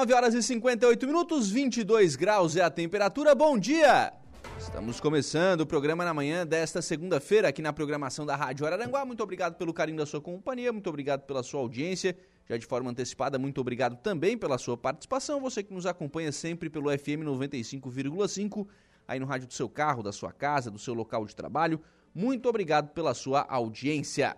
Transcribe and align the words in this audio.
9 0.00 0.14
horas 0.14 0.32
e 0.32 0.42
58 0.42 1.06
minutos, 1.06 1.50
22 1.50 2.16
graus 2.16 2.56
é 2.56 2.62
a 2.62 2.70
temperatura. 2.70 3.34
Bom 3.34 3.58
dia! 3.58 4.10
Estamos 4.58 4.98
começando 4.98 5.60
o 5.60 5.66
programa 5.66 6.06
na 6.06 6.14
manhã 6.14 6.46
desta 6.46 6.80
segunda-feira 6.80 7.48
aqui 7.48 7.60
na 7.60 7.70
programação 7.70 8.24
da 8.24 8.34
Rádio 8.34 8.64
Araranguá. 8.64 9.04
Muito 9.04 9.22
obrigado 9.22 9.56
pelo 9.56 9.74
carinho 9.74 9.98
da 9.98 10.06
sua 10.06 10.18
companhia, 10.18 10.72
muito 10.72 10.88
obrigado 10.88 11.26
pela 11.26 11.42
sua 11.42 11.60
audiência. 11.60 12.16
Já 12.48 12.56
de 12.56 12.64
forma 12.64 12.90
antecipada, 12.90 13.38
muito 13.38 13.60
obrigado 13.60 13.94
também 13.96 14.38
pela 14.38 14.56
sua 14.56 14.74
participação. 14.74 15.38
Você 15.42 15.62
que 15.62 15.74
nos 15.74 15.84
acompanha 15.84 16.32
sempre 16.32 16.70
pelo 16.70 16.88
FM 16.90 17.20
95,5, 17.22 18.66
aí 19.06 19.20
no 19.20 19.26
rádio 19.26 19.48
do 19.48 19.52
seu 19.52 19.68
carro, 19.68 20.02
da 20.02 20.12
sua 20.12 20.32
casa, 20.32 20.70
do 20.70 20.78
seu 20.78 20.94
local 20.94 21.26
de 21.26 21.36
trabalho. 21.36 21.78
Muito 22.14 22.48
obrigado 22.48 22.88
pela 22.94 23.12
sua 23.12 23.42
audiência. 23.50 24.34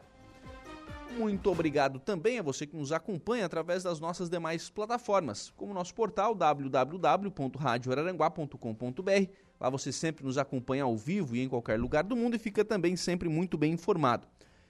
Muito 1.18 1.50
obrigado 1.50 1.98
também 1.98 2.38
a 2.38 2.42
você 2.42 2.66
que 2.66 2.76
nos 2.76 2.90
acompanha 2.90 3.44
através 3.44 3.82
das 3.82 4.00
nossas 4.00 4.30
demais 4.30 4.70
plataformas, 4.70 5.52
como 5.56 5.74
nosso 5.74 5.94
portal 5.94 6.34
www.radioararanguá.com.br. 6.34 9.30
Lá 9.60 9.70
você 9.70 9.92
sempre 9.92 10.24
nos 10.24 10.38
acompanha 10.38 10.84
ao 10.84 10.96
vivo 10.96 11.36
e 11.36 11.40
em 11.40 11.48
qualquer 11.48 11.78
lugar 11.78 12.02
do 12.02 12.16
mundo 12.16 12.34
e 12.34 12.38
fica 12.38 12.64
também 12.64 12.96
sempre 12.96 13.28
muito 13.28 13.58
bem 13.58 13.72
informado. 13.72 14.26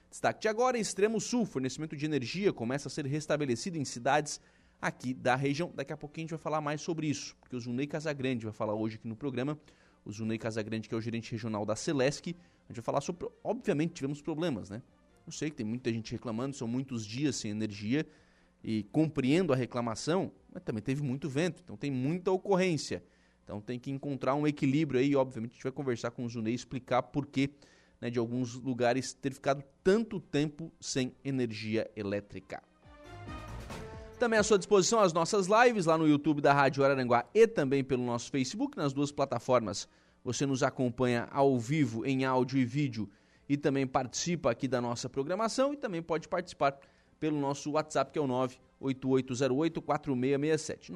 Destaque 0.09 0.41
de 0.41 0.47
agora, 0.47 0.77
Extremo 0.77 1.19
Sul, 1.19 1.45
fornecimento 1.45 1.95
de 1.95 2.05
energia 2.05 2.53
começa 2.53 2.87
a 2.87 2.91
ser 2.91 3.07
restabelecido 3.07 3.77
em 3.77 3.85
cidades 3.85 4.39
aqui 4.81 5.13
da 5.13 5.35
região. 5.35 5.71
Daqui 5.73 5.93
a 5.93 5.97
pouquinho 5.97 6.25
a 6.25 6.27
gente 6.27 6.37
vai 6.37 6.43
falar 6.43 6.61
mais 6.61 6.81
sobre 6.81 7.07
isso, 7.07 7.35
porque 7.39 7.55
o 7.55 7.59
Zunei 7.59 7.87
Casagrande 7.87 8.45
vai 8.45 8.53
falar 8.53 8.75
hoje 8.75 8.97
aqui 8.97 9.07
no 9.07 9.15
programa. 9.15 9.57
O 10.05 10.11
Zunei 10.11 10.37
Casagrande, 10.37 10.87
que 10.89 10.93
é 10.93 10.97
o 10.97 11.01
gerente 11.01 11.31
regional 11.31 11.65
da 11.65 11.75
Celesc, 11.75 12.29
a 12.29 12.33
gente 12.67 12.75
vai 12.75 12.83
falar 12.83 13.01
sobre, 13.01 13.27
obviamente 13.43 13.93
tivemos 13.93 14.21
problemas, 14.21 14.69
né? 14.69 14.83
Eu 15.25 15.31
sei 15.31 15.49
que 15.49 15.55
tem 15.55 15.65
muita 15.65 15.91
gente 15.91 16.11
reclamando, 16.11 16.55
são 16.55 16.67
muitos 16.67 17.05
dias 17.05 17.35
sem 17.35 17.51
energia 17.51 18.05
e 18.63 18.83
compreendo 18.91 19.53
a 19.53 19.55
reclamação, 19.55 20.31
mas 20.51 20.63
também 20.63 20.81
teve 20.81 21.01
muito 21.01 21.29
vento, 21.29 21.61
então 21.63 21.75
tem 21.75 21.91
muita 21.91 22.31
ocorrência. 22.31 23.03
Então 23.43 23.59
tem 23.59 23.77
que 23.77 23.91
encontrar 23.91 24.35
um 24.35 24.47
equilíbrio 24.47 24.99
aí, 24.99 25.15
obviamente 25.15 25.51
a 25.51 25.53
gente 25.55 25.63
vai 25.63 25.71
conversar 25.71 26.11
com 26.11 26.23
o 26.23 26.29
Zunei, 26.29 26.53
explicar 26.53 27.03
por 27.03 27.25
que 27.25 27.49
né, 27.99 28.09
de 28.09 28.19
alguns 28.19 28.55
lugares 28.55 29.13
ter 29.13 29.33
ficado 29.33 29.63
tanto 29.83 30.19
tempo 30.19 30.71
sem 30.79 31.13
energia 31.23 31.89
elétrica. 31.95 32.61
Também 34.19 34.39
à 34.39 34.43
sua 34.43 34.57
disposição 34.57 34.99
as 34.99 35.11
nossas 35.11 35.47
lives 35.47 35.85
lá 35.85 35.97
no 35.97 36.07
YouTube 36.07 36.41
da 36.41 36.53
Rádio 36.53 36.83
Araranguá 36.83 37.25
e 37.33 37.47
também 37.47 37.83
pelo 37.83 38.03
nosso 38.03 38.31
Facebook, 38.31 38.77
nas 38.77 38.93
duas 38.93 39.11
plataformas. 39.11 39.87
Você 40.23 40.45
nos 40.45 40.63
acompanha 40.63 41.27
ao 41.31 41.59
vivo 41.59 42.05
em 42.05 42.23
áudio 42.23 42.57
e 42.57 42.63
vídeo 42.63 43.09
e 43.53 43.57
também 43.57 43.85
participa 43.85 44.49
aqui 44.49 44.67
da 44.67 44.81
nossa 44.81 45.07
programação 45.07 45.75
e 45.75 45.77
também 45.77 46.01
pode 46.01 46.27
participar 46.27 46.75
pelo 47.19 47.39
nosso 47.39 47.73
WhatsApp 47.73 48.11
que 48.11 48.17
é 48.17 48.21
o 48.21 48.27
98808-4667. 48.81 50.91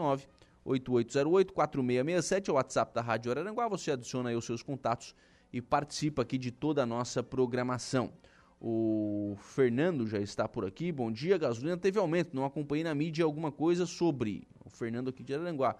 98808-4667 0.65 2.49
é 2.49 2.51
o 2.51 2.55
WhatsApp 2.55 2.95
da 2.95 3.01
Rádio 3.01 3.29
Araranguá. 3.29 3.67
Você 3.67 3.91
adiciona 3.91 4.29
aí 4.29 4.35
os 4.35 4.43
seus 4.43 4.63
contatos 4.63 5.13
e 5.53 5.61
participa 5.61 6.23
aqui 6.23 6.39
de 6.39 6.49
toda 6.49 6.81
a 6.81 6.85
nossa 6.85 7.21
programação. 7.21 8.11
O 8.59 9.37
Fernando 9.39 10.07
já 10.07 10.17
está 10.17 10.47
por 10.47 10.65
aqui. 10.65 10.91
Bom 10.91 11.11
dia, 11.11 11.37
gasolina 11.37 11.77
teve 11.77 11.99
aumento. 11.99 12.35
Não 12.35 12.43
acompanhei 12.43 12.83
na 12.83 12.95
mídia 12.95 13.23
alguma 13.23 13.51
coisa 13.51 13.85
sobre. 13.85 14.47
O 14.65 14.69
Fernando 14.71 15.11
aqui 15.11 15.23
de 15.23 15.35
Araranguá. 15.35 15.75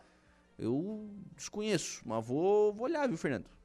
Eu 0.60 1.10
desconheço, 1.36 2.04
mas 2.06 2.24
vou, 2.24 2.72
vou 2.72 2.86
olhar, 2.86 3.08
viu, 3.08 3.18
Fernando? 3.18 3.57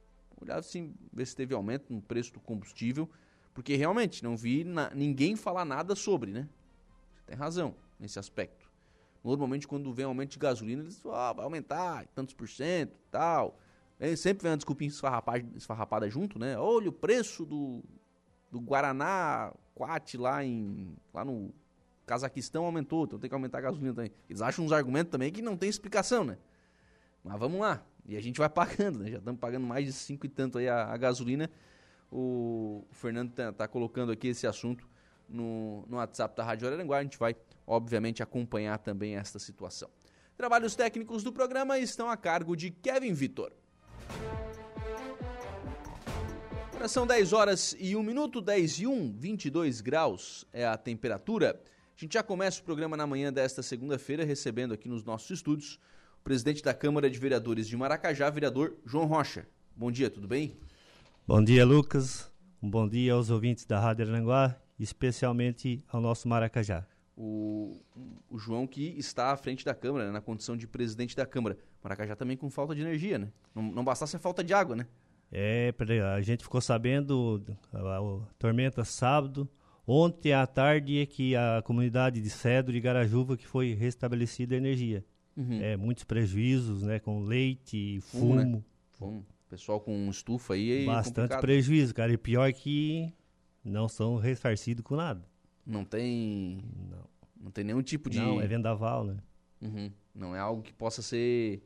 Olhar 0.43 0.59
assim, 0.59 0.95
ver 1.13 1.27
se 1.27 1.35
teve 1.35 1.55
aumento 1.55 1.93
no 1.93 2.01
preço 2.01 2.33
do 2.33 2.41
combustível, 2.41 3.09
porque 3.55 3.77
realmente 3.77 4.23
não 4.23 4.37
vi 4.37 4.65
na, 4.65 4.91
ninguém 4.95 5.37
falar 5.37 5.65
nada 5.65 5.95
sobre, 5.95 6.31
né? 6.31 6.49
Você 7.15 7.23
tem 7.27 7.37
razão 7.37 7.75
nesse 7.99 8.19
aspecto. 8.19 8.71
Normalmente 9.23 9.69
quando 9.69 9.93
vem 9.93 10.05
aumento 10.05 10.33
de 10.33 10.39
gasolina, 10.39 10.83
eles 10.83 10.99
falam, 10.99 11.19
ah, 11.19 11.33
vai 11.33 11.45
aumentar 11.45 12.07
tantos 12.15 12.35
por 12.35 12.49
cento 12.49 12.97
tal. 13.11 13.59
Aí 14.01 14.17
sempre 14.17 14.43
vem 14.43 14.51
uma 14.51 14.57
desculpinha 14.57 14.89
esfarrapada, 14.89 15.47
esfarrapada 15.55 16.11
junto, 16.11 16.39
né? 16.39 16.59
Olha 16.59 16.89
o 16.89 16.93
preço 16.93 17.47
do, 17.47 17.83
do 18.51 18.61
Guaraná 18.61 19.53
Quat 19.75 20.17
lá, 20.17 20.45
em, 20.45 20.97
lá 21.15 21.25
no 21.25 21.53
Cazaquistão 22.05 22.65
aumentou, 22.65 23.05
então 23.05 23.19
tem 23.19 23.29
que 23.29 23.35
aumentar 23.35 23.59
a 23.59 23.63
gasolina 23.63 23.95
também. 23.95 24.11
Eles 24.29 24.43
acham 24.43 24.65
uns 24.65 24.73
argumentos 24.73 25.13
também 25.13 25.31
que 25.31 25.41
não 25.41 25.57
tem 25.57 25.69
explicação, 25.69 26.25
né? 26.25 26.37
Mas 27.23 27.39
vamos 27.39 27.61
lá. 27.61 27.85
E 28.07 28.17
a 28.17 28.21
gente 28.21 28.39
vai 28.39 28.49
pagando, 28.51 29.01
né? 29.01 29.11
Já 29.11 29.19
estamos 29.19 29.41
pagando 29.41 29.67
mais 29.67 29.87
de 29.87 29.93
cinco 29.93 30.27
e 30.27 30.29
tanto 30.29 30.59
aí 30.59 30.69
a, 30.69 30.85
a 30.85 30.97
gasolina. 30.97 31.51
O, 32.11 32.85
Fernando 32.91 33.31
está 33.31 33.53
tá 33.53 33.69
colocando 33.69 34.13
aqui 34.13 34.29
esse 34.29 34.47
assunto 34.47 34.87
no, 35.29 35.85
no 35.89 35.97
WhatsApp 35.97 36.37
da 36.37 36.45
Rádio 36.45 36.67
Araranguá. 36.69 36.99
A 36.99 37.03
gente 37.03 37.19
vai, 37.19 37.35
obviamente, 37.67 38.23
acompanhar 38.23 38.79
também 38.79 39.17
esta 39.17 39.39
situação. 39.39 39.89
Trabalhos 40.37 40.75
técnicos 40.75 41.23
do 41.23 41.33
programa 41.33 41.79
estão 41.79 42.11
a 42.11 42.17
cargo 42.17 42.57
de 42.57 42.71
Kevin 42.71 43.13
Vitor. 43.13 43.53
Agora 46.83 46.89
são 46.89 47.07
10 47.07 47.33
horas 47.33 47.77
e 47.79 47.95
1 47.95 48.03
minuto, 48.03 48.41
10 48.41 48.81
e 48.81 48.87
1, 48.89 49.13
22 49.13 49.81
graus 49.81 50.45
é 50.53 50.67
a 50.67 50.77
temperatura. 50.77 51.63
A 51.97 52.01
gente 52.01 52.15
já 52.15 52.25
começa 52.25 52.61
o 52.61 52.65
programa 52.65 52.97
na 52.97 53.07
manhã 53.07 53.33
desta 53.33 53.63
segunda-feira, 53.63 54.25
recebendo 54.25 54.75
aqui 54.75 54.89
nos 54.89 55.05
nossos 55.05 55.31
estúdios 55.31 55.79
presidente 56.23 56.63
da 56.63 56.73
Câmara 56.73 57.11
de 57.11 57.19
Vereadores 57.19 57.67
de 57.67 57.77
Maracajá, 57.77 58.31
vereador 58.31 58.77
João 58.87 59.07
Rocha. 59.07 59.47
Bom 59.77 59.91
dia, 59.91 60.09
tudo 60.09 60.29
bem? 60.29 60.57
Bom 61.27 61.43
dia, 61.43 61.65
Lucas. 61.65 62.33
Um 62.63 62.71
bom 62.71 62.89
dia 62.89 63.13
aos 63.15 63.29
ouvintes 63.29 63.65
da 63.65 63.81
Rádio 63.81 64.09
Aranguá, 64.09 64.57
especialmente 64.79 65.85
ao 65.89 66.01
nosso 66.01 66.29
Maracajá. 66.29 66.87
O, 67.17 67.81
o 68.31 68.39
João 68.39 68.67
que 68.67 68.97
está 68.99 69.33
à 69.33 69.37
frente 69.37 69.65
da 69.65 69.75
Câmara, 69.75 70.07
né, 70.07 70.13
na 70.13 70.21
condição 70.21 70.57
de 70.57 70.67
presidente 70.67 71.17
da 71.17 71.27
Câmara. 71.27 71.59
Maracajá 71.83 72.15
também 72.15 72.37
com 72.37 72.49
falta 72.49 72.75
de 72.75 72.81
energia, 72.81 73.19
né? 73.19 73.33
Não, 73.55 73.63
não 73.63 73.85
bastasse 73.85 74.15
a 74.17 74.19
falta 74.19 74.45
de 74.45 74.55
água, 74.55 74.77
né? 74.77 74.87
É, 75.31 75.75
a 76.15 76.21
gente 76.21 76.45
ficou 76.45 76.61
sabendo 76.61 77.43
a, 77.73 77.79
a, 77.79 77.99
a 77.99 78.27
tormenta 78.39 78.85
sábado, 78.85 79.49
ontem 79.87 80.33
à 80.33 80.47
tarde 80.47 81.01
é 81.01 81.07
que 81.07 81.35
a 81.35 81.63
comunidade 81.65 82.21
de 82.21 82.31
Cedro 82.31 82.77
e 82.77 82.81
Garajuva 82.81 83.37
que 83.37 83.47
foi 83.47 83.73
restabelecida 83.75 84.55
a 84.55 84.59
energia. 84.59 85.05
Uhum. 85.37 85.61
É, 85.61 85.77
muitos 85.77 86.05
prejuízos, 86.05 86.83
né? 86.83 86.99
Com 86.99 87.23
leite, 87.23 88.01
fumo. 88.01 88.23
Fumo, 88.23 88.35
né? 88.35 88.63
fumo. 88.93 89.27
Pessoal 89.49 89.81
com 89.81 90.09
estufa 90.09 90.55
aí. 90.55 90.83
É 90.83 90.87
Bastante 90.87 91.15
complicado. 91.15 91.41
prejuízo, 91.41 91.95
cara. 91.95 92.13
E 92.13 92.19
pior 92.19 92.53
que 92.53 93.13
não 93.65 93.89
são 93.89 94.17
ressarcidos 94.17 94.83
com 94.83 94.97
nada. 94.97 95.23
Não 95.67 95.85
tem. 95.85 96.63
Não. 96.91 97.13
Não 97.45 97.51
tem 97.51 97.65
nenhum 97.65 97.83
tipo 97.83 98.09
de. 98.09 98.19
Não, 98.19 98.41
é 98.41 98.47
vendaval, 98.47 99.05
né? 99.05 99.17
Uhum. 99.61 99.93
Não 100.15 100.35
é 100.35 100.39
algo 100.39 100.63
que 100.63 100.73
possa 100.73 101.03
ser 101.03 101.63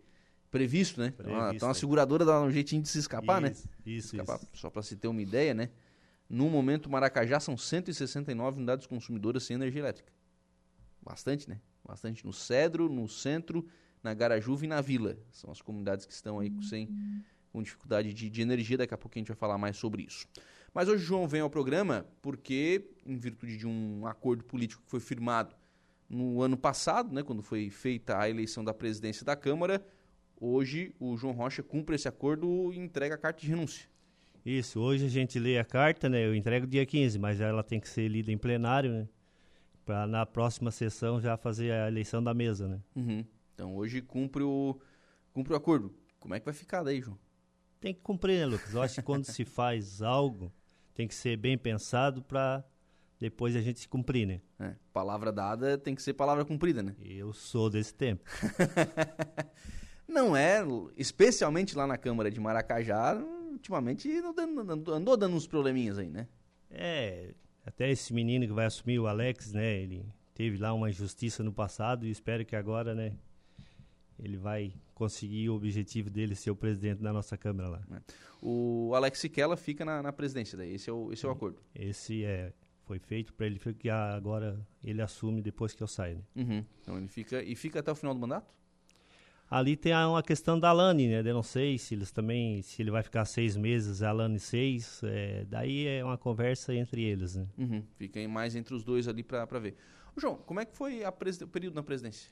previsto, 0.50 1.00
né? 1.00 1.10
Previsto, 1.10 1.36
então, 1.36 1.48
a, 1.48 1.54
então 1.54 1.70
a 1.70 1.74
seguradora 1.74 2.24
dá 2.24 2.40
um 2.40 2.50
jeitinho 2.50 2.82
de 2.82 2.88
se 2.88 2.98
escapar, 2.98 3.40
né? 3.40 3.50
isso, 3.50 3.66
né? 3.66 3.72
Isso, 3.84 4.16
escapar. 4.16 4.36
isso. 4.42 4.50
Só 4.54 4.70
para 4.70 4.82
se 4.82 4.96
ter 4.96 5.08
uma 5.08 5.20
ideia, 5.20 5.52
né? 5.52 5.70
No 6.28 6.48
momento, 6.50 6.90
Maracajá 6.90 7.38
são 7.38 7.56
169 7.56 8.56
unidades 8.56 8.86
consumidoras 8.86 9.44
sem 9.44 9.54
energia 9.54 9.80
elétrica. 9.80 10.12
Bastante, 11.02 11.48
né? 11.48 11.60
Bastante 11.86 12.24
no 12.24 12.32
Cedro, 12.32 12.88
no 12.88 13.08
centro, 13.08 13.66
na 14.02 14.12
Garajuva 14.14 14.64
e 14.64 14.68
na 14.68 14.80
Vila. 14.80 15.18
São 15.30 15.50
as 15.50 15.60
comunidades 15.60 16.06
que 16.06 16.12
estão 16.12 16.38
aí 16.38 16.52
sem, 16.62 16.88
com 17.52 17.62
dificuldade 17.62 18.12
de, 18.12 18.28
de 18.28 18.42
energia. 18.42 18.78
Daqui 18.78 18.94
a 18.94 18.98
pouco 18.98 19.16
a 19.16 19.20
gente 19.20 19.28
vai 19.28 19.36
falar 19.36 19.58
mais 19.58 19.76
sobre 19.76 20.02
isso. 20.02 20.26
Mas 20.72 20.88
hoje 20.88 21.02
o 21.02 21.06
João 21.06 21.26
vem 21.26 21.40
ao 21.40 21.48
programa 21.48 22.06
porque, 22.20 22.90
em 23.04 23.16
virtude 23.16 23.56
de 23.56 23.66
um 23.66 24.06
acordo 24.06 24.44
político 24.44 24.82
que 24.82 24.90
foi 24.90 25.00
firmado 25.00 25.54
no 26.08 26.42
ano 26.42 26.56
passado, 26.56 27.12
né, 27.12 27.22
quando 27.22 27.42
foi 27.42 27.70
feita 27.70 28.18
a 28.18 28.28
eleição 28.28 28.62
da 28.62 28.74
presidência 28.74 29.24
da 29.24 29.34
Câmara, 29.34 29.84
hoje 30.40 30.94
o 31.00 31.16
João 31.16 31.32
Rocha 31.32 31.62
cumpre 31.62 31.96
esse 31.96 32.06
acordo 32.06 32.72
e 32.72 32.78
entrega 32.78 33.14
a 33.14 33.18
carta 33.18 33.40
de 33.40 33.48
renúncia. 33.48 33.88
Isso, 34.44 34.78
hoje 34.78 35.06
a 35.06 35.08
gente 35.08 35.38
lê 35.40 35.58
a 35.58 35.64
carta, 35.64 36.08
né? 36.08 36.24
Eu 36.24 36.34
entrego 36.34 36.66
dia 36.66 36.86
15, 36.86 37.18
mas 37.18 37.40
ela 37.40 37.64
tem 37.64 37.80
que 37.80 37.88
ser 37.88 38.06
lida 38.06 38.30
em 38.30 38.38
plenário, 38.38 38.92
né? 38.92 39.08
Para 39.86 40.04
na 40.04 40.26
próxima 40.26 40.72
sessão 40.72 41.20
já 41.20 41.36
fazer 41.36 41.70
a 41.70 41.86
eleição 41.86 42.22
da 42.22 42.34
mesa, 42.34 42.66
né? 42.66 42.80
Uhum. 42.96 43.24
Então 43.54 43.76
hoje 43.76 44.02
cumpre 44.02 44.42
o, 44.42 44.78
cumpre 45.32 45.52
o 45.52 45.56
acordo. 45.56 45.94
Como 46.18 46.34
é 46.34 46.40
que 46.40 46.44
vai 46.44 46.52
ficar 46.52 46.82
daí, 46.82 47.00
João? 47.00 47.16
Tem 47.80 47.94
que 47.94 48.00
cumprir, 48.00 48.40
né, 48.40 48.46
Lucas? 48.46 48.74
Eu 48.74 48.82
acho 48.82 48.96
que 48.96 49.02
quando 49.02 49.24
se 49.24 49.44
faz 49.44 50.02
algo, 50.02 50.52
tem 50.92 51.06
que 51.06 51.14
ser 51.14 51.36
bem 51.36 51.56
pensado 51.56 52.20
para 52.20 52.64
depois 53.18 53.54
a 53.54 53.60
gente 53.60 53.78
se 53.78 53.88
cumprir, 53.88 54.26
né? 54.26 54.40
É, 54.58 54.74
palavra 54.92 55.32
dada 55.32 55.78
tem 55.78 55.94
que 55.94 56.02
ser 56.02 56.14
palavra 56.14 56.44
cumprida, 56.44 56.82
né? 56.82 56.96
Eu 57.00 57.32
sou 57.32 57.70
desse 57.70 57.94
tempo. 57.94 58.24
não 60.08 60.36
é, 60.36 60.62
especialmente 60.96 61.76
lá 61.76 61.86
na 61.86 61.96
Câmara 61.96 62.28
de 62.28 62.40
Maracajá, 62.40 63.14
ultimamente 63.52 64.10
andou, 64.18 64.94
andou 64.94 65.16
dando 65.16 65.36
uns 65.36 65.46
probleminhas 65.46 65.96
aí, 65.96 66.10
né? 66.10 66.26
É, 66.68 67.32
até 67.66 67.90
esse 67.90 68.14
menino 68.14 68.46
que 68.46 68.52
vai 68.52 68.64
assumir 68.64 69.00
o 69.00 69.08
Alex, 69.08 69.52
né? 69.52 69.80
Ele 69.80 70.06
teve 70.32 70.56
lá 70.56 70.72
uma 70.72 70.88
injustiça 70.88 71.42
no 71.42 71.52
passado 71.52 72.06
e 72.06 72.10
espero 72.10 72.44
que 72.44 72.54
agora, 72.54 72.94
né? 72.94 73.12
Ele 74.18 74.36
vai 74.36 74.72
conseguir 74.94 75.50
o 75.50 75.56
objetivo 75.56 76.08
dele 76.08 76.34
ser 76.34 76.50
o 76.50 76.56
presidente 76.56 77.02
da 77.02 77.12
nossa 77.12 77.36
Câmara 77.36 77.68
lá. 77.68 77.82
É. 77.92 78.00
O 78.40 78.92
Alex 78.94 79.18
Siquela 79.18 79.56
fica 79.56 79.84
na, 79.84 80.02
na 80.02 80.12
presidência 80.12 80.56
daí, 80.56 80.74
esse 80.74 80.88
é 80.88 80.92
o, 80.92 81.12
esse 81.12 81.26
é 81.26 81.28
o 81.28 81.32
acordo. 81.32 81.60
Esse 81.74 82.24
é 82.24 82.52
foi 82.86 83.00
feito 83.00 83.34
para 83.34 83.46
ele 83.46 83.58
que 83.58 83.90
agora 83.90 84.64
ele 84.82 85.02
assume 85.02 85.42
depois 85.42 85.74
que 85.74 85.82
eu 85.82 85.88
saio. 85.88 86.24
Né? 86.34 86.44
Uhum. 86.44 86.64
Então 86.80 86.96
ele 86.96 87.08
fica 87.08 87.42
e 87.42 87.56
fica 87.56 87.80
até 87.80 87.90
o 87.90 87.96
final 87.96 88.14
do 88.14 88.20
mandato. 88.20 88.54
Ali 89.48 89.76
tem 89.76 89.94
uma 89.94 90.22
questão 90.22 90.58
da 90.58 90.70
Alane, 90.70 91.06
né? 91.08 91.20
Eu 91.20 91.34
não 91.34 91.42
sei 91.42 91.78
se 91.78 91.94
eles 91.94 92.10
também, 92.10 92.62
se 92.62 92.82
ele 92.82 92.90
vai 92.90 93.02
ficar 93.02 93.24
seis 93.24 93.56
meses, 93.56 94.02
a 94.02 94.08
Alane 94.08 94.40
seis. 94.40 95.00
É, 95.04 95.44
daí 95.48 95.86
é 95.86 96.04
uma 96.04 96.18
conversa 96.18 96.74
entre 96.74 97.04
eles, 97.04 97.36
né? 97.36 97.46
Uhum. 97.56 97.82
Fica 97.96 98.26
mais 98.28 98.56
entre 98.56 98.74
os 98.74 98.82
dois 98.82 99.06
ali 99.06 99.22
para 99.22 99.46
ver. 99.60 99.76
Ô, 100.16 100.20
João, 100.20 100.36
como 100.36 100.58
é 100.58 100.64
que 100.64 100.76
foi 100.76 101.02
o 101.04 101.48
período 101.48 101.74
na 101.74 101.82
presidência? 101.82 102.30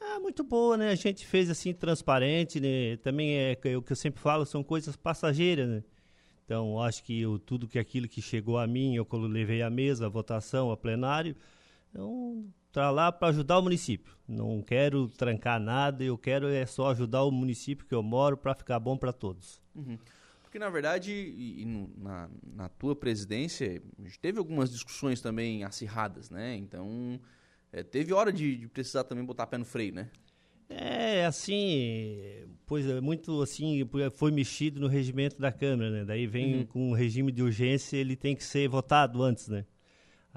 Ah, 0.00 0.18
muito 0.18 0.42
boa, 0.42 0.76
né? 0.76 0.90
A 0.90 0.94
gente 0.94 1.24
fez 1.24 1.48
assim 1.48 1.72
transparente, 1.72 2.58
né? 2.58 2.96
Também 2.96 3.36
é, 3.36 3.58
é 3.64 3.76
o 3.76 3.82
que 3.82 3.92
eu 3.92 3.96
sempre 3.96 4.20
falo, 4.20 4.44
são 4.44 4.62
coisas 4.62 4.96
passageiras, 4.96 5.68
né? 5.68 5.84
Então, 6.44 6.80
acho 6.80 7.02
que 7.02 7.20
eu, 7.20 7.38
tudo 7.38 7.66
que 7.66 7.78
aquilo 7.78 8.08
que 8.08 8.22
chegou 8.22 8.56
a 8.58 8.66
mim, 8.66 8.94
eu 8.94 9.06
levei 9.12 9.62
à 9.62 9.70
mesa, 9.70 10.06
a 10.06 10.08
votação, 10.08 10.70
a 10.70 10.76
plenário, 10.76 11.34
então, 11.90 12.44
tá 12.72 12.90
lá 12.90 13.10
para 13.10 13.28
ajudar 13.28 13.58
o 13.58 13.62
município. 13.62 14.16
Não 14.28 14.62
quero 14.62 15.08
trancar 15.08 15.60
nada, 15.60 16.04
eu 16.04 16.18
quero 16.18 16.48
é 16.48 16.66
só 16.66 16.90
ajudar 16.90 17.22
o 17.22 17.30
município 17.30 17.86
que 17.86 17.94
eu 17.94 18.02
moro 18.02 18.36
para 18.36 18.54
ficar 18.54 18.78
bom 18.78 18.96
para 18.96 19.12
todos. 19.12 19.62
Uhum. 19.74 19.98
Porque, 20.42 20.58
na 20.58 20.68
verdade, 20.68 21.12
e, 21.12 21.62
e 21.62 21.64
na, 21.96 22.28
na 22.54 22.68
tua 22.68 22.94
presidência, 22.94 23.82
teve 24.20 24.38
algumas 24.38 24.70
discussões 24.70 25.20
também 25.20 25.64
acirradas, 25.64 26.30
né? 26.30 26.56
Então, 26.56 27.20
é, 27.72 27.82
teve 27.82 28.12
hora 28.12 28.32
de, 28.32 28.56
de 28.56 28.68
precisar 28.68 29.04
também 29.04 29.24
botar 29.24 29.46
pé 29.46 29.58
no 29.58 29.64
freio, 29.64 29.94
né? 29.94 30.10
É, 30.68 31.24
assim, 31.26 32.20
pois 32.66 32.86
é 32.86 33.00
muito 33.00 33.40
assim, 33.40 33.88
foi 34.14 34.32
mexido 34.32 34.80
no 34.80 34.88
regimento 34.88 35.38
da 35.40 35.52
Câmara, 35.52 35.90
né? 35.90 36.04
Daí 36.04 36.26
vem 36.26 36.58
uhum. 36.58 36.66
com 36.66 36.90
um 36.90 36.92
regime 36.92 37.30
de 37.30 37.42
urgência, 37.42 37.96
ele 37.96 38.16
tem 38.16 38.34
que 38.34 38.42
ser 38.42 38.68
votado 38.68 39.22
antes, 39.22 39.48
né? 39.48 39.64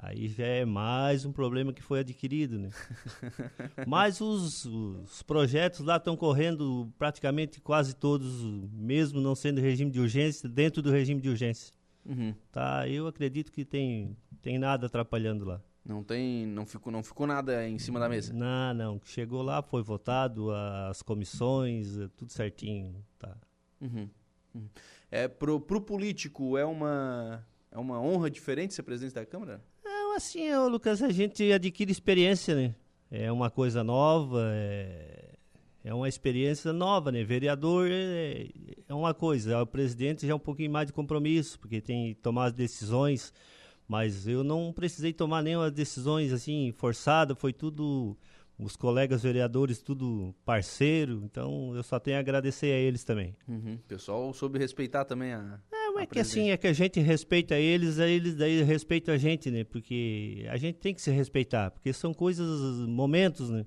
Aí 0.02 0.28
já 0.28 0.46
é 0.46 0.64
mais 0.64 1.26
um 1.26 1.32
problema 1.32 1.74
que 1.74 1.82
foi 1.82 2.00
adquirido, 2.00 2.58
né? 2.58 2.70
Mas 3.86 4.18
os, 4.22 4.64
os 4.64 5.22
projetos 5.22 5.80
lá 5.80 5.96
estão 5.96 6.16
correndo 6.16 6.90
praticamente 6.98 7.60
quase 7.60 7.94
todos, 7.94 8.42
mesmo 8.72 9.20
não 9.20 9.34
sendo 9.34 9.60
regime 9.60 9.90
de 9.90 10.00
urgência, 10.00 10.48
dentro 10.48 10.80
do 10.80 10.90
regime 10.90 11.20
de 11.20 11.28
urgência. 11.28 11.74
Uhum. 12.06 12.34
Tá, 12.50 12.88
eu 12.88 13.06
acredito 13.06 13.52
que 13.52 13.62
tem, 13.62 14.16
tem 14.40 14.58
nada 14.58 14.86
atrapalhando 14.86 15.44
lá. 15.44 15.60
Não 15.84 16.02
tem, 16.02 16.46
não 16.46 16.64
ficou, 16.64 16.90
não 16.90 17.02
ficou 17.02 17.26
nada 17.26 17.68
em 17.68 17.78
cima 17.78 18.00
da 18.00 18.08
mesa. 18.08 18.32
Não, 18.32 18.72
não. 18.72 19.00
Chegou 19.04 19.42
lá, 19.42 19.60
foi 19.60 19.82
votado, 19.82 20.50
as 20.88 21.02
comissões, 21.02 21.98
é 21.98 22.08
tudo 22.16 22.32
certinho, 22.32 23.04
tá. 23.18 23.36
Uhum. 23.78 24.08
Uhum. 24.54 24.68
É 25.10 25.28
pro, 25.28 25.60
pro 25.60 25.80
político 25.80 26.56
é 26.56 26.64
uma 26.64 27.44
é 27.70 27.78
uma 27.78 28.00
honra 28.00 28.30
diferente 28.30 28.74
ser 28.74 28.82
presidente 28.82 29.14
da 29.14 29.24
Câmara? 29.24 29.62
É 30.12 30.16
assim, 30.16 30.54
Lucas, 30.68 31.02
a 31.02 31.10
gente 31.10 31.52
adquire 31.52 31.90
experiência, 31.90 32.54
né? 32.54 32.74
É 33.10 33.30
uma 33.30 33.50
coisa 33.50 33.82
nova, 33.82 34.42
é, 34.52 35.34
é 35.82 35.94
uma 35.94 36.08
experiência 36.08 36.72
nova, 36.72 37.10
né? 37.10 37.24
Vereador 37.24 37.88
é, 37.90 38.48
é 38.88 38.94
uma 38.94 39.14
coisa, 39.14 39.60
o 39.62 39.66
presidente 39.66 40.26
já 40.26 40.32
é 40.32 40.36
um 40.36 40.40
pouquinho 40.40 40.70
mais 40.70 40.86
de 40.86 40.92
compromisso, 40.92 41.58
porque 41.58 41.80
tem 41.80 42.14
que 42.14 42.20
tomar 42.20 42.46
as 42.46 42.52
decisões 42.52 43.32
mas 43.90 44.28
eu 44.28 44.44
não 44.44 44.72
precisei 44.72 45.12
tomar 45.12 45.42
nenhuma 45.42 45.68
decisões 45.68 46.32
assim 46.32 46.70
forçada, 46.76 47.34
foi 47.34 47.52
tudo 47.52 48.16
os 48.56 48.76
colegas 48.76 49.24
vereadores, 49.24 49.82
tudo 49.82 50.32
parceiro, 50.44 51.22
então 51.24 51.74
eu 51.74 51.82
só 51.82 51.98
tenho 51.98 52.16
a 52.16 52.20
agradecer 52.20 52.66
a 52.66 52.76
eles 52.76 53.02
também. 53.02 53.34
Uhum. 53.48 53.74
O 53.74 53.88
pessoal 53.88 54.32
soube 54.32 54.60
respeitar 54.60 55.04
também 55.04 55.32
a. 55.32 55.58
É, 55.72 55.79
mas 55.94 56.04
é 56.04 56.06
que 56.06 56.18
assim, 56.18 56.50
é 56.50 56.56
que 56.56 56.66
a 56.66 56.72
gente 56.72 57.00
respeita 57.00 57.54
eles, 57.54 57.98
aí 57.98 58.12
eles 58.12 58.34
daí 58.34 58.62
respeitam 58.62 59.14
a 59.14 59.18
gente, 59.18 59.50
né? 59.50 59.64
Porque 59.64 60.46
a 60.48 60.56
gente 60.56 60.76
tem 60.76 60.94
que 60.94 61.00
se 61.00 61.10
respeitar, 61.10 61.70
porque 61.70 61.92
são 61.92 62.12
coisas, 62.12 62.86
momentos, 62.86 63.50
né? 63.50 63.66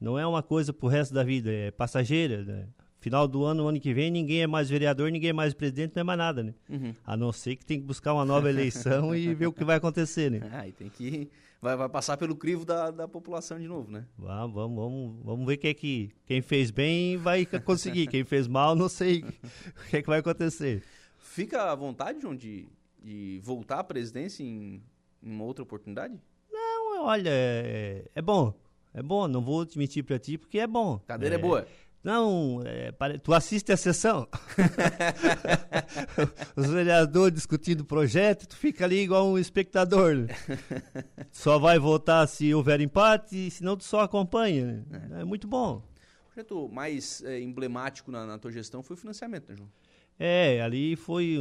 Não 0.00 0.18
é 0.18 0.26
uma 0.26 0.42
coisa 0.42 0.72
pro 0.72 0.88
resto 0.88 1.12
da 1.12 1.22
vida, 1.22 1.52
é 1.52 1.70
passageira, 1.70 2.42
né? 2.44 2.68
final 3.00 3.26
do 3.26 3.44
ano, 3.44 3.66
ano 3.66 3.80
que 3.80 3.92
vem, 3.94 4.10
ninguém 4.10 4.42
é 4.42 4.46
mais 4.46 4.68
vereador, 4.68 5.10
ninguém 5.10 5.30
é 5.30 5.32
mais 5.32 5.54
presidente, 5.54 5.92
não 5.96 6.02
é 6.02 6.04
mais 6.04 6.18
nada, 6.18 6.42
né? 6.42 6.54
Uhum. 6.68 6.94
A 7.04 7.16
não 7.16 7.32
ser 7.32 7.56
que 7.56 7.64
tem 7.64 7.80
que 7.80 7.86
buscar 7.86 8.12
uma 8.12 8.24
nova 8.24 8.48
eleição 8.48 9.14
e 9.16 9.34
ver 9.34 9.46
o 9.46 9.52
que 9.52 9.64
vai 9.64 9.76
acontecer, 9.76 10.30
né? 10.30 10.40
Ah, 10.52 10.68
e 10.68 10.72
tem 10.72 10.90
que. 10.90 11.30
Vai, 11.62 11.76
vai 11.76 11.88
passar 11.88 12.16
pelo 12.16 12.34
crivo 12.34 12.64
da, 12.64 12.90
da 12.90 13.08
população 13.08 13.58
de 13.58 13.66
novo, 13.66 13.90
né? 13.90 14.04
Vamos, 14.18 14.54
vamos, 14.54 14.76
vamos, 14.76 15.24
vamos 15.24 15.46
ver 15.46 15.56
quem 15.56 15.70
é 15.70 15.74
que. 15.74 16.10
Quem 16.26 16.42
fez 16.42 16.70
bem 16.70 17.16
vai 17.16 17.46
conseguir. 17.46 18.06
quem 18.08 18.24
fez 18.24 18.46
mal, 18.46 18.74
não 18.74 18.88
sei 18.88 19.20
o 19.22 19.88
que 19.88 19.96
é 19.96 20.02
que 20.02 20.08
vai 20.08 20.18
acontecer. 20.18 20.82
Fica 21.20 21.70
à 21.70 21.74
vontade, 21.74 22.20
João, 22.20 22.34
de, 22.34 22.68
de 22.98 23.40
voltar 23.42 23.78
à 23.78 23.84
presidência 23.84 24.42
em, 24.42 24.82
em 25.22 25.30
uma 25.30 25.44
outra 25.44 25.62
oportunidade? 25.62 26.18
Não, 26.50 27.04
olha, 27.04 27.30
é, 27.30 28.04
é 28.14 28.22
bom. 28.22 28.54
É 28.92 29.02
bom, 29.02 29.28
não 29.28 29.40
vou 29.40 29.64
te 29.64 29.78
mentir 29.78 30.04
pra 30.04 30.18
ti, 30.18 30.36
porque 30.36 30.58
é 30.58 30.66
bom. 30.66 30.98
Cadeira 31.06 31.36
é, 31.36 31.38
é 31.38 31.40
boa. 31.40 31.66
Não, 32.02 32.62
é, 32.64 32.90
tu 33.18 33.34
assiste 33.34 33.70
a 33.70 33.76
sessão. 33.76 34.26
Os 36.56 36.66
vereadores 36.66 37.34
discutindo 37.34 37.82
o 37.82 37.84
projeto, 37.84 38.48
tu 38.48 38.56
fica 38.56 38.86
ali 38.86 39.00
igual 39.00 39.28
um 39.28 39.38
espectador. 39.38 40.26
Só 41.30 41.58
vai 41.58 41.78
votar 41.78 42.26
se 42.26 42.54
houver 42.54 42.80
empate, 42.80 43.50
senão 43.50 43.76
tu 43.76 43.84
só 43.84 44.00
acompanha. 44.00 44.84
É. 44.90 45.20
é. 45.20 45.24
muito 45.24 45.46
bom. 45.46 45.82
O 46.24 46.32
projeto 46.32 46.68
mais 46.70 47.22
é, 47.22 47.38
emblemático 47.38 48.10
na, 48.10 48.24
na, 48.24 48.38
tua 48.38 48.50
gestão 48.50 48.82
foi 48.82 48.94
o 48.94 48.98
financiamento, 48.98 49.50
né, 49.50 49.56
João? 49.56 49.68
É, 50.22 50.60
ali 50.60 50.96
foi. 50.96 51.38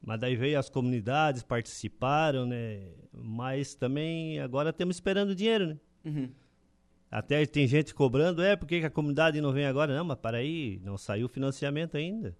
Mas 0.00 0.20
daí 0.20 0.36
veio 0.36 0.56
as 0.56 0.70
comunidades, 0.70 1.42
participaram, 1.42 2.46
né? 2.46 2.82
Mas 3.12 3.74
também 3.74 4.38
agora 4.38 4.70
estamos 4.70 4.94
esperando 4.94 5.34
dinheiro, 5.34 5.66
né? 5.66 5.76
Uhum. 6.04 6.30
Até 7.10 7.44
tem 7.46 7.66
gente 7.66 7.92
cobrando, 7.92 8.42
é, 8.42 8.54
por 8.54 8.66
que 8.66 8.76
a 8.76 8.90
comunidade 8.90 9.40
não 9.40 9.52
vem 9.52 9.66
agora? 9.66 9.96
Não, 9.96 10.04
mas 10.04 10.18
para 10.18 10.38
aí, 10.38 10.80
não 10.84 10.96
saiu 10.96 11.26
o 11.26 11.28
financiamento 11.28 11.96
ainda. 11.96 12.36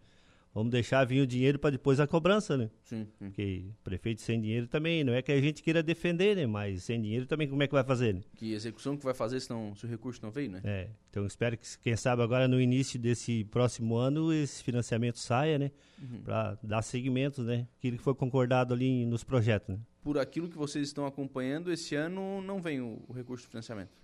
Vamos 0.59 0.73
deixar 0.73 1.05
vir 1.05 1.21
o 1.21 1.27
dinheiro 1.27 1.57
para 1.57 1.71
depois 1.71 2.01
a 2.01 2.07
cobrança, 2.07 2.57
né? 2.57 2.69
Sim, 2.83 3.07
sim. 3.17 3.27
Porque 3.27 3.65
prefeito 3.85 4.21
sem 4.23 4.41
dinheiro 4.41 4.67
também, 4.67 5.05
não 5.05 5.13
é 5.13 5.23
que 5.23 5.31
a 5.31 5.41
gente 5.41 5.63
queira 5.63 5.85
defender, 5.85 6.35
né? 6.35 6.49
Mas 6.49 6.83
sem 6.83 7.01
dinheiro 7.01 7.27
também 7.27 7.47
como 7.47 7.63
é 7.63 7.69
que 7.69 7.73
vai 7.73 7.85
fazer, 7.85 8.15
né? 8.15 8.23
Que 8.35 8.55
execução 8.55 8.97
que 8.97 9.05
vai 9.05 9.15
fazer 9.15 9.39
se, 9.39 9.49
não, 9.49 9.77
se 9.77 9.87
o 9.87 9.89
recurso 9.89 10.19
não 10.21 10.33
veio, 10.33 10.51
né? 10.51 10.61
É, 10.65 10.89
então 11.11 11.25
espero 11.25 11.57
que, 11.57 11.65
quem 11.79 11.95
sabe 11.95 12.23
agora 12.23 12.49
no 12.49 12.61
início 12.61 12.99
desse 12.99 13.45
próximo 13.45 13.95
ano, 13.95 14.33
esse 14.33 14.65
financiamento 14.65 15.21
saia, 15.21 15.61
né? 15.61 15.71
Uhum. 16.03 16.23
Para 16.25 16.59
dar 16.61 16.83
seguimento, 16.83 17.41
né? 17.45 17.69
Aquilo 17.79 17.97
que 17.97 18.03
foi 18.03 18.17
concordado 18.17 18.75
ali 18.75 19.07
nos 19.07 19.23
projetos, 19.23 19.69
né? 19.69 19.81
Por 20.03 20.19
aquilo 20.19 20.49
que 20.49 20.59
vocês 20.59 20.89
estão 20.89 21.07
acompanhando, 21.07 21.71
esse 21.71 21.95
ano 21.95 22.43
não 22.43 22.61
vem 22.61 22.81
o, 22.81 23.01
o 23.07 23.13
recurso 23.13 23.45
de 23.45 23.51
financiamento? 23.51 23.97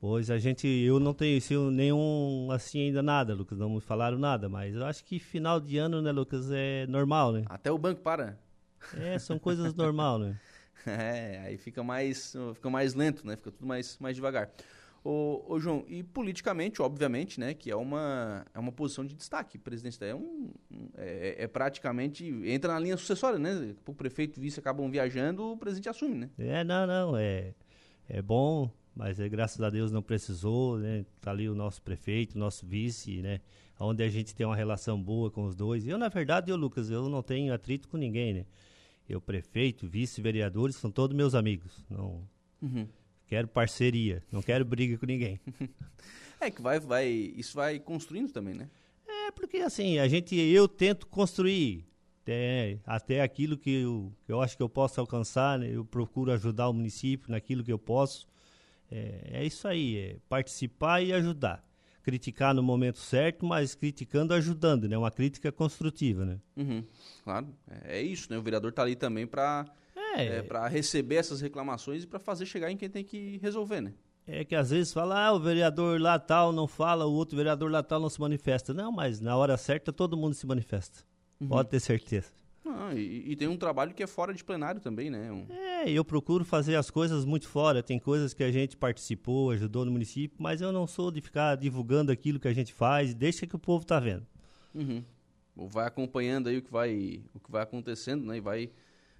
Pois 0.00 0.30
a 0.30 0.38
gente, 0.38 0.66
eu 0.66 0.98
não 0.98 1.12
tenho 1.12 1.70
nenhum 1.70 2.48
assim 2.50 2.86
ainda 2.86 3.02
nada, 3.02 3.34
Lucas, 3.34 3.58
não 3.58 3.68
me 3.68 3.82
falaram 3.82 4.18
nada, 4.18 4.48
mas 4.48 4.74
eu 4.74 4.86
acho 4.86 5.04
que 5.04 5.18
final 5.18 5.60
de 5.60 5.76
ano, 5.76 6.00
né, 6.00 6.10
Lucas, 6.10 6.50
é 6.50 6.86
normal, 6.86 7.32
né? 7.32 7.44
Até 7.46 7.70
o 7.70 7.76
banco 7.76 8.00
para. 8.00 8.38
É, 8.96 9.18
são 9.18 9.38
coisas 9.38 9.74
normal, 9.74 10.18
né? 10.18 10.40
É, 10.86 11.42
aí 11.44 11.58
fica 11.58 11.84
mais, 11.84 12.34
fica 12.54 12.70
mais 12.70 12.94
lento, 12.94 13.26
né? 13.26 13.36
Fica 13.36 13.50
tudo 13.50 13.66
mais, 13.66 13.98
mais 13.98 14.16
devagar. 14.16 14.50
Ô, 15.04 15.44
ô, 15.46 15.60
João, 15.60 15.84
e 15.86 16.02
politicamente, 16.02 16.80
obviamente, 16.80 17.38
né, 17.38 17.52
que 17.52 17.70
é 17.70 17.76
uma, 17.76 18.46
é 18.54 18.58
uma 18.58 18.72
posição 18.72 19.04
de 19.04 19.14
destaque. 19.14 19.58
O 19.58 19.60
presidente 19.60 20.02
é, 20.02 20.14
um, 20.14 20.50
é, 20.96 21.44
é 21.44 21.46
praticamente, 21.46 22.26
entra 22.46 22.72
na 22.72 22.78
linha 22.78 22.96
sucessória, 22.96 23.38
né? 23.38 23.74
O 23.86 23.92
prefeito 23.92 24.38
e 24.38 24.40
vice 24.40 24.58
acabam 24.58 24.90
viajando, 24.90 25.52
o 25.52 25.56
presidente 25.58 25.90
assume, 25.90 26.14
né? 26.14 26.30
É, 26.38 26.64
não, 26.64 26.86
não, 26.86 27.14
é, 27.14 27.52
é 28.08 28.22
bom 28.22 28.70
mas 28.94 29.20
é, 29.20 29.28
graças 29.28 29.60
a 29.60 29.70
Deus 29.70 29.90
não 29.90 30.02
precisou, 30.02 30.78
né? 30.78 31.04
Tá 31.20 31.30
ali 31.30 31.48
o 31.48 31.54
nosso 31.54 31.82
prefeito, 31.82 32.34
o 32.34 32.38
nosso 32.38 32.66
vice, 32.66 33.22
né? 33.22 33.40
Onde 33.78 34.02
a 34.02 34.08
gente 34.08 34.34
tem 34.34 34.46
uma 34.46 34.56
relação 34.56 35.02
boa 35.02 35.30
com 35.30 35.44
os 35.44 35.54
dois. 35.54 35.86
Eu, 35.86 35.96
na 35.96 36.08
verdade, 36.08 36.50
eu, 36.50 36.56
Lucas, 36.56 36.90
eu 36.90 37.08
não 37.08 37.22
tenho 37.22 37.54
atrito 37.54 37.88
com 37.88 37.96
ninguém, 37.96 38.34
né? 38.34 38.46
Eu, 39.08 39.20
prefeito, 39.20 39.88
vice, 39.88 40.20
vereadores, 40.20 40.76
são 40.76 40.90
todos 40.90 41.16
meus 41.16 41.34
amigos. 41.34 41.84
Não 41.88 42.22
uhum. 42.60 42.86
quero 43.26 43.48
parceria, 43.48 44.22
não 44.30 44.42
quero 44.42 44.64
briga 44.64 44.98
com 44.98 45.06
ninguém. 45.06 45.40
é 46.40 46.50
que 46.50 46.60
vai, 46.60 46.78
vai, 46.78 47.08
isso 47.08 47.56
vai 47.56 47.78
construindo 47.78 48.30
também, 48.30 48.54
né? 48.54 48.68
É, 49.06 49.30
porque 49.30 49.58
assim, 49.58 49.98
a 49.98 50.06
gente, 50.06 50.36
eu 50.36 50.68
tento 50.68 51.06
construir, 51.06 51.86
até, 52.22 52.78
até 52.86 53.20
aquilo 53.22 53.56
que 53.56 53.70
eu, 53.82 54.12
que 54.24 54.32
eu 54.32 54.40
acho 54.40 54.56
que 54.56 54.62
eu 54.62 54.68
posso 54.68 55.00
alcançar, 55.00 55.58
né? 55.58 55.70
eu 55.72 55.84
procuro 55.84 56.30
ajudar 56.32 56.68
o 56.68 56.72
município 56.72 57.30
naquilo 57.30 57.64
que 57.64 57.72
eu 57.72 57.78
posso. 57.78 58.26
É, 58.90 59.40
é 59.40 59.44
isso 59.44 59.68
aí, 59.68 59.96
é 59.96 60.16
participar 60.28 61.02
e 61.02 61.12
ajudar. 61.12 61.64
Criticar 62.02 62.54
no 62.54 62.62
momento 62.62 62.98
certo, 62.98 63.44
mas 63.44 63.74
criticando, 63.74 64.32
ajudando, 64.34 64.88
né? 64.88 64.96
Uma 64.96 65.10
crítica 65.10 65.52
construtiva, 65.52 66.24
né? 66.24 66.40
Uhum, 66.56 66.84
claro, 67.22 67.54
é, 67.70 67.98
é 67.98 68.02
isso, 68.02 68.32
né? 68.32 68.38
O 68.38 68.42
vereador 68.42 68.70
está 68.70 68.82
ali 68.82 68.96
também 68.96 69.26
para 69.26 69.66
é. 70.16 70.38
é 70.38 70.42
para 70.42 70.66
receber 70.66 71.16
essas 71.16 71.40
reclamações 71.40 72.02
e 72.02 72.06
para 72.06 72.18
fazer 72.18 72.46
chegar 72.46 72.70
em 72.70 72.76
quem 72.76 72.88
tem 72.88 73.04
que 73.04 73.38
resolver, 73.38 73.80
né? 73.80 73.92
É 74.26 74.44
que 74.44 74.54
às 74.54 74.70
vezes 74.70 74.92
fala, 74.92 75.26
ah, 75.26 75.32
o 75.32 75.40
vereador 75.40 76.00
lá 76.00 76.18
tal 76.18 76.52
não 76.52 76.66
fala, 76.66 77.06
o 77.06 77.12
outro 77.12 77.36
vereador 77.36 77.70
lá 77.70 77.82
tal 77.82 78.00
não 78.00 78.08
se 78.08 78.20
manifesta. 78.20 78.72
Não, 78.72 78.92
mas 78.92 79.20
na 79.20 79.36
hora 79.36 79.56
certa 79.56 79.92
todo 79.92 80.16
mundo 80.16 80.34
se 80.34 80.46
manifesta. 80.46 81.00
Uhum. 81.40 81.48
Pode 81.48 81.68
ter 81.68 81.80
certeza. 81.80 82.28
Ah, 82.64 82.94
e, 82.94 83.32
e, 83.32 83.36
tem 83.36 83.48
um 83.48 83.56
trabalho 83.56 83.92
que 83.94 84.02
é 84.02 84.06
fora 84.06 84.32
de 84.32 84.44
plenário 84.44 84.80
também, 84.80 85.10
né? 85.10 85.32
Um... 85.32 85.46
É, 85.48 85.69
eu 85.88 86.04
procuro 86.04 86.44
fazer 86.44 86.76
as 86.76 86.90
coisas 86.90 87.24
muito 87.24 87.48
fora. 87.48 87.82
Tem 87.82 87.98
coisas 87.98 88.34
que 88.34 88.42
a 88.42 88.50
gente 88.50 88.76
participou, 88.76 89.50
ajudou 89.50 89.84
no 89.84 89.92
município, 89.92 90.36
mas 90.40 90.60
eu 90.60 90.72
não 90.72 90.86
sou 90.86 91.10
de 91.10 91.20
ficar 91.20 91.56
divulgando 91.56 92.10
aquilo 92.10 92.40
que 92.40 92.48
a 92.48 92.52
gente 92.52 92.72
faz, 92.72 93.14
deixa 93.14 93.46
que 93.46 93.56
o 93.56 93.58
povo 93.58 93.84
tá 93.84 93.98
vendo. 94.00 94.26
Uhum. 94.74 95.02
Vai 95.56 95.86
acompanhando 95.86 96.48
aí 96.48 96.58
o 96.58 96.62
que 96.62 96.70
vai, 96.70 97.22
o 97.34 97.40
que 97.40 97.50
vai 97.50 97.62
acontecendo, 97.62 98.24
né? 98.24 98.36
E 98.36 98.40
vai, 98.40 98.70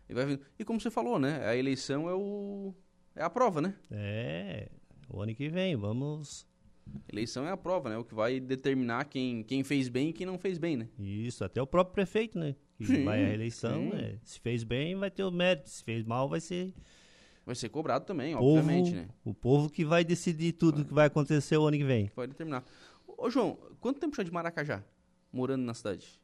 e 0.09 0.15
vai 0.15 0.27
vendo. 0.27 0.41
E 0.59 0.65
como 0.65 0.81
você 0.81 0.91
falou, 0.91 1.19
né? 1.19 1.47
A 1.47 1.57
eleição 1.57 2.09
é 2.09 2.15
o 2.15 2.75
é 3.15 3.23
a 3.23 3.31
prova, 3.31 3.61
né? 3.61 3.75
É, 3.91 4.69
o 5.09 5.21
ano 5.21 5.35
que 5.35 5.49
vem, 5.49 5.77
vamos 5.77 6.49
Eleição 7.09 7.47
é 7.47 7.51
a 7.51 7.57
prova, 7.57 7.89
né? 7.89 7.97
O 7.99 8.05
que 8.05 8.15
vai 8.15 8.41
determinar 8.41 9.05
quem, 9.05 9.43
quem 9.43 9.63
fez 9.63 9.89
bem 9.89 10.11
e 10.11 10.13
quem 10.13 10.27
não 10.27 10.39
fez 10.39 10.59
bem, 10.59 10.77
né? 10.77 10.89
Isso, 10.99 11.45
até 11.45 11.61
o 11.61 11.67
próprio 11.67 11.95
prefeito, 11.95 12.39
né? 12.39 12.55
Que 12.81 12.87
sim, 12.87 13.05
vai 13.05 13.23
à 13.23 13.29
eleição, 13.35 13.91
né? 13.91 14.19
se 14.23 14.41
fez 14.41 14.65
bem 14.65 14.97
vai 14.97 15.11
ter 15.11 15.23
o 15.23 15.31
mérito, 15.31 15.69
se 15.69 15.85
fez 15.85 16.03
mal 16.03 16.27
vai 16.31 16.41
ser... 16.41 16.73
Vai 17.45 17.55
ser 17.55 17.69
cobrado 17.69 18.07
também, 18.07 18.35
povo, 18.35 18.59
obviamente, 18.59 18.93
né? 18.93 19.09
O 19.23 19.35
povo 19.35 19.69
que 19.69 19.85
vai 19.85 20.03
decidir 20.03 20.53
tudo 20.53 20.77
vai. 20.77 20.85
que 20.85 20.95
vai 20.95 21.07
acontecer 21.07 21.59
o 21.59 21.67
ano 21.67 21.77
que 21.77 21.85
vem. 21.85 22.11
Vai 22.17 22.27
determinar. 22.27 22.65
Ô, 23.07 23.29
João, 23.29 23.59
quanto 23.81 24.01
tempo 24.01 24.17
já 24.17 24.23
de 24.23 24.33
Maracajá, 24.33 24.83
morando 25.31 25.63
na 25.63 25.75
cidade? 25.75 26.19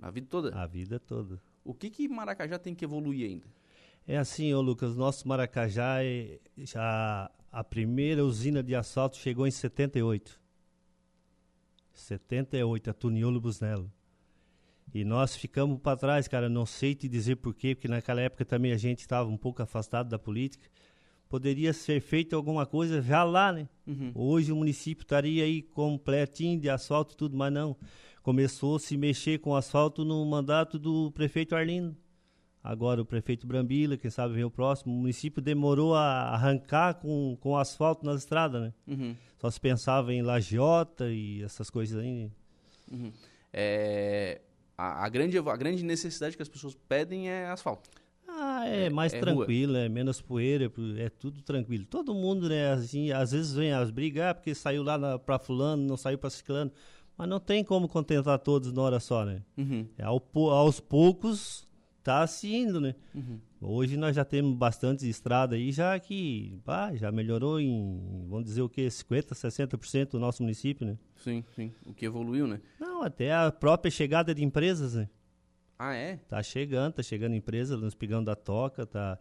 A 0.00 0.08
vida 0.08 0.28
toda? 0.30 0.56
A 0.56 0.66
vida 0.66 1.00
toda. 1.00 1.40
O 1.64 1.74
que 1.74 1.90
que 1.90 2.06
Maracajá 2.06 2.60
tem 2.60 2.76
que 2.76 2.84
evoluir 2.84 3.28
ainda? 3.28 3.46
É 4.06 4.16
assim, 4.18 4.54
ô 4.54 4.60
Lucas, 4.60 4.96
nosso 4.96 5.26
Maracajá 5.26 6.04
é, 6.04 6.38
já 6.58 7.28
a 7.50 7.64
primeira 7.64 8.24
usina 8.24 8.62
de 8.62 8.74
asfalto 8.74 9.16
chegou 9.16 9.48
em 9.48 9.50
78. 9.50 10.40
78, 11.92 12.90
a 12.90 12.92
Tuniolo 12.92 13.40
Busnello. 13.40 13.90
E 14.94 15.04
nós 15.04 15.36
ficamos 15.36 15.78
para 15.80 15.96
trás, 15.96 16.26
cara, 16.26 16.48
não 16.48 16.64
sei 16.64 16.94
te 16.94 17.08
dizer 17.08 17.36
porquê, 17.36 17.74
porque 17.74 17.88
naquela 17.88 18.20
época 18.20 18.44
também 18.44 18.72
a 18.72 18.76
gente 18.76 19.00
estava 19.00 19.28
um 19.28 19.36
pouco 19.36 19.62
afastado 19.62 20.08
da 20.08 20.18
política. 20.18 20.68
Poderia 21.28 21.72
ser 21.74 22.00
feito 22.00 22.34
alguma 22.34 22.64
coisa 22.64 23.02
já 23.02 23.22
lá, 23.22 23.52
né? 23.52 23.68
Uhum. 23.86 24.12
Hoje 24.14 24.50
o 24.50 24.56
município 24.56 25.02
estaria 25.02 25.44
aí 25.44 25.60
completinho 25.60 26.58
de 26.58 26.70
asfalto 26.70 27.12
e 27.12 27.16
tudo, 27.16 27.36
mas 27.36 27.52
não. 27.52 27.76
Começou 28.22 28.76
a 28.76 28.80
se 28.80 28.96
mexer 28.96 29.38
com 29.38 29.54
asfalto 29.54 30.04
no 30.04 30.24
mandato 30.24 30.78
do 30.78 31.10
prefeito 31.12 31.54
Arlindo 31.54 31.94
agora 32.62 33.00
o 33.00 33.04
prefeito 33.04 33.46
Brambila, 33.46 33.96
quem 33.96 34.10
sabe 34.10 34.34
vem 34.34 34.44
o 34.44 34.50
próximo. 34.50 34.92
O 34.92 34.96
município 34.98 35.40
demorou 35.40 35.94
a 35.94 36.30
arrancar 36.34 36.94
com, 36.94 37.36
com 37.40 37.56
asfalto 37.56 38.04
nas 38.04 38.20
estradas, 38.20 38.60
né? 38.60 38.74
Uhum. 38.86 39.16
Só 39.38 39.50
se 39.50 39.58
pensava 39.58 40.12
em 40.12 40.20
lagiota 40.20 41.10
e 41.10 41.42
essas 41.42 41.70
coisas 41.70 41.98
aí. 42.02 42.30
Uhum. 42.90 43.10
É, 43.52 44.40
a, 44.78 45.04
a, 45.04 45.08
grande, 45.08 45.36
a 45.36 45.56
grande 45.56 45.84
necessidade 45.84 46.36
que 46.36 46.42
as 46.42 46.48
pessoas 46.48 46.74
pedem 46.88 47.28
é 47.28 47.48
asfalto. 47.48 47.90
Ah, 48.28 48.68
é, 48.68 48.84
é 48.84 48.90
mais 48.90 49.12
é 49.12 49.18
tranquilo, 49.18 49.72
rua. 49.72 49.82
é 49.82 49.88
menos 49.88 50.20
poeira, 50.20 50.70
é 50.98 51.08
tudo 51.08 51.42
tranquilo. 51.42 51.84
Todo 51.84 52.14
mundo, 52.14 52.48
né, 52.48 52.70
assim, 52.72 53.10
às 53.10 53.32
vezes 53.32 53.52
vem 53.52 53.72
as 53.72 53.90
brigar 53.90 54.30
ah, 54.30 54.34
porque 54.34 54.54
saiu 54.54 54.84
lá 54.84 54.96
na, 54.96 55.18
pra 55.18 55.38
fulano, 55.40 55.82
não 55.82 55.96
saiu 55.96 56.16
pra 56.16 56.30
ciclano. 56.30 56.70
Mas 57.16 57.28
não 57.28 57.40
tem 57.40 57.64
como 57.64 57.88
contentar 57.88 58.38
todos 58.38 58.72
na 58.72 58.80
hora 58.80 59.00
só, 59.00 59.24
né? 59.24 59.42
Uhum. 59.56 59.88
É 59.98 60.04
ao, 60.04 60.22
aos 60.52 60.78
poucos 60.78 61.66
está 61.98 62.24
se 62.28 62.54
indo, 62.54 62.80
né? 62.80 62.94
Uhum. 63.12 63.40
Hoje 63.60 63.96
nós 63.96 64.14
já 64.14 64.24
temos 64.24 64.54
bastante 64.54 65.08
estrada 65.08 65.56
aí, 65.56 65.72
já 65.72 65.98
que 65.98 66.60
pá, 66.64 66.94
já 66.94 67.10
melhorou 67.10 67.58
em, 67.58 68.26
vamos 68.28 68.44
dizer 68.44 68.62
o 68.62 68.68
que, 68.68 68.86
50%, 68.86 69.32
60% 69.32 70.10
do 70.12 70.20
nosso 70.20 70.42
município, 70.42 70.86
né? 70.86 70.96
Sim, 71.16 71.44
sim. 71.56 71.72
O 71.84 71.92
que 71.92 72.06
evoluiu, 72.06 72.46
né? 72.46 72.60
Não, 72.78 73.02
até 73.02 73.34
a 73.34 73.50
própria 73.50 73.90
chegada 73.90 74.32
de 74.32 74.44
empresas, 74.44 74.94
né? 74.94 75.08
Ah, 75.76 75.94
é? 75.94 76.16
Tá 76.28 76.42
chegando, 76.42 76.94
tá 76.94 77.02
chegando 77.02 77.34
empresa 77.34 77.76
nos 77.76 77.94
pegando 77.94 78.26
da 78.26 78.36
toca, 78.36 78.86
tá 78.86 79.18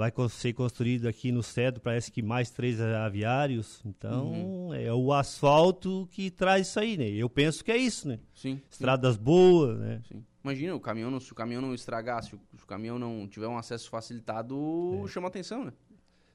vai 0.00 0.10
ser 0.30 0.54
construído 0.54 1.06
aqui 1.06 1.30
no 1.30 1.42
Cedo, 1.42 1.78
parece 1.78 2.10
que 2.10 2.22
mais 2.22 2.50
três 2.50 2.80
aviários. 2.80 3.82
Então, 3.84 4.32
uhum. 4.32 4.74
é 4.74 4.90
o 4.90 5.12
asfalto 5.12 6.08
que 6.10 6.30
traz 6.30 6.68
isso 6.68 6.80
aí, 6.80 6.96
né? 6.96 7.06
Eu 7.10 7.28
penso 7.28 7.62
que 7.62 7.70
é 7.70 7.76
isso, 7.76 8.08
né? 8.08 8.18
Sim. 8.34 8.62
Estradas 8.70 9.16
sim. 9.16 9.22
boas, 9.22 9.78
né? 9.78 10.00
Sim. 10.08 10.24
Imagina, 10.42 10.74
o 10.74 10.80
caminhão 10.80 11.10
não, 11.10 11.20
se 11.20 11.30
o 11.30 11.34
caminhão 11.34 11.60
não 11.60 11.74
estragar, 11.74 12.22
se 12.22 12.34
o, 12.34 12.40
se 12.56 12.64
o 12.64 12.66
caminhão 12.66 12.98
não 12.98 13.28
tiver 13.28 13.46
um 13.46 13.58
acesso 13.58 13.90
facilitado, 13.90 15.02
é. 15.04 15.08
chama 15.08 15.28
atenção, 15.28 15.66
né? 15.66 15.72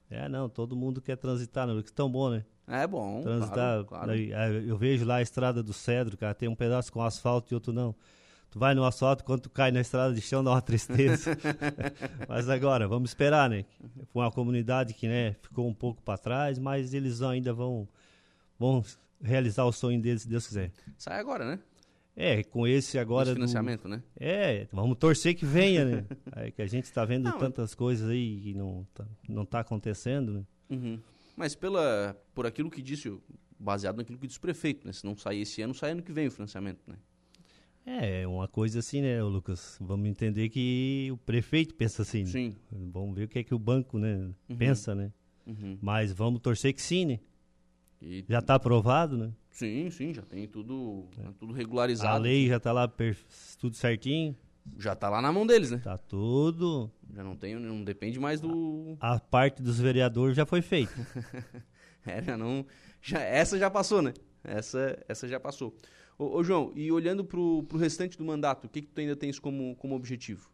É, 0.08 0.28
não, 0.28 0.48
todo 0.48 0.76
mundo 0.76 1.00
quer 1.00 1.16
transitar, 1.16 1.66
né? 1.66 1.82
Que 1.82 1.92
tão 1.92 2.08
bom, 2.08 2.30
né? 2.30 2.44
É 2.68 2.86
bom, 2.86 3.20
Transitar, 3.20 3.84
claro, 3.84 3.84
claro. 3.84 4.12
É, 4.12 4.62
eu 4.64 4.76
vejo 4.76 5.04
lá 5.04 5.16
a 5.16 5.22
estrada 5.22 5.60
do 5.60 5.72
Cedro, 5.72 6.16
cara, 6.16 6.34
tem 6.34 6.48
um 6.48 6.54
pedaço 6.54 6.92
com 6.92 7.02
asfalto 7.02 7.52
e 7.52 7.54
outro 7.54 7.72
não. 7.72 7.96
Tu 8.56 8.58
vai 8.58 8.74
no 8.74 8.86
asfalto, 8.86 9.22
quando 9.22 9.42
tu 9.42 9.50
cai 9.50 9.70
na 9.70 9.82
estrada 9.82 10.14
de 10.14 10.20
chão, 10.22 10.42
dá 10.42 10.50
uma 10.50 10.62
tristeza. 10.62 11.36
mas 12.26 12.48
agora, 12.48 12.88
vamos 12.88 13.10
esperar, 13.10 13.50
né? 13.50 13.66
Foi 14.14 14.22
uma 14.22 14.32
comunidade 14.32 14.94
que, 14.94 15.06
né, 15.06 15.34
ficou 15.42 15.68
um 15.68 15.74
pouco 15.74 16.02
para 16.02 16.16
trás, 16.16 16.58
mas 16.58 16.94
eles 16.94 17.20
ainda 17.20 17.52
vão, 17.52 17.86
vão 18.58 18.82
realizar 19.22 19.66
o 19.66 19.72
sonho 19.72 20.00
deles, 20.00 20.22
se 20.22 20.28
Deus 20.28 20.46
quiser. 20.46 20.72
Sai 20.96 21.20
agora, 21.20 21.44
né? 21.44 21.58
É, 22.16 22.42
com 22.44 22.66
esse 22.66 22.98
agora. 22.98 23.26
Esse 23.26 23.34
financiamento, 23.34 23.82
do... 23.82 23.88
né? 23.90 24.02
É, 24.18 24.66
vamos 24.72 24.96
torcer 24.96 25.34
que 25.34 25.44
venha, 25.44 25.84
né? 25.84 26.04
é 26.36 26.50
que 26.50 26.62
a 26.62 26.66
gente 26.66 26.84
está 26.84 27.04
vendo 27.04 27.24
não, 27.24 27.38
tantas 27.38 27.74
coisas 27.74 28.08
aí 28.08 28.40
que 28.40 28.54
não 28.54 28.86
tá, 28.94 29.04
não 29.28 29.44
tá 29.44 29.60
acontecendo, 29.60 30.32
né? 30.32 30.44
Uhum. 30.70 30.98
Mas 31.36 31.54
pela, 31.54 32.16
por 32.34 32.46
aquilo 32.46 32.70
que 32.70 32.80
disse, 32.80 33.14
baseado 33.60 33.98
naquilo 33.98 34.16
que 34.18 34.26
disse 34.26 34.38
o 34.38 34.40
prefeito, 34.40 34.86
né? 34.86 34.94
Se 34.94 35.04
não 35.04 35.14
sair 35.14 35.42
esse 35.42 35.60
ano, 35.60 35.74
sai 35.74 35.90
ano 35.90 36.02
que 36.02 36.10
vem 36.10 36.28
o 36.28 36.30
financiamento, 36.30 36.80
né? 36.86 36.96
É, 37.86 38.26
uma 38.26 38.48
coisa 38.48 38.80
assim, 38.80 39.00
né, 39.00 39.22
Lucas? 39.22 39.78
Vamos 39.80 40.08
entender 40.08 40.48
que 40.48 41.08
o 41.12 41.16
prefeito 41.16 41.72
pensa 41.74 42.02
assim. 42.02 42.24
Né? 42.24 42.30
Sim. 42.30 42.56
Vamos 42.70 43.14
ver 43.14 43.24
o 43.24 43.28
que 43.28 43.38
é 43.38 43.44
que 43.44 43.54
o 43.54 43.58
banco, 43.58 43.96
né, 43.96 44.28
uhum. 44.48 44.56
pensa, 44.56 44.92
né? 44.92 45.12
Uhum. 45.46 45.78
Mas 45.80 46.12
vamos 46.12 46.40
torcer 46.40 46.74
que 46.74 46.82
sim, 46.82 47.04
né? 47.04 47.20
E... 48.02 48.24
Já 48.28 48.40
está 48.40 48.56
aprovado, 48.56 49.16
né? 49.16 49.32
Sim, 49.50 49.88
sim, 49.90 50.12
já 50.12 50.22
tem 50.22 50.48
tudo, 50.48 51.08
é. 51.16 51.30
tudo 51.38 51.52
regularizado. 51.52 52.14
A 52.14 52.18
lei 52.18 52.48
já 52.48 52.56
está 52.56 52.72
lá 52.72 52.92
tudo 53.58 53.76
certinho. 53.76 54.36
Já 54.76 54.92
está 54.92 55.08
lá 55.08 55.22
na 55.22 55.32
mão 55.32 55.46
deles, 55.46 55.70
né? 55.70 55.78
Tá 55.78 55.96
tudo. 55.96 56.90
Já 57.14 57.22
não 57.22 57.36
tem, 57.36 57.54
não 57.54 57.84
depende 57.84 58.18
mais 58.18 58.40
do. 58.40 58.96
A, 59.00 59.14
a 59.14 59.20
parte 59.20 59.62
dos 59.62 59.78
vereadores 59.78 60.36
já 60.36 60.44
foi 60.44 60.60
feita. 60.60 60.92
é, 62.04 62.20
já 62.20 62.36
não. 62.36 62.66
Já, 63.00 63.20
essa 63.20 63.56
já 63.56 63.70
passou, 63.70 64.02
né? 64.02 64.12
Essa, 64.42 64.98
essa 65.08 65.28
já 65.28 65.38
passou. 65.38 65.74
Ô, 66.18 66.38
ô 66.38 66.42
João, 66.42 66.72
e 66.74 66.90
olhando 66.90 67.24
pro, 67.24 67.62
pro 67.64 67.78
restante 67.78 68.16
do 68.16 68.24
mandato, 68.24 68.66
o 68.66 68.68
que, 68.68 68.82
que 68.82 68.88
tu 68.88 69.00
ainda 69.00 69.14
tens 69.14 69.38
como, 69.38 69.76
como 69.76 69.94
objetivo? 69.94 70.50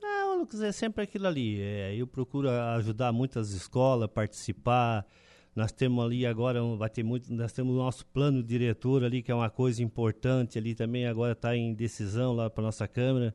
Não, 0.00 0.38
Lucas, 0.38 0.62
é 0.62 0.70
sempre 0.70 1.02
aquilo 1.02 1.26
ali. 1.26 1.60
É, 1.60 1.94
eu 1.96 2.06
procuro 2.06 2.48
ajudar 2.48 3.12
muitas 3.12 3.50
escolas, 3.50 4.08
participar. 4.08 5.06
Nós 5.54 5.72
temos 5.72 6.04
ali 6.04 6.24
agora, 6.24 6.62
vai 6.76 6.88
ter 6.88 7.02
muito, 7.02 7.32
nós 7.32 7.52
temos 7.52 7.74
o 7.74 7.78
nosso 7.78 8.06
plano 8.06 8.42
diretor 8.42 9.04
ali, 9.04 9.22
que 9.22 9.30
é 9.30 9.34
uma 9.34 9.50
coisa 9.50 9.82
importante 9.82 10.58
ali 10.58 10.74
também, 10.74 11.06
agora 11.06 11.32
está 11.32 11.54
em 11.54 11.74
decisão 11.74 12.32
lá 12.32 12.48
para 12.48 12.62
nossa 12.62 12.88
Câmara. 12.88 13.34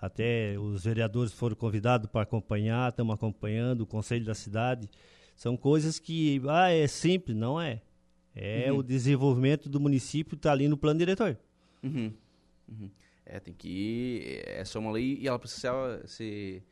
Até 0.00 0.58
os 0.58 0.84
vereadores 0.84 1.32
foram 1.32 1.54
convidados 1.54 2.08
para 2.10 2.22
acompanhar, 2.22 2.90
estamos 2.90 3.14
acompanhando, 3.14 3.82
o 3.82 3.86
Conselho 3.86 4.24
da 4.24 4.34
Cidade. 4.34 4.88
São 5.36 5.56
coisas 5.56 5.98
que, 5.98 6.40
ah, 6.48 6.70
é 6.70 6.86
simples, 6.86 7.36
não 7.36 7.60
é. 7.60 7.82
É 8.34 8.72
uhum. 8.72 8.78
o 8.78 8.82
desenvolvimento 8.82 9.68
do 9.68 9.78
município 9.78 10.36
está 10.36 10.52
ali 10.52 10.68
no 10.68 10.76
plano 10.76 10.98
diretor. 10.98 11.38
Uhum. 11.82 12.12
Uhum. 12.68 12.90
É, 13.24 13.38
tem 13.38 13.54
que. 13.54 14.42
Essa 14.46 14.78
é 14.78 14.80
uma 14.80 14.90
lei 14.90 15.18
e 15.20 15.28
ela 15.28 15.38
precisa 15.38 16.02
ser 16.06 16.62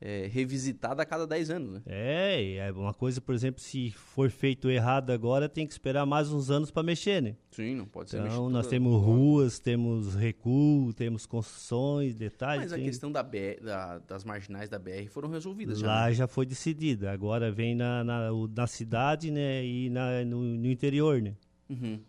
é, 0.00 0.26
revisitada 0.26 1.02
a 1.02 1.06
cada 1.06 1.26
10 1.26 1.50
anos, 1.50 1.72
né? 1.74 1.82
É, 1.86 2.56
é 2.56 2.72
uma 2.72 2.94
coisa, 2.94 3.20
por 3.20 3.34
exemplo, 3.34 3.60
se 3.60 3.90
for 3.90 4.30
feito 4.30 4.70
errado 4.70 5.10
agora, 5.10 5.48
tem 5.48 5.66
que 5.66 5.72
esperar 5.72 6.06
mais 6.06 6.32
uns 6.32 6.50
anos 6.50 6.70
para 6.70 6.82
mexer, 6.82 7.20
né? 7.20 7.36
Sim, 7.50 7.74
não 7.74 7.84
pode 7.84 8.08
ser 8.08 8.16
então, 8.16 8.24
mexido. 8.24 8.42
Então, 8.42 8.50
nós 8.50 8.66
temos 8.66 9.02
ruas, 9.02 9.58
temos 9.58 10.14
recuo, 10.14 10.92
temos 10.94 11.26
construções, 11.26 12.14
detalhes. 12.14 12.70
Mas 12.70 12.72
a 12.72 12.78
questão 12.78 13.12
da 13.12 13.22
BR, 13.22 13.62
da, 13.62 13.98
das 13.98 14.24
marginais 14.24 14.70
da 14.70 14.78
BR 14.78 15.06
foram 15.10 15.28
resolvidas 15.28 15.82
Lá 15.82 16.04
já, 16.04 16.08
né? 16.08 16.14
já 16.14 16.26
foi 16.26 16.46
decidida, 16.46 17.12
agora 17.12 17.52
vem 17.52 17.74
na, 17.74 18.02
na, 18.02 18.30
na 18.56 18.66
cidade, 18.66 19.30
né, 19.30 19.64
e 19.64 19.90
na, 19.90 20.24
no, 20.24 20.40
no 20.42 20.66
interior, 20.66 21.20
né? 21.20 21.34
Uhum. 21.68 22.00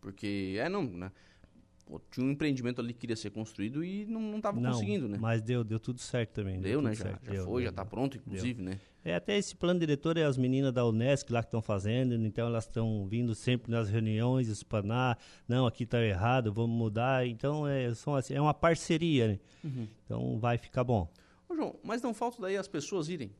Porque, 0.00 0.56
é, 0.58 0.68
não, 0.68 0.82
né? 0.82 1.12
Pô, 1.86 2.00
tinha 2.10 2.26
um 2.26 2.30
empreendimento 2.30 2.80
ali 2.80 2.92
que 2.92 3.00
queria 3.00 3.16
ser 3.16 3.30
construído 3.30 3.82
e 3.82 4.04
não 4.06 4.36
estava 4.36 4.60
conseguindo, 4.60 5.08
né? 5.08 5.16
Mas 5.18 5.40
deu, 5.40 5.62
deu 5.62 5.78
tudo 5.78 6.00
certo 6.00 6.32
também. 6.32 6.60
Deu, 6.60 6.72
deu 6.72 6.82
né? 6.82 6.94
Já, 6.94 7.04
já 7.04 7.32
deu, 7.32 7.44
foi, 7.44 7.62
deu, 7.62 7.62
já 7.62 7.70
está 7.70 7.84
pronto, 7.84 8.16
inclusive, 8.16 8.60
né? 8.60 8.78
É, 9.04 9.14
até 9.14 9.38
esse 9.38 9.54
plano 9.54 9.78
diretor 9.78 10.18
é 10.18 10.24
as 10.24 10.36
meninas 10.36 10.72
da 10.72 10.84
Unesc 10.84 11.32
lá 11.32 11.40
que 11.40 11.46
estão 11.46 11.62
fazendo, 11.62 12.14
então 12.14 12.48
elas 12.48 12.64
estão 12.64 13.06
vindo 13.06 13.34
sempre 13.36 13.70
nas 13.70 13.88
reuniões, 13.88 14.48
espanar, 14.48 15.16
não, 15.48 15.64
aqui 15.64 15.84
está 15.84 16.02
errado, 16.02 16.52
vamos 16.52 16.76
mudar. 16.76 17.24
Então 17.24 17.66
é, 17.66 17.94
são 17.94 18.16
assim, 18.16 18.34
é 18.34 18.40
uma 18.40 18.52
parceria, 18.52 19.28
né? 19.28 19.38
Uhum. 19.62 19.88
Então 20.04 20.38
vai 20.40 20.58
ficar 20.58 20.82
bom. 20.82 21.08
Ô, 21.48 21.54
João, 21.54 21.76
mas 21.84 22.02
não 22.02 22.12
falta 22.12 22.42
daí 22.42 22.56
as 22.56 22.66
pessoas 22.66 23.08
irem? 23.08 23.30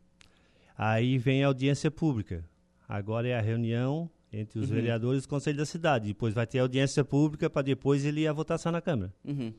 Aí 0.78 1.18
vem 1.18 1.42
a 1.42 1.48
audiência 1.48 1.90
pública. 1.90 2.48
Agora 2.88 3.26
é 3.26 3.36
a 3.36 3.40
reunião 3.40 4.08
entre 4.38 4.58
os 4.58 4.68
uhum. 4.68 4.74
vereadores 4.74 5.24
e 5.24 5.26
o 5.26 5.28
Conselho 5.28 5.58
da 5.58 5.66
Cidade. 5.66 6.08
Depois 6.08 6.34
vai 6.34 6.46
ter 6.46 6.58
audiência 6.58 7.04
pública 7.04 7.48
para 7.48 7.62
depois 7.62 8.04
ele 8.04 8.22
ir 8.22 8.26
à 8.26 8.32
votação 8.32 8.70
na 8.70 8.80
Câmara. 8.80 9.12
Uhum. 9.24 9.52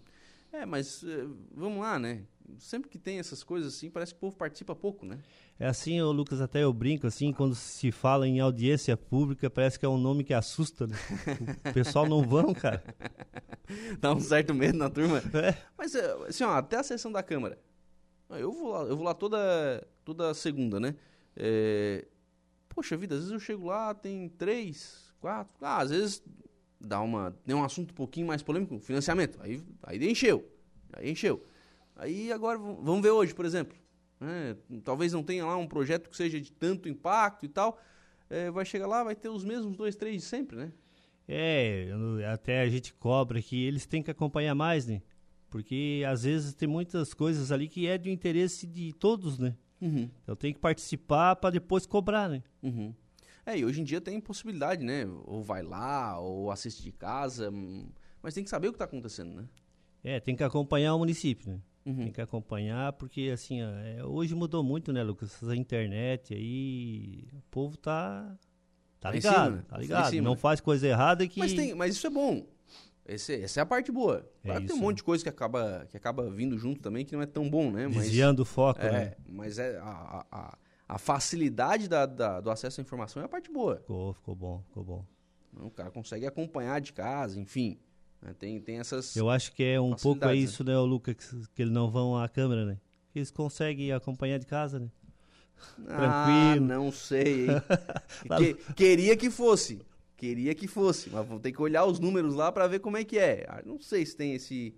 É, 0.51 0.65
mas 0.65 1.03
uh, 1.03 1.37
vamos 1.53 1.79
lá, 1.81 1.99
né? 1.99 2.23
Sempre 2.57 2.89
que 2.89 2.97
tem 2.97 3.19
essas 3.19 3.43
coisas 3.43 3.75
assim, 3.75 3.89
parece 3.89 4.13
que 4.13 4.17
o 4.17 4.21
povo 4.21 4.37
participa 4.37 4.73
pouco, 4.73 5.05
né? 5.05 5.19
É 5.59 5.67
assim, 5.67 6.01
ô 6.01 6.11
Lucas, 6.11 6.39
até 6.39 6.63
eu 6.63 6.71
brinco 6.71 7.05
assim, 7.05 7.33
quando 7.33 7.53
se 7.53 7.91
fala 7.91 8.27
em 8.27 8.39
audiência 8.39 8.95
pública, 8.95 9.49
parece 9.49 9.77
que 9.77 9.85
é 9.85 9.89
um 9.89 9.97
nome 9.97 10.23
que 10.23 10.33
assusta, 10.33 10.87
né? 10.87 10.95
o 11.69 11.73
pessoal 11.73 12.07
não 12.07 12.23
vão, 12.23 12.53
cara. 12.53 12.83
Dá 13.99 14.13
um 14.13 14.19
certo 14.19 14.53
medo 14.53 14.77
na 14.77 14.89
turma. 14.89 15.21
É. 15.33 15.55
Mas, 15.77 15.93
eh, 15.93 16.17
assim, 16.27 16.43
ó, 16.43 16.51
até 16.51 16.77
a 16.77 16.83
sessão 16.83 17.11
da 17.11 17.21
Câmara. 17.21 17.59
Eu 18.29 18.51
vou 18.51 18.71
lá, 18.71 18.81
eu 18.83 18.95
vou 18.95 19.05
lá 19.05 19.13
toda, 19.13 19.85
toda 20.05 20.33
segunda, 20.33 20.79
né? 20.79 20.95
É, 21.35 22.05
Poxa 22.77 22.95
vida, 22.95 23.15
às 23.15 23.21
vezes 23.21 23.33
eu 23.33 23.39
chego 23.39 23.65
lá, 23.65 23.91
tem 23.91 24.29
três, 24.29 25.11
quatro. 25.19 25.51
Ah, 25.59 25.79
às 25.79 25.89
vezes 25.89 26.23
dá 26.79 27.01
uma. 27.01 27.31
Tem 27.43 27.55
um 27.55 27.63
assunto 27.63 27.89
um 27.89 27.95
pouquinho 27.95 28.27
mais 28.27 28.43
polêmico, 28.43 28.77
financiamento. 28.77 29.39
Aí, 29.41 29.63
aí 29.81 30.07
encheu. 30.07 30.47
Aí 30.93 31.09
encheu. 31.09 31.43
Aí 31.95 32.31
agora 32.31 32.59
vamos 32.59 33.01
ver 33.01 33.09
hoje, 33.09 33.33
por 33.33 33.45
exemplo. 33.45 33.75
É, 34.21 34.55
talvez 34.83 35.11
não 35.11 35.23
tenha 35.23 35.43
lá 35.43 35.57
um 35.57 35.65
projeto 35.65 36.07
que 36.07 36.15
seja 36.15 36.39
de 36.39 36.51
tanto 36.51 36.87
impacto 36.87 37.47
e 37.47 37.49
tal. 37.49 37.81
É, 38.29 38.51
vai 38.51 38.63
chegar 38.63 38.85
lá, 38.85 39.03
vai 39.03 39.15
ter 39.15 39.29
os 39.29 39.43
mesmos 39.43 39.75
dois, 39.75 39.95
três 39.95 40.21
de 40.21 40.27
sempre, 40.27 40.55
né? 40.55 40.71
É, 41.27 41.89
até 42.31 42.61
a 42.61 42.69
gente 42.69 42.93
cobra 42.93 43.41
que 43.41 43.65
eles 43.65 43.87
têm 43.87 44.03
que 44.03 44.11
acompanhar 44.11 44.53
mais, 44.53 44.85
né? 44.85 45.01
Porque 45.49 46.03
às 46.07 46.21
vezes 46.21 46.53
tem 46.53 46.69
muitas 46.69 47.11
coisas 47.11 47.51
ali 47.51 47.67
que 47.67 47.87
é 47.87 47.97
de 47.97 48.11
interesse 48.11 48.67
de 48.67 48.93
todos, 48.93 49.39
né? 49.39 49.55
Uhum. 49.81 50.09
Então 50.23 50.35
tem 50.35 50.53
que 50.53 50.59
participar 50.59 51.35
para 51.35 51.51
depois 51.51 51.85
cobrar, 51.85 52.27
né? 52.29 52.43
Uhum. 52.61 52.93
É, 53.45 53.57
e 53.57 53.63
hoje 53.63 53.79
em 53.79 53.83
dia 53.83 54.01
tem 54.01 54.19
possibilidade, 54.19 54.83
né? 54.83 55.05
Ou 55.25 55.41
vai 55.41 55.63
lá, 55.63 56.19
ou 56.19 56.51
assiste 56.51 56.83
de 56.83 56.91
casa, 56.91 57.49
hum, 57.49 57.87
mas 58.21 58.33
tem 58.33 58.43
que 58.43 58.49
saber 58.49 58.67
o 58.67 58.71
que 58.71 58.75
está 58.75 58.85
acontecendo, 58.85 59.33
né? 59.33 59.47
É, 60.03 60.19
tem 60.19 60.35
que 60.35 60.43
acompanhar 60.43 60.93
o 60.93 60.99
município, 60.99 61.51
né? 61.51 61.59
Uhum. 61.85 61.95
Tem 61.95 62.11
que 62.11 62.21
acompanhar, 62.21 62.91
porque 62.93 63.29
assim, 63.33 63.61
é, 63.61 64.03
hoje 64.03 64.35
mudou 64.35 64.61
muito, 64.61 64.91
né, 64.91 65.01
Lucas? 65.01 65.41
A 65.47 65.55
internet 65.55 66.33
aí, 66.33 67.25
o 67.31 67.41
povo 67.49 67.77
tá, 67.77 68.37
tá 68.99 69.11
ligado, 69.11 69.51
cima, 69.51 69.65
tá 69.65 69.77
ligado. 69.77 70.09
Cima, 70.09 70.23
Não 70.23 70.31
né? 70.31 70.37
faz 70.37 70.59
coisa 70.59 70.85
errada 70.85 71.25
que... 71.25 71.39
Mas, 71.39 71.53
tem, 71.53 71.73
mas 71.73 71.95
isso 71.95 72.05
é 72.05 72.09
bom. 72.09 72.45
Esse, 73.07 73.41
essa 73.41 73.61
é 73.61 73.63
a 73.63 73.65
parte 73.65 73.91
boa. 73.91 74.29
É 74.43 74.47
claro 74.47 74.63
é 74.63 74.67
tem 74.67 74.75
um 74.75 74.79
monte 74.79 74.97
de 74.97 75.03
coisa 75.03 75.23
que 75.23 75.29
acaba, 75.29 75.87
que 75.89 75.95
acaba 75.95 76.29
vindo 76.29 76.57
junto 76.57 76.81
também 76.81 77.05
que 77.05 77.15
não 77.15 77.21
é 77.21 77.25
tão 77.25 77.49
bom, 77.49 77.71
né? 77.71 77.87
Mas, 77.87 78.03
Desviando 78.03 78.41
o 78.41 78.45
foco, 78.45 78.81
é, 78.81 78.91
né? 78.91 79.13
Mas 79.27 79.57
é 79.57 79.77
a, 79.77 80.25
a, 80.29 80.57
a 80.89 80.97
facilidade 80.97 81.87
da, 81.87 82.05
da, 82.05 82.41
do 82.41 82.51
acesso 82.51 82.81
à 82.81 82.83
informação 82.83 83.21
é 83.21 83.25
a 83.25 83.29
parte 83.29 83.51
boa. 83.51 83.77
Ficou, 83.77 84.13
ficou 84.13 84.35
bom, 84.35 84.63
ficou 84.67 84.83
bom. 84.83 85.05
O 85.59 85.71
cara 85.71 85.89
consegue 85.89 86.25
acompanhar 86.25 86.81
de 86.81 86.91
casa, 86.91 87.39
enfim. 87.39 87.79
Né? 88.21 88.35
Tem, 88.37 88.59
tem 88.59 88.79
essas. 88.79 89.15
Eu 89.15 89.29
acho 89.29 89.53
que 89.53 89.63
é 89.63 89.79
um 89.79 89.95
pouco 89.95 90.25
é 90.25 90.35
isso, 90.35 90.63
né, 90.63 90.77
Luca, 90.77 91.13
que, 91.13 91.25
que 91.55 91.61
eles 91.61 91.73
não 91.73 91.89
vão 91.89 92.17
à 92.17 92.27
câmera, 92.27 92.65
né? 92.65 92.77
Que 93.11 93.19
eles 93.19 93.31
conseguem 93.31 93.91
acompanhar 93.93 94.37
de 94.37 94.45
casa, 94.45 94.79
né? 94.79 94.89
Ah, 95.87 96.53
Tranquilo. 96.53 96.67
não 96.67 96.91
sei, 96.91 97.47
que, 98.37 98.73
queria 98.73 99.17
que 99.17 99.31
fosse. 99.31 99.81
Queria 100.17 100.55
que 100.55 100.67
fosse, 100.67 101.11
mas 101.11 101.25
vou 101.27 101.39
ter 101.39 101.51
que 101.51 101.61
olhar 101.61 101.85
os 101.85 101.99
números 101.99 102.33
lá 102.33 102.51
para 102.51 102.67
ver 102.67 102.79
como 102.79 102.97
é 102.97 103.03
que 103.03 103.19
é. 103.19 103.45
Ah, 103.47 103.61
não 103.63 103.79
sei 103.79 104.03
se 104.03 104.17
tem 104.17 104.33
esse 104.33 104.75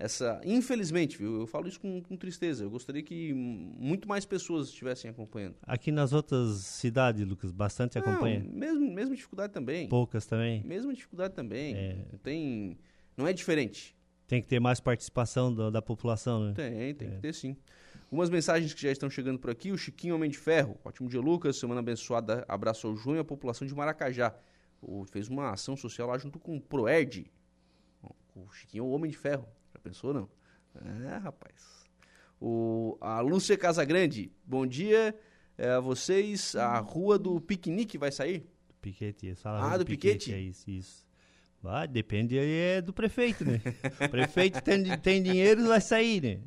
essa, 0.00 0.40
infelizmente, 0.46 1.18
viu? 1.18 1.40
Eu 1.40 1.46
falo 1.46 1.68
isso 1.68 1.78
com, 1.78 2.00
com, 2.00 2.16
tristeza. 2.16 2.64
Eu 2.64 2.70
gostaria 2.70 3.02
que 3.02 3.34
muito 3.34 4.08
mais 4.08 4.24
pessoas 4.24 4.68
estivessem 4.68 5.10
acompanhando. 5.10 5.56
Aqui 5.62 5.92
nas 5.92 6.14
outras 6.14 6.60
cidades, 6.60 7.26
Lucas, 7.26 7.52
bastante 7.52 7.98
não, 7.98 8.02
acompanha. 8.02 8.42
Mesmo, 8.50 8.90
mesmo 8.90 9.14
dificuldade 9.14 9.52
também. 9.52 9.88
Poucas 9.88 10.24
também. 10.24 10.62
Mesma 10.64 10.94
dificuldade 10.94 11.34
também. 11.34 11.74
É. 11.76 12.06
Não 12.10 12.18
tem, 12.18 12.78
não 13.14 13.26
é 13.26 13.32
diferente. 13.34 13.94
Tem 14.26 14.40
que 14.40 14.48
ter 14.48 14.58
mais 14.58 14.80
participação 14.80 15.54
da, 15.54 15.68
da 15.68 15.82
população, 15.82 16.46
né? 16.46 16.54
Tem, 16.54 16.94
tem 16.94 17.08
é. 17.08 17.10
que 17.10 17.18
ter 17.18 17.34
sim. 17.34 17.54
Algumas 18.04 18.30
mensagens 18.30 18.72
que 18.72 18.80
já 18.80 18.90
estão 18.90 19.10
chegando 19.10 19.38
por 19.38 19.50
aqui. 19.50 19.70
O 19.70 19.76
Chiquinho 19.76 20.14
Homem 20.14 20.30
de 20.30 20.38
Ferro. 20.38 20.78
Ótimo 20.82 21.10
dia, 21.10 21.20
Lucas. 21.20 21.56
Semana 21.56 21.80
abençoada. 21.80 22.42
Abraço 22.48 22.86
ao 22.86 22.96
Junho 22.96 23.18
e 23.18 23.20
a 23.20 23.24
população 23.24 23.66
de 23.66 23.74
Maracajá 23.74 24.34
fez 25.06 25.28
uma 25.28 25.50
ação 25.50 25.76
social 25.76 26.08
lá 26.08 26.18
junto 26.18 26.38
com 26.38 26.56
o 26.56 26.60
Proerd. 26.60 27.30
O 28.34 28.50
Chiquinho 28.52 28.84
é 28.84 28.86
o 28.86 28.90
Homem 28.90 29.10
de 29.10 29.16
Ferro. 29.16 29.46
Já 29.72 29.80
pensou, 29.80 30.14
não? 30.14 30.28
É, 31.06 31.16
rapaz. 31.16 31.84
O, 32.40 32.96
a 33.00 33.20
Lúcia 33.20 33.56
Casagrande, 33.56 34.32
bom 34.44 34.66
dia 34.66 35.14
é, 35.58 35.70
a 35.70 35.80
vocês. 35.80 36.54
A 36.56 36.78
rua 36.78 37.18
do 37.18 37.40
piquenique 37.40 37.98
vai 37.98 38.10
sair? 38.10 38.40
Do 38.68 38.74
piquete, 38.80 39.34
Ah, 39.44 39.76
do, 39.76 39.84
do 39.84 39.86
piquete? 39.86 40.32
É 40.32 40.40
isso, 40.40 40.70
isso. 40.70 41.06
Vai, 41.62 41.86
depende 41.86 42.38
é 42.38 42.80
do 42.80 42.92
prefeito, 42.92 43.44
né? 43.44 43.60
o 44.00 44.08
prefeito 44.08 44.62
tem, 44.62 44.98
tem 44.98 45.22
dinheiro, 45.22 45.66
vai 45.66 45.80
sair, 45.80 46.22
né? 46.22 46.40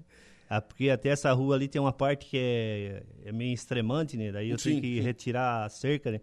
Ah, 0.49 0.59
porque 0.59 0.89
até 0.89 1.09
essa 1.09 1.31
rua 1.31 1.55
ali 1.55 1.67
tem 1.67 1.79
uma 1.79 1.93
parte 1.93 2.25
que 2.25 2.37
é, 2.37 3.03
é 3.25 3.31
meio 3.31 3.53
extremante, 3.53 4.17
né? 4.17 4.31
Daí 4.31 4.49
eu 4.49 4.57
sim, 4.57 4.71
tenho 4.71 4.81
que 4.81 4.97
sim. 4.97 5.01
retirar 5.01 5.65
a 5.65 5.69
cerca, 5.69 6.11
né? 6.11 6.21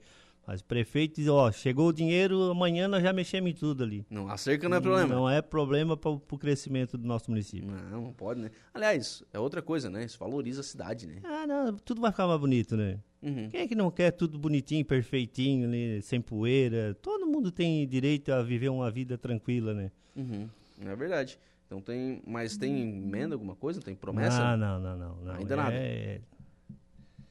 Mas 0.51 0.63
o 0.63 0.65
prefeito 0.65 1.21
diz, 1.21 1.29
ó, 1.29 1.53
chegou 1.53 1.91
o 1.91 1.93
dinheiro, 1.93 2.51
amanhã 2.51 2.89
nós 2.89 3.05
já 3.05 3.13
mexemos 3.13 3.53
em 3.53 3.55
tudo 3.55 3.85
ali. 3.85 4.05
Não, 4.11 4.29
a 4.29 4.37
cerca 4.37 4.69
não 4.69 4.79
é 4.79 4.81
problema. 4.81 5.15
Não 5.15 5.31
é 5.31 5.41
problema 5.41 5.97
para 5.97 6.11
o 6.11 6.19
crescimento 6.37 6.99
do 6.99 7.07
nosso 7.07 7.31
município. 7.31 7.71
Não, 7.71 8.03
não 8.03 8.13
pode, 8.13 8.41
né? 8.41 8.51
Aliás, 8.75 9.23
é 9.33 9.39
outra 9.39 9.63
coisa, 9.63 9.89
né? 9.89 10.05
Isso 10.05 10.19
valoriza 10.19 10.63
a 10.63 10.65
cidade, 10.65 11.07
né? 11.07 11.21
Ah, 11.23 11.47
não, 11.47 11.77
tudo 11.77 12.01
vai 12.01 12.11
ficar 12.11 12.27
mais 12.27 12.41
bonito, 12.41 12.77
né? 12.77 12.99
Uhum. 13.23 13.49
Quem 13.49 13.61
é 13.61 13.69
que 13.69 13.77
não 13.77 13.93
quer 13.93 14.11
tudo 14.11 14.41
bonitinho, 14.41 14.85
perfeitinho, 14.85 15.69
né? 15.69 16.01
sem 16.01 16.21
poeira? 16.21 16.97
Todo 17.01 17.29
mundo 17.29 17.53
tem 17.53 17.87
direito 17.87 18.33
a 18.33 18.43
viver 18.43 18.71
uma 18.71 18.91
vida 18.91 19.17
tranquila, 19.17 19.73
né? 19.73 19.93
Uhum. 20.17 20.49
É 20.85 20.97
verdade. 20.97 21.39
Então 21.65 21.81
tem, 21.81 22.21
mas 22.27 22.57
tem 22.57 22.81
emenda 22.81 23.37
alguma 23.37 23.55
coisa? 23.55 23.81
Tem 23.81 23.95
promessa? 23.95 24.43
Ah, 24.43 24.57
não, 24.57 24.81
não, 24.81 24.99
não, 24.99 25.17
não. 25.23 25.35
Ainda 25.35 25.55
é... 25.55 25.57
nada. 25.57 25.77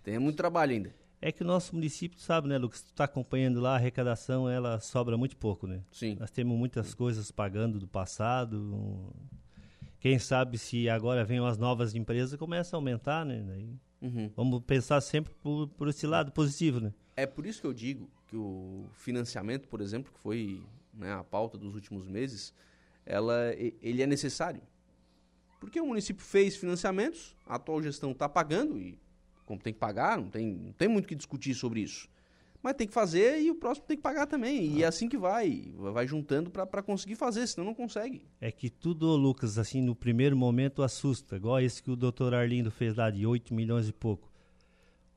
Tem 0.04 0.18
muito 0.18 0.38
trabalho 0.38 0.72
ainda. 0.72 0.99
É 1.22 1.32
que 1.32 1.44
o 1.44 1.46
nosso 1.46 1.76
município, 1.76 2.18
sabe, 2.20 2.48
né, 2.48 2.58
Lucas? 2.58 2.82
Tu 2.82 2.92
está 2.92 3.04
acompanhando 3.04 3.60
lá, 3.60 3.74
a 3.74 3.76
arrecadação, 3.76 4.50
ela 4.50 4.80
sobra 4.80 5.18
muito 5.18 5.36
pouco, 5.36 5.68
né? 5.68 5.84
Sim. 5.92 6.16
Nós 6.18 6.32
temos 6.32 6.58
muitas 6.58 6.94
coisas 6.94 7.30
pagando 7.30 7.78
do 7.78 7.88
passado. 7.88 9.14
Quem 10.00 10.18
sabe 10.18 10.58
se 10.58 10.90
agora 10.90 11.26
vêm 11.26 11.46
as 11.46 11.58
novas 11.58 11.94
empresas, 11.94 12.40
começa 12.40 12.76
a 12.76 12.78
aumentar, 12.78 13.26
né? 13.26 13.44
Daí, 13.46 13.76
uhum. 14.02 14.32
Vamos 14.34 14.64
pensar 14.64 15.02
sempre 15.02 15.34
por, 15.36 15.68
por 15.68 15.90
esse 15.90 16.08
lado 16.08 16.32
positivo, 16.32 16.80
né? 16.80 16.94
É 17.18 17.26
por 17.26 17.46
isso 17.46 17.60
que 17.60 17.68
eu 17.68 17.74
digo 17.74 18.10
que 18.28 18.38
o 18.38 18.86
financiamento, 18.94 19.68
por 19.68 19.82
exemplo, 19.82 20.14
que 20.14 20.20
foi 20.20 20.64
né, 20.94 21.12
a 21.12 21.24
pauta 21.24 21.58
dos 21.58 21.76
últimos 21.76 22.08
meses, 22.08 22.54
ela, 23.06 23.54
ele 23.82 24.02
é 24.02 24.08
necessário. 24.08 24.62
Porque 25.60 25.82
o 25.82 25.86
município 25.86 26.24
fez 26.24 26.56
financiamentos, 26.56 27.36
a 27.46 27.56
atual 27.56 27.82
gestão 27.84 28.12
está 28.12 28.30
pagando 28.30 28.80
e 28.80 28.98
como 29.50 29.60
tem 29.60 29.74
que 29.74 29.80
pagar, 29.80 30.16
não 30.16 30.30
tem, 30.30 30.46
não 30.46 30.72
tem 30.74 30.88
muito 30.88 31.06
o 31.06 31.08
que 31.08 31.16
discutir 31.16 31.56
sobre 31.56 31.80
isso. 31.82 32.08
Mas 32.62 32.76
tem 32.76 32.86
que 32.86 32.94
fazer 32.94 33.42
e 33.42 33.50
o 33.50 33.56
próximo 33.56 33.88
tem 33.88 33.98
que 33.98 34.04
pagar 34.04 34.28
também. 34.28 34.78
E 34.78 34.84
é 34.84 34.86
assim 34.86 35.10
que 35.10 35.18
vai. 35.18 35.74
Vai 35.76 36.06
juntando 36.06 36.52
para 36.52 36.84
conseguir 36.84 37.16
fazer, 37.16 37.48
senão 37.48 37.66
não 37.66 37.74
consegue. 37.74 38.22
É 38.40 38.52
que 38.52 38.70
tudo, 38.70 39.16
Lucas, 39.16 39.58
assim, 39.58 39.82
no 39.82 39.96
primeiro 39.96 40.38
momento 40.38 40.84
assusta. 40.84 41.38
Igual 41.38 41.60
esse 41.62 41.82
que 41.82 41.90
o 41.90 41.96
doutor 41.96 42.36
Arlindo 42.36 42.70
fez 42.70 42.94
lá 42.94 43.10
de 43.10 43.26
8 43.26 43.52
milhões 43.52 43.90
e 43.90 43.94
pouco. 43.94 44.32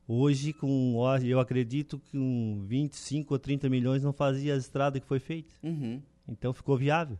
Hoje, 0.07 0.51
com 0.51 0.95
eu 1.23 1.39
acredito 1.39 1.99
que 1.99 2.17
com 2.17 2.63
25 2.65 3.35
ou 3.35 3.39
30 3.39 3.69
milhões 3.69 4.01
não 4.01 4.13
fazia 4.13 4.55
a 4.55 4.57
estrada 4.57 4.99
que 4.99 5.05
foi 5.05 5.19
feita. 5.19 5.53
Uhum. 5.61 6.01
Então 6.27 6.53
ficou 6.53 6.75
viável. 6.75 7.19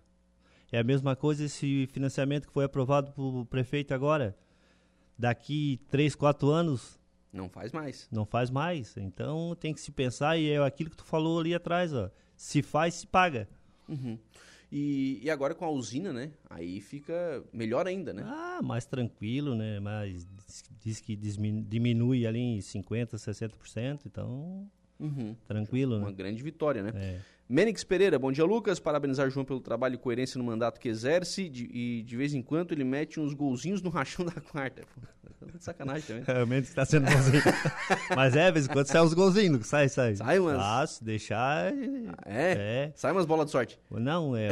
É 0.72 0.80
a 0.80 0.84
mesma 0.84 1.16
coisa 1.16 1.46
esse 1.46 1.86
financiamento 1.92 2.48
que 2.48 2.54
foi 2.54 2.66
aprovado 2.66 3.12
pelo 3.12 3.46
prefeito 3.46 3.94
agora. 3.94 4.36
Daqui 5.16 5.80
3, 5.92 6.16
4 6.16 6.50
anos, 6.50 7.00
não 7.34 7.50
faz 7.50 7.72
mais. 7.72 8.08
Não 8.12 8.26
faz 8.26 8.50
mais. 8.50 8.96
Então 8.96 9.56
tem 9.60 9.74
que 9.74 9.82
se 9.82 9.92
pensar, 9.92 10.38
e 10.38 10.52
é 10.52 10.64
aquilo 10.64 10.90
que 10.90 10.98
tu 10.98 11.04
falou 11.04 11.40
ali 11.40 11.54
atrás, 11.54 11.94
ó. 11.94 12.10
Se 12.36 12.62
faz, 12.62 12.94
se 12.94 13.08
paga. 13.08 13.50
Uhum. 13.90 14.18
E, 14.72 15.20
e, 15.22 15.30
agora 15.30 15.54
com 15.54 15.66
a 15.66 15.70
usina, 15.70 16.12
né? 16.12 16.32
Aí 16.50 16.82
fica 16.82 17.44
melhor 17.54 17.86
ainda, 17.86 18.12
né? 18.12 18.24
Ah, 18.26 18.60
mais 18.64 18.86
tranquilo, 18.86 19.54
né? 19.54 19.80
Mas 19.80 20.26
diz, 20.48 20.64
diz 20.80 21.00
que 21.00 21.16
diminui 21.16 22.26
ali 22.26 22.40
em 22.40 22.58
50%, 22.58 23.14
60%, 23.14 24.02
então 24.06 24.68
Uhum. 25.00 25.36
Tranquilo, 25.48 25.98
Uma 25.98 26.08
né? 26.08 26.14
grande 26.14 26.42
vitória, 26.42 26.82
né? 26.82 26.92
É. 26.96 27.20
Menix 27.48 27.84
Pereira, 27.84 28.18
bom 28.18 28.32
dia, 28.32 28.46
Lucas. 28.46 28.80
Parabenizar 28.80 29.30
João 29.30 29.46
pelo 29.46 29.60
trabalho 29.60 29.96
e 29.96 29.98
coerência 29.98 30.38
no 30.38 30.44
mandato 30.44 30.80
que 30.80 30.88
exerce. 30.88 31.50
De, 31.50 31.66
e 31.66 32.02
de 32.04 32.16
vez 32.16 32.34
em 32.34 32.42
quando 32.42 32.72
ele 32.72 32.84
mete 32.84 33.20
uns 33.20 33.34
golzinhos 33.34 33.82
no 33.82 33.90
rachão 33.90 34.26
da 34.26 34.40
quarta. 34.42 34.84
Pô, 35.40 35.46
de 35.46 35.62
sacanagem 35.64 36.04
também. 36.08 36.24
Realmente 36.26 36.64
está 36.66 36.86
sendo 36.86 37.06
bonzinho. 37.06 37.44
Mas 38.16 38.36
é, 38.36 38.46
de 38.48 38.52
vez 38.54 38.66
em 38.66 38.70
quando 38.70 38.88
sai 38.88 39.02
uns 39.02 39.14
golzinhos, 39.14 39.68
sai, 39.68 39.90
sai. 39.90 40.16
Sai 40.16 40.40
umas- 40.40 40.58
Ah, 40.58 40.88
se 40.88 41.04
deixar. 41.04 41.72
É? 42.26 42.52
É. 42.88 42.92
Sai 42.96 43.12
umas 43.12 43.26
bolas 43.26 43.48
de 43.48 43.52
sorte. 43.52 43.78
Não, 43.92 44.36
é. 44.38 44.50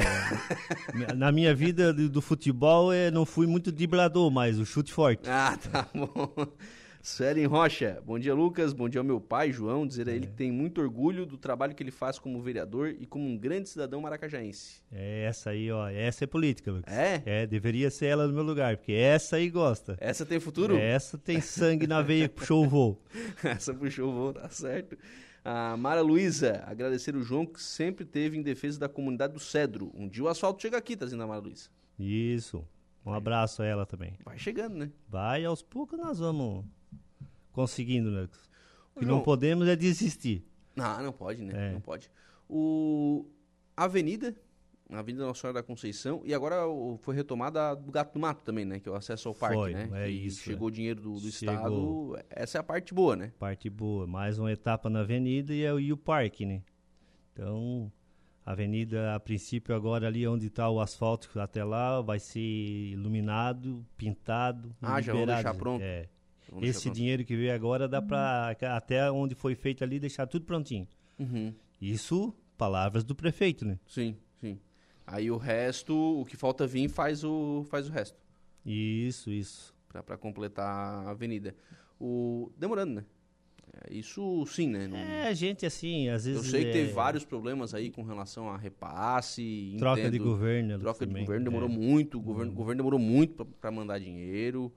na 1.15 1.32
minha 1.32 1.56
vida 1.56 1.93
do, 1.93 2.21
futebol, 2.21 2.93
eu 2.93 3.10
não 3.12 3.25
fui 3.25 3.47
muito 3.47 3.71
driblador, 3.71 4.30
mas 4.30 4.60
o 4.60 4.65
chute 4.65 4.91
forte. 4.91 5.30
Ah, 5.30 5.58
tá 5.71 5.88
bom. 5.95 6.30
Suelen 7.04 7.48
Rocha, 7.48 8.00
bom 8.06 8.20
dia, 8.20 8.32
Lucas. 8.32 8.74
Bom 8.74 8.88
dia 8.88 9.02
ao 9.02 9.06
meu 9.06 9.20
pai, 9.20 9.52
João. 9.52 9.88
Dizer 9.88 10.08
a 10.08 10.12
ele 10.12 10.28
que 10.28 10.34
tem 10.34 10.52
muito 10.52 10.80
orgulho 10.80 11.26
do 11.26 11.36
trabalho 11.36 11.74
que 11.74 11.82
ele 11.82 11.90
faz 11.90 12.20
como 12.20 12.40
vereador 12.40 12.90
e 13.00 13.08
como 13.08 13.28
um 13.28 13.36
grande 13.36 13.70
cidadão 13.70 14.00
maracajaense. 14.02 14.84
É 14.92 15.24
essa 15.24 15.50
aí, 15.50 15.72
ó. 15.72 15.88
Essa 15.88 16.26
é 16.26 16.28
política, 16.28 16.72
Lucas. 16.72 16.94
É? 16.94 17.24
É, 17.26 17.48
deveria 17.48 17.90
ser 17.90 18.06
ela 18.06 18.28
no 18.28 18.34
meu 18.34 18.44
lugar, 18.44 18.78
porque 18.78 18.92
essa 18.92 19.38
aí 19.38 19.50
gosta. 19.50 19.98
Essa 20.00 20.28
tem 20.28 20.40
futuro? 20.40 20.78
Essa 20.78 21.18
tem 21.18 21.42
sangue 21.42 21.88
na 21.88 22.04
veia 22.04 22.30
que 22.30 22.36
puxou 22.40 22.66
o 22.66 22.70
voo. 22.70 23.02
Essa 23.44 23.74
puxou 23.74 24.10
o 24.10 24.14
voo, 24.14 24.34
tá 24.34 24.48
certo. 24.50 24.96
A 25.44 25.76
Mara 25.76 26.02
Luísa, 26.02 26.64
agradecer 26.68 27.16
o 27.16 27.24
João 27.24 27.48
que 27.48 27.60
sempre 27.60 28.06
teve 28.06 28.38
em 28.38 28.44
defesa 28.44 28.80
da 28.80 28.88
comunidade 28.88 29.34
do 29.34 29.40
Cedro. 29.40 29.92
Um 29.96 30.08
dia 30.08 30.24
o 30.24 30.28
asfalto 30.28 30.62
chega 30.62 30.78
aqui, 30.78 30.96
tá 30.96 31.06
dizendo 31.06 31.24
a 31.24 31.28
Mara 31.28 31.42
Luísa. 31.42 31.68
Isso. 31.98 32.64
Um 33.04 33.12
abraço 33.12 33.64
a 33.64 33.66
ela 33.66 33.88
também. 33.88 34.14
Vai 34.24 34.38
chegando, 34.38 34.76
né? 34.76 34.92
Vai, 35.10 35.44
aos 35.44 35.64
poucos 35.64 35.98
nós 35.98 36.20
vamos 36.20 36.64
conseguindo, 37.52 38.10
né? 38.12 38.28
O 38.96 39.00
que 39.00 39.06
João. 39.06 39.18
não 39.18 39.24
podemos 39.24 39.68
é 39.68 39.76
desistir. 39.76 40.46
Não, 40.76 41.04
não 41.04 41.14
pode, 41.14 41.44
né? 41.44 41.70
É. 41.70 41.74
Não 41.74 41.82
pode. 41.82 42.10
O 42.50 43.26
Avenida, 43.76 44.36
Avenida 44.90 45.26
Nossa 45.26 45.40
Senhora 45.42 45.62
da 45.62 45.64
Conceição, 45.64 46.22
e 46.26 46.34
agora 46.34 46.68
o- 46.68 46.98
foi 47.02 47.16
retomada 47.16 47.74
do 47.76 47.92
Gato 47.92 48.14
do 48.14 48.20
Mato 48.20 48.44
também, 48.44 48.66
né? 48.66 48.80
Que 48.80 48.90
é 48.90 48.92
o 48.92 48.96
acesso 48.96 49.30
ao 49.30 49.34
parque, 49.36 49.56
Foi, 49.56 49.74
né? 49.74 49.90
é 49.94 50.06
que 50.08 50.12
isso, 50.12 50.42
Chegou 50.44 50.68
o 50.68 50.72
dinheiro 50.72 51.00
do, 51.02 51.14
do 51.20 51.32
Chegou. 51.32 52.16
Estado. 52.16 52.26
Essa 52.30 52.58
é 52.58 52.60
a 52.60 52.64
parte 52.64 52.94
boa, 52.94 53.16
né? 53.16 53.32
Parte 53.40 53.70
boa. 53.70 54.06
Mais 54.06 54.38
uma 54.38 54.52
etapa 54.52 54.90
na 54.90 55.00
avenida 55.00 55.54
e, 55.54 55.64
é 55.64 55.74
o- 55.74 55.80
e 55.80 55.94
o 55.94 55.98
parque, 55.98 56.46
né? 56.46 56.62
Então, 57.34 57.90
a 58.46 58.52
avenida, 58.52 59.16
a 59.16 59.20
princípio, 59.20 59.74
agora 59.74 60.08
ali 60.08 60.28
onde 60.28 60.48
está 60.48 60.70
o 60.70 60.82
asfalto 60.82 61.40
até 61.40 61.64
lá, 61.64 62.02
vai 62.02 62.20
ser 62.20 62.42
iluminado, 62.42 63.86
pintado. 63.96 64.76
Ah, 64.82 65.00
já 65.02 65.14
vão 65.14 65.22
liberado. 65.22 65.44
deixar 65.44 65.58
pronto? 65.58 65.82
É. 65.82 66.10
Esse 66.62 66.90
dinheiro 66.90 67.24
que 67.24 67.36
veio 67.36 67.54
agora 67.54 67.88
dá 67.88 68.02
para 68.02 68.56
até 68.76 69.10
onde 69.12 69.36
foi 69.36 69.56
feito 69.56 69.84
ali 69.84 70.00
deixar 70.00 70.28
tudo 70.28 70.46
prontinho. 70.46 70.88
Uhum. 71.20 71.54
Isso, 71.82 72.34
palavras 72.58 73.04
do 73.04 73.16
prefeito, 73.16 73.66
né? 73.66 73.80
Sim, 73.88 74.16
sim. 74.40 74.60
Aí 75.08 75.32
o 75.32 75.38
resto, 75.38 75.94
o 75.96 76.26
que 76.26 76.36
falta 76.36 76.68
vir 76.68 76.90
faz 76.90 77.24
o, 77.24 77.64
faz 77.70 77.88
o 77.88 77.92
resto. 77.92 78.18
Isso, 78.66 79.32
isso. 79.32 79.74
Pra 80.06 80.18
completar 80.18 80.68
a 81.06 81.10
avenida. 81.12 81.56
O, 82.00 82.52
demorando, 82.58 82.96
né? 82.96 83.06
É, 83.90 83.94
Isso 83.94 84.46
sim, 84.48 84.68
né? 84.68 84.88
Não- 84.88 84.98
É, 84.98 85.28
a 85.28 85.34
gente 85.34 85.66
assim, 85.66 86.10
às 86.10 86.26
eu 86.28 86.34
vezes. 86.36 86.50
sei 86.52 86.64
que 86.66 86.70
é, 86.70 86.74
teve 86.74 86.92
vários 86.94 87.24
problemas 87.24 87.74
aí 87.74 87.90
com 87.90 88.04
relação 88.04 88.50
a 88.50 88.58
repasse. 88.58 89.76
Troca 89.80 90.02
de 90.02 90.08
entendo- 90.18 90.24
governo. 90.26 90.70
né, 90.70 90.78
Troca 90.78 91.06
de 91.06 91.12
também. 91.12 91.24
governo 91.26 91.46
demorou 91.46 91.70
É. 91.70 91.72
muito, 91.72 92.18
o 92.18 92.22
governo, 92.22 92.52
o 92.52 92.56
governo 92.56 92.80
demorou 92.80 93.00
muito 93.00 93.46
para 93.46 93.72
mandar 93.72 94.00
dinheiro, 94.00 94.72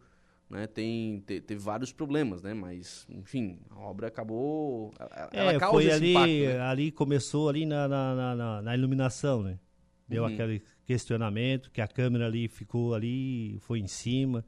né? 0.49 0.67
Tem 0.67 1.21
te- 1.21 1.41
teve 1.41 1.61
vários 1.61 1.93
problemas, 1.93 2.43
né? 2.43 2.55
Mas 2.55 3.07
enfim, 3.09 3.59
a 3.71 3.79
obra 3.81 4.09
acabou, 4.09 4.93
ela, 5.33 5.53
É, 5.53 5.59
causa 5.59 5.73
foi 5.77 5.91
ali, 5.91 6.11
impacto, 6.11 6.45
né? 6.45 6.61
ali 6.61 6.91
começou 6.93 7.49
ali 7.49 7.67
na, 7.67 7.89
na, 7.89 8.15
na, 8.15 8.35
na- 8.37 8.63
na 8.63 8.75
iluminação, 8.77 9.43
né? 9.43 9.59
Deu 10.09 10.25
Uhum. 10.25 10.29
aquele 10.35 10.63
questionamento 10.85 11.71
que 11.71 11.81
a 11.81 11.89
câmera 11.89 12.27
ali 12.27 12.47
ficou 12.49 12.95
ali, 12.95 13.59
foi 13.61 13.81
em 13.81 13.87
cima, 13.89 14.45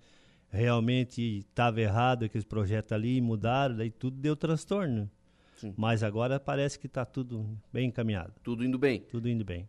realmente 0.51 1.39
estava 1.49 1.81
errado 1.81 2.25
aqueles 2.25 2.45
projetos 2.45 2.93
ali, 2.93 3.21
mudaram, 3.21 3.77
daí 3.77 3.91
tudo 3.91 4.17
deu 4.19 4.37
transtorno. 4.37 5.11
Sim. 5.55 5.73
Mas 5.77 6.03
agora 6.03 6.39
parece 6.39 6.79
que 6.79 6.87
está 6.87 7.05
tudo 7.05 7.49
bem 7.73 7.89
encaminhado, 7.89 8.35
Tudo 8.43 8.65
indo 8.65 8.79
bem. 8.79 9.01
tudo 9.01 9.29
indo 9.29 9.45
bem. 9.45 9.69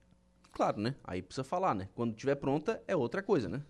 Claro, 0.52 0.82
né? 0.82 0.96
Aí 1.04 1.22
precisa 1.22 1.44
falar, 1.44 1.74
né? 1.76 1.88
Quando 1.96 2.14
tiver 2.16 2.36
pronta 2.36 2.82
é 2.88 2.96
outra 2.96 3.24
coisa, 3.24 3.48
né? 3.48 3.62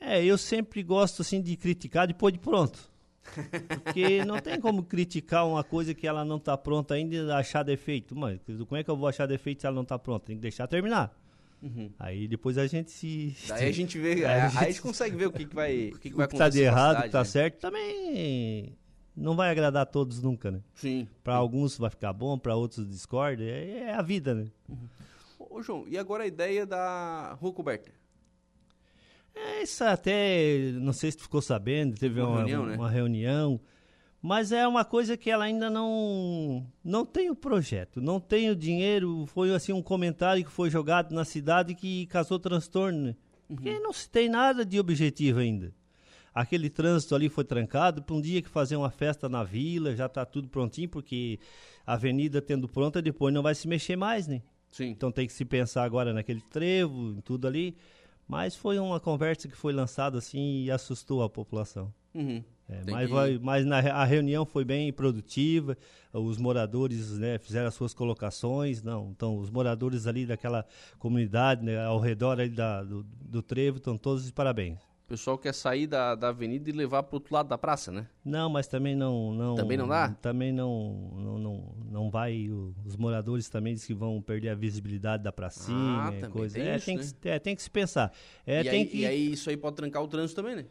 É, 0.00 0.24
eu 0.24 0.36
sempre 0.38 0.82
gosto 0.82 1.22
assim 1.22 1.40
de 1.40 1.56
criticar 1.56 2.06
depois 2.06 2.32
de 2.32 2.38
pronto. 2.38 2.78
Porque 3.82 4.22
não 4.24 4.38
tem 4.38 4.60
como 4.60 4.82
criticar 4.82 5.46
uma 5.46 5.64
coisa 5.64 5.94
que 5.94 6.06
ela 6.06 6.24
não 6.24 6.36
está 6.36 6.56
pronta 6.56 6.94
ainda 6.94 7.14
e 7.16 7.30
achar 7.32 7.62
defeito. 7.62 8.14
Mas 8.14 8.38
como 8.68 8.76
é 8.76 8.84
que 8.84 8.90
eu 8.90 8.96
vou 8.96 9.08
achar 9.08 9.26
defeito 9.26 9.60
se 9.62 9.66
ela 9.66 9.74
não 9.74 9.82
está 9.82 9.98
pronta? 9.98 10.26
Tem 10.26 10.36
que 10.36 10.42
deixar 10.42 10.66
terminar. 10.66 11.12
Aí 11.98 12.28
depois 12.28 12.56
a 12.58 12.66
gente 12.66 12.90
se. 12.92 13.34
Daí 13.48 13.68
a 13.68 13.72
gente 13.72 13.98
vê, 13.98 14.12
Aí 14.24 14.24
aí, 14.24 14.40
a 14.40 14.44
a 14.46 14.48
gente- 14.48 14.64
gente 14.66 14.82
consegue 14.82 15.16
ver 15.16 15.26
o 15.26 15.32
que, 15.32 15.46
que 15.46 15.54
vai, 15.54 15.88
o 15.94 15.98
que, 15.98 16.10
que 16.10 16.16
vai 16.16 16.26
o 16.26 16.28
que 16.28 16.36
tá 16.36 16.48
de 16.48 16.60
errado, 16.60 17.00
o 17.00 17.02
que 17.04 17.08
tá 17.08 17.18
né? 17.20 17.24
certo, 17.24 17.58
também 17.60 18.72
não 19.16 19.34
vai 19.34 19.50
agradar 19.50 19.82
a 19.82 19.86
todos 19.86 20.22
nunca, 20.22 20.50
né? 20.52 20.60
Sim. 20.74 21.08
Para 21.24 21.34
alguns 21.34 21.76
vai 21.76 21.90
ficar 21.90 22.12
bom, 22.12 22.38
para 22.38 22.54
outros 22.54 22.86
discorda. 22.88 23.42
É, 23.42 23.78
é 23.88 23.94
a 23.94 24.02
vida, 24.02 24.34
né? 24.34 24.46
Ô, 25.40 25.60
João, 25.62 25.84
e 25.88 25.98
agora 25.98 26.22
a 26.22 26.26
ideia 26.26 26.64
da 26.66 27.32
rua 27.40 27.52
coberta? 27.52 27.90
É, 29.36 29.62
isso 29.62 29.84
até, 29.84 30.72
não 30.72 30.94
sei 30.94 31.10
se 31.10 31.18
tu 31.18 31.24
ficou 31.24 31.42
sabendo, 31.42 31.94
teve 31.94 32.20
Uma 32.20 32.28
uma, 32.30 32.38
reunião, 32.38 32.66
né? 32.66 32.76
uma 32.76 32.90
reunião, 32.90 33.60
mas 34.22 34.50
é 34.50 34.66
uma 34.66 34.82
coisa 34.82 35.14
que 35.14 35.30
ela 35.30 35.44
ainda 35.44 35.68
não 35.68 36.66
não 36.82 37.04
tem 37.04 37.28
o 37.28 37.36
projeto, 37.36 38.00
não 38.00 38.18
tem 38.18 38.48
o 38.48 38.56
dinheiro, 38.56 39.26
foi 39.26 39.54
assim 39.54 39.72
um 39.72 39.82
comentário 39.82 40.42
que 40.42 40.50
foi 40.50 40.70
jogado 40.70 41.14
na 41.14 41.24
cidade 41.24 41.74
que 41.74 42.06
causou 42.06 42.38
transtorno, 42.38 42.98
né? 43.08 43.16
Uhum. 43.48 43.56
Porque 43.56 43.78
não 43.78 43.92
se 43.92 44.08
tem 44.08 44.28
nada 44.28 44.64
de 44.64 44.80
objetivo 44.80 45.38
ainda. 45.38 45.72
Aquele 46.34 46.68
trânsito 46.68 47.14
ali 47.14 47.28
foi 47.28 47.44
trancado 47.44 48.02
para 48.02 48.14
um 48.14 48.20
dia 48.20 48.42
que 48.42 48.48
fazer 48.48 48.76
uma 48.76 48.90
festa 48.90 49.28
na 49.28 49.44
vila, 49.44 49.94
já 49.94 50.06
está 50.06 50.24
tudo 50.24 50.48
prontinho, 50.48 50.88
porque 50.88 51.38
a 51.86 51.92
avenida 51.94 52.42
tendo 52.42 52.68
pronta, 52.68 53.00
depois 53.00 53.32
não 53.32 53.42
vai 53.42 53.54
se 53.54 53.68
mexer 53.68 53.96
mais, 53.96 54.26
né? 54.26 54.42
Sim. 54.70 54.88
Então 54.88 55.12
tem 55.12 55.26
que 55.26 55.32
se 55.32 55.44
pensar 55.44 55.84
agora 55.84 56.12
naquele 56.12 56.42
trevo, 56.42 57.12
em 57.16 57.20
tudo 57.20 57.46
ali. 57.46 57.76
Mas 58.26 58.56
foi 58.56 58.78
uma 58.78 58.98
conversa 58.98 59.48
que 59.48 59.56
foi 59.56 59.72
lançada 59.72 60.18
assim 60.18 60.62
e 60.64 60.70
assustou 60.70 61.22
a 61.22 61.28
população. 61.30 61.92
Uhum. 62.14 62.42
É, 62.68 62.82
mas 62.90 63.06
que- 63.06 63.12
vai- 63.14 63.38
mas 63.38 63.64
na, 63.64 63.78
a 63.78 64.04
reunião 64.04 64.44
foi 64.44 64.64
bem 64.64 64.92
produtiva, 64.92 65.76
os 66.12 66.36
moradores 66.36 67.16
né, 67.18 67.38
fizeram 67.38 67.68
as 67.68 67.74
suas 67.74 67.94
colocações, 67.94 68.82
não, 68.82 69.10
então 69.10 69.38
os 69.38 69.50
moradores 69.50 70.08
ali 70.08 70.26
daquela 70.26 70.66
comunidade, 70.98 71.64
né, 71.64 71.78
ao 71.84 72.00
redor 72.00 72.40
ali 72.40 72.48
da, 72.50 72.82
do, 72.82 73.04
do 73.04 73.40
trevo, 73.42 73.76
estão 73.76 73.96
todos 73.96 74.24
de 74.26 74.32
parabéns. 74.32 74.80
O 75.06 75.08
pessoal 75.08 75.38
quer 75.38 75.54
sair 75.54 75.86
da, 75.86 76.16
da 76.16 76.30
avenida 76.30 76.68
e 76.68 76.72
levar 76.72 77.04
pro 77.04 77.14
outro 77.18 77.32
lado 77.32 77.48
da 77.48 77.56
praça, 77.56 77.92
né? 77.92 78.08
Não, 78.24 78.50
mas 78.50 78.66
também 78.66 78.96
não... 78.96 79.32
não 79.32 79.54
Também 79.54 79.76
não 79.78 79.86
dá? 79.86 80.08
Também 80.20 80.50
não, 80.52 81.12
não, 81.14 81.38
não, 81.38 81.74
não 81.92 82.10
vai... 82.10 82.48
o- 82.50 82.74
os 82.84 82.96
moradores 82.96 83.48
também 83.48 83.74
dizem 83.74 83.86
que 83.86 83.94
vão 83.94 84.20
perder 84.20 84.48
a 84.48 84.54
visibilidade 84.56 85.22
da 85.22 85.30
pracinha, 85.30 85.76
Ah, 85.76 86.10
também 86.10 86.30
coisa. 86.30 86.56
tem 86.56 86.66
é, 86.66 86.76
isso, 86.76 86.86
tem 86.86 86.96
né? 86.96 87.04
que, 87.22 87.28
é, 87.28 87.38
tem 87.38 87.54
que 87.54 87.62
se 87.62 87.70
pensar. 87.70 88.12
É, 88.44 88.62
e, 88.62 88.64
tem 88.68 88.80
aí, 88.82 88.86
que... 88.88 88.98
e 88.98 89.06
aí 89.06 89.32
isso 89.32 89.48
aí 89.48 89.56
pode 89.56 89.76
trancar 89.76 90.02
o 90.02 90.08
trânsito 90.08 90.42
também, 90.42 90.56
né? 90.56 90.64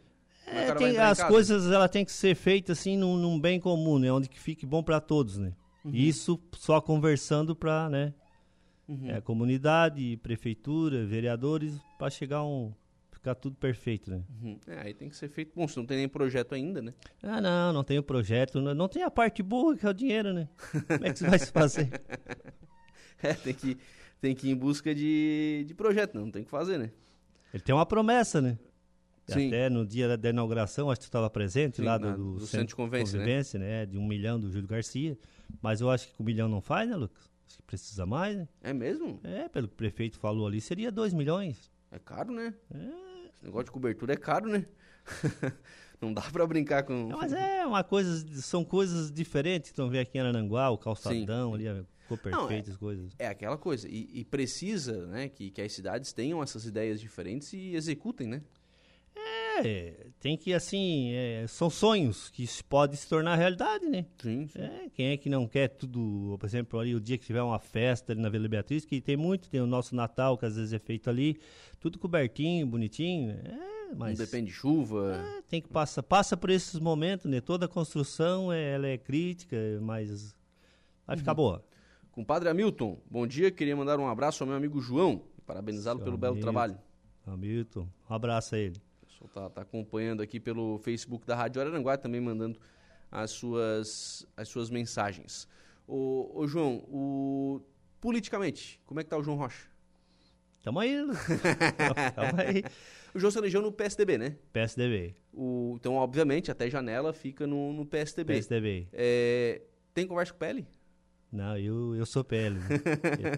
É 0.48 0.70
o 0.70 0.76
tem- 0.76 0.98
as 0.98 1.16
casa? 1.18 1.30
coisas 1.30 1.70
ela 1.70 1.88
tem 1.88 2.04
que 2.04 2.12
ser 2.12 2.34
feita 2.34 2.72
assim 2.72 2.94
num, 2.94 3.16
num 3.16 3.40
bem 3.40 3.58
comum, 3.58 3.98
né? 3.98 4.12
Onde 4.12 4.28
que 4.28 4.38
fique 4.38 4.66
bom 4.66 4.82
para 4.82 5.00
todos, 5.00 5.38
né? 5.38 5.54
Uhum. 5.82 5.92
Isso 5.94 6.38
só 6.52 6.78
conversando 6.78 7.56
para, 7.56 7.88
né? 7.88 8.12
Uhum. 8.86 9.10
é, 9.10 9.20
comunidade, 9.22 10.18
prefeitura, 10.22 11.06
vereadores, 11.06 11.74
para 11.98 12.10
chegar 12.10 12.44
um 12.44 12.72
ficar 13.26 13.34
tudo 13.34 13.56
perfeito, 13.56 14.08
né? 14.08 14.22
Uhum. 14.40 14.58
É, 14.68 14.80
aí 14.82 14.94
tem 14.94 15.08
que 15.08 15.16
ser 15.16 15.28
feito. 15.28 15.52
Bom, 15.54 15.66
se 15.66 15.76
não 15.76 15.84
tem 15.84 15.96
nem 15.96 16.08
projeto 16.08 16.54
ainda, 16.54 16.80
né? 16.80 16.94
Ah, 17.22 17.40
não, 17.40 17.72
não 17.72 17.82
tem 17.82 17.98
o 17.98 18.02
projeto, 18.02 18.60
não, 18.60 18.72
não 18.72 18.88
tem 18.88 19.02
a 19.02 19.10
parte 19.10 19.42
boa 19.42 19.76
que 19.76 19.84
é 19.84 19.88
o 19.90 19.92
dinheiro, 19.92 20.32
né? 20.32 20.48
Como 20.86 21.04
é 21.04 21.12
que 21.12 21.18
você 21.18 21.26
vai 21.26 21.38
se 21.38 21.50
fazer? 21.50 21.88
É, 23.22 23.32
tem 23.32 23.54
que, 23.54 23.78
tem 24.20 24.34
que 24.34 24.46
ir 24.46 24.50
em 24.50 24.54
busca 24.54 24.94
de, 24.94 25.64
de 25.66 25.74
projeto, 25.74 26.18
não 26.20 26.30
tem 26.30 26.42
o 26.42 26.44
que 26.44 26.50
fazer, 26.50 26.76
né? 26.78 26.92
Ele 27.52 27.62
tem 27.62 27.74
uma 27.74 27.86
promessa, 27.86 28.42
né? 28.42 28.58
Sim. 29.26 29.46
Até 29.46 29.70
no 29.70 29.86
dia 29.86 30.18
da- 30.18 30.28
inauguração, 30.28 30.90
acho 30.90 31.00
que 31.00 31.06
tu 31.06 31.08
estava 31.08 31.30
presente 31.30 31.76
Sim, 31.76 31.84
lá 31.84 31.98
na- 31.98 32.14
do, 32.14 32.34
do 32.34 32.46
Centro 32.46 32.66
de 32.66 32.76
Convivência, 32.76 33.58
né? 33.58 33.66
né? 33.80 33.86
De 33.86 33.96
um 33.96 34.06
milhão 34.06 34.38
do 34.38 34.50
Júlio 34.50 34.68
Garcia. 34.68 35.16
Mas 35.62 35.80
eu 35.80 35.88
acho 35.88 36.08
que 36.08 36.12
com 36.12 36.22
um 36.22 36.26
milhão 36.26 36.46
não 36.46 36.60
faz, 36.60 36.90
né, 36.90 36.94
Lucas? 36.94 37.30
Acho 37.48 37.56
que 37.56 37.62
precisa 37.62 38.04
mais, 38.04 38.36
né? 38.36 38.46
É 38.62 38.74
mesmo? 38.74 39.18
É, 39.24 39.48
pelo 39.48 39.66
que 39.66 39.72
o 39.72 39.76
prefeito 39.78 40.18
falou 40.18 40.46
ali, 40.46 40.60
seria 40.60 40.92
2 40.92 41.14
milhões. 41.14 41.72
É 41.90 41.98
caro, 41.98 42.34
né? 42.34 42.52
É. 42.70 43.05
Esse 43.36 43.44
negócio 43.44 43.66
de 43.66 43.70
cobertura 43.70 44.14
é 44.14 44.16
caro, 44.16 44.48
né? 44.48 44.66
não 46.00 46.12
dá 46.12 46.22
pra 46.22 46.46
brincar 46.46 46.82
com. 46.82 47.08
Não, 47.08 47.18
mas 47.18 47.32
é 47.34 47.66
uma 47.66 47.84
coisa, 47.84 48.26
são 48.40 48.64
coisas 48.64 49.10
diferentes. 49.10 49.70
Então, 49.70 49.88
ver 49.88 50.00
aqui 50.00 50.18
em 50.18 50.20
Arananguá, 50.20 50.70
o 50.70 50.78
calçadão 50.78 51.54
ali, 51.54 51.64
ficou 51.98 52.18
Não, 52.30 52.46
perfeito 52.46 52.70
as 52.70 52.76
coisas. 52.76 53.12
É 53.18 53.28
aquela 53.28 53.58
coisa. 53.58 53.88
E, 53.88 54.20
e 54.20 54.24
precisa, 54.24 55.06
né, 55.06 55.28
que, 55.28 55.50
que 55.50 55.60
as 55.60 55.72
cidades 55.72 56.12
tenham 56.12 56.42
essas 56.42 56.64
ideias 56.64 57.00
diferentes 57.00 57.52
e 57.52 57.74
executem, 57.74 58.26
né? 58.26 58.42
É, 59.64 60.06
tem 60.18 60.36
que, 60.36 60.52
assim, 60.52 61.12
é, 61.12 61.46
são 61.46 61.70
sonhos 61.70 62.30
que 62.30 62.46
podem 62.64 62.96
se 62.96 63.08
tornar 63.08 63.36
realidade, 63.36 63.86
né? 63.86 64.06
Sim, 64.18 64.46
sim. 64.48 64.60
É, 64.60 64.88
quem 64.92 65.06
é 65.08 65.16
que 65.16 65.28
não 65.28 65.46
quer 65.46 65.68
tudo, 65.68 66.36
por 66.38 66.46
exemplo, 66.46 66.78
ali 66.80 66.94
o 66.94 67.00
dia 67.00 67.16
que 67.16 67.24
tiver 67.24 67.42
uma 67.42 67.58
festa 67.58 68.12
ali 68.12 68.20
na 68.20 68.28
Vila 68.28 68.48
Beatriz, 68.48 68.84
que 68.84 69.00
tem 69.00 69.16
muito, 69.16 69.48
tem 69.48 69.60
o 69.60 69.66
nosso 69.66 69.94
Natal, 69.94 70.36
que 70.36 70.46
às 70.46 70.56
vezes 70.56 70.72
é 70.72 70.78
feito 70.78 71.08
ali, 71.08 71.38
tudo 71.78 71.98
cobertinho, 71.98 72.66
bonitinho, 72.66 73.30
é, 73.30 73.94
mas... 73.94 74.18
Não 74.18 74.24
depende 74.24 74.46
de 74.46 74.52
chuva. 74.52 75.16
É, 75.16 75.42
tem 75.42 75.60
que 75.60 75.68
passar, 75.68 76.02
passa 76.02 76.36
por 76.36 76.50
esses 76.50 76.80
momentos, 76.80 77.30
né? 77.30 77.40
Toda 77.40 77.68
construção, 77.68 78.52
é, 78.52 78.74
ela 78.74 78.86
é 78.86 78.98
crítica, 78.98 79.56
mas 79.80 80.34
vai 81.06 81.16
ficar 81.16 81.32
uhum. 81.32 81.36
boa. 81.36 81.64
Compadre 82.10 82.48
Hamilton, 82.48 82.98
bom 83.10 83.26
dia, 83.26 83.50
queria 83.50 83.76
mandar 83.76 84.00
um 84.00 84.08
abraço 84.08 84.42
ao 84.42 84.46
meu 84.46 84.56
amigo 84.56 84.80
João, 84.80 85.22
parabenizá-lo 85.46 86.00
pelo 86.00 86.16
belo 86.16 86.40
trabalho. 86.40 86.78
Hamilton, 87.26 87.86
um 88.08 88.14
abraço 88.14 88.54
a 88.54 88.58
ele. 88.58 88.80
Pessoal 89.18 89.48
tá, 89.48 89.56
tá 89.56 89.62
acompanhando 89.62 90.22
aqui 90.22 90.38
pelo 90.38 90.78
Facebook 90.78 91.26
da 91.26 91.34
Rádio 91.34 91.60
Araranguá, 91.62 91.96
também 91.96 92.20
mandando 92.20 92.60
as 93.10 93.30
suas, 93.30 94.26
as 94.36 94.48
suas 94.48 94.68
mensagens. 94.68 95.48
Ô, 95.88 96.30
ô 96.34 96.46
João, 96.46 96.84
o, 96.88 97.62
politicamente, 98.00 98.80
como 98.84 99.00
é 99.00 99.04
que 99.04 99.08
tá 99.08 99.16
o 99.16 99.22
João 99.22 99.38
Rocha? 99.38 99.68
Tamo 100.62 100.80
aí. 100.80 100.96
Tamo 102.14 102.40
aí. 102.40 102.62
O 103.14 103.18
João 103.18 103.30
se 103.30 103.38
elegeu 103.38 103.62
no 103.62 103.72
PSDB, 103.72 104.18
né? 104.18 104.36
PSDB. 104.52 105.14
O, 105.32 105.76
então, 105.76 105.94
obviamente, 105.94 106.50
até 106.50 106.68
janela 106.68 107.12
fica 107.12 107.46
no, 107.46 107.72
no 107.72 107.86
PSDB. 107.86 108.34
PSDB. 108.34 108.88
É, 108.92 109.62
tem 109.94 110.06
conversa 110.06 110.32
com 110.32 110.36
o 110.36 110.40
PL? 110.40 110.66
Não, 111.32 111.56
eu, 111.56 111.94
eu 111.94 112.04
sou 112.04 112.22
PL. 112.24 112.56
Né? 112.58 112.66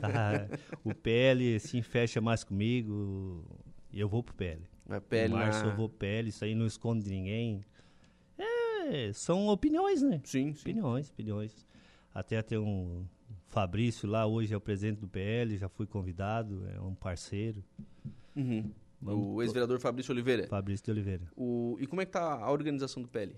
tá, 0.00 0.48
o 0.82 0.94
PL, 0.94 1.56
assim, 1.56 1.82
fecha 1.82 2.20
mais 2.20 2.42
comigo 2.42 3.44
e 3.92 4.00
eu 4.00 4.08
vou 4.08 4.22
pro 4.22 4.34
PL. 4.34 4.62
Vai 4.88 5.00
PL 5.00 5.34
março 5.34 5.64
na... 5.64 5.70
eu 5.70 5.76
vou 5.76 5.88
PL, 5.88 6.30
isso 6.30 6.44
aí 6.44 6.54
não 6.54 6.66
esconde 6.66 7.04
de 7.04 7.10
ninguém. 7.10 7.62
É, 8.38 9.12
são 9.12 9.48
opiniões, 9.48 10.02
né? 10.02 10.20
Sim, 10.24 10.54
sim. 10.54 10.62
Opiniões, 10.62 11.10
opiniões. 11.10 11.66
Até 12.14 12.40
tem 12.40 12.56
um 12.56 13.04
Fabrício 13.48 14.08
lá, 14.08 14.26
hoje 14.26 14.54
é 14.54 14.56
o 14.56 14.60
presidente 14.60 15.00
do 15.00 15.08
PL, 15.08 15.58
já 15.58 15.68
fui 15.68 15.86
convidado, 15.86 16.66
é 16.74 16.80
um 16.80 16.94
parceiro. 16.94 17.62
Uhum. 18.34 18.70
O 19.02 19.42
ex-vereador 19.42 19.78
Fabrício 19.78 20.12
Oliveira. 20.12 20.46
Fabrício 20.46 20.84
de 20.84 20.90
Oliveira. 20.90 21.24
O... 21.36 21.76
E 21.78 21.86
como 21.86 22.00
é 22.00 22.06
que 22.06 22.12
tá 22.12 22.40
a 22.40 22.50
organização 22.50 23.02
do 23.02 23.08
PL? 23.08 23.36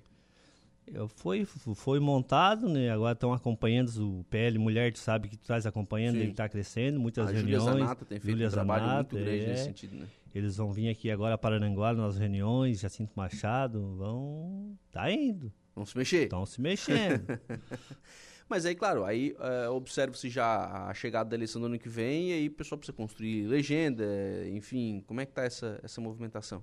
Foi, 1.17 1.45
foi 1.45 2.01
montado, 2.01 2.69
né? 2.69 2.91
Agora 2.91 3.13
estão 3.13 3.33
acompanhando 3.33 3.89
o 4.21 4.25
PL 4.25 4.59
Mulher, 4.59 4.93
tu 4.93 4.99
sabe 4.99 5.29
que 5.29 5.37
tu 5.37 5.43
estás 5.43 5.65
acompanhando, 5.65 6.15
Sim. 6.15 6.23
ele 6.23 6.31
está 6.31 6.49
crescendo, 6.49 6.99
muitas 6.99 7.29
a 7.29 7.31
reuniões. 7.31 7.63
Júlia 7.63 7.79
Zanata 7.79 8.05
tem 8.05 8.19
feito 8.19 8.33
Julia 8.33 8.49
um 8.49 8.51
trabalho 8.51 8.85
Zanata, 8.87 9.15
muito 9.15 9.25
grande 9.25 9.45
é, 9.45 9.49
nesse 9.49 9.65
sentido, 9.65 9.97
né? 9.97 10.07
Eles 10.35 10.57
vão 10.57 10.73
vir 10.73 10.89
aqui 10.89 11.11
agora 11.11 11.37
para 11.37 11.57
Aranguá 11.57 11.93
nas 11.93 12.17
reuniões, 12.17 12.81
Jacinto 12.81 13.13
Machado, 13.17 13.97
vão... 13.97 14.79
tá 14.91 15.11
indo. 15.11 15.53
Vão 15.75 15.85
se 15.85 15.97
mexer. 15.97 16.25
Estão 16.25 16.47
se 16.47 16.61
mexendo. 16.61 17.27
Mas 18.49 18.67
aí, 18.67 18.75
claro, 18.75 19.05
aí 19.05 19.37
uh, 19.39 19.71
observa-se 19.73 20.29
já 20.29 20.89
a 20.89 20.93
chegada 20.93 21.31
da 21.31 21.37
eleição 21.37 21.61
do 21.61 21.67
ano 21.67 21.79
que 21.79 21.89
vem 21.89 22.31
e 22.31 22.33
aí 22.33 22.49
o 22.49 22.51
pessoal 22.51 22.79
precisa 22.79 22.97
construir 22.97 23.47
legenda, 23.47 24.05
enfim, 24.49 25.05
como 25.07 25.21
é 25.21 25.27
que 25.27 25.33
tá 25.33 25.45
essa, 25.45 25.79
essa 25.85 26.01
movimentação? 26.01 26.63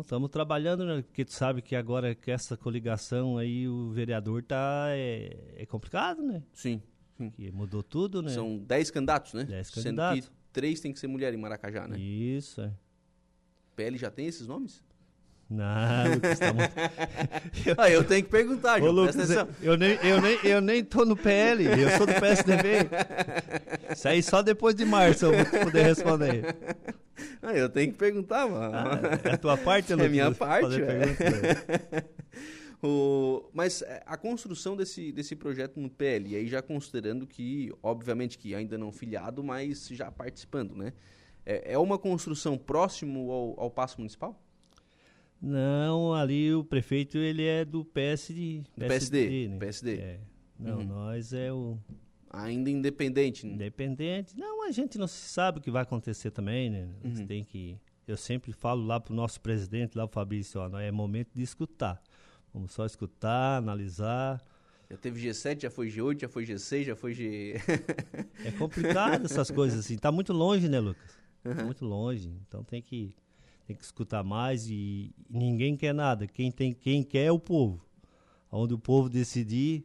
Estamos 0.00 0.30
trabalhando, 0.30 0.86
né? 0.86 1.02
Porque 1.02 1.24
tu 1.24 1.32
sabe 1.32 1.60
que 1.60 1.76
agora 1.76 2.14
com 2.14 2.30
essa 2.30 2.56
coligação 2.56 3.36
aí 3.36 3.68
o 3.68 3.90
vereador 3.90 4.42
tá 4.42 4.86
é, 4.92 5.36
é 5.56 5.66
complicado, 5.66 6.22
né? 6.22 6.42
Sim. 6.54 6.80
sim. 7.18 7.30
Que 7.30 7.50
mudou 7.50 7.82
tudo, 7.82 8.22
né? 8.22 8.30
São 8.30 8.56
10 8.56 8.90
candidatos, 8.90 9.34
né? 9.34 9.44
10 9.44 9.70
candidatos. 9.70 10.24
Sendo 10.24 10.32
que 10.32 10.38
três 10.52 10.80
tem 10.80 10.90
que 10.90 10.98
ser 10.98 11.06
mulher 11.06 11.34
em 11.34 11.36
Maracajá, 11.36 11.86
né? 11.86 11.98
Isso, 11.98 12.62
é. 12.62 12.72
PL 13.78 13.96
já 13.96 14.10
tem 14.10 14.26
esses 14.26 14.48
nomes? 14.48 14.82
Não, 15.48 16.14
Lucas, 16.14 16.38
tá 16.40 16.52
muito... 16.52 16.74
eu, 17.64 17.74
ah, 17.78 17.90
eu 17.90 18.04
tenho 18.04 18.24
que 18.24 18.28
perguntar, 18.28 18.80
João, 18.80 18.90
Ô, 18.90 18.92
Lucas, 18.92 19.30
eu, 19.62 19.78
nem, 19.78 19.92
eu, 20.02 20.20
nem, 20.20 20.38
eu 20.44 20.60
nem 20.60 20.84
tô 20.84 21.06
no 21.06 21.16
PL, 21.16 21.64
eu 21.64 21.90
sou 21.96 22.06
do 22.06 22.12
PSDB. 22.14 22.90
Isso 23.90 24.08
aí 24.08 24.22
só 24.22 24.42
depois 24.42 24.74
de 24.74 24.84
março 24.84 25.26
eu 25.26 25.32
vou 25.32 25.64
poder 25.64 25.84
responder. 25.84 26.54
Ah, 27.40 27.54
eu 27.54 27.68
tenho 27.68 27.92
que 27.92 27.98
perguntar, 27.98 28.48
mano. 28.48 28.74
Ah, 28.74 29.20
é 29.24 29.34
a 29.34 29.38
tua 29.38 29.56
parte, 29.56 29.94
Lucas? 29.94 30.04
É 30.06 30.10
minha 30.10 30.32
parte, 30.32 30.76
o, 32.82 33.48
mas 33.52 33.80
é, 33.82 34.02
a 34.04 34.16
construção 34.16 34.76
desse, 34.76 35.12
desse 35.12 35.34
projeto 35.34 35.80
no 35.80 35.88
PL, 35.88 36.36
aí 36.36 36.46
já 36.46 36.60
considerando 36.60 37.26
que, 37.26 37.72
obviamente 37.82 38.36
que 38.36 38.54
ainda 38.54 38.76
não 38.76 38.92
filiado, 38.92 39.42
mas 39.42 39.88
já 39.88 40.10
participando, 40.10 40.74
né? 40.74 40.92
É, 41.48 41.72
é 41.72 41.78
uma 41.78 41.98
construção 41.98 42.58
próximo 42.58 43.32
ao, 43.32 43.60
ao 43.60 43.70
Paço 43.70 43.96
Municipal? 43.96 44.38
Não, 45.40 46.12
ali 46.12 46.52
o 46.52 46.62
prefeito 46.62 47.16
ele 47.16 47.42
é 47.42 47.64
do 47.64 47.86
PSD. 47.86 48.64
Do 48.76 48.86
PSD, 48.86 48.88
PSD. 48.88 49.48
Né? 49.48 49.58
PSD. 49.58 49.96
É. 49.96 50.20
Não, 50.58 50.78
uhum. 50.78 50.84
nós 50.84 51.32
é 51.32 51.50
o... 51.50 51.78
Ainda 52.30 52.68
independente, 52.68 53.46
né? 53.46 53.54
Independente. 53.54 54.36
Não, 54.36 54.68
a 54.68 54.70
gente 54.70 54.98
não 54.98 55.06
sabe 55.06 55.58
o 55.58 55.62
que 55.62 55.70
vai 55.70 55.84
acontecer 55.84 56.30
também, 56.30 56.68
né? 56.68 56.86
Uhum. 57.02 57.26
tem 57.26 57.42
que... 57.42 57.78
Eu 58.06 58.18
sempre 58.18 58.52
falo 58.52 58.84
lá 58.84 59.00
pro 59.00 59.14
nosso 59.14 59.40
presidente, 59.40 59.96
lá 59.96 60.04
o 60.04 60.08
Fabrício, 60.08 60.60
ó, 60.60 60.78
é 60.78 60.90
momento 60.90 61.30
de 61.34 61.42
escutar. 61.42 62.02
Vamos 62.52 62.72
só 62.72 62.84
escutar, 62.84 63.56
analisar. 63.56 64.42
Já 64.90 64.96
teve 64.98 65.26
G7, 65.26 65.62
já 65.62 65.70
foi 65.70 65.88
G8, 65.88 66.20
já 66.20 66.28
foi 66.28 66.44
G6, 66.44 66.84
já 66.84 66.96
foi 66.96 67.14
G... 67.14 67.54
é 68.44 68.50
complicado 68.52 69.24
essas 69.24 69.50
coisas 69.50 69.80
assim. 69.80 69.96
Tá 69.96 70.12
muito 70.12 70.32
longe, 70.32 70.68
né, 70.68 70.80
Lucas? 70.80 71.18
Uhum. 71.44 71.54
Tá 71.54 71.64
muito 71.64 71.84
longe. 71.84 72.32
Então 72.46 72.62
tem 72.64 72.82
que 72.82 73.14
tem 73.68 73.76
que 73.76 73.84
escutar 73.84 74.24
mais 74.24 74.66
e, 74.70 75.14
ninguém 75.28 75.76
quer 75.76 75.92
nada. 75.92 76.26
Quem, 76.26 76.50
tem, 76.50 76.72
quem 76.72 77.02
quer 77.02 77.24
é 77.24 77.32
o 77.32 77.38
povo. 77.38 77.84
Onde 78.50 78.72
o 78.72 78.78
povo 78.78 79.10
decidir. 79.10 79.84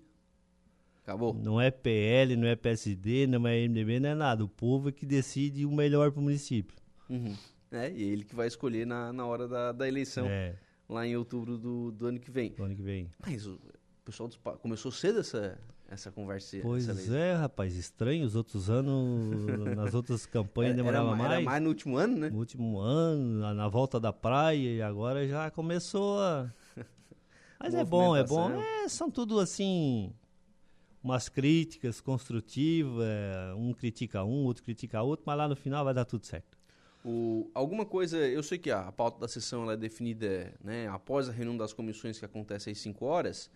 Acabou. 1.01 1.33
Não 1.33 1.59
é 1.59 1.69
PL, 1.69 2.37
não 2.37 2.47
é 2.47 2.55
PSD, 2.55 3.27
não 3.27 3.45
é 3.45 3.67
MDB, 3.67 3.99
não 3.99 4.09
é 4.09 4.15
nada. 4.15 4.41
O 4.41 4.47
povo 4.47 4.87
é 4.87 4.91
que 4.93 5.05
decide 5.05 5.65
o 5.65 5.71
melhor 5.71 6.13
para 6.13 6.21
o 6.21 6.23
município. 6.23 6.77
Uhum. 7.09 7.35
É, 7.73 7.91
e 7.91 8.03
é 8.03 8.07
ele 8.07 8.23
que 8.23 8.33
vai 8.33 8.47
escolher 8.47 8.87
na, 8.87 9.11
na 9.11 9.25
hora 9.25 9.49
da, 9.49 9.73
da 9.73 9.85
eleição, 9.85 10.27
é. 10.27 10.55
lá 10.87 11.05
em 11.05 11.17
outubro 11.17 11.57
do, 11.57 11.91
do 11.91 12.05
ano 12.05 12.21
que 12.21 12.31
vem. 12.31 12.53
Do 12.53 12.63
ano 12.63 12.75
que 12.75 12.81
vem. 12.81 13.11
Mas 13.19 13.45
o 13.45 13.59
pessoal 14.05 14.29
começou 14.61 14.93
cedo 14.93 15.19
essa, 15.19 15.59
essa 15.93 16.11
conversa. 16.11 16.57
Pois 16.61 16.87
essa 16.87 17.15
é, 17.15 17.35
rapaz, 17.35 17.75
estranho. 17.75 18.25
Os 18.25 18.35
outros 18.35 18.69
anos, 18.69 19.45
nas 19.75 19.93
outras 19.93 20.25
campanhas 20.25 20.75
demorava 20.75 21.09
era, 21.09 21.17
mais. 21.17 21.31
Era 21.31 21.41
mais 21.41 21.63
no 21.63 21.69
último 21.69 21.97
ano, 21.97 22.17
né? 22.17 22.29
No 22.29 22.39
último 22.39 22.79
ano, 22.79 23.39
na, 23.39 23.53
na 23.53 23.67
volta 23.67 23.99
da 23.99 24.11
praia, 24.11 24.57
e 24.57 24.81
agora 24.81 25.27
já 25.27 25.49
começou 25.51 26.19
a. 26.19 26.53
Mas 27.59 27.73
é 27.73 27.83
bom, 27.83 28.15
é 28.15 28.23
bom. 28.23 28.51
É, 28.51 28.89
são 28.89 29.09
tudo 29.09 29.39
assim. 29.39 30.13
Umas 31.01 31.27
críticas 31.27 31.99
construtivas, 31.99 33.05
um 33.57 33.73
critica 33.73 34.23
um, 34.23 34.45
outro 34.45 34.63
critica 34.63 35.01
outro, 35.01 35.25
mas 35.25 35.37
lá 35.37 35.49
no 35.49 35.55
final 35.55 35.83
vai 35.83 35.93
dar 35.93 36.05
tudo 36.05 36.25
certo. 36.25 36.57
O, 37.03 37.51
alguma 37.53 37.85
coisa, 37.85 38.17
eu 38.17 38.41
sei 38.41 38.57
que 38.57 38.71
a 38.71 38.89
pauta 38.89 39.19
da 39.19 39.27
sessão 39.27 39.69
é 39.69 39.75
definida 39.75 40.53
né, 40.63 40.87
após 40.87 41.27
a 41.27 41.33
reunião 41.33 41.57
das 41.57 41.73
comissões 41.73 42.17
que 42.17 42.23
acontece 42.23 42.69
às 42.69 42.77
5 42.77 43.05
horas, 43.05 43.51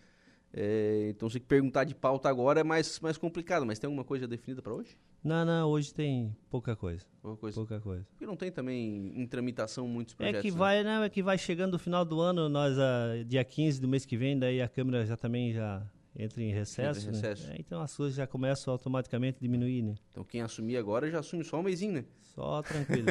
é, 0.54 1.10
então, 1.10 1.30
se 1.30 1.40
perguntar 1.40 1.84
de 1.84 1.94
pauta 1.94 2.30
agora 2.30 2.62
é 2.62 2.64
mais, 2.64 3.00
mais 3.00 3.18
complicado, 3.18 3.66
mas 3.66 3.80
tem 3.80 3.88
alguma 3.88 4.04
coisa 4.04 4.28
definida 4.28 4.62
para 4.62 4.74
hoje? 4.74 4.98
Não, 5.24 5.44
não, 5.44 5.70
hoje 5.70 5.94
tem 5.94 6.36
pouca 6.50 6.76
coisa. 6.76 7.06
Pouca 7.22 7.38
coisa. 7.42 7.56
Pouca 7.56 7.80
coisa. 7.82 8.08
Porque 8.12 8.26
não 8.26 8.36
tem 8.36 8.52
também 8.52 9.12
em 9.16 9.28
tramitação 9.28 9.88
muitos 9.88 10.14
projetos. 10.14 10.40
É 10.40 10.42
que 10.42 10.52
né? 10.52 10.58
vai, 10.58 10.84
né? 10.84 11.06
É 11.06 11.10
que 11.10 11.22
vai 11.22 11.38
chegando 11.38 11.74
o 11.74 11.80
final 11.80 12.06
do 12.06 12.20
ano, 12.22 12.48
nós, 12.48 12.78
a, 12.80 13.24
dia 13.26 13.44
15 13.44 13.82
do 13.82 13.88
mês 13.88 14.06
que 14.06 14.16
vem, 14.16 14.38
daí 14.40 14.62
a 14.62 14.70
Câmara 14.70 15.06
já 15.06 15.18
também 15.18 15.54
já 15.54 15.86
entra 16.18 16.42
em 16.42 16.52
recesso. 16.52 17.00
Entra 17.00 17.12
em 17.12 17.16
recesso. 17.16 17.48
Né? 17.48 17.56
É, 17.56 17.60
então 17.60 17.82
as 17.82 17.96
coisas 17.96 18.16
já 18.16 18.26
começam 18.26 18.72
automaticamente 18.72 19.38
a 19.38 19.42
diminuir, 19.42 19.84
né? 19.84 19.96
Então 20.12 20.24
quem 20.24 20.42
assumir 20.42 20.78
agora 20.78 21.10
já 21.10 21.20
assume 21.20 21.44
só 21.44 21.60
um 21.60 21.64
mêsinho, 21.64 21.94
né? 21.94 22.06
Só 22.38 22.62
tranquilo. 22.62 23.08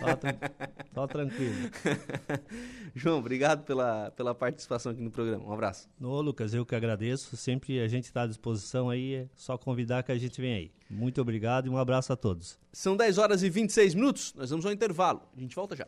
só, 0.00 0.16
tra 0.16 0.38
só, 0.94 1.06
tranquilo. 1.06 1.54
João, 2.94 3.18
obrigado 3.18 3.62
pela, 3.64 4.10
pela 4.12 4.34
participação 4.34 4.92
aqui 4.92 5.02
no 5.02 5.10
programa. 5.10 5.44
Um 5.44 5.52
abraço. 5.52 5.86
Ô, 6.00 6.20
Lucas, 6.22 6.54
eu 6.54 6.64
que 6.64 6.74
agradeço. 6.74 7.36
Sempre 7.36 7.78
a 7.80 7.88
gente 7.88 8.04
está 8.04 8.22
à 8.22 8.26
disposição 8.26 8.88
aí. 8.88 9.14
É 9.16 9.28
só 9.34 9.58
convidar 9.58 10.02
que 10.02 10.12
a 10.12 10.18
gente 10.18 10.40
vem 10.40 10.54
aí. 10.54 10.72
Muito 10.88 11.20
obrigado 11.20 11.66
e 11.66 11.68
um 11.70 11.76
abraço 11.76 12.10
a 12.10 12.16
todos. 12.16 12.58
São 12.72 12.96
10 12.96 13.18
horas 13.18 13.42
e 13.42 13.50
26 13.50 13.94
minutos. 13.94 14.32
Nós 14.34 14.48
vamos 14.48 14.64
ao 14.64 14.72
intervalo. 14.72 15.22
A 15.36 15.40
gente 15.40 15.54
volta 15.54 15.76
já. 15.76 15.86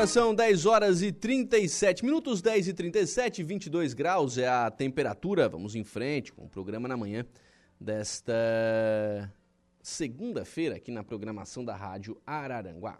Agora 0.00 0.06
são 0.06 0.34
10 0.34 0.64
horas 0.64 1.02
e 1.02 1.12
37 1.12 2.06
minutos, 2.06 2.40
10 2.40 2.68
e 2.68 2.72
37, 2.72 3.42
22 3.42 3.92
graus 3.92 4.38
é 4.38 4.48
a 4.48 4.70
temperatura. 4.70 5.46
Vamos 5.46 5.74
em 5.74 5.84
frente 5.84 6.32
com 6.32 6.46
o 6.46 6.48
programa 6.48 6.88
na 6.88 6.96
manhã 6.96 7.26
desta 7.78 9.30
segunda-feira 9.82 10.76
aqui 10.76 10.90
na 10.90 11.04
programação 11.04 11.62
da 11.62 11.76
Rádio 11.76 12.16
Araranguá. 12.24 12.98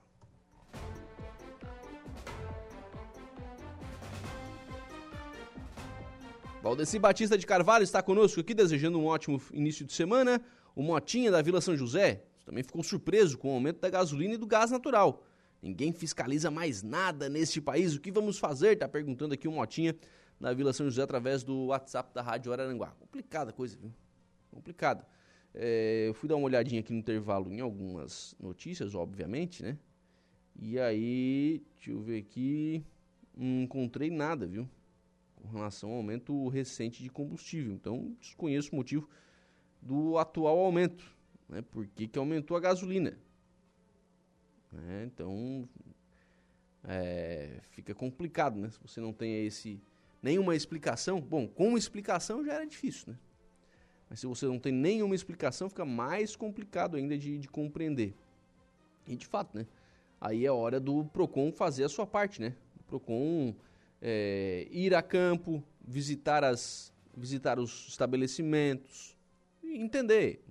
Valdeci 6.62 6.98
Batista 6.98 7.38
de 7.38 7.46
Carvalho 7.46 7.82
está 7.82 8.02
conosco 8.02 8.40
aqui, 8.40 8.52
desejando 8.52 8.98
um 8.98 9.06
ótimo 9.06 9.40
início 9.54 9.86
de 9.86 9.94
semana. 9.94 10.38
O 10.76 10.82
Motinha 10.82 11.30
da 11.30 11.40
Vila 11.40 11.62
São 11.62 11.74
José 11.74 12.24
também 12.44 12.62
ficou 12.62 12.82
surpreso 12.82 13.38
com 13.38 13.48
o 13.48 13.54
aumento 13.54 13.80
da 13.80 13.88
gasolina 13.88 14.34
e 14.34 14.36
do 14.36 14.46
gás 14.46 14.70
natural. 14.70 15.24
Ninguém 15.62 15.92
fiscaliza 15.92 16.50
mais 16.50 16.82
nada 16.82 17.28
neste 17.28 17.60
país. 17.60 17.94
O 17.94 18.00
que 18.00 18.10
vamos 18.10 18.38
fazer? 18.38 18.72
Está 18.72 18.88
perguntando 18.88 19.34
aqui 19.34 19.46
o 19.46 19.52
Motinha 19.52 19.94
da 20.40 20.54
Vila 20.54 20.72
São 20.72 20.86
José 20.86 21.02
através 21.02 21.42
do 21.42 21.66
WhatsApp 21.66 22.14
da 22.14 22.22
Rádio 22.22 22.52
Araranguá. 22.52 22.92
Complicada 22.98 23.52
coisa, 23.52 23.76
viu? 23.76 23.92
Complicado. 24.50 25.04
É, 25.52 26.06
eu 26.08 26.14
fui 26.14 26.28
dar 26.28 26.36
uma 26.36 26.46
olhadinha 26.46 26.80
aqui 26.80 26.92
no 26.92 26.98
intervalo 26.98 27.52
em 27.52 27.60
algumas 27.60 28.34
notícias, 28.40 28.94
obviamente, 28.94 29.62
né? 29.62 29.76
E 30.58 30.78
aí, 30.78 31.62
deixa 31.76 31.90
eu 31.90 32.00
ver 32.00 32.18
aqui, 32.18 32.84
não 33.36 33.62
encontrei 33.62 34.10
nada, 34.10 34.46
viu? 34.46 34.68
Com 35.36 35.48
relação 35.48 35.90
ao 35.90 35.96
aumento 35.96 36.48
recente 36.48 37.02
de 37.02 37.10
combustível. 37.10 37.72
Então, 37.72 38.16
desconheço 38.20 38.72
o 38.72 38.76
motivo 38.76 39.08
do 39.80 40.18
atual 40.18 40.58
aumento, 40.58 41.04
né? 41.48 41.62
Por 41.62 41.86
que, 41.86 42.06
que 42.06 42.18
aumentou 42.18 42.56
a 42.56 42.60
gasolina? 42.60 43.18
Né? 44.72 45.04
Então, 45.06 45.68
é, 46.84 47.60
fica 47.70 47.94
complicado, 47.94 48.58
né? 48.58 48.70
Se 48.70 48.78
você 48.80 49.00
não 49.00 49.12
tem 49.12 49.46
esse 49.46 49.80
nenhuma 50.22 50.54
explicação. 50.54 51.20
Bom, 51.20 51.48
com 51.48 51.68
uma 51.68 51.78
explicação 51.78 52.44
já 52.44 52.54
era 52.54 52.66
difícil, 52.66 53.12
né? 53.12 53.18
Mas 54.08 54.20
se 54.20 54.26
você 54.26 54.46
não 54.46 54.58
tem 54.58 54.72
nenhuma 54.72 55.14
explicação, 55.14 55.68
fica 55.68 55.84
mais 55.84 56.34
complicado 56.34 56.96
ainda 56.96 57.16
de, 57.16 57.38
de 57.38 57.48
compreender. 57.48 58.14
E 59.06 59.16
de 59.16 59.26
fato, 59.26 59.56
né? 59.56 59.66
Aí 60.20 60.44
é 60.44 60.50
hora 60.50 60.78
do 60.78 61.04
PROCON 61.06 61.52
fazer 61.52 61.84
a 61.84 61.88
sua 61.88 62.06
parte, 62.06 62.40
né? 62.40 62.54
O 62.80 62.82
PROCON 62.84 63.54
é, 64.02 64.66
ir 64.70 64.94
a 64.94 65.02
campo, 65.02 65.62
visitar, 65.86 66.44
as, 66.44 66.92
visitar 67.16 67.58
os 67.58 67.88
estabelecimentos 67.88 69.16
entender. 69.74 70.42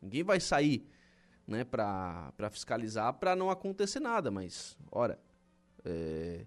Ninguém 0.00 0.22
vai 0.22 0.40
sair 0.40 0.86
né, 1.46 1.64
para 1.64 2.50
fiscalizar 2.50 3.12
para 3.14 3.34
não 3.34 3.50
acontecer 3.50 4.00
nada, 4.00 4.30
mas, 4.30 4.76
ora, 4.90 5.18
é, 5.84 6.46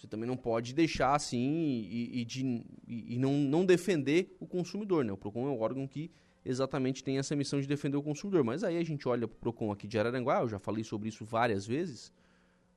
você 0.00 0.06
também 0.06 0.26
não 0.26 0.36
pode 0.36 0.72
deixar 0.72 1.14
assim 1.14 1.86
e, 1.90 2.20
e, 2.20 2.24
de, 2.24 2.64
e, 2.88 3.18
não, 3.18 3.34
não 3.34 3.66
defender 3.66 4.34
o 4.40 4.46
consumidor, 4.46 5.04
né? 5.04 5.12
O 5.12 5.16
PROCON 5.16 5.46
é 5.46 5.50
um 5.50 5.60
órgão 5.60 5.86
que 5.86 6.10
exatamente 6.42 7.04
tem 7.04 7.18
essa 7.18 7.36
missão 7.36 7.60
de 7.60 7.66
defender 7.66 7.98
o 7.98 8.02
consumidor. 8.02 8.42
Mas 8.42 8.64
aí 8.64 8.78
a 8.78 8.82
gente 8.82 9.06
olha 9.06 9.28
para 9.28 9.36
o 9.36 9.38
PROCON 9.38 9.70
aqui 9.70 9.86
de 9.86 9.98
Araranguá, 9.98 10.40
eu 10.40 10.48
já 10.48 10.58
falei 10.58 10.82
sobre 10.84 11.10
isso 11.10 11.22
várias 11.22 11.66
vezes. 11.66 12.08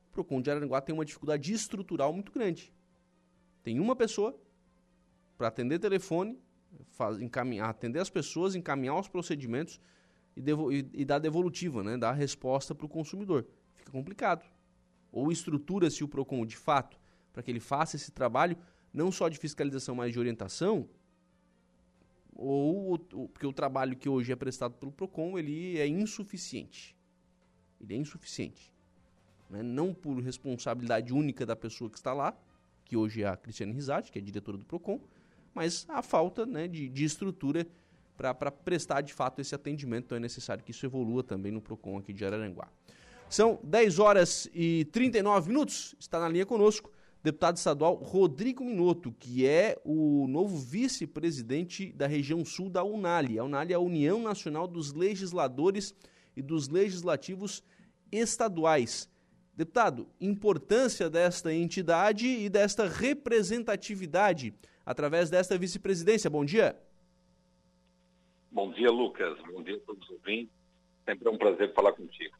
O 0.09 0.13
PROCON 0.13 0.41
de 0.41 0.51
Araranguá 0.51 0.81
tem 0.81 0.93
uma 0.93 1.05
dificuldade 1.05 1.53
estrutural 1.53 2.11
muito 2.11 2.29
grande. 2.29 2.73
Tem 3.63 3.79
uma 3.79 3.95
pessoa 3.95 4.37
para 5.37 5.47
atender 5.47 5.79
telefone, 5.79 6.37
faz, 6.89 7.21
encaminhar, 7.21 7.69
atender 7.69 7.99
as 7.99 8.09
pessoas, 8.09 8.53
encaminhar 8.53 8.99
os 8.99 9.07
procedimentos 9.07 9.79
e, 10.35 10.41
devo, 10.41 10.71
e, 10.71 10.89
e 10.93 11.05
dar 11.05 11.19
devolutiva, 11.19 11.83
né? 11.83 11.97
dar 11.97 12.13
resposta 12.13 12.73
para 12.73 12.85
o 12.85 12.89
consumidor. 12.89 13.45
Fica 13.75 13.91
complicado. 13.91 14.45
Ou 15.11 15.31
estrutura-se 15.31 16.03
o 16.03 16.07
PROCON 16.07 16.45
de 16.45 16.57
fato 16.57 16.99
para 17.31 17.41
que 17.41 17.51
ele 17.51 17.59
faça 17.59 17.95
esse 17.95 18.11
trabalho 18.11 18.57
não 18.93 19.11
só 19.11 19.27
de 19.27 19.37
fiscalização, 19.37 19.95
mas 19.95 20.13
de 20.13 20.19
orientação, 20.19 20.87
ou 22.35 22.97
porque 22.99 23.45
o 23.45 23.53
trabalho 23.53 23.95
que 23.95 24.07
hoje 24.07 24.31
é 24.31 24.35
prestado 24.35 24.75
pelo 24.75 24.91
Procon 24.91 25.37
ele 25.37 25.77
é 25.77 25.87
insuficiente. 25.87 26.95
Ele 27.81 27.95
é 27.95 27.97
insuficiente. 27.97 28.73
Né? 29.49 29.61
Não 29.61 29.93
por 29.93 30.19
responsabilidade 30.19 31.13
única 31.13 31.45
da 31.45 31.55
pessoa 31.55 31.89
que 31.89 31.97
está 31.97 32.13
lá, 32.13 32.37
que 32.85 32.95
hoje 32.95 33.23
é 33.23 33.27
a 33.27 33.37
Cristiane 33.37 33.73
Risati, 33.73 34.11
que 34.11 34.19
é 34.19 34.21
diretora 34.21 34.57
do 34.57 34.65
Procon, 34.65 34.99
mas 35.53 35.85
a 35.89 36.01
falta 36.01 36.45
né, 36.45 36.67
de, 36.67 36.89
de 36.89 37.03
estrutura 37.03 37.67
para 38.17 38.51
prestar 38.51 39.01
de 39.01 39.13
fato 39.13 39.41
esse 39.41 39.55
atendimento. 39.55 40.05
Então 40.05 40.17
é 40.17 40.21
necessário 40.21 40.63
que 40.63 40.71
isso 40.71 40.85
evolua 40.85 41.23
também 41.23 41.51
no 41.51 41.61
Procon 41.61 41.97
aqui 41.97 42.13
de 42.13 42.25
Araranguá. 42.25 42.67
São 43.29 43.59
10 43.63 43.99
horas 43.99 44.49
e 44.53 44.85
39 44.91 45.49
minutos. 45.49 45.95
Está 45.99 46.19
na 46.19 46.29
linha 46.29 46.45
conosco 46.45 46.91
deputado 47.23 47.55
estadual 47.55 47.95
Rodrigo 47.95 48.65
Minotto, 48.65 49.13
que 49.17 49.47
é 49.47 49.79
o 49.85 50.27
novo 50.27 50.57
vice-presidente 50.57 51.91
da 51.93 52.05
região 52.05 52.43
sul 52.43 52.69
da 52.69 52.83
UNALI. 52.83 53.39
A 53.39 53.45
UNALI 53.45 53.71
é 53.71 53.75
a 53.75 53.79
União 53.79 54.21
Nacional 54.21 54.67
dos 54.67 54.91
Legisladores 54.91 55.95
e 56.35 56.41
dos 56.41 56.67
Legislativos 56.67 57.63
Estaduais. 58.11 59.09
Deputado, 59.55 60.07
importância 60.19 61.09
desta 61.09 61.53
entidade 61.53 62.27
e 62.27 62.49
desta 62.49 62.87
representatividade 62.89 64.53
através 64.85 65.29
desta 65.29 65.57
vice-presidência. 65.57 66.29
Bom 66.29 66.43
dia. 66.43 66.77
Bom 68.53 68.71
dia, 68.71 68.89
Lucas. 68.89 69.37
Bom 69.51 69.61
dia 69.61 69.75
a 69.75 69.79
todos 69.79 70.03
os 70.07 70.11
ouvintes. 70.11 70.53
Sempre 71.05 71.27
é 71.27 71.31
um 71.31 71.37
prazer 71.37 71.73
falar 71.73 71.91
contigo 71.91 72.37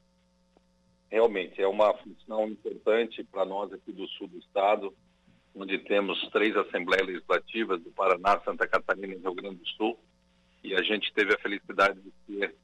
realmente 1.14 1.62
é 1.62 1.68
uma 1.68 1.94
função 1.94 2.48
importante 2.48 3.24
para 3.24 3.46
nós 3.46 3.72
aqui 3.72 3.92
do 3.92 4.08
sul 4.08 4.28
do 4.28 4.40
estado, 4.40 4.92
onde 5.54 5.78
temos 5.78 6.20
três 6.30 6.58
assembleias 6.58 7.06
legislativas 7.06 7.80
do 7.84 7.92
Paraná, 7.92 8.42
Santa 8.44 8.68
Catarina 8.68 9.14
e 9.14 9.20
Rio 9.20 9.36
Grande 9.36 9.58
do 9.58 9.68
Sul, 9.78 10.00
e 10.64 10.74
a 10.74 10.82
gente 10.82 11.14
teve 11.14 11.36
a 11.36 11.38
felicidade 11.38 12.00
de 12.02 12.12
ser 12.26 12.56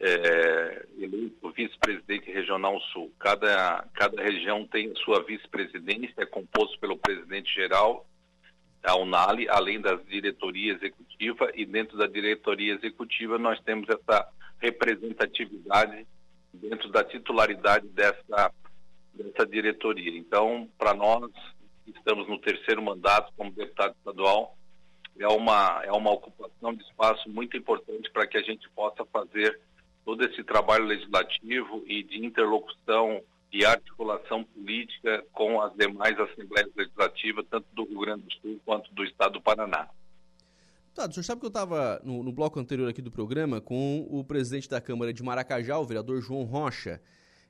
é, 0.00 0.86
eleito 0.98 1.50
vice-presidente 1.52 2.30
regional 2.30 2.78
sul. 2.92 3.10
Cada, 3.18 3.88
cada 3.94 4.22
região 4.22 4.66
tem 4.66 4.94
sua 4.96 5.22
vice-presidência, 5.22 6.12
é 6.18 6.26
composto 6.26 6.78
pelo 6.78 6.98
presidente 6.98 7.54
geral, 7.54 8.06
a 8.84 8.96
UNALI, 8.96 9.48
além 9.48 9.80
da 9.80 9.94
diretoria 9.94 10.74
executiva, 10.74 11.50
e 11.54 11.64
dentro 11.64 11.96
da 11.96 12.06
diretoria 12.06 12.74
executiva 12.74 13.38
nós 13.38 13.58
temos 13.60 13.88
essa 13.88 14.28
representatividade 14.58 16.06
dentro 16.52 16.88
da 16.90 17.02
titularidade 17.02 17.88
dessa, 17.88 18.52
dessa 19.12 19.46
diretoria. 19.46 20.16
Então, 20.16 20.68
para 20.78 20.94
nós, 20.94 21.30
estamos 21.86 22.28
no 22.28 22.38
terceiro 22.38 22.82
mandato 22.82 23.32
como 23.36 23.50
deputado 23.50 23.94
estadual, 23.96 24.56
é 25.18 25.28
uma, 25.28 25.82
é 25.84 25.92
uma 25.92 26.12
ocupação 26.12 26.74
de 26.74 26.82
espaço 26.82 27.28
muito 27.28 27.56
importante 27.56 28.10
para 28.10 28.26
que 28.26 28.36
a 28.36 28.42
gente 28.42 28.68
possa 28.70 29.04
fazer 29.06 29.58
todo 30.04 30.24
esse 30.24 30.42
trabalho 30.44 30.84
legislativo 30.84 31.82
e 31.86 32.02
de 32.02 32.24
interlocução 32.24 33.22
e 33.54 33.64
articulação 33.64 34.42
política 34.42 35.24
com 35.32 35.62
as 35.62 35.72
demais 35.76 36.18
assembleias 36.18 36.68
legislativas, 36.74 37.46
tanto 37.48 37.66
do 37.72 37.84
Rio 37.84 38.00
Grande 38.00 38.24
do 38.24 38.32
Sul 38.32 38.60
quanto 38.64 38.92
do 38.92 39.04
Estado 39.04 39.34
do 39.34 39.40
Paraná. 39.40 39.88
Tá, 40.92 41.06
o 41.08 41.12
senhor 41.12 41.22
sabe 41.22 41.40
que 41.40 41.46
eu 41.46 41.48
estava 41.48 42.00
no, 42.02 42.24
no, 42.24 42.32
bloco 42.32 42.58
anterior 42.58 42.88
aqui 42.90 43.00
do 43.00 43.12
programa 43.12 43.60
com 43.60 44.08
o 44.10 44.24
presidente 44.24 44.68
da 44.68 44.80
Câmara 44.80 45.12
de 45.12 45.22
Maracajá, 45.22 45.78
o 45.78 45.84
vereador 45.84 46.20
João 46.20 46.42
Rocha. 46.42 47.00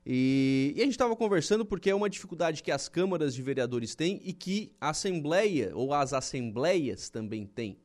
E, 0.05 0.75
e 0.77 0.81
a 0.81 0.85
gente 0.85 0.93
estava 0.93 1.17
conversando 1.17 1.65
porque 1.65 1.89
é 1.89 1.95
uma 1.95 2.11
dificuldade 2.11 2.63
que 2.63 2.71
as 2.71 2.87
câmaras 2.87 3.35
de 3.35 3.41
vereadores 3.41 3.95
têm 3.95 4.21
e 4.23 4.35
que 4.35 4.75
a 4.79 4.91
Assembleia, 4.91 5.73
ou 5.75 5.95
as 5.95 6.13
assembleias 6.13 7.09
também 7.09 7.47
têm, 7.47 7.79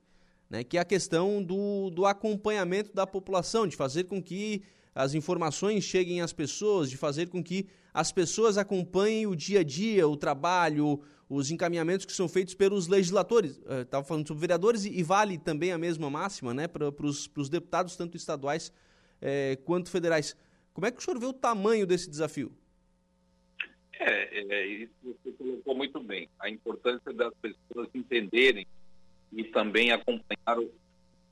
né? 0.50 0.62
que 0.62 0.78
é 0.78 0.82
a 0.82 0.86
questão 0.86 1.42
do, 1.42 1.90
do 1.90 2.06
acompanhamento 2.06 2.94
da 2.94 3.08
população, 3.08 3.66
de 3.66 3.78
fazer 3.78 4.06
com 4.06 4.22
que 4.22 4.62
as 4.94 5.14
informações 5.14 5.86
cheguem 5.86 6.20
às 6.20 6.34
pessoas, 6.34 6.90
de 6.90 6.98
fazer 6.98 7.30
com 7.30 7.42
que 7.42 7.70
as 8.00 8.14
pessoas 8.14 8.58
acompanhem 8.58 9.28
o 9.28 9.36
dia 9.36 9.60
a 9.60 9.64
dia, 9.64 10.08
o 10.08 10.16
trabalho, 10.16 11.02
os 11.28 11.52
encaminhamentos 11.52 12.06
que 12.06 12.14
são 12.14 12.30
feitos 12.30 12.54
pelos 12.54 12.88
legisladores. 12.88 13.60
Estava 13.82 14.06
uh, 14.06 14.08
falando 14.08 14.26
sobre 14.26 14.40
vereadores 14.40 14.86
e, 14.86 15.00
e, 15.00 15.04
vale 15.04 15.38
também 15.38 15.74
a 15.74 15.78
mesma 15.78 16.10
máxima 16.10 16.54
né, 16.54 16.66
para 16.66 16.88
os 16.88 17.50
deputados, 17.50 17.98
tanto 17.98 18.16
estaduais 18.16 18.72
eh, 19.22 19.58
quanto 19.66 19.92
federais. 19.92 20.34
Como 20.74 20.88
é 20.88 20.92
que 20.92 21.00
o 21.00 21.02
senhor 21.02 21.20
vê 21.20 21.26
o 21.26 21.34
tamanho 21.34 21.86
desse 21.86 22.10
desafio? 22.10 22.54
É, 24.00 24.46
é, 24.48 24.66
isso 24.66 24.94
você 25.04 25.32
colocou 25.34 25.76
muito 25.76 26.02
bem. 26.02 26.30
A 26.40 26.50
importância 26.50 27.12
das 27.12 27.34
pessoas 27.42 27.90
entenderem 27.94 28.66
e 29.34 29.44
também 29.44 29.92
acompanhar 29.92 30.58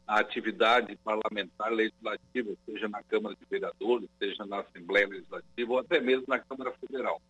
a 0.07 0.19
atividade 0.19 0.95
parlamentar 1.03 1.71
legislativa, 1.71 2.55
seja 2.65 2.87
na 2.87 3.03
Câmara 3.03 3.35
de 3.35 3.45
Vereadores, 3.49 4.09
seja 4.17 4.45
na 4.45 4.61
Assembleia 4.61 5.07
Legislativa 5.07 5.73
ou 5.73 5.79
até 5.79 5.99
mesmo 5.99 6.23
na 6.29 6.39
Câmara 6.39 6.71
Federal. 6.79 7.21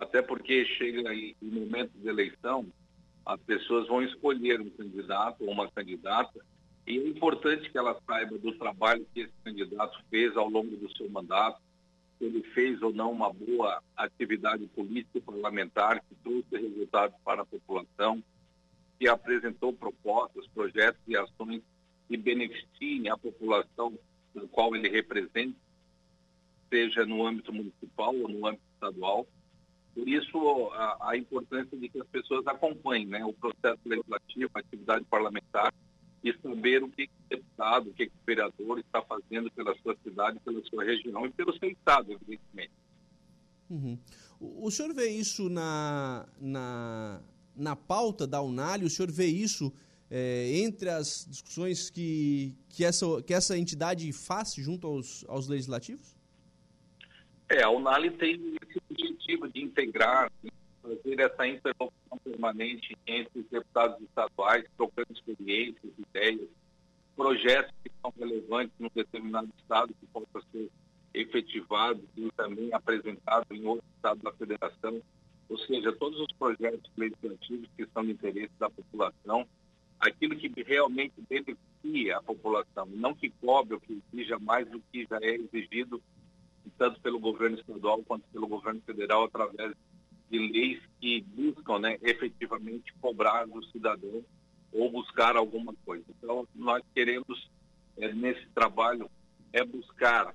Até 0.00 0.22
porque 0.22 0.64
chega 0.64 1.12
em, 1.12 1.36
em 1.42 1.50
momento 1.50 1.92
de 1.94 2.08
eleição, 2.08 2.66
as 3.26 3.38
pessoas 3.42 3.86
vão 3.88 4.02
escolher 4.02 4.58
um 4.58 4.70
candidato 4.70 5.44
ou 5.44 5.50
uma 5.50 5.70
candidata 5.70 6.40
e 6.86 6.98
é 6.98 7.06
importante 7.06 7.70
que 7.70 7.76
ela 7.76 8.00
saiba 8.06 8.38
do 8.38 8.56
trabalho 8.56 9.06
que 9.12 9.20
esse 9.20 9.32
candidato 9.44 10.02
fez 10.08 10.34
ao 10.34 10.48
longo 10.48 10.74
do 10.76 10.90
seu 10.96 11.10
mandato, 11.10 11.60
se 12.16 12.24
ele 12.24 12.42
fez 12.54 12.80
ou 12.80 12.90
não 12.90 13.12
uma 13.12 13.30
boa 13.30 13.82
atividade 13.94 14.66
política 14.68 15.20
parlamentar 15.20 16.00
que 16.00 16.14
trouxe 16.24 16.56
resultados 16.56 17.14
para 17.22 17.42
a 17.42 17.44
população, 17.44 18.22
que 18.98 19.06
apresentou 19.06 19.74
propostas, 19.74 20.46
projetos 20.46 21.00
e 21.06 21.14
ações 21.14 21.62
que 22.08 22.16
beneficiem 22.16 23.08
a 23.08 23.16
população 23.16 23.96
do 24.34 24.48
qual 24.48 24.74
ele 24.74 24.88
representa, 24.88 25.56
seja 26.70 27.04
no 27.04 27.26
âmbito 27.26 27.52
municipal 27.52 28.14
ou 28.14 28.28
no 28.28 28.46
âmbito 28.46 28.64
estadual. 28.74 29.26
Por 29.94 30.08
isso, 30.08 30.70
a, 30.72 31.10
a 31.10 31.16
importância 31.16 31.76
de 31.76 31.88
que 31.88 32.00
as 32.00 32.06
pessoas 32.08 32.46
acompanhem 32.46 33.06
né, 33.06 33.24
o 33.24 33.32
processo 33.32 33.80
legislativo, 33.84 34.50
a 34.54 34.60
atividade 34.60 35.04
parlamentar, 35.04 35.72
e 36.22 36.32
saber 36.42 36.82
o 36.82 36.88
que 36.88 37.04
o 37.04 37.28
deputado, 37.28 37.90
o 37.90 37.94
que 37.94 38.04
o 38.04 38.10
vereador 38.26 38.78
está 38.78 39.02
fazendo 39.02 39.50
pela 39.52 39.74
sua 39.82 39.96
cidade, 40.02 40.40
pela 40.40 40.62
sua 40.64 40.84
região 40.84 41.26
e 41.26 41.30
pelo 41.30 41.56
seu 41.58 41.70
estado, 41.70 42.12
evidentemente. 42.12 42.72
Uhum. 43.70 43.98
O, 44.40 44.70
senhor 44.70 44.94
vê 44.94 45.08
isso 45.08 45.48
na, 45.48 46.26
na, 46.40 47.20
na 47.54 47.76
pauta 47.76 48.26
da 48.26 48.40
Unali? 48.40 48.84
O 48.84 48.90
senhor 48.90 49.10
vê 49.10 49.26
isso 49.26 49.72
é, 50.10 50.58
entre 50.58 50.88
as 50.88 51.26
discussões 51.28 51.90
que, 51.90 52.54
que, 52.68 52.84
essa, 52.84 53.06
que 53.22 53.34
essa 53.34 53.56
entidade 53.58 54.10
faz 54.12 54.54
junto 54.54 54.86
aos, 54.86 55.24
aos 55.28 55.48
legislativos? 55.48 56.16
É, 57.50 57.62
a 57.62 57.70
Unali 57.70 58.10
tem 58.10 58.34
esse 58.62 58.78
objetivo 58.90 59.48
de 59.48 59.62
integrar, 59.62 60.30
fazer 60.82 61.20
essa 61.20 61.46
interlocução 61.46 62.18
permanente 62.22 62.96
entre 63.06 63.40
os 63.40 63.46
deputados 63.46 64.00
estaduais, 64.02 64.64
trocando 64.76 65.08
experiências, 65.12 65.92
ideias, 65.98 66.48
projetos 67.16 67.74
que 67.82 67.90
são 68.00 68.12
relevantes 68.18 68.72
num 68.78 68.90
determinado 68.94 69.48
estado 69.58 69.94
que 69.98 70.06
possam 70.06 70.42
ser 70.52 70.70
efetivados 71.14 72.04
e 72.16 72.30
também 72.36 72.72
apresentados 72.72 73.50
em 73.50 73.64
outro 73.64 73.84
estado 73.96 74.22
da 74.22 74.32
federação. 74.32 75.02
Ou 75.48 75.58
seja, 75.58 75.92
todos 75.92 76.20
os 76.20 76.32
projetos 76.38 76.90
legislativos 76.96 77.68
que 77.76 77.86
são 77.92 78.04
de 78.04 78.12
interesse 78.12 78.52
da 78.58 78.68
população, 78.68 79.46
aquilo 80.00 80.36
que 80.36 80.62
realmente 80.62 81.14
beneficia 81.28 82.16
a 82.16 82.22
população, 82.22 82.86
não 82.86 83.14
que 83.14 83.30
cobre 83.30 83.74
ou 83.74 83.80
que 83.80 84.00
exija 84.12 84.38
mais 84.38 84.68
do 84.68 84.80
que 84.92 85.06
já 85.08 85.18
é 85.20 85.34
exigido 85.34 86.02
tanto 86.76 87.00
pelo 87.00 87.18
governo 87.18 87.58
estadual 87.58 88.02
quanto 88.04 88.24
pelo 88.28 88.46
governo 88.46 88.80
federal 88.82 89.24
através 89.24 89.74
de 90.30 90.38
leis 90.38 90.80
que 91.00 91.22
buscam 91.22 91.78
né, 91.78 91.98
efetivamente 92.02 92.92
cobrar 93.00 93.46
do 93.46 93.64
cidadão 93.66 94.24
ou 94.72 94.90
buscar 94.90 95.36
alguma 95.36 95.74
coisa. 95.84 96.04
Então, 96.08 96.46
nós 96.54 96.82
queremos, 96.94 97.50
é, 97.96 98.12
nesse 98.12 98.46
trabalho, 98.50 99.10
é 99.52 99.64
buscar 99.64 100.34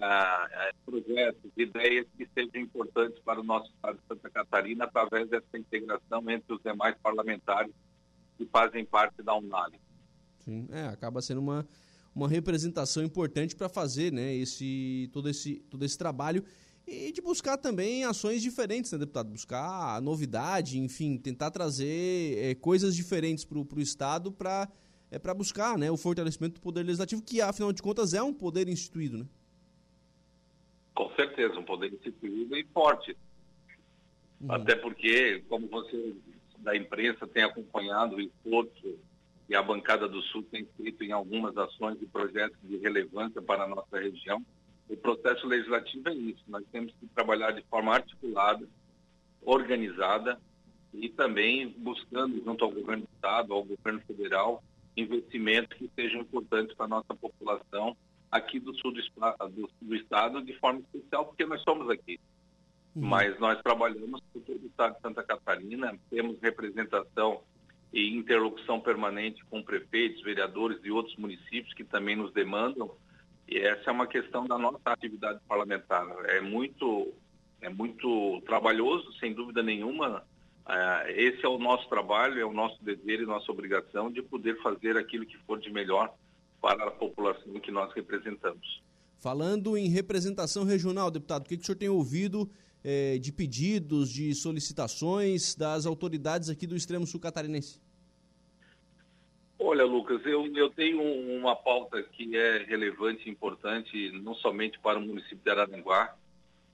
ah, 0.00 0.48
é, 0.50 0.72
projetos, 0.84 1.50
ideias 1.56 2.06
que 2.16 2.26
sejam 2.34 2.60
importantes 2.60 3.18
para 3.20 3.40
o 3.40 3.44
nosso 3.44 3.70
Estado 3.70 3.98
de 3.98 4.06
Santa 4.08 4.30
Catarina 4.30 4.84
através 4.84 5.28
dessa 5.28 5.56
integração 5.56 6.28
entre 6.28 6.52
os 6.52 6.62
demais 6.62 6.96
parlamentares 7.00 7.72
que 8.44 8.50
fazem 8.50 8.84
parte 8.84 9.22
da 9.22 9.34
UNALI. 9.36 9.78
Sim, 10.40 10.66
é, 10.70 10.86
acaba 10.88 11.22
sendo 11.22 11.40
uma, 11.40 11.66
uma 12.14 12.28
representação 12.28 13.02
importante 13.02 13.54
para 13.54 13.68
fazer 13.68 14.12
né, 14.12 14.34
esse, 14.34 15.08
todo, 15.12 15.28
esse, 15.28 15.56
todo 15.70 15.84
esse 15.84 15.96
trabalho 15.96 16.44
e 16.86 17.12
de 17.12 17.20
buscar 17.20 17.56
também 17.56 18.04
ações 18.04 18.42
diferentes, 18.42 18.90
né, 18.90 18.98
deputado? 18.98 19.30
Buscar 19.30 20.00
novidade, 20.02 20.78
enfim, 20.78 21.16
tentar 21.16 21.50
trazer 21.50 22.38
é, 22.38 22.54
coisas 22.56 22.96
diferentes 22.96 23.44
para 23.44 23.58
o 23.58 23.80
Estado 23.80 24.32
para 24.32 24.68
é, 25.10 25.18
pra 25.18 25.34
buscar 25.34 25.76
né, 25.76 25.90
o 25.90 25.96
fortalecimento 25.96 26.54
do 26.54 26.60
poder 26.62 26.82
legislativo, 26.82 27.22
que 27.22 27.40
afinal 27.40 27.70
de 27.70 27.82
contas 27.82 28.14
é 28.14 28.22
um 28.22 28.32
poder 28.32 28.66
instituído, 28.66 29.18
né? 29.18 29.26
Com 30.94 31.14
certeza, 31.14 31.58
um 31.58 31.64
poder 31.64 31.92
instituído 31.92 32.56
e 32.56 32.64
forte. 32.72 33.14
Uhum. 34.40 34.52
Até 34.52 34.74
porque, 34.74 35.44
como 35.50 35.68
você 35.68 36.14
da 36.62 36.76
imprensa 36.76 37.26
tem 37.26 37.42
acompanhado 37.42 38.16
o 38.16 38.20
esforço 38.20 38.98
que 39.46 39.54
a 39.54 39.62
bancada 39.62 40.08
do 40.08 40.22
Sul 40.22 40.42
tem 40.44 40.66
feito 40.76 41.02
em 41.04 41.12
algumas 41.12 41.56
ações 41.56 42.00
e 42.00 42.06
projetos 42.06 42.56
de 42.62 42.76
relevância 42.78 43.42
para 43.42 43.64
a 43.64 43.68
nossa 43.68 43.98
região, 43.98 44.42
o 44.88 44.96
processo 44.96 45.46
legislativo 45.46 46.08
é 46.08 46.14
isso. 46.14 46.42
Nós 46.48 46.64
temos 46.70 46.92
que 46.98 47.06
trabalhar 47.08 47.50
de 47.52 47.62
forma 47.62 47.94
articulada, 47.94 48.66
organizada 49.42 50.40
e 50.94 51.08
também 51.08 51.68
buscando, 51.78 52.42
junto 52.44 52.64
ao 52.64 52.70
governo 52.70 53.04
do 53.04 53.14
Estado, 53.14 53.52
ao 53.52 53.64
governo 53.64 54.00
federal, 54.06 54.62
investimentos 54.96 55.76
que 55.76 55.90
sejam 55.94 56.20
importantes 56.20 56.76
para 56.76 56.86
a 56.86 56.88
nossa 56.88 57.14
população 57.14 57.96
aqui 58.30 58.58
do 58.60 58.74
sul 58.78 58.92
do, 58.92 59.00
do, 59.50 59.70
do, 59.80 59.94
Estado, 59.96 60.42
de 60.42 60.52
forma 60.58 60.80
especial, 60.80 61.26
porque 61.26 61.44
nós 61.44 61.62
somos 61.62 61.88
aqui. 61.90 62.18
Uhum. 62.94 63.06
Mas 63.06 63.38
nós 63.38 63.60
trabalhamos 63.62 64.20
por 64.32 64.42
todo 64.42 64.62
o 64.62 64.66
Estado 64.66 64.96
de 64.96 65.00
Santa 65.00 65.22
Catarina, 65.22 65.98
temos 66.10 66.40
representação 66.40 67.40
e 67.92 68.14
interlocução 68.16 68.80
permanente 68.80 69.44
com 69.46 69.62
prefeitos, 69.62 70.22
vereadores 70.22 70.78
e 70.84 70.90
outros 70.90 71.16
municípios 71.16 71.74
que 71.74 71.84
também 71.84 72.16
nos 72.16 72.32
demandam 72.32 72.90
e 73.52 73.58
essa 73.58 73.90
é 73.90 73.92
uma 73.92 74.06
questão 74.06 74.46
da 74.46 74.56
nossa 74.56 74.80
atividade 74.86 75.38
parlamentar. 75.46 76.06
É 76.24 76.40
muito, 76.40 77.12
é 77.60 77.68
muito 77.68 78.40
trabalhoso, 78.46 79.12
sem 79.18 79.34
dúvida 79.34 79.62
nenhuma. 79.62 80.24
É, 80.66 81.22
esse 81.22 81.44
é 81.44 81.48
o 81.48 81.58
nosso 81.58 81.86
trabalho, 81.88 82.40
é 82.40 82.44
o 82.46 82.52
nosso 82.52 82.82
dever 82.82 83.20
e 83.20 83.26
nossa 83.26 83.52
obrigação 83.52 84.10
de 84.10 84.22
poder 84.22 84.60
fazer 84.62 84.96
aquilo 84.96 85.26
que 85.26 85.36
for 85.38 85.58
de 85.58 85.70
melhor 85.70 86.14
para 86.62 86.84
a 86.84 86.90
população 86.90 87.52
que 87.60 87.70
nós 87.70 87.92
representamos. 87.92 88.82
Falando 89.18 89.76
em 89.76 89.88
representação 89.88 90.64
regional, 90.64 91.10
deputado, 91.10 91.42
o 91.42 91.48
que, 91.48 91.56
que 91.58 91.62
o 91.62 91.66
senhor 91.66 91.76
tem 91.76 91.90
ouvido 91.90 92.48
eh, 92.84 93.18
de 93.18 93.32
pedidos, 93.32 94.10
de 94.10 94.34
solicitações 94.34 95.54
das 95.54 95.86
autoridades 95.86 96.48
aqui 96.48 96.66
do 96.66 96.76
extremo 96.76 97.06
sul 97.06 97.20
catarinense? 97.20 97.80
Olha, 99.58 99.84
Lucas, 99.84 100.20
eu, 100.26 100.44
eu 100.56 100.70
tenho 100.70 101.00
uma 101.38 101.54
pauta 101.54 102.02
que 102.02 102.36
é 102.36 102.64
relevante 102.64 103.28
e 103.28 103.32
importante, 103.32 104.10
não 104.22 104.34
somente 104.34 104.78
para 104.80 104.98
o 104.98 105.02
município 105.02 105.38
de 105.38 105.50
Araranguá, 105.50 106.16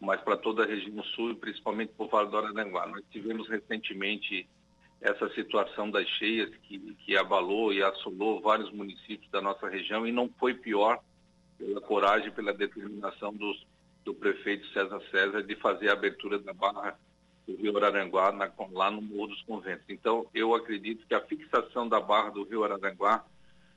mas 0.00 0.20
para 0.22 0.36
toda 0.36 0.62
a 0.62 0.66
região 0.66 1.02
sul 1.14 1.32
e 1.32 1.34
principalmente 1.34 1.92
para 1.92 2.06
o 2.06 2.08
Vale 2.08 2.30
do 2.30 2.38
Araranguá. 2.38 2.86
Nós 2.86 3.04
tivemos 3.10 3.48
recentemente 3.48 4.48
essa 5.00 5.28
situação 5.34 5.90
das 5.90 6.08
cheias 6.08 6.50
que, 6.62 6.78
que 7.04 7.16
abalou 7.16 7.72
e 7.72 7.82
assolou 7.82 8.40
vários 8.40 8.72
municípios 8.72 9.30
da 9.30 9.40
nossa 9.40 9.68
região 9.68 10.06
e 10.06 10.12
não 10.12 10.28
foi 10.38 10.54
pior 10.54 10.98
pela 11.58 11.80
coragem, 11.80 12.30
pela 12.30 12.52
determinação 12.52 13.34
dos, 13.34 13.66
do 14.08 14.14
prefeito 14.14 14.66
César 14.68 15.02
César 15.10 15.42
de 15.42 15.54
fazer 15.56 15.90
a 15.90 15.92
abertura 15.92 16.38
da 16.38 16.54
barra 16.54 16.98
do 17.46 17.54
Rio 17.56 17.76
Araranguá, 17.76 18.32
na, 18.32 18.50
lá 18.72 18.90
no 18.90 19.02
Morro 19.02 19.26
dos 19.26 19.42
Conventos. 19.42 19.84
Então, 19.86 20.26
eu 20.32 20.54
acredito 20.54 21.06
que 21.06 21.14
a 21.14 21.20
fixação 21.20 21.86
da 21.86 22.00
barra 22.00 22.30
do 22.30 22.42
Rio 22.44 22.64
Araranguá 22.64 23.22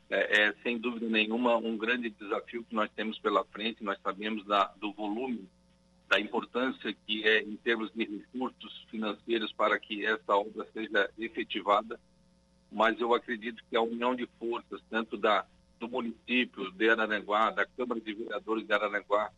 é, 0.09 0.43
é, 0.43 0.53
sem 0.63 0.77
dúvida 0.77 1.05
nenhuma, 1.09 1.57
um 1.57 1.77
grande 1.77 2.09
desafio 2.09 2.63
que 2.63 2.73
nós 2.73 2.89
temos 2.95 3.19
pela 3.19 3.43
frente. 3.43 3.83
Nós 3.83 3.99
sabemos 4.01 4.45
da, 4.45 4.71
do 4.77 4.93
volume, 4.93 5.49
da 6.07 6.17
importância 6.17 6.95
que 7.05 7.27
é 7.27 7.41
em 7.41 7.57
termos 7.57 7.91
de 7.93 8.05
recursos 8.05 8.85
financeiros 8.89 9.51
para 9.51 9.77
que 9.77 10.05
essa 10.05 10.33
obra 10.33 10.65
seja 10.73 11.09
efetivada, 11.19 11.99
mas 12.71 12.97
eu 13.01 13.13
acredito 13.13 13.61
que 13.69 13.75
a 13.75 13.81
união 13.81 14.15
de 14.15 14.25
forças, 14.39 14.81
tanto 14.89 15.17
da, 15.17 15.45
do 15.77 15.89
município 15.89 16.71
de 16.71 16.89
Araranguá, 16.89 17.51
da 17.51 17.65
Câmara 17.65 17.99
de 17.99 18.13
Vereadores 18.13 18.65
de 18.65 18.71
Araranguá, 18.71 19.29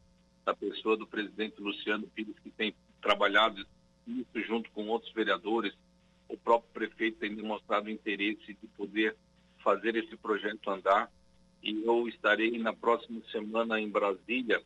da 0.46 0.54
pessoa 0.54 0.98
do 0.98 1.08
presidente 1.08 1.62
Luciano 1.62 2.08
Pires, 2.08 2.38
que 2.40 2.50
tem 2.50 2.76
trabalhado 3.02 3.66
isso 4.08 4.42
junto 4.48 4.70
com 4.72 4.88
outros 4.88 5.12
vereadores, 5.14 5.74
o 6.28 6.38
próprio 6.38 6.72
prefeito 6.74 7.20
tem 7.20 7.36
demonstrado 7.36 7.90
interesse 7.90 8.58
de 8.62 8.68
poder 8.76 9.16
fazer 9.64 9.96
esse 9.96 10.16
projeto 10.18 10.70
andar. 10.70 11.12
E 11.62 11.84
eu 11.86 12.08
estarei 12.10 12.58
na 12.58 12.74
próxima 12.74 13.22
semana 13.32 13.80
em 13.80 13.90
Brasília 13.90 14.62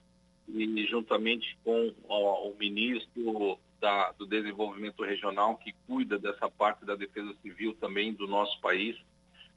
e 0.47 0.85
juntamente 0.85 1.57
com 1.63 1.93
o, 2.07 2.49
o 2.49 2.55
ministro 2.57 3.59
da, 3.79 4.11
do 4.13 4.25
Desenvolvimento 4.25 5.03
Regional, 5.03 5.57
que 5.57 5.73
cuida 5.85 6.17
dessa 6.17 6.49
parte 6.49 6.85
da 6.85 6.95
defesa 6.95 7.33
civil 7.41 7.75
também 7.75 8.13
do 8.13 8.27
nosso 8.27 8.59
país, 8.61 8.95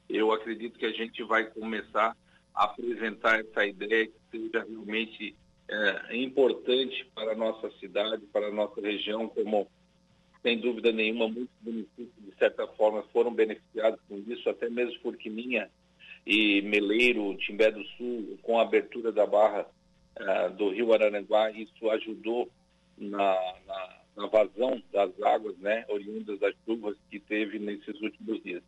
eu 0.08 0.32
acredito 0.32 0.78
que 0.78 0.86
a 0.86 0.92
gente 0.92 1.22
vai 1.22 1.44
começar 1.44 2.16
a 2.54 2.64
apresentar 2.64 3.40
essa 3.40 3.64
ideia 3.64 4.06
que 4.06 4.20
seja 4.30 4.66
realmente 4.68 5.36
é, 5.70 6.16
importante 6.16 7.06
para 7.14 7.32
a 7.32 7.36
nossa 7.36 7.70
cidade, 7.78 8.26
para 8.32 8.48
a 8.48 8.52
nossa 8.52 8.80
região, 8.80 9.28
como 9.28 9.68
sem 10.42 10.58
dúvida 10.58 10.90
nenhuma 10.90 11.28
muitos 11.28 11.54
municípios, 11.62 12.10
de 12.18 12.34
certa 12.38 12.66
forma, 12.66 13.02
foram 13.12 13.32
beneficiados 13.32 14.00
com 14.08 14.18
isso, 14.26 14.48
até 14.48 14.68
mesmo 14.68 15.00
Forquininha 15.00 15.70
e 16.26 16.60
Meleiro, 16.62 17.36
Timbé 17.36 17.70
do 17.70 17.84
Sul, 17.96 18.38
com 18.42 18.58
a 18.58 18.62
abertura 18.62 19.12
da 19.12 19.26
barra 19.26 19.66
uh, 20.18 20.54
do 20.54 20.70
rio 20.70 20.92
Araranguá, 20.92 21.50
isso 21.52 21.88
ajudou 21.90 22.48
na, 22.98 23.36
na, 23.66 23.96
na, 24.16 24.26
vazão 24.26 24.82
das 24.92 25.10
águas, 25.22 25.56
né, 25.58 25.84
oriundas 25.88 26.38
das 26.40 26.54
chuvas 26.64 26.96
que 27.10 27.20
teve 27.20 27.58
nesses 27.58 28.00
últimos 28.00 28.42
dias. 28.42 28.62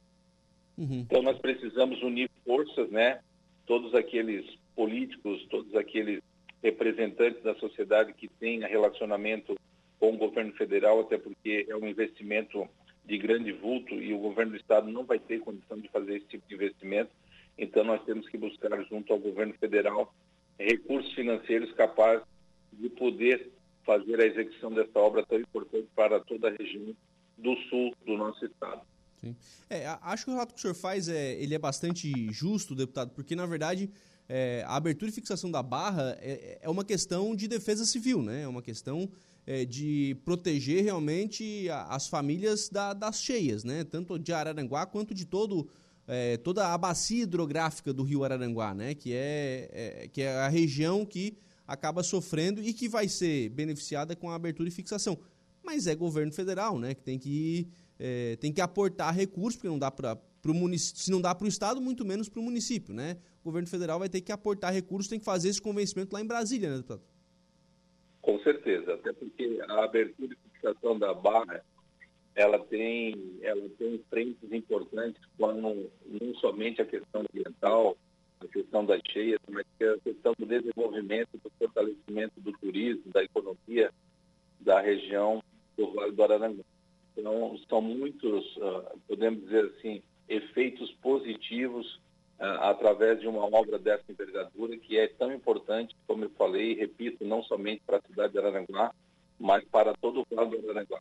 Uhum. 0.79 1.01
Então 1.01 1.23
nós 1.23 1.39
precisamos 1.39 2.01
unir 2.03 2.31
forças, 2.45 2.91
né, 2.91 3.21
todos 3.67 3.95
aqueles 3.95 4.47
políticos, 4.75 5.45
todos 5.51 5.75
aqueles 5.75 6.23
representantes 6.63 7.43
da 7.43 7.55
sociedade 7.57 8.13
que 8.13 8.29
tenha 8.29 8.69
relacionamento 8.69 9.57
com 9.99 10.15
o 10.15 10.17
governo 10.17 10.53
federal, 10.55 11.01
até 11.01 11.19
porque 11.19 11.67
é 11.69 11.77
um 11.77 11.87
investimento 11.87 12.69
de 13.05 13.19
grande 13.19 13.53
vulto 13.53 13.95
e 13.95 14.13
o 14.15 14.19
governo 14.19 14.53
do 14.53 14.59
estado 14.59 14.91
não 14.91 15.05
vai 15.05 15.19
ter 15.19 15.41
condição 15.41 15.79
de 15.79 15.89
fazer 15.89 16.17
esse 16.17 16.27
tipo 16.27 16.49
de 16.49 16.55
investimento. 16.55 17.11
Então, 17.59 17.85
nós 17.85 18.03
temos 18.05 18.29
que 18.29 18.39
buscar, 18.39 18.71
junto 18.85 19.13
ao 19.13 19.19
governo 19.19 19.55
federal, 19.55 20.15
recursos 20.59 21.13
financeiros 21.13 21.73
capazes 21.73 22.25
de 22.73 22.89
poder 22.89 23.51
fazer 23.85 24.21
a 24.21 24.27
execução 24.27 24.73
dessa 24.73 24.99
obra 24.99 25.25
tão 25.27 25.39
importante 25.39 25.89
para 25.95 26.21
toda 26.21 26.49
a 26.49 26.53
região 26.53 26.95
do 27.37 27.57
sul 27.69 27.95
do 28.07 28.17
nosso 28.17 28.45
estado. 28.47 28.83
Sim. 29.21 29.37
É, 29.69 29.87
acho 30.03 30.25
que 30.25 30.31
o 30.31 30.35
relato 30.35 30.55
que 30.55 30.59
o 30.59 30.63
senhor 30.63 30.75
faz 30.75 31.09
é, 31.09 31.35
ele 31.41 31.55
é 31.55 31.59
bastante 31.59 32.11
justo, 32.33 32.75
deputado, 32.75 33.13
porque 33.15 33.37
na 33.37 33.47
verdade 33.47 33.91
é, 34.35 34.65
a 34.67 34.77
abertura 34.77 35.11
e 35.11 35.15
fixação 35.15 35.51
da 35.51 35.63
barra 35.63 36.17
é, 36.19 36.59
é, 36.63 36.71
uma 36.71 36.83
questão 36.83 37.37
de 37.37 37.47
defesa 37.47 37.85
civil, 37.85 38.23
né? 38.23 38.45
É 38.45 38.49
uma 38.49 38.63
questão 38.63 39.07
é, 39.47 39.67
de 39.67 40.17
proteger 40.25 40.83
realmente 40.83 41.69
as 41.71 42.09
famílias 42.09 42.71
da, 42.71 42.95
das 42.95 43.23
cheias, 43.23 43.63
né? 43.63 43.85
Tanto 43.85 44.19
de 44.19 44.33
Araranguá 44.33 44.87
quanto 44.87 45.13
de 45.13 45.27
todo 45.27 45.69
é, 46.09 46.39
toda 46.39 46.73
a 46.73 46.79
bacia 46.79 47.25
hidrográfica 47.25 47.93
do 47.93 48.03
Rio 48.03 48.25
Araranguá, 48.25 48.73
né? 48.73 48.95
Que 48.95 49.13
é, 49.13 49.69
é, 49.71 50.09
que 50.09 50.23
é 50.23 50.33
a 50.39 50.49
região 50.49 51.05
que 51.05 51.37
acaba 51.69 52.03
sofrendo 52.03 52.63
e 52.63 52.73
que 52.73 52.89
vai 52.89 53.09
ser 53.09 53.51
beneficiada 53.51 54.17
com 54.17 54.31
a 54.31 54.35
abertura 54.35 54.67
e 54.67 54.73
fixação. 54.73 55.19
Mas 55.63 55.87
é 55.87 55.95
governo 55.95 56.33
federal, 56.33 56.79
né? 56.79 56.95
Que 56.95 57.03
tem 57.03 57.19
que, 57.19 57.69
é, 57.99 58.37
tem 58.37 58.51
que 58.51 58.63
aportar 58.63 59.15
recursos, 59.15 59.57
porque 59.57 59.69
não 59.69 59.79
dá 59.79 59.91
para 59.91 60.17
o 60.51 60.55
município, 60.55 61.01
se 61.01 61.11
não 61.11 61.21
dá 61.21 61.35
para 61.35 61.45
o 61.45 61.49
Estado, 61.49 61.81
muito 61.81 62.05
menos 62.05 62.29
para 62.29 62.41
o 62.41 62.43
município, 62.43 62.93
né? 62.93 63.19
O 63.41 63.45
governo 63.45 63.69
federal 63.69 63.99
vai 63.99 64.09
ter 64.09 64.21
que 64.21 64.33
aportar 64.33 64.73
recursos, 64.73 65.09
tem 65.09 65.19
que 65.19 65.25
fazer 65.25 65.49
esse 65.49 65.63
convencimento 65.63 66.13
lá 66.13 66.21
em 66.21 66.27
Brasília, 66.27 66.69
né, 66.69 66.77
deputado? 66.77 67.03
Com 68.21 68.39
certeza, 68.41 68.95
até 68.95 69.13
porque 69.13 69.61
a 69.69 69.85
abertura 69.85 70.33
e 70.33 70.51
fixação 70.51 70.99
da 70.99 71.13
barra, 71.13 71.65
ela 72.35 72.59
tem, 72.59 73.39
ela 73.43 73.69
tem 73.79 74.03
frentes 74.09 74.51
importantes, 74.53 75.21
como 75.37 75.91
não 76.07 76.35
somente 76.37 76.81
a 76.81 76.87
questão 76.87 77.25
ambiental, 77.31 77.97
a 78.41 78.47
questão 78.47 78.85
das 78.85 79.01
cheias, 79.11 79.41
mas 79.49 79.67
a 79.81 79.99
questão 80.01 80.35
do 80.39 80.47
desenvolvimento, 80.47 81.31
do 81.43 81.51
fortalecimento 81.59 82.41
do 82.41 82.53
turismo, 82.53 83.13
da 83.13 83.23
economia 83.23 83.93
da 84.61 84.81
região 84.81 85.43
do 85.77 85.93
Vale 85.93 86.13
do 86.13 86.23
Araranguá. 86.23 86.65
Então, 87.17 87.59
são 87.69 87.81
muitos, 87.81 88.57
uh, 88.57 88.99
podemos 89.07 89.43
dizer 89.43 89.73
assim, 89.77 90.03
efeitos 90.33 90.91
positivos 91.03 91.97
uh, 92.41 92.63
através 92.63 93.21
de 93.21 93.29
uma 93.29 93.45
obra 93.45 93.79
dessa 93.79 94.05
envergadura, 94.11 94.77
que 94.77 94.99
é 94.99 95.07
tão 95.09 95.33
importante, 95.33 95.95
como 96.07 96.25
eu 96.25 96.31
falei 96.31 96.73
e 96.73 96.75
repito, 96.75 97.25
não 97.25 97.43
somente 97.43 97.83
para 97.87 97.99
a 97.99 98.03
cidade 98.03 98.33
de 98.33 98.39
Araranguá, 98.39 98.93
mas 99.39 99.65
para 99.65 99.95
todo 99.95 100.21
o 100.21 100.35
Vale 100.35 100.57
do 100.57 100.71
Araranguá. 100.71 101.01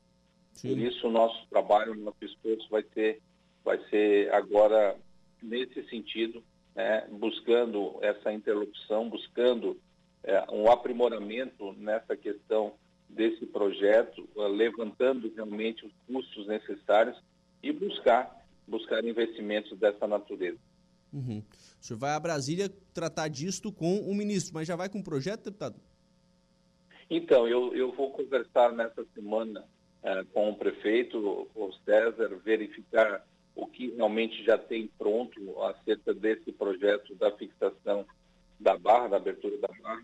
Sim. 0.53 0.69
Por 0.69 0.79
isso, 0.79 1.07
o 1.07 1.11
nosso 1.11 1.47
trabalho, 1.49 1.93
o 1.93 1.95
nosso 1.95 2.23
esforço 2.23 2.67
vai 2.69 2.83
ser, 2.93 3.21
vai 3.63 3.79
ser 3.89 4.33
agora 4.33 4.95
nesse 5.41 5.83
sentido, 5.89 6.43
né, 6.75 7.07
buscando 7.11 7.97
essa 8.01 8.31
interlocução, 8.31 9.09
buscando 9.09 9.79
é, 10.23 10.45
um 10.51 10.69
aprimoramento 10.69 11.73
nessa 11.73 12.15
questão 12.15 12.73
desse 13.09 13.45
projeto, 13.45 14.27
uh, 14.35 14.47
levantando 14.47 15.31
realmente 15.35 15.85
os 15.85 15.91
custos 16.07 16.47
necessários 16.47 17.21
e 17.61 17.71
buscar 17.71 18.40
buscar 18.71 19.03
investimentos 19.03 19.77
dessa 19.77 20.07
natureza. 20.07 20.57
Uhum. 21.11 21.43
O 21.79 21.83
senhor 21.83 21.99
vai 21.99 22.11
a 22.11 22.19
Brasília 22.19 22.69
tratar 22.93 23.27
disto 23.27 23.71
com 23.71 23.99
o 23.99 24.15
ministro, 24.15 24.53
mas 24.53 24.67
já 24.67 24.77
vai 24.77 24.87
com 24.87 24.99
o 24.99 25.03
projeto, 25.03 25.43
deputado? 25.43 25.75
Então, 27.09 27.45
eu, 27.45 27.75
eu 27.75 27.91
vou 27.91 28.11
conversar 28.11 28.71
nessa 28.71 29.05
semana 29.13 29.65
uh, 30.01 30.25
com 30.33 30.49
o 30.49 30.55
prefeito, 30.55 31.49
o 31.53 31.73
César, 31.83 32.29
verificar 32.43 33.27
o 33.53 33.67
que 33.67 33.89
realmente 33.89 34.41
já 34.45 34.57
tem 34.57 34.89
pronto 34.97 35.61
acerca 35.63 36.13
desse 36.13 36.53
projeto 36.53 37.13
da 37.15 37.29
fixação 37.31 38.05
da 38.57 38.77
barra, 38.77 39.09
da 39.09 39.17
abertura 39.17 39.57
da 39.57 39.67
barra. 39.67 40.03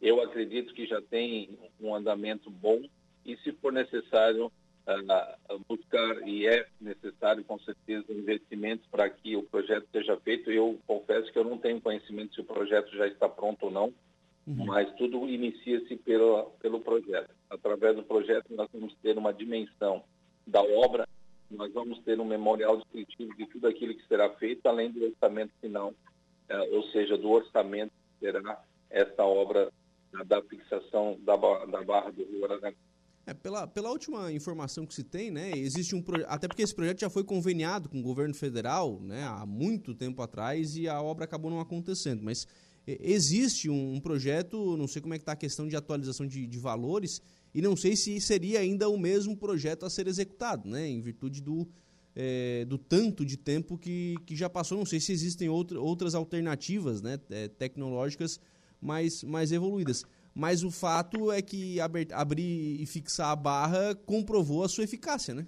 Eu 0.00 0.22
acredito 0.22 0.72
que 0.74 0.86
já 0.86 1.02
tem 1.02 1.58
um 1.80 1.92
andamento 1.92 2.48
bom 2.48 2.82
e, 3.24 3.36
se 3.38 3.50
for 3.54 3.72
necessário, 3.72 4.52
uh, 4.88 5.58
buscar, 5.68 6.26
e 6.26 6.46
é 6.46 6.66
necessário 6.80 7.44
com 7.44 7.58
certeza, 7.60 8.12
investimentos 8.12 8.86
para 8.90 9.08
que 9.08 9.36
o 9.36 9.42
projeto 9.42 9.86
seja 9.92 10.16
feito. 10.18 10.50
Eu 10.50 10.78
confesso 10.86 11.32
que 11.32 11.38
eu 11.38 11.44
não 11.44 11.58
tenho 11.58 11.80
conhecimento 11.80 12.34
se 12.34 12.40
o 12.40 12.44
projeto 12.44 12.90
já 12.96 13.06
está 13.06 13.28
pronto 13.28 13.66
ou 13.66 13.70
não, 13.70 13.94
uhum. 14.46 14.66
mas 14.66 14.92
tudo 14.96 15.28
inicia-se 15.28 15.96
pelo, 15.96 16.50
pelo 16.60 16.80
projeto. 16.80 17.30
Através 17.50 17.96
do 17.96 18.02
projeto, 18.02 18.54
nós 18.54 18.68
vamos 18.72 18.94
ter 19.02 19.16
uma 19.16 19.32
dimensão 19.32 20.02
da 20.46 20.62
obra 20.62 21.06
nós 21.50 21.72
vamos 21.72 21.98
ter 22.00 22.20
um 22.20 22.24
memorial 22.24 22.76
descritivo 22.76 23.34
de 23.36 23.46
tudo 23.46 23.66
aquilo 23.68 23.94
que 23.94 24.06
será 24.06 24.28
feito, 24.30 24.66
além 24.66 24.90
do 24.90 25.04
orçamento 25.04 25.52
final, 25.60 25.94
eh, 26.48 26.68
ou 26.72 26.82
seja, 26.90 27.16
do 27.16 27.30
orçamento 27.30 27.92
que 27.92 28.26
será 28.26 28.62
essa 28.90 29.24
obra 29.24 29.70
da 30.26 30.42
fixação 30.42 31.18
da, 31.20 31.36
da 31.36 31.82
Barra 31.82 32.10
do 32.10 32.24
Rio 32.24 32.44
Aranaguá. 32.44 32.78
É, 33.26 33.32
pela, 33.32 33.66
pela 33.66 33.90
última 33.90 34.30
informação 34.32 34.84
que 34.84 34.94
se 34.94 35.02
tem, 35.02 35.30
né, 35.30 35.52
existe 35.56 35.94
um 35.94 36.04
até 36.26 36.46
porque 36.46 36.62
esse 36.62 36.74
projeto 36.74 37.00
já 37.00 37.08
foi 37.08 37.24
conveniado 37.24 37.88
com 37.88 37.98
o 37.98 38.02
governo 38.02 38.34
federal 38.34 39.00
né, 39.00 39.24
há 39.24 39.46
muito 39.46 39.94
tempo 39.94 40.20
atrás 40.20 40.76
e 40.76 40.86
a 40.86 41.00
obra 41.00 41.24
acabou 41.24 41.50
não 41.50 41.58
acontecendo, 41.58 42.22
mas 42.22 42.46
existe 42.86 43.70
um, 43.70 43.94
um 43.94 44.00
projeto, 44.00 44.76
não 44.76 44.86
sei 44.86 45.00
como 45.00 45.14
é 45.14 45.18
que 45.18 45.22
está 45.22 45.32
a 45.32 45.36
questão 45.36 45.66
de 45.66 45.74
atualização 45.74 46.26
de, 46.26 46.46
de 46.46 46.58
valores, 46.58 47.22
e 47.54 47.62
não 47.62 47.76
sei 47.76 47.96
se 47.96 48.20
seria 48.20 48.60
ainda 48.60 48.88
o 48.88 48.98
mesmo 48.98 49.36
projeto 49.36 49.86
a 49.86 49.90
ser 49.90 50.06
executado, 50.08 50.68
né? 50.68 50.88
Em 50.88 51.00
virtude 51.00 51.40
do, 51.40 51.68
é, 52.14 52.64
do 52.64 52.76
tanto 52.76 53.24
de 53.24 53.36
tempo 53.36 53.78
que, 53.78 54.16
que 54.26 54.34
já 54.34 54.50
passou. 54.50 54.76
Não 54.76 54.84
sei 54.84 54.98
se 54.98 55.12
existem 55.12 55.48
outra, 55.48 55.80
outras 55.80 56.16
alternativas 56.16 57.00
né, 57.00 57.16
tecnológicas 57.56 58.40
mais, 58.80 59.22
mais 59.22 59.52
evoluídas. 59.52 60.04
Mas 60.34 60.64
o 60.64 60.70
fato 60.70 61.30
é 61.30 61.40
que 61.40 61.78
abrir, 61.80 62.82
e 62.82 62.86
fixar 62.86 63.30
a 63.30 63.36
barra 63.36 63.94
comprovou 63.94 64.64
a 64.64 64.68
sua 64.68 64.82
eficácia, 64.82 65.32
né? 65.32 65.46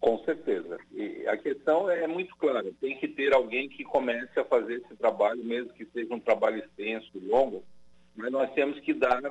Com 0.00 0.18
certeza. 0.24 0.78
E 0.92 1.24
a 1.28 1.36
questão 1.36 1.88
é 1.88 2.06
muito 2.06 2.34
clara. 2.36 2.72
Tem 2.80 2.98
que 2.98 3.06
ter 3.06 3.32
alguém 3.32 3.68
que 3.68 3.84
comece 3.84 4.38
a 4.38 4.44
fazer 4.44 4.82
esse 4.82 4.96
trabalho, 4.96 5.42
mesmo 5.44 5.72
que 5.72 5.84
seja 5.86 6.12
um 6.12 6.20
trabalho 6.20 6.58
extenso, 6.58 7.10
longo, 7.14 7.62
mas 8.14 8.32
nós 8.32 8.52
temos 8.54 8.80
que 8.80 8.92
dar 8.92 9.24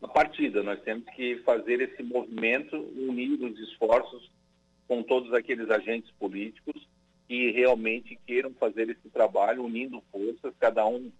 a 0.00 0.08
partida. 0.08 0.62
Nós 0.62 0.80
temos 0.82 1.04
que 1.16 1.38
fazer 1.38 1.80
esse 1.80 2.02
movimento, 2.02 2.76
unir 2.76 3.42
os 3.42 3.58
esforços 3.58 4.30
com 4.86 5.02
todos 5.02 5.32
aqueles 5.34 5.68
agentes 5.70 6.10
políticos 6.12 6.86
que 7.28 7.50
realmente 7.50 8.18
queiram 8.26 8.54
fazer 8.54 8.88
esse 8.88 9.08
trabalho, 9.10 9.64
unindo 9.64 10.02
forças, 10.10 10.54
cada 10.58 10.86
um 10.86 11.10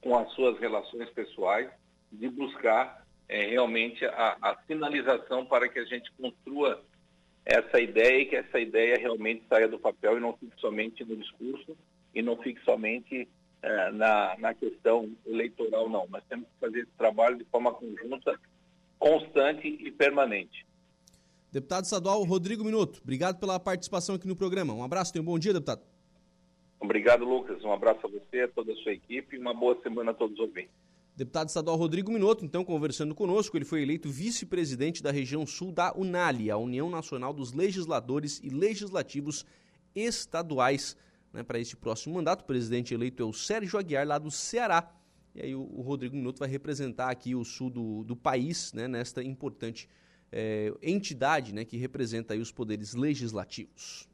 com 0.00 0.16
as 0.16 0.30
suas 0.32 0.58
relações 0.58 1.08
pessoais, 1.10 1.68
de 2.10 2.28
buscar 2.28 3.06
é, 3.28 3.46
realmente 3.46 4.04
a, 4.04 4.36
a 4.40 4.56
finalização 4.66 5.46
para 5.46 5.68
que 5.68 5.78
a 5.78 5.84
gente 5.84 6.10
construa 6.12 6.82
essa 7.44 7.80
ideia 7.80 8.20
e 8.20 8.26
que 8.26 8.36
essa 8.36 8.58
ideia 8.58 8.96
realmente 8.98 9.44
saia 9.48 9.68
do 9.68 9.78
papel 9.78 10.16
e 10.16 10.20
não 10.20 10.36
fique 10.36 10.58
somente 10.60 11.04
no 11.04 11.16
discurso 11.16 11.76
e 12.14 12.22
não 12.22 12.36
fique 12.36 12.60
somente 12.64 13.28
é, 13.62 13.90
na, 13.92 14.36
na 14.38 14.54
questão 14.54 15.10
eleitoral, 15.26 15.88
não. 15.88 16.06
Nós 16.08 16.24
temos 16.28 16.46
que 16.46 16.60
fazer 16.60 16.80
esse 16.80 16.92
trabalho 16.98 17.38
de 17.38 17.44
forma 17.44 17.72
conjunta, 17.72 18.38
constante 18.98 19.66
e 19.66 19.90
permanente. 19.90 20.66
Deputado 21.52 21.84
estadual 21.84 22.22
Rodrigo 22.24 22.64
Minuto, 22.64 23.00
obrigado 23.02 23.38
pela 23.38 23.58
participação 23.58 24.14
aqui 24.14 24.26
no 24.26 24.36
programa. 24.36 24.72
Um 24.72 24.84
abraço, 24.84 25.12
tenha 25.12 25.22
um 25.22 25.26
bom 25.26 25.38
dia, 25.38 25.52
deputado. 25.52 25.82
Obrigado, 26.80 27.24
Lucas. 27.24 27.62
Um 27.62 27.72
abraço 27.72 28.06
a 28.06 28.08
você, 28.08 28.40
a 28.40 28.48
toda 28.48 28.72
a 28.72 28.76
sua 28.76 28.92
equipe 28.92 29.36
e 29.36 29.38
uma 29.38 29.52
boa 29.52 29.78
semana 29.82 30.12
a 30.12 30.14
todos 30.14 30.34
os 30.34 30.40
ouvintes. 30.40 30.72
Deputado 31.14 31.48
estadual 31.48 31.76
Rodrigo 31.76 32.10
Minuto, 32.10 32.44
então, 32.44 32.64
conversando 32.64 33.14
conosco, 33.14 33.54
ele 33.54 33.66
foi 33.66 33.82
eleito 33.82 34.08
vice-presidente 34.08 35.02
da 35.02 35.10
região 35.10 35.46
sul 35.46 35.70
da 35.70 35.92
UNALI, 35.94 36.50
a 36.50 36.56
União 36.56 36.88
Nacional 36.88 37.34
dos 37.34 37.52
Legisladores 37.52 38.40
e 38.42 38.48
Legislativos 38.48 39.44
Estaduais 39.94 40.96
né, 41.30 41.42
para 41.42 41.58
este 41.58 41.76
próximo 41.76 42.14
mandato. 42.14 42.40
O 42.40 42.46
presidente 42.46 42.94
eleito 42.94 43.22
é 43.22 43.26
o 43.26 43.34
Sérgio 43.34 43.78
Aguiar, 43.78 44.06
lá 44.06 44.18
do 44.18 44.30
Ceará. 44.30 44.90
E 45.34 45.42
aí 45.42 45.54
o, 45.54 45.60
o 45.60 45.82
Rodrigo 45.82 46.16
Minuto 46.16 46.38
vai 46.38 46.48
representar 46.48 47.10
aqui 47.10 47.34
o 47.34 47.44
sul 47.44 47.68
do, 47.68 48.02
do 48.04 48.16
país, 48.16 48.72
né, 48.72 48.88
nesta 48.88 49.22
importante 49.22 49.88
é, 50.32 50.72
entidade 50.82 51.54
né, 51.54 51.64
que 51.64 51.76
representa 51.76 52.32
aí 52.32 52.40
os 52.40 52.50
poderes 52.50 52.94
legislativos. 52.94 54.08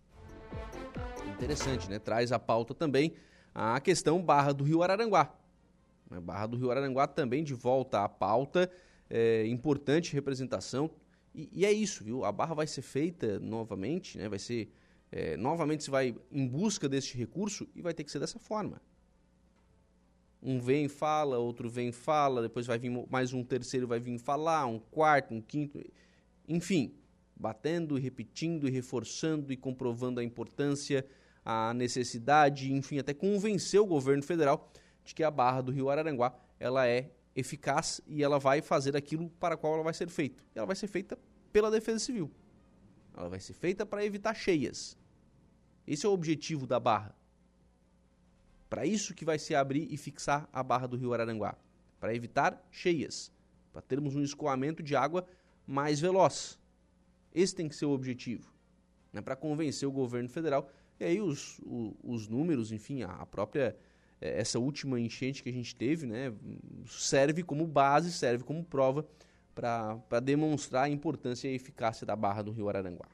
Interessante, 1.28 1.88
né? 1.90 1.98
Traz 1.98 2.32
a 2.32 2.38
pauta 2.38 2.74
também 2.74 3.14
a 3.58 3.80
questão 3.80 4.22
Barra 4.22 4.52
do 4.52 4.64
Rio 4.64 4.82
Araranguá. 4.82 5.34
Né, 6.10 6.20
Barra 6.20 6.46
do 6.46 6.58
Rio 6.58 6.70
Araranguá 6.70 7.06
também 7.06 7.42
de 7.42 7.54
volta 7.54 8.04
à 8.04 8.08
pauta, 8.08 8.70
é, 9.08 9.46
importante 9.46 10.12
representação. 10.12 10.90
E, 11.34 11.48
e, 11.52 11.64
é 11.64 11.72
isso, 11.72 12.04
viu? 12.04 12.24
A 12.24 12.30
barra 12.30 12.54
vai 12.54 12.66
ser 12.66 12.82
feita 12.82 13.40
novamente, 13.40 14.18
né? 14.18 14.28
Vai 14.28 14.38
ser 14.38 14.70
é, 15.10 15.36
novamente 15.38 15.84
se 15.84 15.90
vai 15.90 16.14
em 16.30 16.46
busca 16.46 16.88
deste 16.88 17.16
recurso 17.16 17.66
e 17.74 17.80
vai 17.80 17.94
ter 17.94 18.04
que 18.04 18.10
ser 18.10 18.18
dessa 18.18 18.38
forma. 18.38 18.80
um 20.42 20.58
vem 20.60 20.88
fala, 20.88 21.38
outro 21.38 21.68
vem 21.68 21.90
fala, 21.92 22.42
depois 22.42 22.66
vai 22.66 22.78
vir 22.78 22.90
mais 23.10 23.32
um 23.32 23.42
terceiro 23.42 23.86
vai 23.86 23.98
vir 23.98 24.18
falar, 24.18 24.66
um 24.66 24.78
quarto, 24.78 25.34
um 25.34 25.40
quinto, 25.40 25.82
enfim, 26.46 26.94
batendo, 27.36 27.96
repetindo 27.96 28.66
e 28.66 28.70
reforçando 28.70 29.52
e 29.52 29.56
comprovando 29.56 30.20
a 30.20 30.24
importância, 30.24 31.06
a 31.44 31.74
necessidade, 31.74 32.72
enfim, 32.72 32.98
até 32.98 33.12
convencer 33.12 33.80
o 33.80 33.86
governo 33.86 34.22
federal 34.22 34.72
de 35.04 35.14
que 35.14 35.22
a 35.22 35.30
barra 35.30 35.60
do 35.60 35.70
Rio 35.70 35.90
Araranguá 35.90 36.34
ela 36.58 36.88
é 36.88 37.10
eficaz 37.34 38.00
e 38.06 38.22
ela 38.24 38.38
vai 38.38 38.62
fazer 38.62 38.96
aquilo 38.96 39.28
para 39.38 39.56
qual 39.56 39.74
ela 39.74 39.84
vai 39.84 39.94
ser 39.94 40.08
feita. 40.08 40.42
Ela 40.54 40.66
vai 40.66 40.74
ser 40.74 40.86
feita 40.86 41.18
pela 41.52 41.70
Defesa 41.70 41.98
Civil. 41.98 42.30
Ela 43.14 43.28
vai 43.28 43.38
ser 43.38 43.52
feita 43.52 43.84
para 43.84 44.04
evitar 44.04 44.34
cheias. 44.34 44.96
Esse 45.86 46.06
é 46.06 46.08
o 46.08 46.12
objetivo 46.12 46.66
da 46.66 46.80
barra. 46.80 47.14
Para 48.68 48.84
isso 48.84 49.14
que 49.14 49.24
vai 49.24 49.38
se 49.38 49.54
abrir 49.54 49.86
e 49.90 49.96
fixar 49.96 50.48
a 50.52 50.62
barra 50.62 50.88
do 50.88 50.96
Rio 50.96 51.12
Araranguá, 51.14 51.56
para 52.00 52.14
evitar 52.14 52.60
cheias, 52.70 53.30
para 53.72 53.80
termos 53.80 54.16
um 54.16 54.22
escoamento 54.22 54.82
de 54.82 54.96
água 54.96 55.24
mais 55.66 56.00
veloz. 56.00 56.58
Esse 57.36 57.54
tem 57.54 57.68
que 57.68 57.76
ser 57.76 57.84
o 57.84 57.90
objetivo, 57.90 58.50
né, 59.12 59.20
para 59.20 59.36
convencer 59.36 59.86
o 59.86 59.92
governo 59.92 60.26
federal. 60.30 60.70
E 60.98 61.04
aí 61.04 61.20
os, 61.20 61.60
os, 61.66 61.92
os 62.02 62.28
números, 62.28 62.72
enfim, 62.72 63.02
a 63.02 63.26
própria 63.26 63.76
eh, 64.18 64.40
essa 64.40 64.58
última 64.58 64.98
enchente 64.98 65.42
que 65.42 65.50
a 65.50 65.52
gente 65.52 65.76
teve, 65.76 66.06
né, 66.06 66.32
serve 66.88 67.42
como 67.42 67.66
base, 67.66 68.10
serve 68.10 68.42
como 68.42 68.64
prova 68.64 69.06
para 69.54 70.18
demonstrar 70.22 70.84
a 70.84 70.88
importância 70.88 71.46
e 71.46 71.52
a 71.52 71.54
eficácia 71.54 72.06
da 72.06 72.16
barra 72.16 72.40
do 72.40 72.52
Rio 72.52 72.70
Araranguá. 72.70 73.06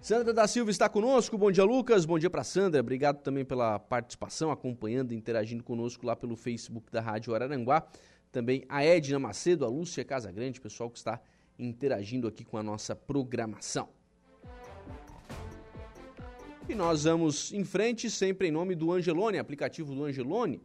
Sandra 0.00 0.32
da 0.32 0.48
Silva 0.48 0.70
está 0.70 0.88
conosco. 0.88 1.36
Bom 1.36 1.52
dia, 1.52 1.64
Lucas. 1.64 2.06
Bom 2.06 2.18
dia 2.18 2.30
para 2.30 2.42
Sandra. 2.42 2.80
Obrigado 2.80 3.18
também 3.20 3.44
pela 3.44 3.78
participação, 3.78 4.50
acompanhando, 4.50 5.12
interagindo 5.12 5.62
conosco 5.62 6.06
lá 6.06 6.16
pelo 6.16 6.34
Facebook 6.34 6.90
da 6.90 7.02
Rádio 7.02 7.34
Araranguá. 7.34 7.86
Também 8.32 8.64
a 8.66 8.82
Edna 8.82 9.18
Macedo, 9.18 9.66
a 9.66 9.68
Lúcia 9.68 10.02
Casagrande, 10.02 10.58
pessoal 10.58 10.88
que 10.88 10.96
está 10.96 11.20
interagindo 11.64 12.26
aqui 12.26 12.44
com 12.44 12.56
a 12.56 12.62
nossa 12.62 12.96
programação. 12.96 13.88
E 16.68 16.74
nós 16.74 17.04
vamos 17.04 17.52
em 17.52 17.64
frente, 17.64 18.08
sempre 18.08 18.48
em 18.48 18.50
nome 18.50 18.74
do 18.74 18.92
Angelone, 18.92 19.38
aplicativo 19.38 19.94
do 19.94 20.04
Angelone. 20.04 20.62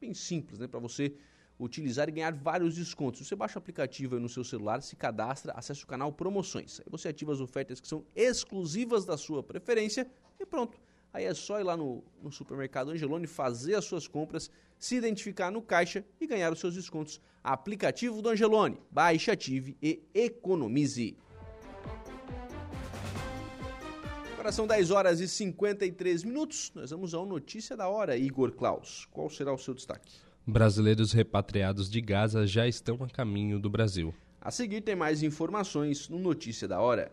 Bem 0.00 0.12
simples, 0.12 0.58
né? 0.58 0.66
Para 0.66 0.80
você 0.80 1.14
utilizar 1.58 2.08
e 2.08 2.12
ganhar 2.12 2.34
vários 2.34 2.74
descontos. 2.74 3.26
Você 3.26 3.36
baixa 3.36 3.56
o 3.56 3.60
aplicativo 3.60 4.18
no 4.18 4.28
seu 4.28 4.42
celular, 4.42 4.82
se 4.82 4.96
cadastra, 4.96 5.52
acessa 5.52 5.84
o 5.84 5.86
canal 5.86 6.12
Promoções. 6.12 6.80
Aí 6.80 6.86
você 6.90 7.08
ativa 7.08 7.32
as 7.32 7.40
ofertas 7.40 7.80
que 7.80 7.86
são 7.86 8.04
exclusivas 8.14 9.04
da 9.04 9.16
sua 9.16 9.42
preferência 9.42 10.10
e 10.38 10.44
pronto. 10.44 10.78
Aí 11.12 11.24
é 11.24 11.32
só 11.32 11.60
ir 11.60 11.62
lá 11.62 11.76
no, 11.76 12.02
no 12.20 12.32
supermercado 12.32 12.90
Angelone, 12.90 13.26
fazer 13.28 13.76
as 13.76 13.84
suas 13.84 14.08
compras, 14.08 14.50
se 14.76 14.96
identificar 14.96 15.52
no 15.52 15.62
caixa 15.62 16.04
e 16.20 16.26
ganhar 16.26 16.52
os 16.52 16.58
seus 16.58 16.74
descontos. 16.74 17.20
Aplicativo 17.44 18.22
do 18.22 18.30
Angelone. 18.30 18.78
Baixe, 18.90 19.30
ative 19.30 19.76
e 19.82 20.02
economize. 20.14 21.14
Agora 24.32 24.50
são 24.50 24.66
10 24.66 24.90
horas 24.90 25.20
e 25.20 25.28
53 25.28 26.24
minutos. 26.24 26.72
Nós 26.74 26.90
vamos 26.90 27.12
ao 27.12 27.26
Notícia 27.26 27.76
da 27.76 27.86
Hora, 27.86 28.16
Igor 28.16 28.52
Klaus. 28.52 29.06
Qual 29.10 29.28
será 29.28 29.52
o 29.52 29.58
seu 29.58 29.74
destaque? 29.74 30.10
Brasileiros 30.46 31.12
repatriados 31.12 31.90
de 31.90 32.00
Gaza 32.00 32.46
já 32.46 32.66
estão 32.66 32.96
a 33.02 33.08
caminho 33.08 33.58
do 33.58 33.68
Brasil. 33.68 34.14
A 34.40 34.50
seguir 34.50 34.80
tem 34.80 34.96
mais 34.96 35.22
informações 35.22 36.08
no 36.08 36.18
Notícia 36.18 36.66
da 36.66 36.80
Hora. 36.80 37.12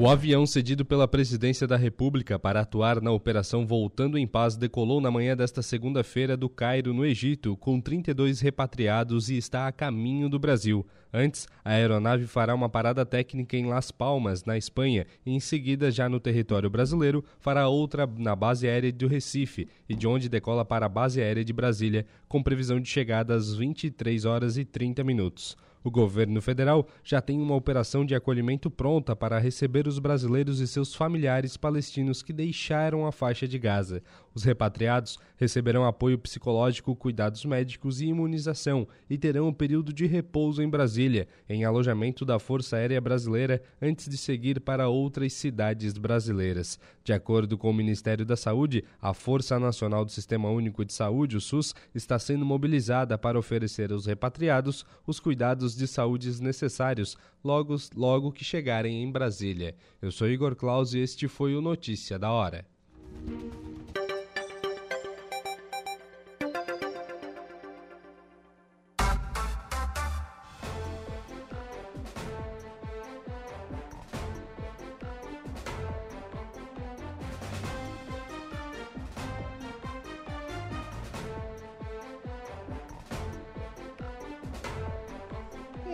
O 0.00 0.08
avião 0.08 0.46
cedido 0.46 0.82
pela 0.82 1.06
Presidência 1.06 1.66
da 1.66 1.76
República 1.76 2.38
para 2.38 2.62
atuar 2.62 3.02
na 3.02 3.12
Operação 3.12 3.66
Voltando 3.66 4.16
em 4.16 4.26
Paz 4.26 4.56
decolou 4.56 4.98
na 4.98 5.10
manhã 5.10 5.36
desta 5.36 5.60
segunda-feira 5.60 6.38
do 6.38 6.48
Cairo, 6.48 6.94
no 6.94 7.04
Egito, 7.04 7.54
com 7.58 7.78
32 7.78 8.40
repatriados 8.40 9.28
e 9.28 9.36
está 9.36 9.66
a 9.66 9.72
caminho 9.72 10.30
do 10.30 10.38
Brasil. 10.38 10.86
Antes, 11.12 11.46
a 11.62 11.72
aeronave 11.72 12.26
fará 12.26 12.54
uma 12.54 12.70
parada 12.70 13.04
técnica 13.04 13.58
em 13.58 13.66
Las 13.66 13.90
Palmas, 13.90 14.42
na 14.42 14.56
Espanha, 14.56 15.06
e 15.26 15.34
em 15.34 15.38
seguida, 15.38 15.90
já 15.90 16.08
no 16.08 16.18
território 16.18 16.70
brasileiro, 16.70 17.22
fará 17.38 17.68
outra 17.68 18.08
na 18.16 18.34
base 18.34 18.66
aérea 18.66 18.90
do 18.90 19.06
Recife 19.06 19.68
e 19.86 19.94
de 19.94 20.06
onde 20.06 20.30
decola 20.30 20.64
para 20.64 20.86
a 20.86 20.88
base 20.88 21.20
aérea 21.20 21.44
de 21.44 21.52
Brasília, 21.52 22.06
com 22.26 22.42
previsão 22.42 22.80
de 22.80 22.88
chegada 22.88 23.34
às 23.34 23.54
23 23.54 24.24
horas 24.24 24.56
e 24.56 24.64
30 24.64 25.04
minutos. 25.04 25.58
O 25.82 25.90
governo 25.90 26.42
federal 26.42 26.86
já 27.02 27.22
tem 27.22 27.40
uma 27.40 27.54
operação 27.54 28.04
de 28.04 28.14
acolhimento 28.14 28.70
pronta 28.70 29.16
para 29.16 29.38
receber 29.38 29.88
os 29.88 29.98
brasileiros 29.98 30.60
e 30.60 30.66
seus 30.66 30.94
familiares 30.94 31.56
palestinos 31.56 32.22
que 32.22 32.34
deixaram 32.34 33.06
a 33.06 33.12
faixa 33.12 33.48
de 33.48 33.58
Gaza. 33.58 34.02
Os 34.32 34.44
repatriados 34.44 35.18
receberão 35.36 35.84
apoio 35.84 36.18
psicológico, 36.18 36.94
cuidados 36.94 37.44
médicos 37.44 38.00
e 38.00 38.06
imunização 38.06 38.86
e 39.08 39.18
terão 39.18 39.48
um 39.48 39.52
período 39.52 39.92
de 39.92 40.06
repouso 40.06 40.62
em 40.62 40.68
Brasília, 40.68 41.26
em 41.48 41.64
alojamento 41.64 42.24
da 42.24 42.38
Força 42.38 42.76
Aérea 42.76 43.00
Brasileira, 43.00 43.60
antes 43.82 44.08
de 44.08 44.16
seguir 44.16 44.60
para 44.60 44.88
outras 44.88 45.32
cidades 45.32 45.98
brasileiras. 45.98 46.78
De 47.02 47.12
acordo 47.12 47.58
com 47.58 47.70
o 47.70 47.74
Ministério 47.74 48.24
da 48.24 48.36
Saúde, 48.36 48.84
a 49.00 49.12
Força 49.12 49.58
Nacional 49.58 50.04
do 50.04 50.12
Sistema 50.12 50.48
Único 50.48 50.84
de 50.84 50.92
Saúde, 50.92 51.36
o 51.36 51.40
SUS, 51.40 51.74
está 51.94 52.18
sendo 52.18 52.46
mobilizada 52.46 53.18
para 53.18 53.38
oferecer 53.38 53.92
aos 53.92 54.06
repatriados 54.06 54.86
os 55.06 55.18
cuidados 55.18 55.74
de 55.74 55.88
saúde 55.88 56.40
necessários 56.40 57.16
logo, 57.42 57.74
logo 57.96 58.30
que 58.30 58.44
chegarem 58.44 59.02
em 59.02 59.10
Brasília. 59.10 59.74
Eu 60.00 60.12
sou 60.12 60.28
Igor 60.28 60.54
Claus 60.54 60.94
e 60.94 61.00
este 61.00 61.26
foi 61.26 61.56
o 61.56 61.60
Notícia 61.60 62.18
da 62.18 62.30
Hora. 62.30 62.64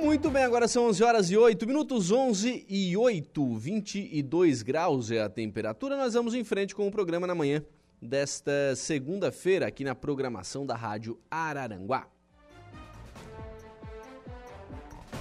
Muito 0.03 0.31
bem, 0.31 0.45
agora 0.45 0.69
são 0.69 0.87
11 0.87 1.03
horas 1.03 1.31
e 1.31 1.37
8 1.37 1.67
minutos, 1.67 2.11
11 2.11 2.67
e 2.69 2.97
8, 2.97 3.57
22 3.57 4.63
graus 4.63 5.11
é 5.11 5.23
a 5.23 5.29
temperatura. 5.29 5.97
Nós 5.97 6.15
vamos 6.15 6.35
em 6.35 6.45
frente 6.45 6.75
com 6.75 6.87
o 6.87 6.91
programa 6.91 7.27
na 7.27 7.35
manhã 7.35 7.65
desta 8.01 8.77
segunda-feira 8.77 9.67
aqui 9.67 9.85
na 9.85 9.95
programação 9.95 10.65
da 10.67 10.77
Rádio 10.77 11.19
Araranguá. 11.31 12.07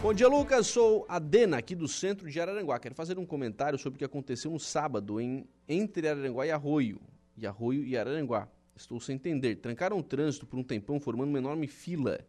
Bom 0.01 0.13
dia, 0.13 0.27
Lucas. 0.27 0.67
Sou 0.67 1.05
a 1.07 1.19
Dena, 1.19 1.57
aqui 1.57 1.73
do 1.73 1.87
centro 1.87 2.29
de 2.29 2.39
Araranguá. 2.39 2.77
Quero 2.77 2.93
fazer 2.93 3.17
um 3.17 3.25
comentário 3.25 3.79
sobre 3.79 3.95
o 3.95 3.99
que 3.99 4.05
aconteceu 4.05 4.51
no 4.51 4.59
sábado 4.59 5.19
em, 5.19 5.47
entre 5.67 6.07
Araranguá 6.07 6.45
e 6.45 6.51
Arroio. 6.51 7.01
E 7.37 7.47
Arroio 7.47 7.83
e 7.83 7.97
Araranguá. 7.97 8.47
Estou 8.75 8.99
sem 8.99 9.15
entender. 9.15 9.55
Trancaram 9.55 9.97
o 9.97 10.03
trânsito 10.03 10.45
por 10.45 10.59
um 10.59 10.63
tempão, 10.63 10.99
formando 10.99 11.29
uma 11.29 11.39
enorme 11.39 11.65
fila 11.65 12.19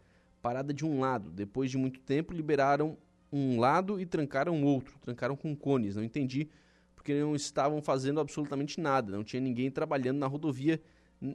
parada 0.43 0.73
de 0.73 0.85
um 0.85 1.01
lado. 1.01 1.31
Depois 1.31 1.71
de 1.71 1.77
muito 1.77 2.01
tempo, 2.01 2.33
liberaram 2.33 2.97
um 3.33 3.59
lado 3.59 4.01
e 4.01 4.07
trancaram 4.07 4.63
outro. 4.63 4.99
Trancaram 5.01 5.37
com 5.37 5.55
cones. 5.55 5.97
Não 5.97 6.05
entendi 6.05 6.49
porque 6.95 7.21
não 7.21 7.37
estavam 7.37 7.81
fazendo 7.81 8.19
absolutamente 8.19 8.81
nada. 8.81 9.13
Não 9.13 9.23
tinha 9.23 9.41
ninguém 9.41 9.71
trabalhando 9.71 10.19
na 10.19 10.27
rodovia 10.27 10.83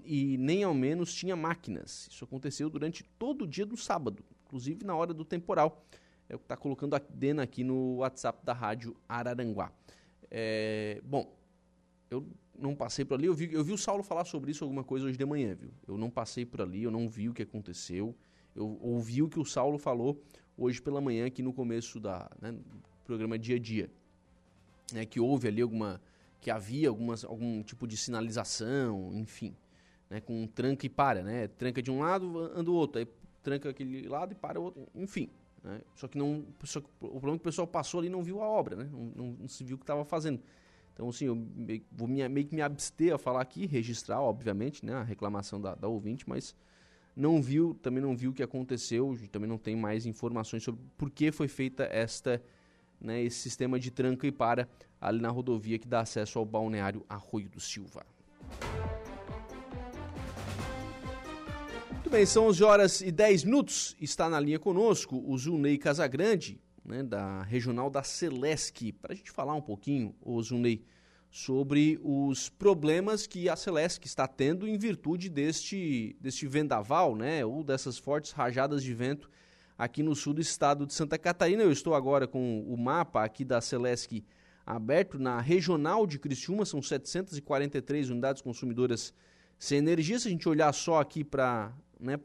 e 0.06 0.38
nem 0.38 0.64
ao 0.64 0.74
menos 0.74 1.14
tinha 1.14 1.36
máquinas. 1.36 2.10
Isso 2.12 2.26
aconteceu 2.26 2.70
durante 2.70 3.04
todo 3.18 3.44
o 3.44 3.48
dia 3.48 3.66
do 3.66 3.78
sábado, 3.78 4.24
inclusive 4.46 4.84
na 4.84 4.96
hora 4.96 5.14
do 5.14 5.24
temporal. 5.24 5.86
É 6.28 6.36
o 6.36 6.40
que 6.40 6.46
está 6.46 6.58
colocando 6.58 6.96
a 6.96 7.00
Dena 7.00 7.44
aqui 7.44 7.64
no 7.64 7.98
WhatsApp 7.98 8.46
da 8.46 8.54
Rádio 8.54 8.96
Araranguá. 9.08 9.72
É, 10.30 11.02
bom, 11.04 11.34
eu 12.10 12.28
não 12.58 12.76
passei 12.76 13.04
por 13.04 13.16
ali, 13.16 13.26
eu 13.26 13.34
vi, 13.34 13.52
eu 13.54 13.64
vi 13.64 13.74
o 13.74 13.78
Saulo 13.78 14.04
falar 14.04 14.26
sobre 14.26 14.52
isso 14.52 14.64
alguma 14.64 14.84
coisa 14.84 15.06
hoje 15.06 15.18
de 15.18 15.26
manhã, 15.26 15.56
viu? 15.56 15.72
Eu 15.88 15.98
não 15.98 16.10
passei 16.10 16.46
por 16.46 16.62
ali, 16.62 16.84
eu 16.84 16.92
não 16.92 17.08
vi 17.10 17.30
o 17.30 17.34
que 17.34 17.44
aconteceu. 17.44 18.16
Eu 18.56 18.78
ouvi 18.82 19.22
o 19.22 19.30
que 19.30 19.40
o 19.40 19.46
Saulo 19.46 19.78
falou 19.78 20.22
hoje 20.58 20.82
pela 20.82 21.02
manhã 21.02 21.26
aqui 21.26 21.42
no 21.42 21.54
começo 21.54 22.00
da 22.00 22.30
né, 22.42 22.56
programa 23.06 23.38
Dia 23.38 23.56
a 23.56 23.60
Dia, 23.60 23.90
né, 24.94 25.06
que 25.06 25.20
houve 25.20 25.48
ali 25.48 25.62
alguma, 25.62 26.02
que 26.40 26.52
havia 26.52 26.90
algumas, 26.90 27.24
algum 27.24 27.64
tipo 27.64 27.88
de 27.88 27.98
sinalização, 27.98 29.12
enfim, 29.14 29.56
né, 30.10 30.22
com 30.22 30.46
tranca 30.48 30.86
e 30.86 30.90
para, 30.90 31.24
né, 31.24 31.48
tranca 31.48 31.82
de 31.82 31.90
um 31.90 32.00
lado, 32.00 32.40
anda 32.56 32.70
o 32.70 32.74
outro, 32.74 33.00
aí 33.00 33.08
tranca 33.42 33.70
aquele 33.70 34.08
lado 34.08 34.34
e 34.34 34.36
para 34.36 34.60
o 34.60 34.64
outro, 34.64 34.88
enfim, 34.94 35.30
né, 35.64 35.82
só 35.96 36.08
que 36.08 36.18
não, 36.18 36.46
só 36.64 36.82
que 36.82 36.88
o 37.00 37.10
problema 37.10 37.36
é 37.36 37.38
que 37.38 37.44
o 37.44 37.50
pessoal 37.50 37.68
passou 37.68 38.00
ali 38.00 38.08
e 38.08 38.12
não 38.12 38.22
viu 38.22 38.42
a 38.42 38.48
obra, 38.48 38.76
né, 38.76 38.90
não, 38.92 39.12
não, 39.16 39.38
não 39.40 39.48
se 39.48 39.64
viu 39.64 39.76
o 39.76 39.80
que 39.80 39.84
estava 39.84 40.06
fazendo. 40.06 40.42
Então, 40.94 41.08
assim, 41.08 41.26
eu 41.26 41.48
vou 41.92 42.08
meio 42.08 42.46
que 42.46 42.54
me 42.54 42.62
abster 42.62 43.14
a 43.14 43.18
falar 43.18 43.42
aqui, 43.42 43.66
registrar, 43.66 44.22
obviamente, 44.22 44.86
né, 44.86 44.94
a 44.94 45.04
reclamação 45.04 45.60
da, 45.60 45.74
da 45.74 45.88
ouvinte, 45.88 46.28
mas 46.28 46.54
não 47.16 47.42
viu, 47.42 47.78
também 47.82 48.02
não 48.02 48.16
viu 48.16 48.32
o 48.32 48.34
que 48.34 48.44
aconteceu, 48.44 49.18
também 49.32 49.50
não 49.50 49.58
tem 49.58 49.76
mais 49.76 50.06
informações 50.06 50.64
sobre 50.64 50.82
por 50.98 51.10
que 51.10 51.32
foi 51.32 51.48
feita 51.48 51.84
esta, 51.84 52.42
né, 53.00 53.22
esse 53.22 53.38
sistema 53.40 53.80
de 53.80 53.92
tranca 53.92 54.26
e 54.26 54.32
para 54.32 54.68
ali 55.00 55.20
na 55.20 55.30
rodovia 55.30 55.78
que 55.78 55.88
dá 55.88 56.02
acesso 56.02 56.40
ao 56.40 56.46
balneário 56.46 57.06
Arroio 57.10 57.50
do 57.50 57.60
Silva. 57.60 58.06
Muito 61.92 62.10
bem, 62.10 62.26
são 62.26 62.48
11 62.48 62.64
horas 62.64 63.02
e 63.02 63.12
10 63.12 63.46
minutos. 63.46 63.96
Está 64.00 64.30
na 64.30 64.40
linha 64.40 64.60
conosco 64.60 65.24
o 65.26 65.38
Zunei 65.38 65.78
Casagrande, 65.78 66.60
né, 66.84 67.04
da 67.04 67.42
regional 67.44 67.90
da 67.90 68.04
Celesc, 68.04 68.92
para 68.94 69.14
a 69.14 69.16
gente 69.16 69.32
falar 69.32 69.56
um 69.56 69.62
pouquinho, 69.62 70.16
o 70.22 70.42
Zunei, 70.42 70.84
sobre 71.32 71.98
os 72.04 72.50
problemas 72.50 73.26
que 73.26 73.48
a 73.48 73.56
Celesc 73.56 74.06
está 74.06 74.28
tendo 74.28 74.68
em 74.68 74.78
virtude 74.78 75.30
deste, 75.30 76.14
deste 76.20 76.46
vendaval, 76.46 77.16
né, 77.16 77.46
ou 77.46 77.64
dessas 77.64 77.98
fortes 77.98 78.34
rajadas 78.34 78.84
de 78.84 78.94
vento 78.94 79.30
aqui 79.78 80.04
no 80.04 80.14
sul 80.14 80.34
do 80.34 80.42
estado 80.42 80.86
de 80.86 80.94
Santa 80.94 81.18
Catarina. 81.18 81.64
Eu 81.64 81.72
estou 81.72 81.96
agora 81.96 82.28
com 82.28 82.62
o 82.68 82.78
mapa 82.78 83.24
aqui 83.24 83.46
da 83.46 83.62
Celesc 83.62 84.26
aberto 84.66 85.18
na 85.18 85.40
regional 85.40 86.06
de 86.06 86.20
Criciúma, 86.20 86.66
são 86.66 86.82
743 86.82 88.10
unidades 88.10 88.42
consumidoras 88.42 89.14
sem 89.58 89.78
energia. 89.78 90.20
Se 90.20 90.28
a 90.28 90.32
gente 90.32 90.50
olhar 90.50 90.74
só 90.74 91.00
aqui 91.00 91.24
para 91.24 91.72
né, 91.98 92.16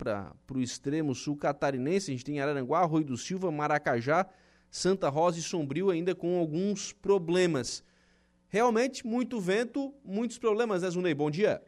o 0.53 0.59
extremo 0.59 1.15
sul 1.15 1.37
catarinense, 1.37 2.11
a 2.11 2.15
gente 2.15 2.25
tem 2.25 2.41
Araranguá, 2.41 2.81
Arroio 2.81 3.05
do 3.05 3.17
Silva, 3.17 3.53
Maracajá, 3.53 4.27
Santa 4.69 5.09
Rosa 5.09 5.39
e 5.39 5.43
Sombrio 5.43 5.91
ainda 5.91 6.13
com 6.13 6.39
alguns 6.39 6.93
problemas. 6.93 7.85
Realmente, 8.57 9.07
muito 9.07 9.39
vento, 9.39 9.93
muitos 10.03 10.39
problemas, 10.39 10.81
né, 10.81 10.89
Zunei? 10.89 11.13
Bom 11.13 11.31
dia. 11.31 11.61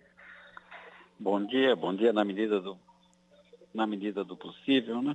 Bom 1.20 1.44
dia, 1.44 1.76
bom 1.76 1.94
dia 1.94 2.14
na 2.14 2.24
medida 2.24 2.62
do, 2.62 2.78
na 3.74 3.86
medida 3.86 4.24
do 4.24 4.34
possível, 4.34 5.02
né? 5.02 5.14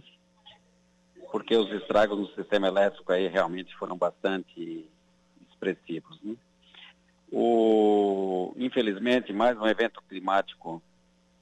Porque 1.32 1.58
os 1.58 1.72
estragos 1.72 2.20
no 2.20 2.28
sistema 2.36 2.68
elétrico 2.68 3.12
aí 3.12 3.28
realmente 3.28 3.76
foram 3.76 3.98
bastante 3.98 4.88
expressivos, 5.50 6.22
né? 6.22 6.36
O, 7.32 8.54
infelizmente, 8.56 9.34
mais 9.34 9.58
um 9.58 9.66
evento 9.66 10.00
climático 10.08 10.80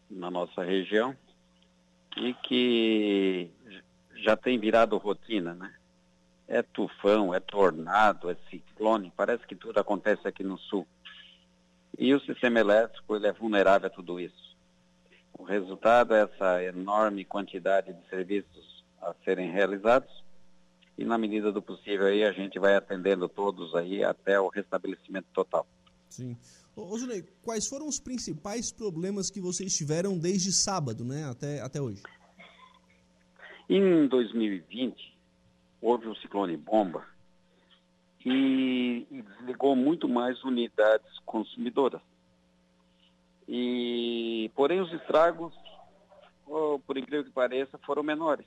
na 0.09 0.32
nossa 0.32 0.63
região 0.63 1.13
e 2.15 2.34
que 2.36 3.51
já 4.15 4.38
tem 4.38 4.57
virado 4.57 4.95
rotina, 4.95 5.53
né? 5.53 5.73
É 6.51 6.61
tufão, 6.61 7.33
é 7.33 7.39
tornado, 7.39 8.29
é 8.29 8.35
ciclone, 8.49 9.13
parece 9.15 9.47
que 9.47 9.55
tudo 9.55 9.79
acontece 9.79 10.27
aqui 10.27 10.43
no 10.43 10.57
sul. 10.57 10.85
E 11.97 12.13
o 12.13 12.19
sistema 12.19 12.59
elétrico 12.59 13.15
ele 13.15 13.25
é 13.27 13.31
vulnerável 13.31 13.87
a 13.87 13.89
tudo 13.89 14.19
isso. 14.19 14.57
O 15.37 15.43
resultado 15.43 16.13
é 16.13 16.23
essa 16.23 16.61
enorme 16.61 17.23
quantidade 17.23 17.93
de 17.93 18.09
serviços 18.09 18.83
a 19.01 19.15
serem 19.23 19.49
realizados 19.49 20.11
e 20.97 21.05
na 21.05 21.17
medida 21.17 21.53
do 21.53 21.61
possível 21.61 22.05
aí 22.05 22.23
a 22.23 22.33
gente 22.33 22.59
vai 22.59 22.75
atendendo 22.75 23.29
todos 23.29 23.73
aí 23.73 24.03
até 24.03 24.37
o 24.37 24.49
restabelecimento 24.49 25.27
total. 25.33 25.65
Sim. 26.09 26.37
Ô, 26.75 26.97
Zunei, 26.97 27.23
quais 27.41 27.65
foram 27.65 27.87
os 27.87 27.99
principais 27.99 28.73
problemas 28.73 29.29
que 29.31 29.39
vocês 29.39 29.75
tiveram 29.75 30.19
desde 30.19 30.51
sábado, 30.51 31.05
né, 31.05 31.25
até, 31.29 31.61
até 31.61 31.81
hoje? 31.81 32.03
Em 33.69 34.05
2020, 34.07 35.11
houve 35.82 36.07
um 36.07 36.15
ciclone 36.15 36.55
bomba 36.55 37.05
e, 38.25 39.07
e 39.09 39.21
desligou 39.21 39.75
muito 39.75 40.07
mais 40.07 40.43
unidades 40.43 41.19
consumidoras. 41.25 42.01
E, 43.47 44.51
porém, 44.55 44.79
os 44.79 44.93
estragos, 44.93 45.53
oh, 46.47 46.79
por 46.86 46.97
incrível 46.97 47.25
que 47.25 47.32
pareça, 47.32 47.77
foram 47.79 48.03
menores. 48.03 48.45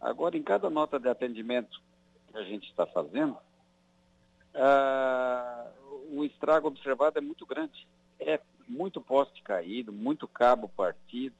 Agora, 0.00 0.36
em 0.36 0.42
cada 0.42 0.68
nota 0.68 0.98
de 0.98 1.08
atendimento 1.08 1.80
que 2.30 2.36
a 2.36 2.42
gente 2.42 2.68
está 2.68 2.84
fazendo, 2.86 3.38
ah, 4.54 5.70
o 6.10 6.24
estrago 6.24 6.68
observado 6.68 7.18
é 7.18 7.22
muito 7.22 7.46
grande. 7.46 7.86
É 8.20 8.40
muito 8.68 9.00
poste 9.00 9.42
caído, 9.42 9.92
muito 9.92 10.26
cabo 10.26 10.68
partido, 10.68 11.34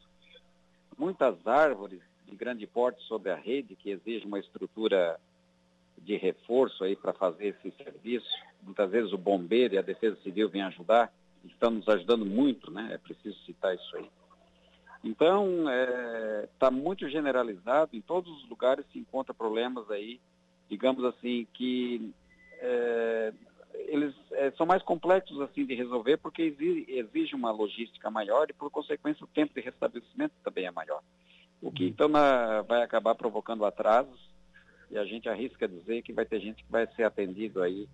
muitas 0.98 1.46
árvores 1.46 2.02
de 2.26 2.36
grande 2.36 2.66
porte 2.66 3.02
sobre 3.04 3.30
a 3.30 3.36
rede, 3.36 3.76
que 3.76 3.90
exige 3.90 4.26
uma 4.26 4.38
estrutura 4.38 5.18
de 5.98 6.16
reforço 6.16 6.84
aí 6.84 6.96
para 6.96 7.12
fazer 7.12 7.48
esse 7.48 7.70
serviço. 7.82 8.28
Muitas 8.62 8.90
vezes 8.90 9.12
o 9.12 9.18
bombeiro 9.18 9.74
e 9.74 9.78
a 9.78 9.82
defesa 9.82 10.16
civil 10.22 10.48
vêm 10.48 10.62
ajudar, 10.62 11.12
estão 11.44 11.70
nos 11.70 11.88
ajudando 11.88 12.24
muito, 12.24 12.70
né? 12.70 12.90
É 12.92 12.98
preciso 12.98 13.38
citar 13.44 13.74
isso 13.74 13.96
aí. 13.96 14.08
Então, 15.02 15.68
está 15.68 15.72
é, 15.72 16.48
tá 16.58 16.70
muito 16.70 17.08
generalizado, 17.10 17.94
em 17.94 18.00
todos 18.00 18.30
os 18.38 18.48
lugares 18.48 18.86
se 18.90 18.98
encontra 18.98 19.34
problemas 19.34 19.90
aí, 19.90 20.18
digamos 20.68 21.04
assim, 21.04 21.46
que 21.52 22.10
é, 22.58 23.32
eles 23.74 24.14
é, 24.32 24.50
são 24.52 24.64
mais 24.64 24.82
complexos 24.82 25.38
assim 25.42 25.66
de 25.66 25.74
resolver 25.74 26.16
porque 26.16 26.42
exige, 26.42 26.86
exige 26.88 27.34
uma 27.34 27.50
logística 27.50 28.10
maior 28.10 28.48
e, 28.48 28.54
por 28.54 28.70
consequência, 28.70 29.24
o 29.24 29.28
tempo 29.28 29.52
de 29.52 29.60
restabelecimento 29.60 30.32
também 30.42 30.66
é 30.66 30.70
maior. 30.70 31.02
O 31.64 31.72
que 31.72 31.86
então 31.86 32.08
na, 32.08 32.60
vai 32.60 32.82
acabar 32.82 33.14
provocando 33.14 33.64
atrasos 33.64 34.20
e 34.90 34.98
a 34.98 35.04
gente 35.06 35.30
arrisca 35.30 35.66
dizer 35.66 36.02
que 36.02 36.12
vai 36.12 36.26
ter 36.26 36.38
gente 36.38 36.62
que 36.62 36.70
vai 36.70 36.86
ser 36.94 37.04
atendido 37.04 37.62
aí, 37.62 37.88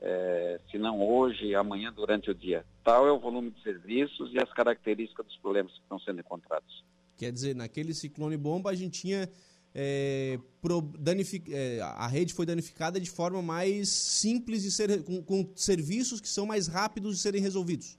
é, 0.00 0.60
se 0.70 0.78
não 0.78 1.02
hoje, 1.02 1.52
amanhã 1.56 1.92
durante 1.92 2.30
o 2.30 2.34
dia. 2.34 2.64
Tal 2.84 3.08
é 3.08 3.10
o 3.10 3.18
volume 3.18 3.50
de 3.50 3.60
serviços 3.64 4.32
e 4.32 4.38
as 4.38 4.50
características 4.52 5.26
dos 5.26 5.36
problemas 5.38 5.72
que 5.72 5.80
estão 5.80 5.98
sendo 5.98 6.20
encontrados. 6.20 6.84
Quer 7.18 7.32
dizer, 7.32 7.56
naquele 7.56 7.92
ciclone 7.94 8.36
bomba 8.36 8.70
a 8.70 8.76
gente 8.76 9.00
tinha 9.00 9.28
é, 9.74 10.38
pro, 10.62 10.80
danific, 10.80 11.52
é, 11.52 11.80
a 11.80 12.06
rede 12.06 12.32
foi 12.32 12.46
danificada 12.46 13.00
de 13.00 13.10
forma 13.10 13.42
mais 13.42 13.88
simples 13.88 14.62
de 14.62 14.70
ser 14.70 15.02
com, 15.02 15.20
com 15.20 15.50
serviços 15.56 16.20
que 16.20 16.28
são 16.28 16.46
mais 16.46 16.68
rápidos 16.68 17.16
de 17.16 17.22
serem 17.22 17.42
resolvidos 17.42 17.98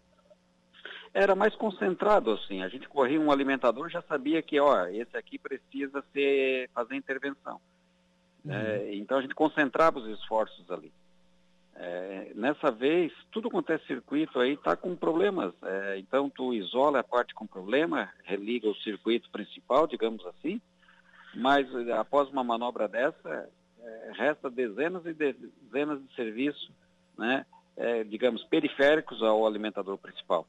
era 1.13 1.35
mais 1.35 1.55
concentrado, 1.55 2.31
assim. 2.31 2.61
A 2.61 2.69
gente 2.69 2.87
corria 2.87 3.19
um 3.19 3.31
alimentador, 3.31 3.89
já 3.89 4.01
sabia 4.01 4.41
que, 4.41 4.59
ó, 4.59 4.85
esse 4.87 5.15
aqui 5.17 5.37
precisa 5.37 6.03
ser, 6.13 6.69
fazer 6.73 6.95
intervenção. 6.95 7.59
Uhum. 8.45 8.53
É, 8.53 8.95
então 8.95 9.17
a 9.17 9.21
gente 9.21 9.35
concentrava 9.35 9.99
os 9.99 10.07
esforços 10.19 10.69
ali. 10.71 10.91
É, 11.75 12.31
nessa 12.35 12.71
vez, 12.71 13.11
tudo 13.31 13.49
quanto 13.49 13.71
é 13.71 13.77
circuito 13.79 14.39
aí 14.39 14.53
está 14.53 14.75
com 14.75 14.95
problemas. 14.95 15.53
É, 15.63 15.97
então 15.99 16.29
tu 16.29 16.53
isola 16.53 16.99
a 16.99 17.03
parte 17.03 17.33
com 17.33 17.47
problema, 17.47 18.09
religa 18.23 18.69
o 18.69 18.75
circuito 18.75 19.29
principal, 19.31 19.87
digamos 19.87 20.25
assim, 20.27 20.61
mas 21.33 21.67
após 21.91 22.29
uma 22.29 22.43
manobra 22.43 22.87
dessa, 22.87 23.49
é, 23.79 24.11
resta 24.13 24.49
dezenas 24.49 25.05
e 25.05 25.13
dezenas 25.13 26.01
de 26.03 26.13
serviços, 26.15 26.69
né, 27.17 27.45
é, 27.77 28.03
digamos, 28.03 28.43
periféricos 28.43 29.23
ao 29.23 29.47
alimentador 29.47 29.97
principal. 29.97 30.45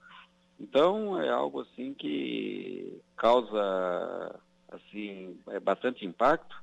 Então 0.63 1.21
é 1.21 1.29
algo 1.29 1.61
assim 1.61 1.93
que 1.93 3.03
causa 3.17 4.41
assim 4.69 5.37
é 5.49 5.59
bastante 5.59 6.07
impacto 6.07 6.57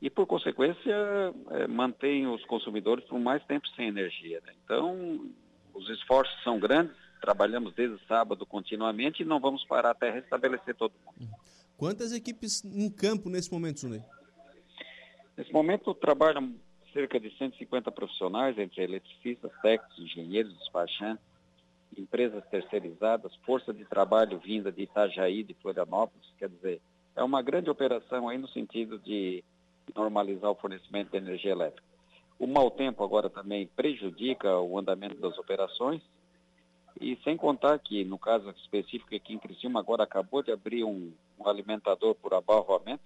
e 0.00 0.08
por 0.08 0.26
consequência 0.26 0.94
é, 1.50 1.66
mantém 1.66 2.26
os 2.26 2.42
consumidores 2.46 3.04
por 3.04 3.20
mais 3.20 3.44
tempo 3.44 3.68
sem 3.76 3.88
energia. 3.88 4.40
Né? 4.46 4.54
Então 4.64 5.30
os 5.74 5.88
esforços 5.90 6.42
são 6.42 6.58
grandes, 6.58 6.96
trabalhamos 7.20 7.74
desde 7.74 8.02
sábado 8.06 8.46
continuamente 8.46 9.22
e 9.22 9.26
não 9.26 9.38
vamos 9.38 9.62
parar 9.66 9.90
até 9.90 10.10
restabelecer 10.10 10.74
todo 10.74 10.92
mundo. 11.04 11.30
Quantas 11.76 12.12
equipes 12.12 12.64
em 12.64 12.90
campo 12.90 13.28
nesse 13.28 13.52
momento, 13.52 13.80
Sunei? 13.80 14.02
Nesse 15.36 15.52
momento 15.52 15.94
trabalham 15.94 16.54
cerca 16.92 17.20
de 17.20 17.30
150 17.36 17.92
profissionais, 17.92 18.58
entre 18.58 18.82
eletricistas, 18.82 19.52
técnicos, 19.62 19.98
engenheiros, 19.98 20.56
despachantes, 20.58 21.27
empresas 21.96 22.44
terceirizadas, 22.46 23.34
força 23.44 23.72
de 23.72 23.84
trabalho 23.84 24.38
vinda 24.38 24.70
de 24.70 24.82
Itajaí, 24.82 25.42
de 25.42 25.54
Florianópolis, 25.54 26.26
quer 26.38 26.48
dizer, 26.48 26.80
é 27.16 27.22
uma 27.22 27.42
grande 27.42 27.70
operação 27.70 28.28
aí 28.28 28.38
no 28.38 28.48
sentido 28.48 28.98
de 28.98 29.42
normalizar 29.94 30.50
o 30.50 30.54
fornecimento 30.54 31.10
de 31.10 31.16
energia 31.16 31.52
elétrica. 31.52 31.86
O 32.38 32.46
mau 32.46 32.70
tempo 32.70 33.02
agora 33.02 33.28
também 33.28 33.66
prejudica 33.66 34.58
o 34.58 34.78
andamento 34.78 35.16
das 35.16 35.36
operações 35.38 36.00
e 37.00 37.16
sem 37.24 37.36
contar 37.36 37.78
que, 37.78 38.04
no 38.04 38.18
caso 38.18 38.50
específico 38.50 39.14
aqui 39.14 39.34
em 39.34 39.38
Criciúma, 39.38 39.80
agora 39.80 40.04
acabou 40.04 40.42
de 40.42 40.52
abrir 40.52 40.84
um, 40.84 41.12
um 41.38 41.48
alimentador 41.48 42.14
por 42.14 42.34
abarroamento. 42.34 43.04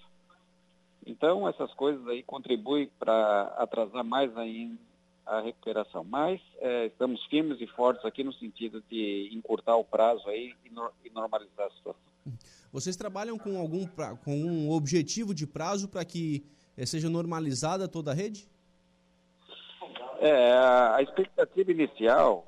Então, 1.07 1.49
essas 1.49 1.73
coisas 1.75 2.07
aí 2.09 2.23
contribuem 2.23 2.91
para 2.99 3.55
atrasar 3.57 4.05
mais 4.05 4.37
ainda 4.37 4.79
a 5.27 5.41
recuperação. 5.41 6.05
Mas 6.05 6.41
é, 6.59 6.87
estamos 6.87 7.25
firmes 7.27 7.61
e 7.61 7.67
fortes 7.67 8.05
aqui 8.05 8.23
no 8.23 8.33
sentido 8.33 8.83
de 8.91 9.31
encurtar 9.33 9.77
o 9.77 9.85
prazo 9.85 10.29
aí 10.29 10.55
e, 10.65 10.71
no, 10.71 10.91
e 11.05 11.11
normalizar 11.11 11.67
a 11.67 11.71
situação. 11.71 12.03
Vocês 12.73 12.97
trabalham 12.97 13.39
com 13.39 13.59
algum 13.59 13.87
com 14.25 14.35
um 14.35 14.71
objetivo 14.71 15.35
de 15.35 15.47
prazo 15.47 15.89
para 15.89 16.05
que 16.05 16.45
é, 16.77 16.87
seja 16.87 17.09
normalizada 17.09 17.89
toda 17.89 18.13
a 18.13 18.15
rede? 18.15 18.49
É, 20.21 20.53
a 20.53 21.03
expectativa 21.03 21.73
inicial, 21.73 22.47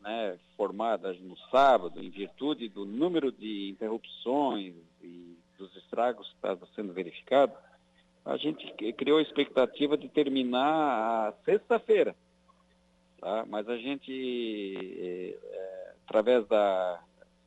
né, 0.00 0.38
formada 0.56 1.12
no 1.14 1.36
sábado, 1.50 2.00
em 2.00 2.10
virtude 2.10 2.68
do 2.68 2.84
número 2.84 3.32
de 3.32 3.70
interrupções 3.70 4.74
e 5.02 5.36
dos 5.58 5.74
estragos 5.76 6.28
que 6.28 6.34
estavam 6.36 6.68
sendo 6.76 6.92
verificados, 6.92 7.56
a 8.28 8.36
gente 8.36 8.70
criou 8.92 9.18
a 9.18 9.22
expectativa 9.22 9.96
de 9.96 10.06
terminar 10.06 11.32
sexta-feira. 11.46 12.14
Tá? 13.18 13.46
Mas 13.48 13.66
a 13.66 13.76
gente, 13.78 14.76
é, 15.00 15.94
através 16.06 16.46
da 16.46 17.00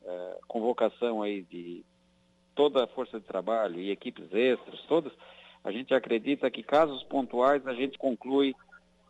é, 0.04 0.40
convocação 0.48 1.22
aí 1.22 1.44
de 1.44 1.86
toda 2.56 2.84
a 2.84 2.88
força 2.88 3.20
de 3.20 3.26
trabalho 3.28 3.80
e 3.80 3.92
equipes 3.92 4.34
extras, 4.34 4.82
todas, 4.88 5.14
a 5.64 5.72
gente 5.72 5.94
acredita 5.94 6.50
que 6.50 6.64
casos 6.64 7.04
pontuais 7.04 7.66
a 7.68 7.76
gente 7.76 8.00
conclui 8.00 8.56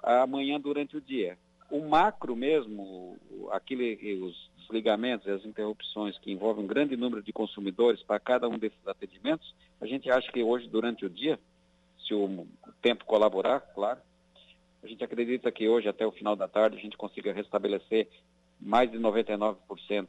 amanhã 0.04 0.60
durante 0.60 0.98
o 0.98 1.02
dia. 1.02 1.38
O 1.72 1.88
macro 1.88 2.36
mesmo, 2.36 3.18
aquele, 3.50 4.22
os 4.22 4.52
desligamentos 4.60 5.26
e 5.26 5.32
as 5.32 5.46
interrupções 5.46 6.18
que 6.20 6.34
envolvem 6.34 6.66
um 6.66 6.68
grande 6.68 6.98
número 6.98 7.24
de 7.24 7.32
consumidores 7.32 8.04
para 8.04 8.20
cada 8.20 8.50
um 8.50 8.60
desses 8.60 8.86
atendimentos, 8.86 9.56
a 9.80 9.86
gente 9.86 10.12
acha 10.12 10.30
que 10.34 10.44
hoje, 10.44 10.68
durante 10.68 11.06
o 11.06 11.10
dia, 11.10 11.40
se 12.12 12.14
o 12.14 12.46
tempo 12.82 13.06
colaborar, 13.06 13.62
claro, 13.74 14.02
a 14.84 14.88
gente 14.88 15.02
acredita 15.04 15.50
que 15.52 15.68
hoje, 15.70 15.88
até 15.88 16.06
o 16.06 16.12
final 16.12 16.36
da 16.36 16.48
tarde, 16.48 16.78
a 16.78 16.80
gente 16.80 16.98
consiga 16.98 17.32
restabelecer 17.32 18.10
mais 18.60 18.92
de 18.92 18.98
99% 18.98 19.56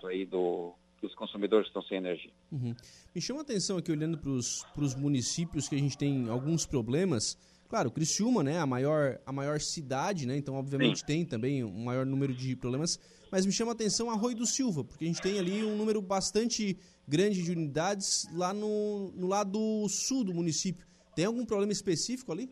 aí 0.07 0.26
do, 0.26 0.74
dos 1.00 1.14
consumidores 1.14 1.66
que 1.66 1.70
estão 1.70 1.82
sem 1.82 1.98
energia. 1.98 2.32
Uhum. 2.50 2.74
Me 3.14 3.20
chama 3.20 3.40
a 3.40 3.42
atenção 3.42 3.76
aqui, 3.76 3.92
olhando 3.92 4.18
para 4.18 4.30
os 4.30 4.94
municípios 4.96 5.68
que 5.68 5.76
a 5.76 5.78
gente 5.78 5.96
tem 5.96 6.28
alguns 6.28 6.66
problemas. 6.66 7.38
Claro, 7.68 7.90
Criciúma, 7.90 8.42
né, 8.42 8.59
a 8.59 8.66
maior, 8.66 9.18
a 9.24 9.32
maior 9.32 9.61
cidade, 9.61 10.26
né, 10.26 10.36
então 10.36 10.57
obviamente 10.57 11.00
Sim. 11.00 11.07
tem 11.07 11.24
também 11.24 11.64
um 11.64 11.84
maior 11.84 12.05
número 12.05 12.34
de 12.34 12.55
problemas, 12.57 12.98
mas 13.30 13.46
me 13.46 13.53
chama 13.53 13.70
a 13.70 13.74
atenção 13.74 14.11
Arroio 14.11 14.36
do 14.36 14.44
Silva, 14.44 14.84
porque 14.84 15.05
a 15.05 15.09
gente 15.09 15.22
tem 15.22 15.38
ali 15.38 15.64
um 15.64 15.74
número 15.74 16.03
bastante 16.03 16.76
grande 17.09 17.42
de 17.42 17.50
unidades 17.50 18.26
lá 18.34 18.53
no, 18.53 19.11
no 19.12 19.26
lado 19.26 19.59
sul 19.88 20.22
do 20.22 20.34
município. 20.34 20.86
Tem 21.15 21.25
algum 21.25 21.45
problema 21.45 21.73
específico 21.73 22.33
ali? 22.33 22.51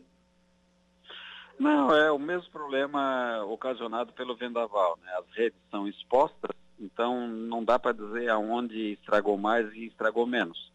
Não, 1.59 1.95
é 1.95 2.11
o 2.11 2.17
mesmo 2.17 2.49
problema 2.51 3.43
ocasionado 3.45 4.13
pelo 4.13 4.35
vendaval. 4.35 4.97
Né? 5.03 5.11
As 5.19 5.35
redes 5.35 5.59
são 5.69 5.87
expostas, 5.87 6.55
então 6.79 7.27
não 7.27 7.63
dá 7.63 7.77
para 7.77 7.91
dizer 7.91 8.29
aonde 8.29 8.93
estragou 8.93 9.37
mais 9.37 9.71
e 9.73 9.85
estragou 9.85 10.25
menos. 10.25 10.71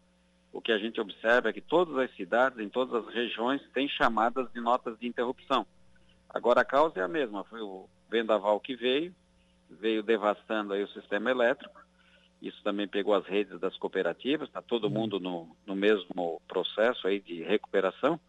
O 0.53 0.61
que 0.61 0.71
a 0.71 0.77
gente 0.77 0.99
observa 0.99 1.49
é 1.49 1.53
que 1.53 1.61
todas 1.61 1.97
as 1.97 2.15
cidades, 2.15 2.57
em 2.59 2.69
todas 2.69 3.05
as 3.05 3.13
regiões, 3.13 3.61
têm 3.73 3.87
chamadas 3.89 4.51
de 4.53 4.61
notas 4.61 4.97
de 4.97 5.07
interrupção. 5.07 5.67
Agora 6.29 6.61
a 6.61 6.65
causa 6.65 6.99
é 6.99 7.03
a 7.03 7.07
mesma, 7.07 7.43
foi 7.43 7.61
o 7.61 7.87
vendaval 8.09 8.59
que 8.59 8.75
veio, 8.75 9.13
veio 9.69 10.01
devastando 10.01 10.73
aí 10.73 10.83
o 10.83 10.89
sistema 10.89 11.29
elétrico. 11.29 11.79
Isso 12.41 12.61
também 12.63 12.87
pegou 12.87 13.13
as 13.15 13.25
redes 13.25 13.59
das 13.59 13.75
cooperativas, 13.77 14.47
está 14.47 14.61
todo 14.61 14.85
uhum. 14.85 14.91
mundo 14.91 15.19
no, 15.19 15.55
no 15.65 15.75
mesmo 15.75 16.41
processo 16.47 17.07
aí 17.07 17.19
de 17.19 17.41
recuperação. 17.41 18.19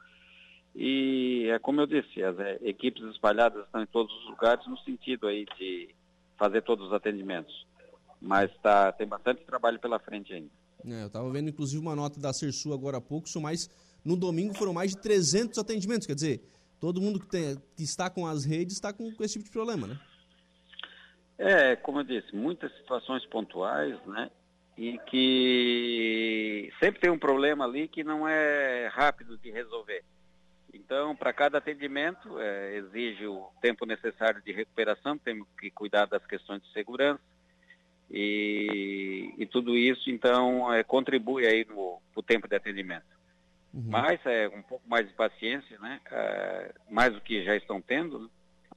E 0.75 1.49
é 1.51 1.59
como 1.59 1.81
eu 1.81 1.87
disse, 1.87 2.23
as 2.23 2.39
é, 2.39 2.59
equipes 2.63 3.03
espalhadas 3.05 3.65
estão 3.65 3.83
em 3.83 3.87
todos 3.87 4.15
os 4.21 4.31
lugares 4.31 4.67
no 4.67 4.79
sentido 4.79 5.27
aí 5.27 5.45
de 5.59 5.95
fazer 6.39 6.63
todos 6.63 6.87
os 6.87 6.93
atendimentos. 6.93 7.67
Mas 8.21 8.51
tá, 8.63 8.93
tem 8.93 9.07
bastante 9.07 9.45
trabalho 9.45 9.79
pela 9.79 9.99
frente 9.99 10.33
ainda. 10.33 10.51
É, 10.87 11.03
eu 11.03 11.07
estava 11.09 11.31
vendo 11.31 11.51
inclusive 11.51 11.81
uma 11.81 11.97
nota 11.97 12.21
da 12.21 12.33
Cersu 12.33 12.73
agora 12.73 12.99
há 12.99 13.01
pouco, 13.01 13.29
são 13.29 13.43
mais, 13.43 13.69
no 14.05 14.17
domingo 14.17 14.55
foram 14.55 14.73
mais 14.73 14.93
de 14.93 15.01
300 15.03 15.59
atendimentos, 15.59 16.07
quer 16.07 16.15
dizer, 16.15 16.41
todo 16.81 17.01
mundo 17.01 17.21
que, 17.21 17.27
tem, 17.27 17.57
que 17.77 17.83
está 17.83 18.09
com 18.09 18.27
as 18.27 18.45
redes 18.45 18.75
está 18.75 18.93
com, 18.93 19.13
com 19.13 19.25
esse 19.25 19.35
tipo 19.35 19.45
de 19.45 19.51
problema, 19.51 19.87
né? 19.87 19.99
É, 21.39 21.77
como 21.77 22.01
eu 22.01 22.05
disse, 22.05 22.35
muitas 22.35 22.75
situações 22.79 23.25
pontuais, 23.27 23.97
né? 24.07 24.31
E 24.77 24.99
que 25.07 26.73
sempre 26.81 27.01
tem 27.01 27.11
um 27.11 27.19
problema 27.19 27.65
ali 27.65 27.87
que 27.89 28.03
não 28.03 28.29
é 28.29 28.89
rápido 28.89 29.39
de 29.39 29.51
resolver. 29.51 30.05
Então, 30.73 31.15
para 31.15 31.33
cada 31.33 31.59
atendimento, 31.59 32.39
é, 32.39 32.77
exige 32.77 33.27
o 33.27 33.49
tempo 33.61 33.87
necessário 33.87 34.43
de 34.43 34.53
recuperação, 34.53 35.17
temos 35.17 35.47
que 35.59 35.71
cuidar 35.71 36.07
das 36.07 36.25
questões 36.27 36.63
de 36.63 36.73
segurança. 36.73 37.21
E, 38.11 39.35
e 39.37 39.47
tudo 39.47 39.77
isso, 39.77 40.11
então, 40.11 40.73
é, 40.73 40.83
contribui 40.83 41.47
aí 41.47 41.65
no, 41.65 42.01
no 42.17 42.23
tempo 42.23 42.49
de 42.49 42.57
atendimento. 42.57 43.07
Uhum. 43.73 43.85
Mas 43.87 44.25
é 44.27 44.49
um 44.49 44.63
pouco 44.63 44.89
mais 44.89 45.07
de 45.07 45.15
paciência, 45.15 45.79
né? 45.79 46.01
É, 46.11 46.75
mais 46.91 47.13
do 47.13 47.21
que 47.21 47.45
já 47.45 47.55
estão 47.55 47.81
tendo, 47.81 48.19
né? 48.21 48.29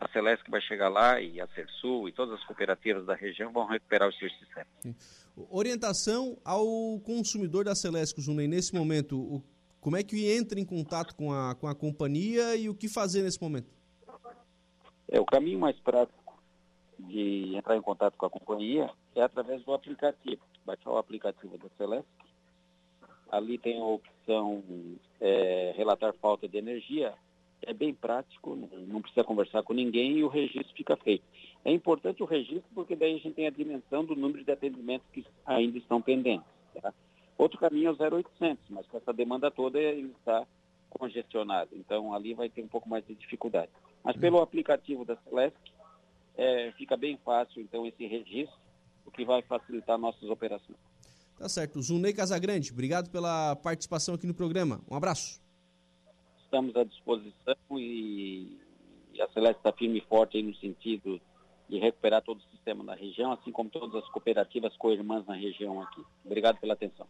A 0.01 0.07
Celeste 0.11 0.49
vai 0.49 0.59
chegar 0.61 0.89
lá 0.89 1.21
e 1.21 1.39
a 1.39 1.47
Cersul 1.49 2.09
e 2.09 2.11
todas 2.11 2.39
as 2.39 2.45
cooperativas 2.45 3.05
da 3.05 3.13
região 3.13 3.53
vão 3.53 3.67
recuperar 3.67 4.09
os 4.09 4.17
seus 4.17 4.33
sistemas. 4.39 4.67
Orientação 5.49 6.37
ao 6.43 6.99
consumidor 7.05 7.63
da 7.63 7.75
Celeste, 7.75 8.19
Zunei, 8.19 8.47
nesse 8.47 8.73
momento, 8.73 9.17
o 9.17 9.43
como 9.81 9.97
é 9.97 10.03
que 10.03 10.31
entra 10.31 10.59
em 10.59 10.65
contato 10.65 11.15
com 11.15 11.33
a, 11.33 11.55
com 11.55 11.67
a 11.67 11.73
companhia 11.73 12.55
e 12.55 12.69
o 12.69 12.75
que 12.75 12.87
fazer 12.87 13.23
nesse 13.23 13.41
momento? 13.41 13.67
É, 15.09 15.19
o 15.19 15.25
caminho 15.25 15.59
mais 15.59 15.77
prático 15.79 16.39
de 16.99 17.55
entrar 17.55 17.75
em 17.75 17.81
contato 17.81 18.15
com 18.15 18.27
a 18.27 18.29
companhia 18.29 18.91
é 19.15 19.23
através 19.23 19.63
do 19.63 19.73
aplicativo. 19.73 20.41
Baixar 20.63 20.91
o 20.91 20.97
aplicativo 20.97 21.57
da 21.57 21.67
Celeste. 21.79 22.07
Ali 23.31 23.57
tem 23.57 23.81
a 23.81 23.83
opção 23.83 24.63
é, 25.19 25.73
relatar 25.75 26.13
falta 26.13 26.47
de 26.47 26.59
energia. 26.59 27.15
É 27.63 27.73
bem 27.73 27.93
prático, 27.93 28.55
não 28.87 29.01
precisa 29.01 29.23
conversar 29.23 29.61
com 29.63 29.73
ninguém 29.73 30.17
e 30.17 30.23
o 30.23 30.27
registro 30.27 30.73
fica 30.75 30.95
feito. 30.97 31.23
É 31.63 31.71
importante 31.71 32.23
o 32.23 32.25
registro 32.25 32.69
porque 32.73 32.95
daí 32.95 33.15
a 33.15 33.17
gente 33.17 33.33
tem 33.33 33.47
a 33.47 33.51
dimensão 33.51 34.03
do 34.03 34.15
número 34.15 34.43
de 34.43 34.51
atendimentos 34.51 35.07
que 35.13 35.25
ainda 35.45 35.77
estão 35.77 36.01
pendentes. 36.01 36.47
Tá? 36.81 36.93
Outro 37.37 37.59
caminho 37.59 37.89
é 37.89 37.91
o 37.91 38.15
0800, 38.17 38.63
mas 38.69 38.85
com 38.87 38.97
essa 38.97 39.13
demanda 39.13 39.51
toda 39.51 39.79
ele 39.79 40.11
está 40.19 40.45
congestionado. 40.89 41.69
Então 41.73 42.13
ali 42.13 42.33
vai 42.33 42.49
ter 42.49 42.63
um 42.63 42.67
pouco 42.67 42.89
mais 42.89 43.05
de 43.05 43.15
dificuldade. 43.15 43.71
Mas 44.03 44.17
pelo 44.17 44.37
uhum. 44.37 44.43
aplicativo 44.43 45.05
da 45.05 45.15
Celesc, 45.17 45.55
é, 46.35 46.71
fica 46.77 46.97
bem 46.97 47.17
fácil 47.23 47.61
então 47.61 47.85
esse 47.85 48.05
registro, 48.05 48.57
o 49.05 49.11
que 49.11 49.25
vai 49.25 49.41
facilitar 49.41 49.97
nossas 49.97 50.29
operações. 50.29 50.77
Tá 51.37 51.49
certo. 51.49 51.81
Zunei 51.81 52.13
Casagrande, 52.13 52.71
obrigado 52.71 53.09
pela 53.09 53.55
participação 53.55 54.13
aqui 54.13 54.27
no 54.27 54.33
programa. 54.33 54.79
Um 54.89 54.95
abraço. 54.95 55.40
Estamos 56.51 56.75
à 56.75 56.83
disposição 56.83 57.55
e, 57.79 58.59
e 59.13 59.21
a 59.21 59.29
Celeste 59.29 59.59
está 59.59 59.71
firme 59.71 59.99
e 59.99 60.01
forte 60.01 60.43
no 60.43 60.53
sentido 60.55 61.21
de 61.69 61.79
recuperar 61.79 62.21
todo 62.21 62.39
o 62.39 62.51
sistema 62.51 62.83
na 62.83 62.93
região, 62.93 63.31
assim 63.31 63.53
como 63.53 63.69
todas 63.69 63.95
as 63.95 64.09
cooperativas 64.09 64.75
co-irmãs 64.75 65.25
na 65.25 65.33
região 65.33 65.81
aqui. 65.81 66.03
Obrigado 66.25 66.59
pela 66.59 66.73
atenção. 66.73 67.07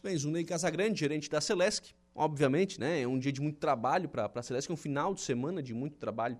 Bem, 0.00 0.16
Zunei 0.16 0.44
Casagrande, 0.44 1.00
gerente 1.00 1.28
da 1.28 1.40
Celesc, 1.40 1.96
obviamente, 2.14 2.78
né? 2.78 3.00
É 3.00 3.08
um 3.08 3.18
dia 3.18 3.32
de 3.32 3.40
muito 3.40 3.58
trabalho 3.58 4.08
para 4.08 4.30
a 4.32 4.42
Celesc, 4.42 4.70
é 4.70 4.72
um 4.74 4.76
final 4.76 5.14
de 5.14 5.20
semana 5.20 5.60
de 5.60 5.74
muito 5.74 5.96
trabalho 5.96 6.38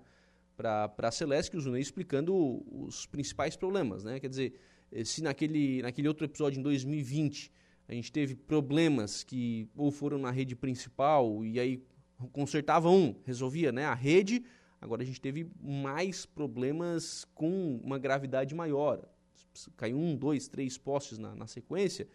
para 0.55 0.89
a 0.99 1.11
Celesc, 1.11 1.53
o 1.53 1.59
Zunei 1.59 1.81
explicando 1.81 2.63
os 2.71 3.05
principais 3.05 3.57
problemas, 3.57 4.05
né? 4.05 4.21
Quer 4.21 4.29
dizer, 4.29 4.57
eh, 4.89 5.03
se 5.03 5.21
naquele, 5.21 5.81
naquele 5.81 6.07
outro 6.07 6.23
episódio 6.23 6.61
em 6.61 6.63
2020 6.63 7.51
a 7.89 7.93
gente 7.93 8.09
teve 8.09 8.35
problemas 8.35 9.21
que 9.21 9.67
ou 9.75 9.91
foram 9.91 10.17
na 10.17 10.31
rede 10.31 10.55
principal 10.55 11.43
e 11.43 11.59
aí 11.59 11.83
consertava 12.31 12.89
um, 12.89 13.15
resolvia 13.23 13.71
né, 13.71 13.85
a 13.85 13.93
rede, 13.93 14.43
agora 14.81 15.03
a 15.03 15.05
gente 15.05 15.21
teve 15.21 15.49
mais 15.61 16.25
problemas 16.25 17.25
com 17.35 17.79
uma 17.83 17.99
gravidade 17.99 18.55
maior. 18.55 19.07
Caiu 19.75 19.97
um, 19.97 20.15
dois, 20.15 20.47
três 20.47 20.77
postes 20.77 21.17
na, 21.17 21.35
na 21.35 21.47
sequência, 21.47 22.07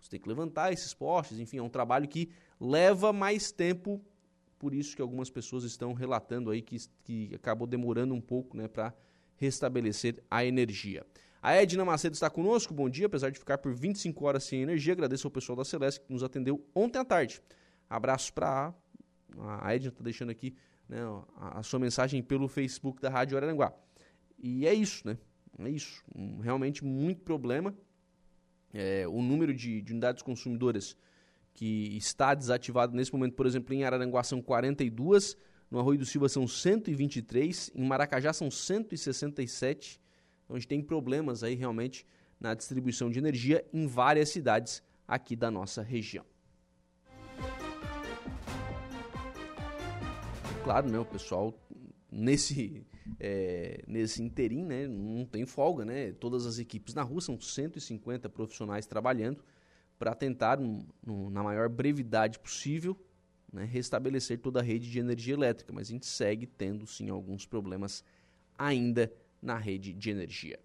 você 0.00 0.10
tem 0.10 0.20
que 0.20 0.28
levantar 0.28 0.72
esses 0.72 0.94
postes, 0.94 1.38
enfim, 1.38 1.58
é 1.58 1.62
um 1.62 1.68
trabalho 1.68 2.06
que 2.06 2.30
leva 2.60 3.12
mais 3.12 3.50
tempo, 3.50 4.00
por 4.58 4.74
isso 4.74 4.94
que 4.94 5.02
algumas 5.02 5.30
pessoas 5.30 5.64
estão 5.64 5.92
relatando 5.92 6.50
aí 6.50 6.62
que, 6.62 6.76
que 7.02 7.34
acabou 7.34 7.66
demorando 7.66 8.14
um 8.14 8.20
pouco 8.20 8.56
né, 8.56 8.68
para 8.68 8.94
restabelecer 9.36 10.22
a 10.30 10.44
energia. 10.44 11.04
A 11.40 11.54
Edna 11.54 11.84
Macedo 11.84 12.14
está 12.14 12.28
conosco, 12.28 12.74
bom 12.74 12.90
dia, 12.90 13.06
apesar 13.06 13.30
de 13.30 13.38
ficar 13.38 13.58
por 13.58 13.72
25 13.72 14.24
horas 14.24 14.44
sem 14.44 14.62
energia, 14.62 14.92
agradeço 14.92 15.26
ao 15.26 15.30
pessoal 15.30 15.56
da 15.56 15.64
Celeste 15.64 16.00
que 16.00 16.12
nos 16.12 16.24
atendeu 16.24 16.64
ontem 16.74 16.98
à 16.98 17.04
tarde. 17.04 17.40
Abraço 17.88 18.32
para 18.32 18.74
a 19.40 19.74
Edna, 19.74 19.88
está 19.88 20.02
deixando 20.02 20.30
aqui 20.30 20.54
né, 20.88 20.98
a, 21.36 21.60
a, 21.60 21.62
sua 21.62 21.78
mensagem 21.78 22.22
pelo 22.22 22.48
Facebook 22.48 23.00
da 23.00 23.08
Rádio 23.08 23.36
Araranguá. 23.36 23.72
E 24.38 24.66
é 24.66 24.74
isso, 24.74 25.06
né? 25.06 25.18
É 25.58 25.68
isso. 25.68 26.02
Um, 26.14 26.38
realmente 26.38 26.84
muito 26.84 27.22
problema 27.22 27.74
é, 28.72 29.06
o 29.08 29.22
número 29.22 29.54
de, 29.54 29.80
de, 29.80 29.92
unidades 29.92 30.22
consumidoras 30.22 30.96
que 31.54 31.96
está 31.96 32.34
desativado 32.34 32.94
nesse 32.94 33.12
momento, 33.12 33.34
por 33.34 33.46
exemplo, 33.46 33.74
em 33.74 33.82
Araranguá 33.84 34.22
são 34.22 34.40
42, 34.40 35.36
no 35.70 35.78
Arroio 35.78 35.98
do 35.98 36.06
Silva 36.06 36.28
são 36.28 36.46
123, 36.46 37.72
em 37.74 37.86
Maracajá 37.86 38.32
são 38.32 38.50
167. 38.50 40.00
Então 40.44 40.56
a 40.56 40.58
gente 40.58 40.68
tem 40.68 40.80
problemas 40.80 41.42
aí 41.42 41.54
realmente 41.54 42.06
na 42.40 42.54
distribuição 42.54 43.10
de 43.10 43.18
energia 43.18 43.64
em 43.72 43.86
várias 43.86 44.30
cidades 44.30 44.82
aqui 45.06 45.34
da 45.34 45.50
nossa 45.50 45.82
região. 45.82 46.24
Claro, 50.68 50.90
né, 50.90 50.98
o 50.98 51.04
pessoal 51.06 51.58
nesse 52.12 52.86
é, 53.18 53.82
nesse 53.86 54.22
interim, 54.22 54.66
né? 54.66 54.86
Não 54.86 55.24
tem 55.24 55.46
folga, 55.46 55.82
né? 55.82 56.12
Todas 56.12 56.44
as 56.44 56.58
equipes 56.58 56.92
na 56.92 57.02
rua, 57.02 57.22
são 57.22 57.40
150 57.40 58.28
profissionais 58.28 58.84
trabalhando 58.84 59.42
para 59.98 60.14
tentar, 60.14 60.60
no, 60.60 60.86
no, 61.02 61.30
na 61.30 61.42
maior 61.42 61.70
brevidade 61.70 62.38
possível, 62.38 62.94
né, 63.50 63.64
restabelecer 63.64 64.40
toda 64.40 64.60
a 64.60 64.62
rede 64.62 64.90
de 64.90 64.98
energia 64.98 65.32
elétrica. 65.32 65.72
Mas 65.72 65.88
a 65.88 65.92
gente 65.92 66.04
segue 66.04 66.46
tendo, 66.46 66.86
sim, 66.86 67.08
alguns 67.08 67.46
problemas 67.46 68.04
ainda 68.58 69.10
na 69.40 69.56
rede 69.56 69.94
de 69.94 70.10
energia. 70.10 70.60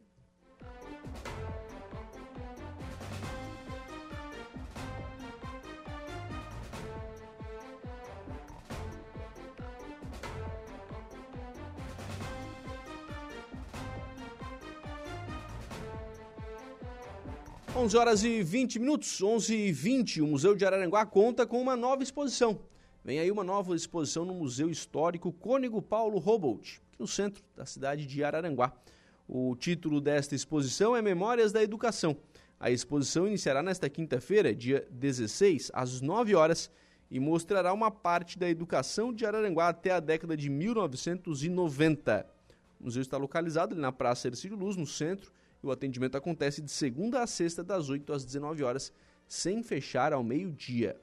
11 17.84 17.98
horas 17.98 18.24
e 18.24 18.42
20 18.42 18.80
minutos, 18.80 19.22
11 19.22 19.54
e 19.54 19.70
20, 19.74 20.22
o 20.22 20.28
Museu 20.28 20.56
de 20.56 20.66
Araranguá 20.66 21.06
conta 21.06 21.46
com 21.46 21.62
uma 21.62 21.76
nova 21.76 22.02
exposição. 22.02 22.58
Vem 23.04 23.20
aí 23.20 23.30
uma 23.30 23.44
nova 23.44 23.76
exposição 23.76 24.24
no 24.24 24.34
Museu 24.34 24.70
Histórico 24.70 25.34
Cônigo 25.34 25.82
Paulo 25.82 26.18
Robolt, 26.18 26.78
no 26.98 27.06
centro 27.06 27.44
da 27.58 27.66
cidade 27.66 28.06
de 28.06 28.24
Araranguá. 28.24 28.72
O 29.28 29.54
título 29.58 30.00
desta 30.00 30.34
exposição 30.34 30.96
é 30.96 31.02
Memórias 31.02 31.52
da 31.52 31.62
Educação. 31.62 32.16
A 32.58 32.72
exposição 32.72 33.28
iniciará 33.28 33.62
nesta 33.62 33.90
quinta-feira, 33.90 34.56
dia 34.56 34.88
16, 34.90 35.70
às 35.74 36.00
9 36.00 36.36
horas, 36.36 36.72
e 37.12 37.20
mostrará 37.20 37.74
uma 37.74 37.92
parte 37.92 38.40
da 38.40 38.50
educação 38.50 39.14
de 39.14 39.26
Araranguá 39.26 39.68
até 39.68 39.92
a 39.92 40.00
década 40.00 40.38
de 40.38 40.50
1990. 40.50 42.26
O 42.80 42.86
museu 42.86 43.02
está 43.02 43.18
localizado 43.18 43.74
ali 43.74 43.82
na 43.82 43.92
Praça 43.92 44.30
Ercílio 44.30 44.56
Luz, 44.56 44.78
no 44.78 44.88
centro, 44.88 45.34
o 45.64 45.72
atendimento 45.72 46.18
acontece 46.18 46.62
de 46.62 46.70
segunda 46.70 47.22
a 47.22 47.28
sexta, 47.28 47.64
das 47.64 47.90
8 47.90 48.12
às 48.12 48.26
19 48.26 48.64
horas, 48.64 48.92
sem 49.28 49.64
fechar 49.64 50.14
ao 50.14 50.24
meio-dia. 50.24 51.00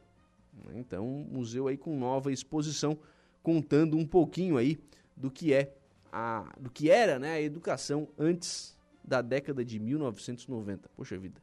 Então, 0.74 1.06
museu 1.30 1.66
aí 1.66 1.76
com 1.76 1.98
nova 1.98 2.30
exposição, 2.30 2.98
contando 3.42 3.96
um 3.96 4.06
pouquinho 4.06 4.56
aí 4.56 4.78
do 5.16 5.30
que 5.30 5.52
é 5.52 5.74
a, 6.12 6.52
do 6.58 6.70
que 6.70 6.90
era 6.90 7.18
né, 7.18 7.34
a 7.34 7.40
educação 7.40 8.08
antes 8.18 8.76
da 9.02 9.22
década 9.22 9.64
de 9.64 9.78
1990. 9.78 10.90
Poxa 10.96 11.16
vida. 11.16 11.40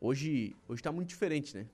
Hoje 0.00 0.54
hoje 0.68 0.80
está 0.80 0.92
muito 0.92 1.08
diferente, 1.08 1.56
né? 1.56 1.66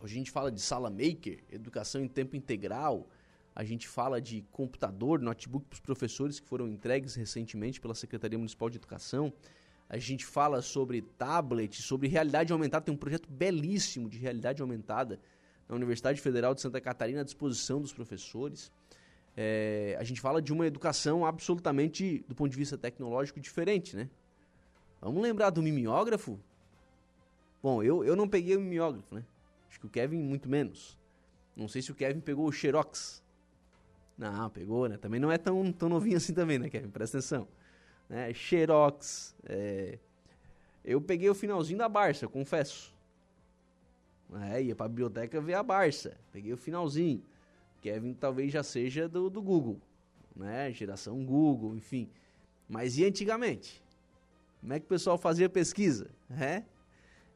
Hoje 0.00 0.14
a 0.14 0.18
gente 0.18 0.30
fala 0.30 0.52
de 0.52 0.60
sala 0.60 0.90
maker, 0.90 1.42
educação 1.50 2.00
em 2.00 2.08
tempo 2.08 2.36
integral, 2.36 3.08
a 3.54 3.62
gente 3.62 3.86
fala 3.86 4.20
de 4.20 4.42
computador, 4.50 5.20
notebook 5.20 5.66
para 5.66 5.74
os 5.74 5.80
professores 5.80 6.40
que 6.40 6.48
foram 6.48 6.66
entregues 6.66 7.14
recentemente 7.14 7.80
pela 7.80 7.94
Secretaria 7.94 8.36
Municipal 8.36 8.68
de 8.68 8.78
Educação. 8.78 9.32
A 9.88 9.96
gente 9.96 10.26
fala 10.26 10.60
sobre 10.60 11.02
tablet, 11.02 11.80
sobre 11.80 12.08
realidade 12.08 12.52
aumentada. 12.52 12.84
Tem 12.84 12.94
um 12.94 12.98
projeto 12.98 13.30
belíssimo 13.30 14.08
de 14.08 14.18
realidade 14.18 14.60
aumentada 14.60 15.20
na 15.68 15.76
Universidade 15.76 16.20
Federal 16.20 16.54
de 16.54 16.60
Santa 16.60 16.80
Catarina 16.80 17.20
à 17.20 17.24
disposição 17.24 17.80
dos 17.80 17.92
professores. 17.92 18.72
É, 19.36 19.96
a 20.00 20.04
gente 20.04 20.20
fala 20.20 20.42
de 20.42 20.52
uma 20.52 20.66
educação 20.66 21.24
absolutamente, 21.24 22.24
do 22.28 22.34
ponto 22.34 22.50
de 22.50 22.56
vista 22.56 22.76
tecnológico, 22.76 23.40
diferente, 23.40 23.94
né? 23.94 24.08
Vamos 25.00 25.22
lembrar 25.22 25.50
do 25.50 25.62
mimeógrafo? 25.62 26.40
Bom, 27.62 27.82
eu, 27.82 28.04
eu 28.04 28.16
não 28.16 28.28
peguei 28.28 28.56
o 28.56 28.60
mimeógrafo, 28.60 29.14
né? 29.14 29.24
Acho 29.68 29.78
que 29.80 29.86
o 29.86 29.90
Kevin 29.90 30.18
muito 30.18 30.48
menos. 30.48 30.98
Não 31.56 31.68
sei 31.68 31.82
se 31.82 31.92
o 31.92 31.94
Kevin 31.94 32.20
pegou 32.20 32.46
o 32.46 32.52
Xerox. 32.52 33.23
Não, 34.16 34.48
pegou, 34.50 34.88
né? 34.88 34.96
Também 34.96 35.18
não 35.18 35.30
é 35.30 35.38
tão, 35.38 35.72
tão 35.72 35.88
novinho 35.88 36.16
assim 36.16 36.32
também, 36.32 36.58
né, 36.58 36.70
Kevin? 36.70 36.88
Presta 36.88 37.18
atenção. 37.18 37.48
Né? 38.08 38.32
Xerox. 38.32 39.34
É... 39.44 39.98
Eu 40.84 41.00
peguei 41.00 41.28
o 41.28 41.34
finalzinho 41.34 41.78
da 41.78 41.88
Barça, 41.88 42.28
confesso. 42.28 42.94
É, 44.50 44.62
ia 44.62 44.74
pra 44.74 44.88
biblioteca 44.88 45.40
ver 45.40 45.54
a 45.54 45.62
Barça. 45.62 46.16
Peguei 46.32 46.52
o 46.52 46.56
finalzinho. 46.56 47.22
Kevin 47.80 48.14
talvez 48.14 48.52
já 48.52 48.62
seja 48.62 49.08
do, 49.08 49.28
do 49.28 49.42
Google, 49.42 49.80
né? 50.34 50.72
Geração 50.72 51.24
Google, 51.24 51.76
enfim. 51.76 52.08
Mas 52.68 52.96
e 52.96 53.04
antigamente? 53.04 53.82
Como 54.60 54.72
é 54.72 54.80
que 54.80 54.86
o 54.86 54.88
pessoal 54.88 55.18
fazia 55.18 55.48
pesquisa? 55.48 56.10
É, 56.30 56.62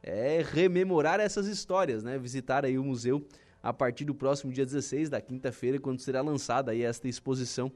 é 0.03 0.43
rememorar 0.43 1.21
essas 1.21 1.47
histórias, 1.47 2.03
né? 2.03 2.19
Visitar 2.19 2.65
aí 2.65 2.79
o 2.79 2.85
museu 2.85 3.27
a 3.69 3.73
partir 3.73 4.07
do 4.07 4.15
próximo 4.15 4.51
dia 4.51 4.65
16, 4.65 5.11
da 5.11 5.21
quinta-feira, 5.21 5.79
quando 5.79 6.01
será 6.01 6.23
lançada 6.23 6.73
aí 6.73 6.83
esta 6.83 7.07
exposição 7.07 7.71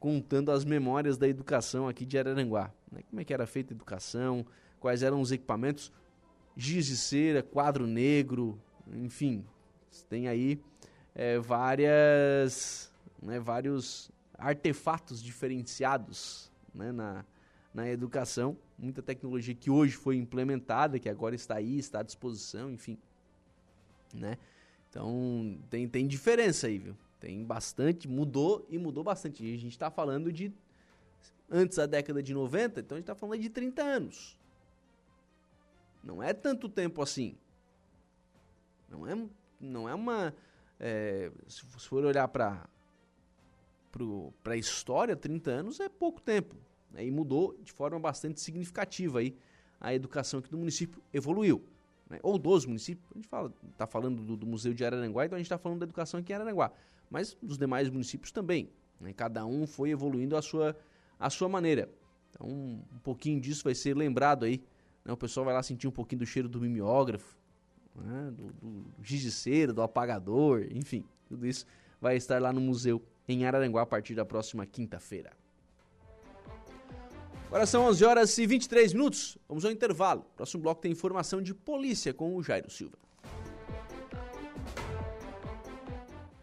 contando 0.00 0.50
as 0.50 0.64
memórias 0.64 1.18
da 1.18 1.28
educação 1.28 1.86
aqui 1.86 2.06
de 2.06 2.18
Araranguá. 2.18 2.72
Né? 2.90 3.02
Como 3.10 3.20
é 3.20 3.24
que 3.24 3.34
era 3.34 3.46
feita 3.46 3.74
a 3.74 3.76
educação, 3.76 4.46
quais 4.80 5.02
eram 5.02 5.20
os 5.20 5.32
equipamentos, 5.32 5.92
giz 6.56 6.86
de 6.86 6.96
cera, 6.96 7.42
quadro 7.42 7.86
negro, 7.86 8.58
enfim, 8.94 9.44
tem 10.08 10.26
aí 10.26 10.58
é, 11.14 11.38
várias, 11.38 12.90
né, 13.22 13.38
vários 13.38 14.10
artefatos 14.38 15.22
diferenciados 15.22 16.50
né, 16.74 16.92
na, 16.92 17.26
na 17.74 17.86
educação, 17.90 18.56
muita 18.78 19.02
tecnologia 19.02 19.54
que 19.54 19.70
hoje 19.70 19.96
foi 19.96 20.16
implementada, 20.16 20.98
que 20.98 21.10
agora 21.10 21.34
está 21.34 21.56
aí, 21.56 21.78
está 21.78 22.00
à 22.00 22.02
disposição, 22.02 22.70
enfim, 22.70 22.96
né? 24.14 24.38
Então 24.96 25.58
tem, 25.68 25.86
tem 25.86 26.06
diferença 26.06 26.68
aí, 26.68 26.78
viu? 26.78 26.96
Tem 27.20 27.44
bastante, 27.44 28.08
mudou 28.08 28.66
e 28.70 28.78
mudou 28.78 29.04
bastante. 29.04 29.44
E 29.44 29.54
a 29.54 29.58
gente 29.58 29.72
está 29.72 29.90
falando 29.90 30.32
de 30.32 30.50
antes 31.50 31.76
da 31.76 31.84
década 31.84 32.22
de 32.22 32.32
90, 32.32 32.80
então 32.80 32.96
a 32.96 32.98
gente 32.98 33.02
está 33.02 33.14
falando 33.14 33.38
de 33.38 33.50
30 33.50 33.82
anos. 33.82 34.38
Não 36.02 36.22
é 36.22 36.32
tanto 36.32 36.66
tempo 36.66 37.02
assim. 37.02 37.36
Não 38.88 39.06
é, 39.06 39.28
não 39.60 39.86
é 39.86 39.94
uma. 39.94 40.34
É, 40.80 41.30
se 41.46 41.60
for 41.66 42.02
olhar 42.02 42.26
para 42.28 42.66
para 44.42 44.54
a 44.54 44.56
história, 44.56 45.14
30 45.14 45.50
anos 45.50 45.80
é 45.80 45.90
pouco 45.90 46.22
tempo. 46.22 46.54
Né? 46.90 47.04
E 47.04 47.10
mudou 47.10 47.54
de 47.62 47.72
forma 47.72 47.98
bastante 47.98 48.40
significativa 48.40 49.18
aí 49.18 49.36
a 49.78 49.94
educação 49.94 50.40
aqui 50.40 50.50
do 50.50 50.56
município 50.56 51.02
evoluiu 51.12 51.62
né? 52.08 52.18
ou 52.22 52.38
dos 52.38 52.66
municípios, 52.66 53.06
a 53.12 53.14
gente 53.14 53.28
está 53.72 53.86
falando 53.86 54.22
do, 54.22 54.36
do, 54.36 54.46
Museu 54.46 54.72
de 54.72 54.84
Araranguá, 54.84 55.26
então 55.26 55.36
a 55.36 55.38
gente 55.38 55.46
está 55.46 55.58
falando 55.58 55.80
da 55.80 55.84
educação 55.84 56.20
aqui 56.20 56.32
em 56.32 56.36
Araranguá, 56.36 56.72
mas 57.10 57.36
dos 57.42 57.58
demais 57.58 57.90
municípios 57.90 58.32
também. 58.32 58.70
Né? 59.00 59.12
Cada 59.12 59.44
um 59.44 59.66
foi 59.66 59.90
evoluindo 59.90 60.36
a 60.36 60.42
sua, 60.42 60.76
a 61.18 61.30
sua 61.30 61.48
maneira. 61.48 61.88
Então, 62.30 62.46
um, 62.48 62.82
um 62.94 62.98
pouquinho 63.02 63.40
disso 63.40 63.64
vai 63.64 63.74
ser 63.74 63.96
lembrado 63.96 64.44
aí. 64.44 64.62
Né? 65.04 65.12
O 65.12 65.16
pessoal 65.16 65.44
vai 65.44 65.54
lá 65.54 65.62
sentir 65.62 65.88
um 65.88 65.92
pouquinho 65.92 66.20
do 66.20 66.26
cheiro 66.26 66.48
do 66.48 66.60
mimeógrafo, 66.60 67.36
né? 67.94 68.30
do, 68.30 68.52
do, 68.52 68.84
giz 69.02 69.42
de 69.42 69.66
do 69.68 69.82
apagador, 69.82 70.66
enfim, 70.70 71.04
tudo 71.28 71.46
isso 71.46 71.66
vai 72.00 72.16
estar 72.16 72.40
lá 72.40 72.52
no 72.52 72.60
museu 72.60 73.02
em 73.28 73.44
Araranguá 73.44 73.82
a 73.82 73.86
partir 73.86 74.14
da 74.14 74.24
próxima 74.24 74.64
quinta-feira. 74.66 75.32
Agora 77.46 77.64
são 77.64 77.84
11 77.86 78.04
horas 78.04 78.38
e 78.38 78.46
23 78.46 78.92
minutos. 78.92 79.38
Vamos 79.48 79.64
ao 79.64 79.70
intervalo. 79.70 80.26
Próximo 80.36 80.62
bloco 80.62 80.80
tem 80.80 80.90
informação 80.90 81.40
de 81.40 81.54
polícia 81.54 82.12
com 82.12 82.34
o 82.34 82.42
Jairo 82.42 82.70
Silva. 82.70 82.98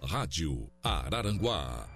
Rádio 0.01 0.69
Araranguá. 0.81 1.89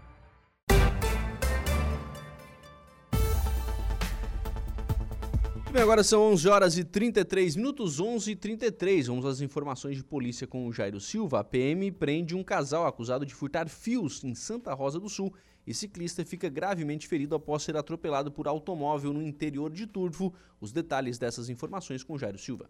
Bem, 5.72 5.82
agora 5.82 6.04
são 6.04 6.32
11 6.32 6.48
horas 6.48 6.78
e 6.78 6.84
33 6.84 7.56
minutos, 7.56 8.00
11 8.00 8.32
e 8.32 8.36
33. 8.36 9.08
Vamos 9.08 9.26
às 9.26 9.42
informações 9.42 9.96
de 9.96 10.04
polícia 10.04 10.48
com 10.48 10.66
o 10.66 10.74
Jairo 10.74 11.00
Silva. 11.00 11.40
A 11.40 11.44
PM 11.44 11.92
prende 11.92 12.36
um 12.36 12.44
casal 12.44 12.86
acusado 12.86 13.26
de 13.26 13.36
furtar 13.36 13.70
fios 13.70 14.24
em 14.24 14.34
Santa 14.34 14.74
Rosa 14.74 15.00
do 15.00 15.10
Sul 15.10 15.34
e 15.68 15.74
ciclista 15.74 16.24
fica 16.24 16.48
gravemente 16.48 17.08
ferido 17.08 17.36
após 17.36 17.62
ser 17.62 17.76
atropelado 17.76 18.32
por 18.32 18.48
automóvel 18.48 19.12
no 19.12 19.22
interior 19.22 19.70
de 19.70 19.86
Turvo. 19.86 20.34
Os 20.62 20.72
detalhes 20.72 21.18
dessas 21.18 21.50
informações 21.50 22.02
com 22.04 22.18
Jairo 22.18 22.40
Silva. 22.40 22.70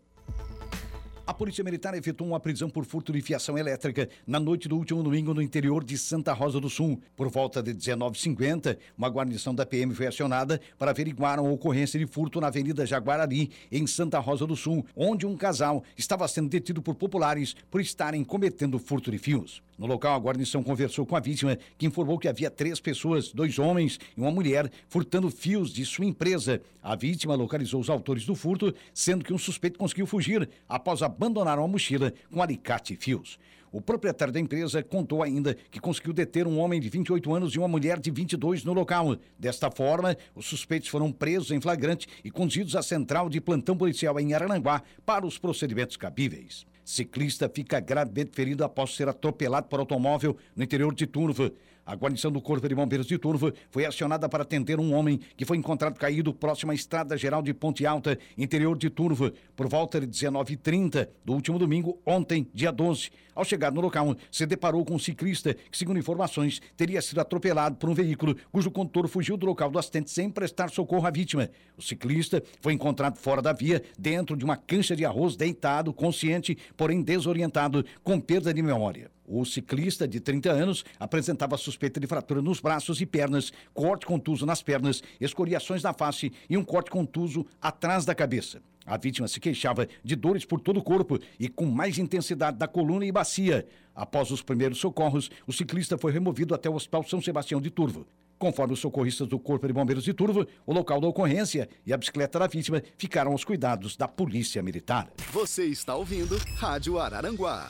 A 1.28 1.34
Polícia 1.34 1.62
Militar 1.62 1.93
efetuou 1.93 2.30
uma 2.30 2.39
prisão 2.39 2.70
por 2.70 2.86
furto 2.86 3.12
de 3.12 3.22
fiação 3.22 3.58
elétrica 3.58 4.08
na 4.26 4.39
noite 4.39 4.70
do 4.70 4.78
último 4.78 5.04
domingo 5.04 5.34
no 5.34 5.41
interior 5.41 5.84
de 5.84 5.98
Santa 5.98 6.32
Rosa 6.32 6.58
do 6.58 6.70
Sul. 6.70 7.02
Por 7.18 7.28
volta 7.30 7.62
de 7.62 7.76
19h50, 7.76 8.78
uma 8.98 9.10
guarnição 9.10 9.54
da 9.54 9.66
PM 9.66 9.93
foi 9.93 10.08
acionada 10.08 10.60
para 10.80 10.91
averiguar 10.91 11.38
uma 11.38 11.52
ocorrência 11.52 12.00
de 12.00 12.08
furto 12.08 12.39
na 12.39 12.48
Avenida 12.48 12.86
Jaguarari, 12.86 13.52
em 13.70 13.86
Santa 13.86 14.20
Rosa 14.20 14.48
do 14.48 14.56
Sul, 14.56 14.86
onde 14.95 15.26
um 15.26 15.36
casal 15.36 15.84
estava 15.98 16.26
sendo 16.30 16.48
detido 16.48 16.82
por 16.82 16.95
populares 16.95 17.58
por 17.70 17.82
estarem 17.82 18.24
cometendo 18.24 18.80
furto 18.80 19.12
de 19.12 19.18
fios. 19.18 19.62
No 19.78 19.86
local, 19.86 20.15
a 20.15 20.19
guarnição 20.19 20.63
conversou 20.63 21.05
com 21.05 21.15
a 21.15 21.19
vítima, 21.19 21.57
que 21.78 21.86
informou 21.86 22.17
que 22.17 22.28
havia 22.28 22.49
três 22.49 22.80
pessoas, 22.80 23.32
dois 23.32 23.59
homens 23.59 23.99
e 24.15 24.19
uma 24.21 24.32
mulher, 24.32 24.71
furtando 24.88 25.30
fios 25.30 25.71
de 25.71 25.86
sua 25.86 26.05
empresa. 26.05 26.61
A 26.82 26.95
vítima 26.95 27.36
localizou 27.36 27.82
os 27.82 27.89
autores 27.89 28.25
do 28.25 28.34
furto, 28.34 28.73
sendo 28.93 29.23
que 29.23 29.34
um 29.34 29.38
suspeito 29.38 29.78
conseguiu 29.78 30.07
fugir 30.07 30.49
após 30.67 31.03
a 31.03 31.07
abandonaram 31.17 31.63
a 31.63 31.67
mochila 31.67 32.13
com 32.32 32.41
alicate 32.41 32.93
e 32.93 32.95
fios. 32.95 33.39
O 33.71 33.82
proprietário 33.82 34.34
da 34.34 34.39
empresa 34.39 34.82
contou 34.82 35.21
ainda 35.21 35.55
que 35.69 35.80
conseguiu 35.80 36.13
deter 36.13 36.47
um 36.47 36.57
homem 36.59 36.80
de 36.80 36.89
28 36.89 37.34
anos 37.34 37.53
e 37.53 37.59
uma 37.59 37.67
mulher 37.67 37.99
de 37.99 38.09
22 38.09 38.63
no 38.63 38.71
local. 38.71 39.17
Desta 39.38 39.69
forma, 39.69 40.15
os 40.34 40.45
suspeitos 40.45 40.88
foram 40.88 41.11
presos 41.11 41.51
em 41.51 41.59
flagrante 41.59 42.07
e 42.23 42.32
conduzidos 42.32 42.75
à 42.75 42.82
central 42.82 43.30
de 43.30 43.41
plantão 43.41 43.75
policial 43.75 44.19
em 44.19 44.34
Araranguá 44.34 44.82
para 45.05 45.25
os 45.25 45.38
procedimentos 45.38 45.97
cabíveis. 45.97 46.65
Ciclista 46.88 47.51
fica 47.53 47.81
gravemente 47.81 48.31
ferido 48.33 48.63
após 48.63 48.95
ser 48.95 49.09
atropelado 49.09 49.67
por 49.67 49.81
automóvel 49.81 50.38
no 50.55 50.63
interior 50.63 50.95
de 50.95 51.05
Turva. 51.05 51.51
A 51.88 51.95
guarnição 51.95 52.29
do 52.29 52.41
Corpo 52.41 52.67
de 52.67 52.75
Bombeiros 52.75 53.07
de 53.07 53.17
Turva 53.17 53.53
foi 53.69 53.85
acionada 53.85 54.27
para 54.27 54.43
atender 54.43 54.77
um 54.77 54.93
homem 54.93 55.21
que 55.38 55.45
foi 55.45 55.55
encontrado 55.55 55.97
caído 55.97 56.33
próximo 56.33 56.73
à 56.73 56.75
Estrada 56.75 57.15
Geral 57.15 57.41
de 57.41 57.53
Ponte 57.53 57.85
Alta, 57.85 58.19
interior 58.38 58.77
de 58.77 58.89
Turva, 58.89 59.31
por 59.55 59.69
volta 59.69 60.01
de 60.01 60.05
19h30 60.05 61.07
do 61.23 61.31
último 61.31 61.57
domingo, 61.57 61.97
ontem, 62.05 62.45
dia 62.53 62.73
12. 62.73 63.09
Ao 63.33 63.45
chegar 63.45 63.71
no 63.71 63.79
local, 63.79 64.17
se 64.29 64.45
deparou 64.45 64.83
com 64.83 64.95
um 64.95 64.99
ciclista 64.99 65.53
que, 65.53 65.77
segundo 65.77 65.97
informações, 65.97 66.61
teria 66.75 67.01
sido 67.01 67.21
atropelado 67.21 67.77
por 67.77 67.89
um 67.89 67.93
veículo 67.93 68.35
cujo 68.51 68.69
condutor 68.69 69.07
fugiu 69.07 69.38
do 69.38 69.45
local 69.45 69.71
do 69.71 69.79
acidente 69.79 70.11
sem 70.11 70.29
prestar 70.29 70.69
socorro 70.69 71.07
à 71.07 71.09
vítima. 71.09 71.49
O 71.77 71.81
ciclista 71.81 72.43
foi 72.59 72.73
encontrado 72.73 73.17
fora 73.17 73.41
da 73.41 73.53
via, 73.53 73.81
dentro 73.97 74.35
de 74.35 74.43
uma 74.43 74.57
cancha 74.57 74.93
de 74.93 75.05
arroz, 75.05 75.38
deitado, 75.38 75.93
consciente, 75.93 76.57
porém 76.75 77.01
desorientado, 77.01 77.85
com 78.03 78.19
perda 78.19 78.53
de 78.53 78.61
memória. 78.61 79.09
O 79.30 79.43
ciclista, 79.43 80.07
de 80.07 80.21
30 80.21 80.49
anos, 80.49 80.86
apresentava 80.97 81.57
suspeita 81.57 81.99
de 81.99 82.07
fratura 82.07 82.41
nos 82.41 82.61
braços 82.61 83.01
e 83.01 83.05
pernas, 83.05 83.51
corte 83.73 84.05
contuso 84.05 84.45
nas 84.45 84.63
pernas, 84.63 85.03
escoriações 85.19 85.84
na 85.84 85.91
face 85.91 86.32
e 86.49 86.55
um 86.55 86.63
corte 86.63 86.89
contuso 86.89 87.45
atrás 87.61 88.05
da 88.05 88.15
cabeça. 88.15 88.61
A 88.86 88.95
vítima 88.95 89.28
se 89.28 89.41
queixava 89.41 89.86
de 90.01 90.15
dores 90.15 90.45
por 90.45 90.61
todo 90.61 90.78
o 90.78 90.84
corpo 90.84 91.19
e 91.38 91.49
com 91.49 91.65
mais 91.65 91.97
intensidade 91.97 92.57
da 92.57 92.69
coluna 92.69 93.05
e 93.05 93.11
bacia. 93.11 93.67
Após 93.93 94.32
os 94.32 94.41
primeiros 94.41 94.78
socorros, 94.78 95.30
o 95.45 95.51
ciclista 95.51 95.97
foi 95.97 96.13
removido 96.13 96.55
até 96.55 96.69
o 96.69 96.75
Hospital 96.75 97.03
São 97.03 97.21
Sebastião 97.21 97.59
de 97.59 97.69
Turvo. 97.69 98.07
Conforme 98.39 98.75
os 98.75 98.80
socorristas 98.80 99.28
do 99.28 99.38
Corpo 99.38 99.67
de 99.67 99.73
Bombeiros 99.73 100.05
de 100.05 100.13
Turvo, 100.13 100.47
o 100.65 100.71
local 100.71 101.01
da 101.01 101.07
ocorrência 101.07 101.67
e 101.86 101.91
a 101.91 101.97
bicicleta 101.97 102.39
da 102.39 102.47
vítima 102.47 102.82
ficaram 102.97 103.34
aos 103.34 103.43
cuidados 103.43 103.97
da 103.97 104.07
Polícia 104.07 104.63
Militar. 104.63 105.11
Você 105.34 105.65
está 105.65 105.95
ouvindo 105.95 106.38
Rádio 106.55 106.97
Araranguá. 106.97 107.69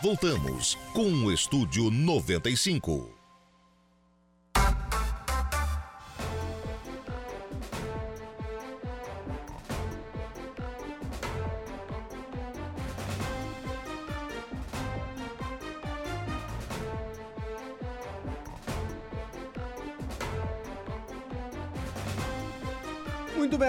Voltamos 0.00 0.76
com 0.92 1.24
o 1.24 1.32
Estúdio 1.32 1.90
95. 1.90 3.17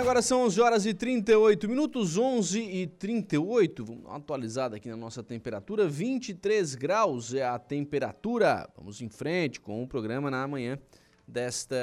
Agora 0.09 0.23
são 0.23 0.41
11 0.45 0.59
horas 0.59 0.85
e 0.87 0.93
38 0.95 1.69
minutos, 1.69 2.17
11 2.17 2.59
e 2.59 2.87
38. 2.87 3.85
Vamos 3.85 4.01
dar 4.01 4.09
uma 4.09 4.17
atualizada 4.17 4.75
aqui 4.75 4.89
na 4.89 4.97
nossa 4.97 5.21
temperatura. 5.21 5.87
23 5.87 6.73
graus 6.73 7.31
é 7.35 7.45
a 7.45 7.59
temperatura. 7.59 8.67
Vamos 8.75 9.03
em 9.03 9.07
frente 9.07 9.61
com 9.61 9.83
o 9.83 9.87
programa 9.87 10.31
na 10.31 10.47
manhã 10.47 10.79
desta 11.27 11.77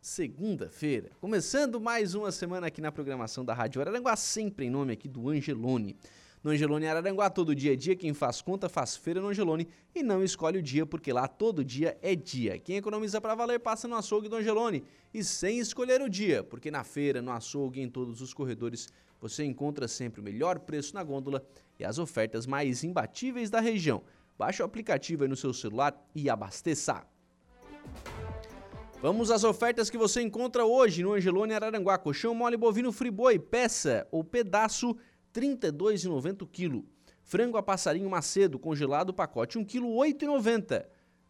segunda-feira. 0.00 1.10
Começando 1.20 1.80
mais 1.80 2.16
uma 2.16 2.32
semana 2.32 2.66
aqui 2.66 2.80
na 2.80 2.90
programação 2.90 3.44
da 3.44 3.54
Rádio 3.54 3.80
Araranguá, 3.80 4.16
sempre 4.16 4.66
em 4.66 4.70
nome 4.70 4.94
aqui 4.94 5.06
do 5.06 5.28
Angelone. 5.28 5.96
No 6.44 6.50
Angelone 6.50 6.86
Araranguá, 6.86 7.30
todo 7.30 7.54
dia 7.54 7.72
é 7.72 7.76
dia. 7.76 7.96
Quem 7.96 8.12
faz 8.12 8.42
conta 8.42 8.68
faz 8.68 8.94
feira 8.94 9.18
no 9.18 9.28
Angelone 9.28 9.66
e 9.94 10.02
não 10.02 10.22
escolhe 10.22 10.58
o 10.58 10.62
dia, 10.62 10.84
porque 10.84 11.10
lá 11.10 11.26
todo 11.26 11.64
dia 11.64 11.96
é 12.02 12.14
dia. 12.14 12.58
Quem 12.58 12.76
economiza 12.76 13.18
para 13.18 13.34
valer 13.34 13.60
passa 13.60 13.88
no 13.88 13.96
açougue 13.96 14.28
do 14.28 14.36
Angelone 14.36 14.84
e 15.14 15.24
sem 15.24 15.58
escolher 15.58 16.02
o 16.02 16.08
dia, 16.08 16.44
porque 16.44 16.70
na 16.70 16.84
feira, 16.84 17.22
no 17.22 17.32
açougue, 17.32 17.80
em 17.80 17.88
todos 17.88 18.20
os 18.20 18.34
corredores, 18.34 18.90
você 19.18 19.42
encontra 19.42 19.88
sempre 19.88 20.20
o 20.20 20.22
melhor 20.22 20.58
preço 20.58 20.94
na 20.94 21.02
gôndola 21.02 21.42
e 21.80 21.84
as 21.84 21.98
ofertas 21.98 22.46
mais 22.46 22.84
imbatíveis 22.84 23.48
da 23.48 23.60
região. 23.60 24.02
Baixe 24.38 24.60
o 24.60 24.66
aplicativo 24.66 25.22
aí 25.22 25.28
no 25.30 25.36
seu 25.36 25.54
celular 25.54 25.98
e 26.14 26.28
abasteça. 26.28 27.06
Vamos 29.00 29.30
às 29.30 29.44
ofertas 29.44 29.88
que 29.88 29.96
você 29.96 30.20
encontra 30.20 30.66
hoje 30.66 31.02
no 31.02 31.14
Angelone 31.14 31.54
Araranguá. 31.54 31.96
Colchão 31.96 32.34
mole 32.34 32.58
bovino 32.58 32.92
friboi, 32.92 33.38
peça 33.38 34.06
ou 34.10 34.22
pedaço 34.22 34.94
32,90 35.34 36.42
o 36.42 36.46
quilo. 36.46 36.86
Frango 37.22 37.56
a 37.56 37.62
passarinho 37.62 38.08
macedo 38.08 38.58
congelado, 38.58 39.12
pacote 39.12 39.58
1 39.58 39.64
quilo, 39.64 39.88
8,90. 39.88 40.86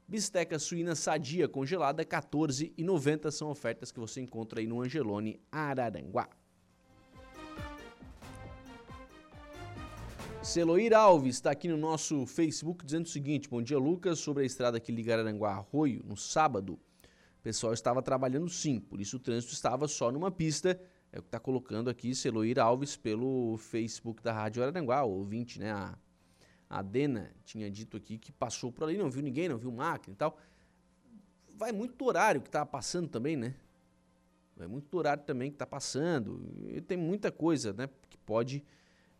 Bisteca 0.06 0.58
suína 0.58 0.94
sadia 0.94 1.48
congelada, 1.48 2.04
14,90 2.04 3.30
são 3.30 3.48
ofertas 3.48 3.90
que 3.90 3.98
você 3.98 4.20
encontra 4.20 4.60
aí 4.60 4.66
no 4.66 4.82
Angelone 4.82 5.40
Araranguá. 5.50 6.28
Celoir 10.42 10.92
Alves 10.92 11.36
está 11.36 11.52
aqui 11.52 11.68
no 11.68 11.78
nosso 11.78 12.26
Facebook 12.26 12.84
dizendo 12.84 13.06
o 13.06 13.08
seguinte: 13.08 13.48
Bom 13.48 13.62
dia, 13.62 13.78
Lucas. 13.78 14.18
Sobre 14.18 14.42
a 14.42 14.46
estrada 14.46 14.78
que 14.78 14.92
liga 14.92 15.14
Araranguá 15.14 15.52
Arroio, 15.52 16.02
no 16.04 16.18
sábado, 16.18 16.74
o 16.74 17.42
pessoal 17.42 17.72
estava 17.72 18.02
trabalhando 18.02 18.50
sim, 18.50 18.78
por 18.78 19.00
isso 19.00 19.16
o 19.16 19.20
trânsito 19.20 19.54
estava 19.54 19.88
só 19.88 20.12
numa 20.12 20.30
pista 20.30 20.78
é 21.14 21.18
o 21.20 21.22
que 21.22 21.28
está 21.28 21.38
colocando 21.38 21.88
aqui 21.88 22.12
Celoir 22.12 22.58
Alves 22.58 22.96
pelo 22.96 23.56
Facebook 23.56 24.20
da 24.20 24.32
Rádio 24.32 24.64
Araranguá, 24.64 25.04
ouvinte, 25.04 25.60
né? 25.60 25.70
A, 25.70 25.96
a 26.68 26.82
Dena 26.82 27.30
tinha 27.44 27.70
dito 27.70 27.96
aqui 27.96 28.18
que 28.18 28.32
passou 28.32 28.72
por 28.72 28.82
ali, 28.82 28.98
não 28.98 29.08
viu 29.08 29.22
ninguém, 29.22 29.48
não 29.48 29.56
viu 29.56 29.70
máquina 29.70 30.12
e 30.12 30.16
tal. 30.16 30.36
Vai 31.56 31.70
muito 31.70 31.94
do 31.94 32.04
horário 32.04 32.40
que 32.40 32.48
está 32.48 32.66
passando 32.66 33.08
também, 33.08 33.36
né? 33.36 33.54
Vai 34.56 34.66
muito 34.66 34.88
do 34.90 34.98
horário 34.98 35.22
também 35.22 35.50
que 35.50 35.54
está 35.54 35.66
passando. 35.66 36.52
E 36.66 36.80
tem 36.80 36.98
muita 36.98 37.30
coisa, 37.30 37.72
né? 37.72 37.88
Que 38.10 38.18
pode 38.18 38.64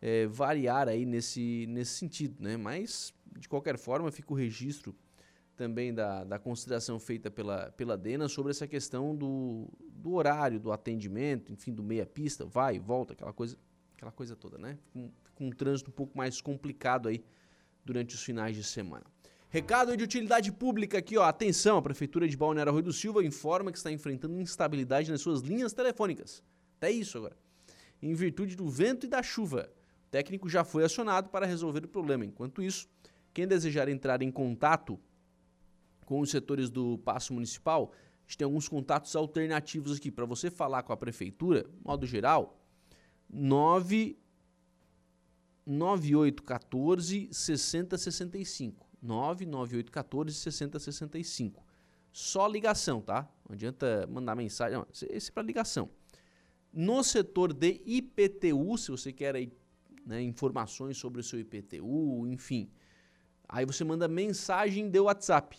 é, 0.01 0.27
variar 0.27 0.89
aí 0.89 1.05
nesse, 1.05 1.65
nesse 1.69 1.93
sentido, 1.93 2.43
né? 2.43 2.57
Mas, 2.57 3.13
de 3.39 3.47
qualquer 3.47 3.77
forma, 3.77 4.11
fica 4.11 4.33
o 4.33 4.35
registro 4.35 4.93
também 5.55 5.93
da, 5.93 6.23
da 6.23 6.37
consideração 6.37 6.99
feita 6.99 7.31
pela, 7.31 7.71
pela 7.71 7.97
Dena 7.97 8.27
sobre 8.27 8.51
essa 8.51 8.67
questão 8.67 9.15
do, 9.15 9.67
do 9.79 10.13
horário, 10.13 10.59
do 10.59 10.71
atendimento, 10.71 11.51
enfim, 11.51 11.73
do 11.73 11.81
meia-pista, 11.81 12.45
vai, 12.45 12.77
volta, 12.79 13.13
aquela 13.13 13.33
coisa, 13.33 13.57
aquela 13.95 14.11
coisa 14.11 14.35
toda, 14.35 14.57
né? 14.57 14.77
Com, 14.93 15.09
um 15.39 15.49
trânsito 15.49 15.89
um 15.89 15.93
pouco 15.93 16.17
mais 16.17 16.39
complicado 16.39 17.09
aí 17.09 17.23
durante 17.83 18.15
os 18.15 18.23
finais 18.23 18.55
de 18.55 18.63
semana. 18.63 19.03
Recado 19.49 19.95
de 19.95 20.03
utilidade 20.03 20.51
pública 20.51 20.97
aqui, 20.97 21.17
ó. 21.17 21.23
Atenção, 21.23 21.77
a 21.77 21.81
Prefeitura 21.81 22.27
de 22.27 22.35
Balneário 22.37 22.71
Rui 22.71 22.81
do 22.81 22.93
Silva 22.93 23.23
informa 23.23 23.71
que 23.71 23.77
está 23.77 23.91
enfrentando 23.91 24.39
instabilidade 24.39 25.11
nas 25.11 25.21
suas 25.21 25.41
linhas 25.41 25.73
telefônicas. 25.73 26.43
Até 26.77 26.91
isso 26.91 27.17
agora. 27.17 27.37
Em 28.01 28.13
virtude 28.13 28.55
do 28.55 28.67
vento 28.69 29.05
e 29.05 29.09
da 29.09 29.21
chuva. 29.21 29.69
O 30.07 30.11
técnico 30.11 30.49
já 30.49 30.63
foi 30.63 30.83
acionado 30.83 31.29
para 31.29 31.45
resolver 31.45 31.83
o 31.85 31.87
problema. 31.87 32.25
Enquanto 32.25 32.61
isso, 32.61 32.87
quem 33.33 33.47
desejar 33.47 33.87
entrar 33.87 34.21
em 34.21 34.31
contato 34.31 34.99
com 36.05 36.19
os 36.19 36.29
setores 36.29 36.69
do 36.69 36.97
Passo 36.99 37.33
Municipal, 37.33 37.91
a 37.93 38.27
gente 38.27 38.37
tem 38.37 38.45
alguns 38.45 38.67
contatos 38.67 39.15
alternativos 39.15 39.97
aqui 39.97 40.09
para 40.11 40.25
você 40.25 40.49
falar 40.49 40.83
com 40.83 40.93
a 40.93 40.97
prefeitura, 40.97 41.69
modo 41.83 42.05
geral, 42.05 42.59
9 43.29 44.17
9814 45.65 47.29
6065. 47.31 48.85
99814 49.01 50.37
6065. 50.37 51.65
Só 52.11 52.47
ligação, 52.47 53.01
tá? 53.01 53.29
Não 53.47 53.53
adianta 53.53 54.07
mandar 54.07 54.35
mensagem, 54.35 54.77
não, 54.77 54.87
esse 55.09 55.29
é 55.29 55.33
para 55.33 55.43
ligação. 55.43 55.89
No 56.71 57.03
setor 57.03 57.53
de 57.53 57.81
IPTU, 57.85 58.77
se 58.77 58.91
você 58.91 59.11
quer 59.11 59.35
aí, 59.35 59.51
né, 60.05 60.21
informações 60.21 60.97
sobre 60.97 61.21
o 61.21 61.23
seu 61.23 61.39
IPTU, 61.39 62.27
enfim, 62.27 62.69
aí 63.47 63.65
você 63.65 63.83
manda 63.83 64.07
mensagem 64.07 64.89
de 64.89 64.99
WhatsApp 64.99 65.57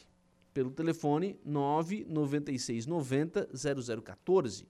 pelo 0.57 0.71
telefone 0.71 1.39
99690 1.45 3.51
0014. 3.55 4.67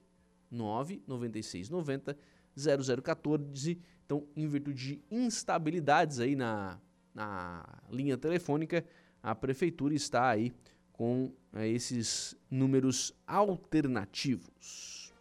99690 0.51 2.17
0014. 2.57 3.79
Então, 4.05 4.27
em 4.35 4.45
virtude 4.49 4.85
de 4.85 5.01
instabilidades 5.09 6.19
aí 6.19 6.35
na, 6.35 6.77
na 7.15 7.63
linha 7.89 8.17
telefônica, 8.17 8.85
a 9.23 9.33
prefeitura 9.33 9.93
está 9.93 10.29
aí 10.29 10.51
com 10.91 11.31
é, 11.53 11.65
esses 11.69 12.35
números 12.51 13.13
alternativos. 13.25 15.13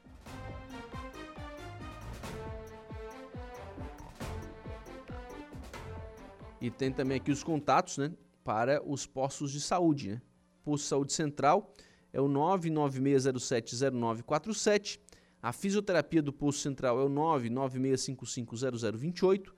E 6.61 6.73
tem 6.73 6.91
também 6.91 7.19
aqui 7.19 7.31
os 7.31 7.45
contatos, 7.45 7.99
né, 7.99 8.13
para 8.43 8.83
os 8.85 9.07
postos 9.07 9.53
de 9.53 9.61
saúde, 9.61 10.11
né? 10.11 10.21
Posto 10.67 10.87
Saúde 10.89 11.13
Central 11.13 11.73
é 12.13 12.21
o 12.21 12.29
996070947. 12.29 14.99
A 15.41 15.53
fisioterapia 15.53 16.21
do 16.21 16.33
posto 16.33 16.61
central 16.61 16.99
é 16.99 17.05
o 17.05 17.09
996550028. 17.09 19.53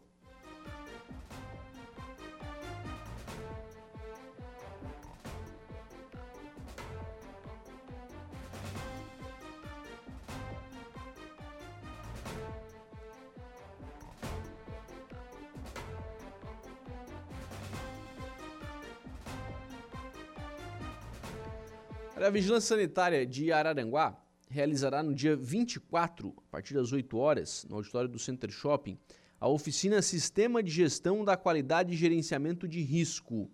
A 22.30 22.32
Vigilância 22.32 22.76
Sanitária 22.76 23.26
de 23.26 23.52
Araranguá 23.52 24.16
realizará 24.52 25.02
no 25.02 25.16
dia 25.16 25.36
24, 25.36 26.32
a 26.38 26.52
partir 26.52 26.76
das 26.76 26.92
8 26.92 27.18
horas, 27.18 27.66
no 27.68 27.78
auditório 27.78 28.08
do 28.08 28.20
Center 28.20 28.52
Shopping, 28.52 29.00
a 29.40 29.48
oficina 29.48 30.00
Sistema 30.00 30.62
de 30.62 30.70
Gestão 30.70 31.26
da 31.26 31.36
Qualidade 31.36 31.92
e 31.92 31.98
Gerenciamento 31.98 32.68
de 32.68 32.82
Risco. 32.82 33.50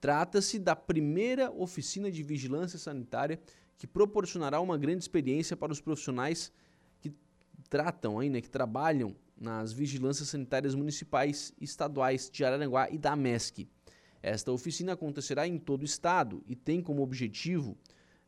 Trata-se 0.00 0.60
da 0.60 0.76
primeira 0.76 1.50
oficina 1.50 2.08
de 2.08 2.22
vigilância 2.22 2.78
sanitária 2.78 3.40
que 3.76 3.84
proporcionará 3.84 4.60
uma 4.60 4.78
grande 4.78 5.02
experiência 5.02 5.56
para 5.56 5.72
os 5.72 5.80
profissionais 5.80 6.52
que 7.00 7.12
tratam, 7.68 8.20
aí, 8.20 8.30
né, 8.30 8.40
que 8.40 8.48
trabalham 8.48 9.16
nas 9.36 9.72
vigilâncias 9.72 10.28
sanitárias 10.28 10.76
municipais 10.76 11.52
e 11.60 11.64
estaduais 11.64 12.30
de 12.30 12.44
Araranguá 12.44 12.88
e 12.92 12.96
da 12.96 13.16
MESC. 13.16 13.68
Esta 14.22 14.50
oficina 14.52 14.92
acontecerá 14.92 15.46
em 15.46 15.58
todo 15.58 15.82
o 15.82 15.84
estado 15.84 16.42
e 16.46 16.56
tem 16.56 16.82
como 16.82 17.02
objetivo 17.02 17.76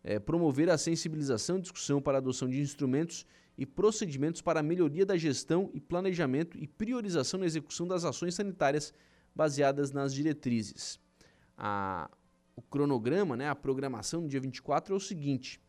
é, 0.02 0.18
promover 0.18 0.70
a 0.70 0.78
sensibilização 0.78 1.58
e 1.58 1.62
discussão 1.62 2.00
para 2.00 2.18
a 2.18 2.20
adoção 2.20 2.48
de 2.48 2.60
instrumentos 2.60 3.26
e 3.58 3.66
procedimentos 3.66 4.40
para 4.40 4.60
a 4.60 4.62
melhoria 4.62 5.04
da 5.04 5.16
gestão 5.16 5.70
e 5.74 5.80
planejamento 5.80 6.56
e 6.58 6.66
priorização 6.66 7.40
na 7.40 7.46
execução 7.46 7.86
das 7.86 8.04
ações 8.04 8.34
sanitárias 8.34 8.92
baseadas 9.34 9.90
nas 9.90 10.14
diretrizes. 10.14 10.98
A, 11.56 12.10
o 12.56 12.62
cronograma, 12.62 13.36
né, 13.36 13.48
a 13.48 13.54
programação 13.54 14.22
no 14.22 14.28
dia 14.28 14.40
24 14.40 14.94
é 14.94 14.96
o 14.96 15.00
seguinte: 15.00 15.60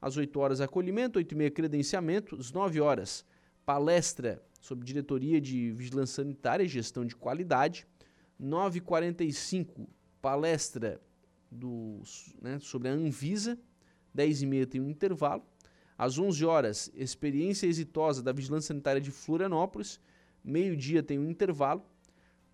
às 0.00 0.16
8 0.16 0.38
horas 0.38 0.60
acolhimento, 0.60 1.18
8 1.18 1.32
e 1.32 1.36
meia 1.36 1.50
credenciamento, 1.50 2.36
às 2.36 2.52
9 2.52 2.80
horas 2.80 3.24
palestra 3.64 4.42
sobre 4.60 4.84
diretoria 4.84 5.40
de 5.40 5.70
vigilância 5.72 6.22
sanitária 6.22 6.64
e 6.64 6.68
gestão 6.68 7.04
de 7.04 7.14
qualidade, 7.14 7.86
9h45, 8.40 9.86
palestra 10.20 11.00
do, 11.50 12.00
né, 12.40 12.58
sobre 12.58 12.88
a 12.88 12.92
Anvisa. 12.92 13.58
10h30 14.16 14.66
tem 14.66 14.80
um 14.80 14.88
intervalo. 14.88 15.42
Às 15.96 16.18
11 16.18 16.44
horas, 16.44 16.92
experiência 16.94 17.66
exitosa 17.66 18.22
da 18.22 18.32
Vigilância 18.32 18.68
Sanitária 18.68 19.00
de 19.00 19.10
Florianópolis. 19.10 20.00
Meio-dia 20.44 21.02
tem 21.02 21.18
um 21.18 21.28
intervalo. 21.28 21.84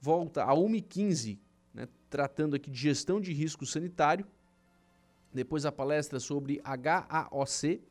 Volta 0.00 0.44
a 0.44 0.54
1h15, 0.54 1.38
né, 1.72 1.88
tratando 2.08 2.56
aqui 2.56 2.70
de 2.70 2.78
gestão 2.78 3.20
de 3.20 3.32
risco 3.32 3.66
sanitário. 3.66 4.26
Depois 5.32 5.66
a 5.66 5.72
palestra 5.72 6.20
sobre 6.20 6.60
HAOC, 6.64 7.82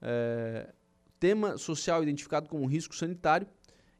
é, 0.00 0.72
tema 1.20 1.56
social 1.56 2.02
identificado 2.02 2.48
como 2.48 2.66
risco 2.66 2.94
sanitário 2.94 3.46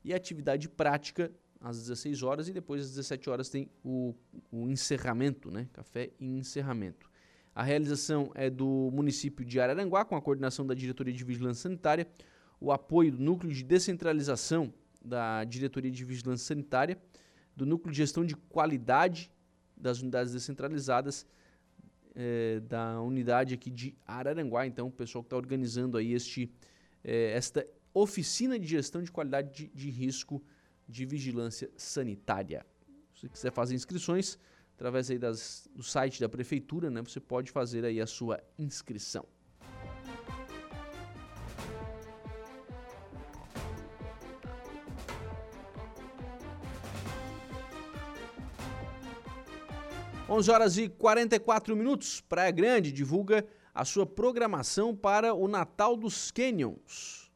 e 0.02 0.12
atividade 0.12 0.68
prática 0.68 1.30
às 1.64 1.78
16 1.78 2.22
horas 2.22 2.46
e 2.46 2.52
depois 2.52 2.82
às 2.82 2.90
17 2.90 3.30
horas 3.30 3.48
tem 3.48 3.70
o, 3.82 4.14
o 4.52 4.68
encerramento, 4.68 5.50
né? 5.50 5.66
Café 5.72 6.10
e 6.20 6.26
encerramento. 6.38 7.10
A 7.54 7.62
realização 7.62 8.30
é 8.34 8.50
do 8.50 8.90
município 8.92 9.44
de 9.46 9.58
Araranguá, 9.58 10.04
com 10.04 10.14
a 10.14 10.20
coordenação 10.20 10.66
da 10.66 10.74
Diretoria 10.74 11.14
de 11.14 11.24
Vigilância 11.24 11.62
Sanitária, 11.62 12.06
o 12.60 12.70
apoio 12.70 13.12
do 13.12 13.22
Núcleo 13.22 13.50
de 13.50 13.64
Descentralização 13.64 14.74
da 15.02 15.42
Diretoria 15.44 15.90
de 15.90 16.04
Vigilância 16.04 16.46
Sanitária, 16.48 17.00
do 17.56 17.64
Núcleo 17.64 17.92
de 17.92 17.96
Gestão 17.96 18.26
de 18.26 18.36
Qualidade 18.36 19.30
das 19.74 20.02
Unidades 20.02 20.34
Descentralizadas 20.34 21.26
é, 22.14 22.60
da 22.60 23.00
unidade 23.00 23.54
aqui 23.54 23.70
de 23.70 23.96
Araranguá. 24.06 24.66
Então, 24.66 24.88
o 24.88 24.92
pessoal 24.92 25.24
que 25.24 25.28
está 25.28 25.36
organizando 25.36 25.96
aí 25.96 26.12
este, 26.12 26.52
é, 27.02 27.32
esta 27.32 27.66
oficina 27.94 28.58
de 28.58 28.66
gestão 28.66 29.02
de 29.02 29.10
qualidade 29.10 29.54
de, 29.54 29.68
de 29.68 29.88
risco 29.88 30.42
de 30.88 31.04
vigilância 31.04 31.70
sanitária. 31.76 32.64
Se 33.14 33.28
quiser 33.28 33.52
fazer 33.52 33.74
inscrições 33.74 34.38
através 34.74 35.10
aí 35.10 35.18
das, 35.18 35.68
do 35.74 35.82
site 35.82 36.20
da 36.20 36.28
prefeitura, 36.28 36.90
né, 36.90 37.00
você 37.02 37.20
pode 37.20 37.50
fazer 37.50 37.84
aí 37.84 38.00
a 38.00 38.06
sua 38.06 38.42
inscrição. 38.58 39.26
Onze 50.28 50.50
horas 50.50 50.78
e 50.78 50.88
44 50.88 51.76
minutos. 51.76 52.20
Praia 52.20 52.50
Grande 52.50 52.90
divulga 52.90 53.46
a 53.74 53.84
sua 53.84 54.06
programação 54.06 54.96
para 54.96 55.34
o 55.34 55.46
Natal 55.46 55.96
dos 55.96 56.30
Canyons. 56.30 57.30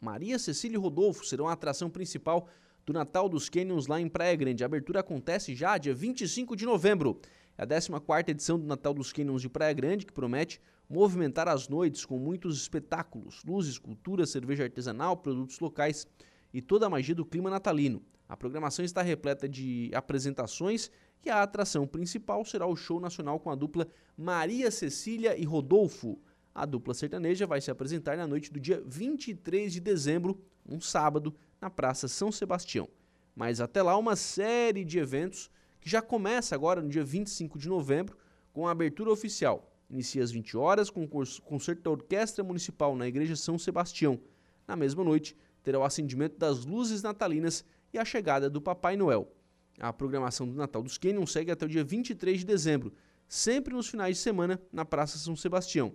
Maria 0.00 0.38
Cecília 0.38 0.76
e 0.76 0.80
Rodolfo 0.80 1.26
serão 1.26 1.48
a 1.48 1.52
atração 1.52 1.90
principal 1.90 2.48
do 2.88 2.92
Natal 2.94 3.28
dos 3.28 3.50
Canyons 3.50 3.86
lá 3.86 4.00
em 4.00 4.08
Praia 4.08 4.34
Grande. 4.34 4.64
A 4.64 4.66
abertura 4.66 5.00
acontece 5.00 5.54
já 5.54 5.76
dia 5.76 5.94
25 5.94 6.56
de 6.56 6.64
novembro. 6.64 7.20
É 7.58 7.62
a 7.62 7.66
14 7.66 8.30
edição 8.30 8.58
do 8.58 8.66
Natal 8.66 8.94
dos 8.94 9.12
Canyons 9.12 9.42
de 9.42 9.48
Praia 9.48 9.74
Grande, 9.74 10.06
que 10.06 10.12
promete 10.12 10.58
movimentar 10.88 11.48
as 11.48 11.68
noites 11.68 12.06
com 12.06 12.18
muitos 12.18 12.56
espetáculos, 12.56 13.42
luzes, 13.44 13.78
cultura, 13.78 14.24
cerveja 14.24 14.64
artesanal, 14.64 15.18
produtos 15.18 15.60
locais 15.60 16.06
e 16.50 16.62
toda 16.62 16.86
a 16.86 16.90
magia 16.90 17.14
do 17.14 17.26
clima 17.26 17.50
natalino. 17.50 18.02
A 18.26 18.34
programação 18.34 18.82
está 18.82 19.02
repleta 19.02 19.46
de 19.46 19.90
apresentações 19.92 20.90
e 21.22 21.28
a 21.28 21.42
atração 21.42 21.86
principal 21.86 22.42
será 22.42 22.66
o 22.66 22.74
show 22.74 22.98
nacional 22.98 23.38
com 23.38 23.50
a 23.50 23.54
dupla 23.54 23.86
Maria 24.16 24.70
Cecília 24.70 25.36
e 25.36 25.44
Rodolfo. 25.44 26.18
A 26.54 26.64
dupla 26.64 26.94
sertaneja 26.94 27.46
vai 27.46 27.60
se 27.60 27.70
apresentar 27.70 28.16
na 28.16 28.26
noite 28.26 28.50
do 28.50 28.58
dia 28.58 28.82
23 28.86 29.74
de 29.74 29.80
dezembro, 29.80 30.40
um 30.66 30.80
sábado, 30.80 31.34
na 31.60 31.70
Praça 31.70 32.08
São 32.08 32.30
Sebastião. 32.30 32.88
Mas 33.34 33.60
até 33.60 33.82
lá, 33.82 33.96
uma 33.96 34.16
série 34.16 34.84
de 34.84 34.98
eventos 34.98 35.50
que 35.80 35.88
já 35.88 36.02
começa 36.02 36.54
agora 36.54 36.82
no 36.82 36.88
dia 36.88 37.04
25 37.04 37.58
de 37.58 37.68
novembro 37.68 38.16
com 38.52 38.66
a 38.66 38.70
abertura 38.70 39.10
oficial. 39.10 39.70
Inicia 39.88 40.22
às 40.22 40.30
20 40.30 40.56
horas 40.56 40.90
com 40.90 41.04
o 41.04 41.08
concerto 41.08 41.82
da 41.82 41.90
Orquestra 41.90 42.44
Municipal 42.44 42.94
na 42.96 43.06
Igreja 43.06 43.36
São 43.36 43.58
Sebastião. 43.58 44.20
Na 44.66 44.76
mesma 44.76 45.02
noite, 45.02 45.36
terá 45.62 45.78
o 45.78 45.84
acendimento 45.84 46.36
das 46.36 46.64
luzes 46.64 47.02
natalinas 47.02 47.64
e 47.92 47.98
a 47.98 48.04
chegada 48.04 48.50
do 48.50 48.60
Papai 48.60 48.96
Noel. 48.96 49.32
A 49.80 49.92
programação 49.92 50.46
do 50.46 50.54
Natal 50.54 50.82
dos 50.82 50.98
Canyon 50.98 51.24
segue 51.26 51.50
até 51.50 51.64
o 51.64 51.68
dia 51.68 51.84
23 51.84 52.40
de 52.40 52.44
dezembro, 52.44 52.92
sempre 53.28 53.72
nos 53.72 53.88
finais 53.88 54.16
de 54.16 54.22
semana 54.22 54.60
na 54.72 54.84
Praça 54.84 55.16
São 55.16 55.36
Sebastião. 55.36 55.94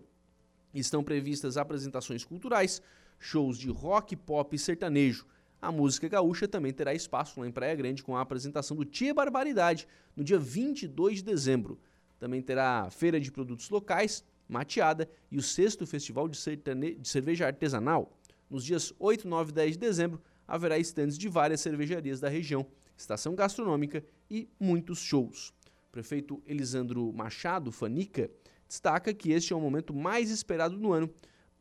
Estão 0.74 1.04
previstas 1.04 1.58
apresentações 1.58 2.24
culturais, 2.24 2.82
shows 3.20 3.58
de 3.58 3.70
rock, 3.70 4.16
pop 4.16 4.56
e 4.56 4.60
sertanejo, 4.60 5.28
a 5.64 5.72
música 5.72 6.10
gaúcha 6.10 6.46
também 6.46 6.74
terá 6.74 6.94
espaço 6.94 7.40
lá 7.40 7.48
em 7.48 7.52
Praia 7.52 7.74
Grande 7.74 8.04
com 8.04 8.18
a 8.18 8.22
apresentação 8.22 8.76
do 8.76 8.84
Tia 8.84 9.14
Barbaridade 9.14 9.88
no 10.14 10.22
dia 10.22 10.38
22 10.38 11.20
de 11.20 11.24
dezembro. 11.24 11.80
Também 12.20 12.42
terá 12.42 12.90
feira 12.92 13.18
de 13.18 13.32
produtos 13.32 13.70
locais, 13.70 14.26
mateada 14.46 15.10
e 15.32 15.38
o 15.38 15.42
sexto 15.42 15.88
festival 15.88 16.28
de, 16.28 16.36
sertane... 16.36 16.96
de 16.96 17.08
cerveja 17.08 17.48
artesanal. 17.48 18.12
Nos 18.50 18.66
dias 18.66 18.94
8, 19.00 19.26
9 19.26 19.52
e 19.52 19.54
10 19.54 19.72
de 19.72 19.78
dezembro 19.78 20.22
haverá 20.46 20.78
estandes 20.78 21.18
de 21.18 21.30
várias 21.30 21.62
cervejarias 21.62 22.20
da 22.20 22.28
região, 22.28 22.68
estação 22.98 23.34
gastronômica 23.34 24.04
e 24.30 24.50
muitos 24.60 25.00
shows. 25.00 25.54
O 25.88 25.92
prefeito 25.94 26.44
Elisandro 26.46 27.14
Machado 27.14 27.72
Fanica 27.72 28.30
destaca 28.68 29.14
que 29.14 29.32
este 29.32 29.54
é 29.54 29.56
o 29.56 29.62
momento 29.62 29.94
mais 29.94 30.30
esperado 30.30 30.78
do 30.78 30.92
ano 30.92 31.10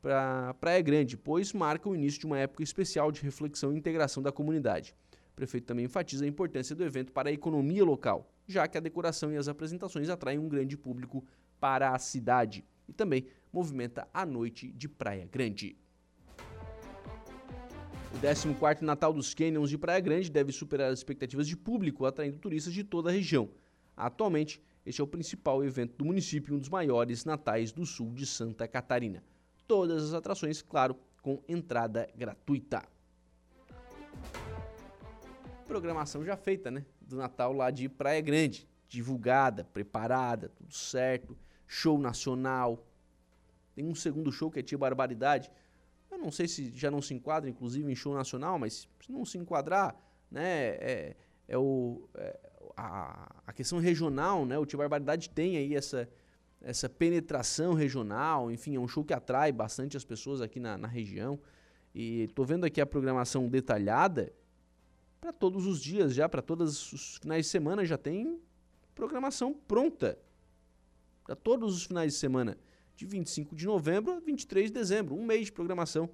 para 0.03 0.53
Praia 0.55 0.83
Grande, 0.83 1.17
pois 1.17 1.53
marca 1.53 1.89
o 1.89 1.95
início 1.95 2.19
de 2.19 2.27
uma 2.27 2.37
época 2.37 2.65
especial 2.65 3.13
de 3.13 3.23
reflexão 3.23 3.73
e 3.73 3.79
integração 3.79 4.21
da 4.21 4.33
comunidade. 4.33 4.97
O 5.31 5.37
prefeito 5.37 5.65
também 5.65 5.85
enfatiza 5.85 6.25
a 6.25 6.29
importância 6.29 6.75
do 6.75 6.83
evento 6.83 7.13
para 7.13 7.31
a 7.31 7.33
economia 7.33 7.85
local, 7.85 8.29
já 8.47 8.67
que 8.67 8.77
a 8.77 8.81
decoração 8.81 9.33
e 9.33 9.37
as 9.37 9.47
apresentações 9.47 10.09
atraem 10.09 10.41
um 10.41 10.49
grande 10.49 10.77
público 10.77 11.25
para 11.61 11.95
a 11.95 11.99
cidade 12.01 12.65
e 12.89 12.93
também 12.93 13.29
movimenta 13.53 14.09
a 14.13 14.27
noite 14.27 14.73
de 14.73 14.89
Praia 14.89 15.27
Grande. 15.31 15.77
O 18.13 18.19
14º 18.21 18.83
Natal 18.83 19.13
dos 19.13 19.33
Canyons 19.33 19.71
de 19.71 19.79
Praia 19.79 20.01
Grande 20.01 20.31
deve 20.31 20.51
superar 20.51 20.91
as 20.91 20.99
expectativas 20.99 21.47
de 21.47 21.57
público, 21.57 22.05
atraindo 22.05 22.39
turistas 22.39 22.75
de 22.75 22.83
toda 22.83 23.09
a 23.09 23.13
região. 23.13 23.49
Atualmente, 23.97 24.61
este 24.85 25.01
é 25.01 25.05
o 25.05 25.07
principal 25.07 25.65
evento 25.65 25.97
do 25.97 26.05
município 26.05 26.53
e 26.53 26.57
um 26.57 26.59
dos 26.59 26.69
maiores 26.69 27.25
natais 27.25 27.71
do 27.71 27.87
sul 27.87 28.13
de 28.13 28.27
Santa 28.27 28.67
Catarina 28.67 29.23
todas 29.73 30.05
as 30.05 30.13
atrações, 30.13 30.61
claro, 30.61 30.95
com 31.23 31.43
entrada 31.49 32.07
gratuita. 32.15 32.83
Programação 35.67 36.23
já 36.23 36.37
feita, 36.37 36.71
né? 36.71 36.85
Do 37.01 37.17
Natal 37.17 37.55
lá 37.55 37.71
de 37.71 37.89
Praia 37.89 38.21
Grande. 38.21 38.69
Divulgada, 38.87 39.65
preparada, 39.65 40.51
tudo 40.51 40.75
certo. 40.75 41.39
Show 41.67 41.97
nacional. 41.97 42.87
Tem 43.75 43.87
um 43.87 43.95
segundo 43.95 44.31
show 44.31 44.51
que 44.51 44.59
é 44.59 44.63
Tia 44.63 44.77
Barbaridade. 44.77 45.51
Eu 46.11 46.19
não 46.19 46.31
sei 46.31 46.47
se 46.47 46.71
já 46.77 46.91
não 46.91 47.01
se 47.01 47.15
enquadra, 47.15 47.49
inclusive, 47.49 47.91
em 47.91 47.97
show 47.97 48.13
nacional, 48.13 48.59
mas 48.59 48.87
se 49.01 49.11
não 49.11 49.25
se 49.25 49.39
enquadrar, 49.39 49.97
né? 50.31 50.77
É, 50.81 51.17
é 51.49 51.57
o, 51.57 52.07
é, 52.17 52.39
a, 52.77 53.41
a 53.47 53.53
questão 53.55 53.79
regional, 53.79 54.45
né? 54.45 54.59
O 54.59 54.67
Tia 54.67 54.77
Barbaridade 54.79 55.31
tem 55.31 55.57
aí 55.57 55.75
essa, 55.75 56.07
essa 56.63 56.89
penetração 56.89 57.75
regional, 57.75 58.51
enfim, 58.51 58.77
é 58.77 58.81
um 58.81 58.87
show 58.87 59.05
que 59.05 59.13
atrai 59.13 59.51
bastante 59.53 59.97
as 59.97 60.05
pessoas 60.05 60.41
aqui 60.41 60.61
na, 60.61 60.79
na 60.79 60.89
região. 60.89 61.39
E 61.95 62.29
tô 62.29 62.45
vendo 62.45 62.65
aqui 62.65 62.81
a 62.81 62.87
programação 62.87 63.49
detalhada 63.49 64.33
para 65.21 65.33
todos 65.33 65.67
os 65.67 65.81
dias 65.81 66.15
já, 66.15 66.29
para 66.29 66.41
todos 66.43 66.93
os 66.93 67.17
finais 67.17 67.47
de 67.47 67.51
semana 67.51 67.85
já 67.85 67.99
tem 67.99 68.41
programação 68.95 69.53
pronta. 69.53 70.19
Para 71.25 71.37
todos 71.37 71.77
os 71.77 71.85
finais 71.85 72.13
de 72.13 72.19
semana, 72.19 72.59
de 72.97 73.07
25 73.07 73.55
de 73.55 73.67
novembro 73.67 74.13
a 74.13 74.21
23 74.21 74.67
de 74.67 74.73
dezembro, 74.73 75.15
um 75.15 75.25
mês 75.25 75.47
de 75.47 75.53
programação 75.53 76.09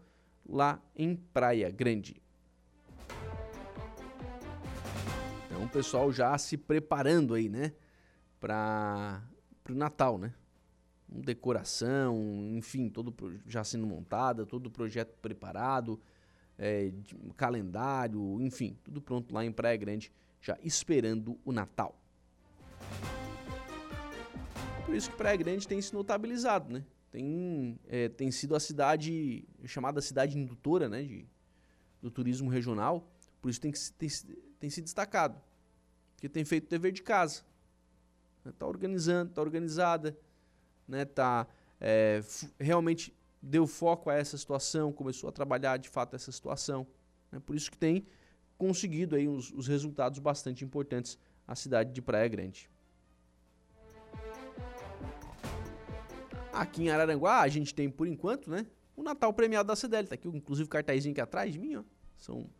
lá 0.46 0.82
em 0.96 1.16
Praia 1.16 1.70
Grande. 1.70 2.22
Então 5.46 5.64
o 5.64 5.68
pessoal 5.68 6.12
já 6.12 6.36
se 6.36 6.56
preparando 6.56 7.34
aí, 7.34 7.48
né, 7.48 7.72
para 8.40 9.22
o 9.73 9.77
Natal, 9.77 10.19
né? 10.19 10.32
decoração, 11.09 12.53
enfim, 12.53 12.89
todo 12.89 13.15
já 13.47 13.65
sendo 13.65 13.86
montada, 13.86 14.45
todo 14.45 14.66
o 14.66 14.70
projeto 14.70 15.16
preparado, 15.23 15.99
é, 16.59 16.93
calendário, 17.36 18.40
enfim, 18.43 18.77
tudo 18.85 19.01
pronto 19.01 19.32
lá 19.35 19.45
em 19.45 19.51
Praia 19.51 19.77
Grande, 19.77 20.12
já 20.40 20.59
esperando 20.62 21.39
o 21.45 21.53
Natal. 21.53 21.99
Por 24.85 24.95
isso 24.95 25.11
que 25.11 25.16
Praia 25.16 25.36
Grande 25.36 25.66
tem 25.66 25.81
se 25.81 25.93
notabilizado, 25.95 26.73
né? 26.73 26.85
Tem, 27.11 27.78
é, 27.89 28.09
tem 28.09 28.31
sido 28.31 28.55
a 28.55 28.61
cidade, 28.61 29.45
chamada 29.65 30.01
cidade 30.03 30.39
indutora, 30.39 30.90
né, 30.90 31.03
de, 31.03 31.27
do 32.03 32.11
turismo 32.11 32.51
regional, 32.51 33.11
por 33.40 33.49
isso 33.49 33.61
tem, 33.61 33.73
que, 33.73 33.78
tem, 33.93 34.09
tem 34.61 34.69
se 34.69 34.82
destacado, 34.82 35.40
porque 36.15 36.28
tem 36.28 36.45
feito 36.45 36.69
dever 36.69 36.93
de 36.93 37.03
casa. 37.03 37.43
Está 38.50 38.66
organizando, 38.66 39.30
está 39.30 39.40
organizada, 39.40 40.16
né, 40.86 41.04
tá 41.04 41.46
é, 41.80 42.22
realmente 42.58 43.14
deu 43.40 43.66
foco 43.66 44.10
a 44.10 44.14
essa 44.14 44.36
situação, 44.36 44.92
começou 44.92 45.28
a 45.28 45.32
trabalhar 45.32 45.76
de 45.76 45.88
fato 45.88 46.16
essa 46.16 46.32
situação. 46.32 46.86
Né, 47.30 47.40
por 47.44 47.54
isso 47.54 47.70
que 47.70 47.78
tem 47.78 48.04
conseguido 48.56 49.14
aí 49.14 49.28
os, 49.28 49.52
os 49.52 49.68
resultados 49.68 50.18
bastante 50.18 50.64
importantes 50.64 51.18
a 51.46 51.54
cidade 51.54 51.92
de 51.92 52.02
Praia 52.02 52.28
Grande. 52.28 52.68
Aqui 56.52 56.82
em 56.82 56.90
Araranguá, 56.90 57.40
a 57.40 57.48
gente 57.48 57.74
tem, 57.74 57.88
por 57.88 58.06
enquanto, 58.06 58.50
né, 58.50 58.66
o 58.96 59.02
Natal 59.02 59.32
premiado 59.32 59.68
da 59.68 59.76
CDL. 59.76 60.08
Tá 60.08 60.16
aqui, 60.16 60.28
inclusive, 60.28 60.66
o 60.66 60.70
cartazinho 60.70 61.12
aqui 61.12 61.20
atrás 61.20 61.52
de 61.52 61.58
mim, 61.58 61.76
ó. 61.76 61.84
São 62.16 62.50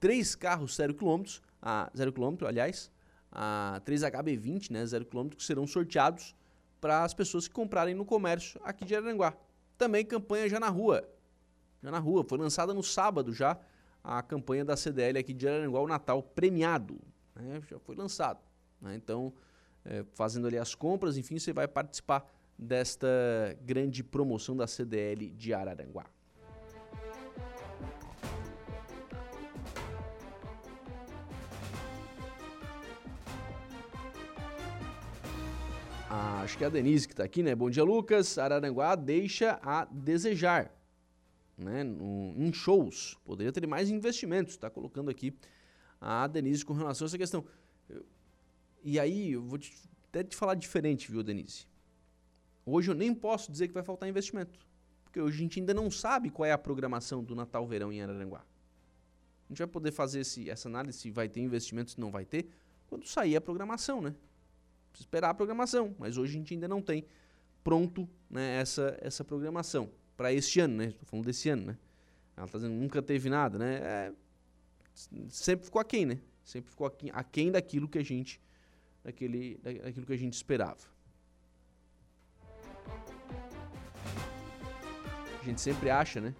três 0.00 0.34
carros 0.34 0.74
zero 0.74 0.92
quilômetros, 0.92 1.40
a 1.62 1.90
zero 1.96 2.12
quilômetro, 2.12 2.46
aliás, 2.46 2.90
a 3.38 3.82
3HB20, 3.84 4.70
né, 4.70 4.86
zero 4.86 5.04
quilômetro, 5.04 5.36
que 5.36 5.44
serão 5.44 5.66
sorteados 5.66 6.34
para 6.80 7.04
as 7.04 7.12
pessoas 7.12 7.46
que 7.46 7.52
comprarem 7.52 7.94
no 7.94 8.02
comércio 8.02 8.58
aqui 8.64 8.82
de 8.82 8.96
Araranguá. 8.96 9.36
Também 9.76 10.06
campanha 10.06 10.48
já 10.48 10.58
na 10.58 10.70
rua. 10.70 11.06
Já 11.82 11.90
na 11.90 11.98
rua. 11.98 12.24
Foi 12.26 12.38
lançada 12.38 12.72
no 12.72 12.82
sábado 12.82 13.34
já 13.34 13.58
a 14.02 14.22
campanha 14.22 14.64
da 14.64 14.74
CDL 14.74 15.18
aqui 15.18 15.34
de 15.34 15.46
Araranguá, 15.46 15.80
o 15.80 15.86
Natal 15.86 16.22
premiado. 16.22 16.98
Né? 17.34 17.60
Já 17.68 17.78
foi 17.78 17.94
lançado. 17.94 18.40
Né? 18.80 18.94
Então, 18.94 19.34
é, 19.84 20.02
fazendo 20.14 20.46
ali 20.46 20.56
as 20.56 20.74
compras, 20.74 21.18
enfim, 21.18 21.38
você 21.38 21.52
vai 21.52 21.68
participar 21.68 22.26
desta 22.58 23.06
grande 23.60 24.02
promoção 24.02 24.56
da 24.56 24.66
CDL 24.66 25.28
de 25.28 25.52
Araranguá. 25.52 26.06
Ah, 36.18 36.40
acho 36.40 36.56
que 36.56 36.64
é 36.64 36.66
a 36.66 36.70
Denise 36.70 37.06
que 37.06 37.12
está 37.12 37.24
aqui, 37.24 37.42
né? 37.42 37.54
Bom 37.54 37.68
dia, 37.68 37.84
Lucas. 37.84 38.38
Araranguá 38.38 38.94
deixa 38.94 39.60
a 39.62 39.84
desejar, 39.84 40.74
né? 41.58 41.84
No, 41.84 42.32
em 42.38 42.50
shows. 42.54 43.18
Poderia 43.22 43.52
ter 43.52 43.66
mais 43.66 43.90
investimentos. 43.90 44.54
Está 44.54 44.70
colocando 44.70 45.10
aqui 45.10 45.36
a 46.00 46.26
Denise 46.26 46.64
com 46.64 46.72
relação 46.72 47.04
a 47.04 47.06
essa 47.08 47.18
questão. 47.18 47.44
E 48.82 48.98
aí, 48.98 49.32
eu 49.32 49.42
vou 49.42 49.58
te, 49.58 49.76
até 50.08 50.24
te 50.24 50.34
falar 50.34 50.54
diferente, 50.54 51.10
viu, 51.12 51.22
Denise? 51.22 51.66
Hoje 52.64 52.90
eu 52.90 52.94
nem 52.94 53.14
posso 53.14 53.52
dizer 53.52 53.68
que 53.68 53.74
vai 53.74 53.82
faltar 53.82 54.08
investimento. 54.08 54.58
Porque 55.04 55.20
hoje 55.20 55.36
a 55.36 55.42
gente 55.42 55.60
ainda 55.60 55.74
não 55.74 55.90
sabe 55.90 56.30
qual 56.30 56.46
é 56.46 56.52
a 56.52 56.56
programação 56.56 57.22
do 57.22 57.34
Natal-Verão 57.34 57.92
em 57.92 58.00
Araranguá. 58.00 58.40
A 58.40 59.48
gente 59.50 59.58
vai 59.58 59.66
poder 59.66 59.92
fazer 59.92 60.20
esse, 60.20 60.48
essa 60.48 60.66
análise 60.66 60.98
se 60.98 61.10
vai 61.10 61.28
ter 61.28 61.40
investimento, 61.40 61.90
se 61.90 62.00
não 62.00 62.10
vai 62.10 62.24
ter, 62.24 62.48
quando 62.86 63.06
sair 63.06 63.36
a 63.36 63.40
programação, 63.40 64.00
né? 64.00 64.14
Esperar 64.98 65.30
a 65.30 65.34
programação, 65.34 65.94
mas 65.98 66.16
hoje 66.16 66.34
a 66.34 66.38
gente 66.38 66.54
ainda 66.54 66.68
não 66.68 66.80
tem 66.80 67.04
pronto 67.62 68.08
né, 68.30 68.60
essa, 68.60 68.96
essa 69.00 69.24
programação 69.24 69.90
para 70.16 70.32
este 70.32 70.60
ano, 70.60 70.76
né? 70.76 70.86
Estou 70.86 71.04
falando 71.04 71.26
desse 71.26 71.48
ano, 71.48 71.66
né? 71.66 71.78
Ela 72.36 72.46
está 72.46 72.58
dizendo 72.58 72.74
nunca 72.74 73.02
teve 73.02 73.28
nada, 73.28 73.58
né? 73.58 73.76
É, 73.76 74.12
sempre 75.28 75.64
ficou 75.64 75.80
aquém, 75.80 76.06
né? 76.06 76.18
Sempre 76.44 76.70
ficou 76.70 76.86
aquém, 76.86 77.10
aquém 77.12 77.50
daquilo 77.50 77.88
que 77.88 77.98
a 77.98 78.04
gente 78.04 78.40
daquele, 79.06 79.56
daquilo 79.58 80.04
que 80.04 80.12
a 80.12 80.18
gente 80.18 80.34
esperava. 80.34 80.80
A 85.40 85.44
gente 85.44 85.60
sempre 85.60 85.90
acha, 85.90 86.20
né? 86.20 86.34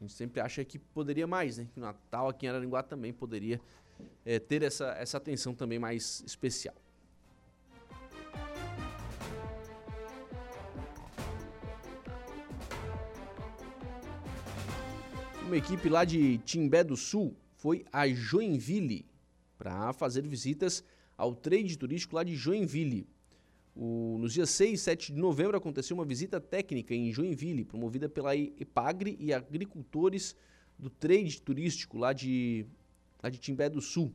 A 0.00 0.02
gente 0.02 0.12
sempre 0.12 0.40
acha 0.40 0.64
que 0.64 0.76
poderia 0.76 1.26
mais, 1.26 1.58
né? 1.58 1.68
Que 1.72 1.78
o 1.78 1.82
Natal 1.82 2.28
aqui 2.28 2.46
em 2.46 2.48
Araranguá 2.48 2.82
também 2.82 3.12
poderia 3.12 3.60
é, 4.24 4.40
ter 4.40 4.62
essa, 4.64 4.86
essa 4.98 5.18
atenção 5.18 5.54
também 5.54 5.78
mais 5.78 6.22
especial. 6.26 6.74
Uma 15.52 15.58
equipe 15.58 15.86
lá 15.90 16.02
de 16.02 16.38
Timbé 16.38 16.82
do 16.82 16.96
Sul 16.96 17.36
foi 17.56 17.84
a 17.92 18.08
Joinville 18.08 19.04
para 19.58 19.92
fazer 19.92 20.26
visitas 20.26 20.82
ao 21.14 21.34
trade 21.34 21.76
turístico 21.76 22.16
lá 22.16 22.24
de 22.24 22.34
Joinville. 22.34 23.06
O, 23.76 24.16
nos 24.18 24.32
dias 24.32 24.48
6 24.48 24.80
e 24.80 24.82
7 24.82 25.12
de 25.12 25.20
novembro 25.20 25.54
aconteceu 25.54 25.94
uma 25.94 26.06
visita 26.06 26.40
técnica 26.40 26.94
em 26.94 27.12
Joinville, 27.12 27.66
promovida 27.66 28.08
pela 28.08 28.34
EPAGRE 28.34 29.14
e 29.20 29.30
agricultores 29.30 30.34
do 30.78 30.88
trade 30.88 31.42
turístico 31.42 31.98
lá 31.98 32.14
de, 32.14 32.64
lá 33.22 33.28
de 33.28 33.36
Timbé 33.36 33.68
do 33.68 33.82
Sul. 33.82 34.10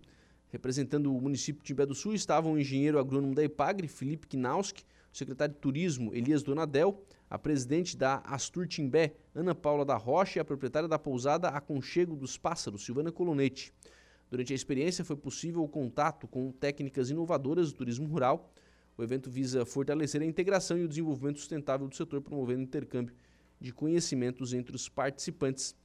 Representando 0.50 1.16
o 1.16 1.22
município 1.22 1.62
de 1.62 1.68
Timbé 1.68 1.86
do 1.86 1.94
Sul 1.94 2.16
estavam 2.16 2.54
o 2.54 2.60
engenheiro 2.60 2.98
agrônomo 2.98 3.36
da 3.36 3.44
EPAGRE, 3.44 3.88
Felipe 3.88 4.26
Knauski, 4.26 4.84
o 5.14 5.16
secretário 5.16 5.54
de 5.54 5.62
Turismo, 5.62 6.16
Elias 6.16 6.42
Donadel, 6.42 7.00
a 7.30 7.38
presidente 7.38 7.98
da 7.98 8.18
Astur 8.20 8.68
Timbé, 8.68 9.16
Ana 9.36 9.54
Paula 9.54 9.84
da 9.84 9.98
Rocha, 9.98 10.40
e 10.40 10.42
a 10.42 10.46
proprietária 10.46 10.88
da 10.88 10.98
pousada 10.98 11.50
Aconchego 11.50 12.16
dos 12.16 12.38
Pássaros, 12.38 12.86
Silvana 12.86 13.12
Colonete. 13.12 13.74
Durante 14.30 14.54
a 14.54 14.56
experiência 14.56 15.06
foi 15.06 15.16
possível 15.16 15.64
o 15.64 15.68
contato 15.68 16.28
com 16.28 16.52
técnicas 16.52 17.10
inovadoras 17.10 17.72
do 17.72 17.78
turismo 17.78 18.08
rural. 18.08 18.52
O 18.98 19.04
evento 19.04 19.30
visa 19.30 19.66
fortalecer 19.66 20.22
a 20.22 20.26
integração 20.26 20.78
e 20.78 20.84
o 20.84 20.88
desenvolvimento 20.88 21.40
sustentável 21.40 21.88
do 21.88 21.96
setor, 21.96 22.22
promovendo 22.22 22.62
intercâmbio 22.62 23.14
de 23.60 23.72
conhecimentos 23.74 24.54
entre 24.54 24.76
os 24.76 24.90
participantes. 24.90 25.76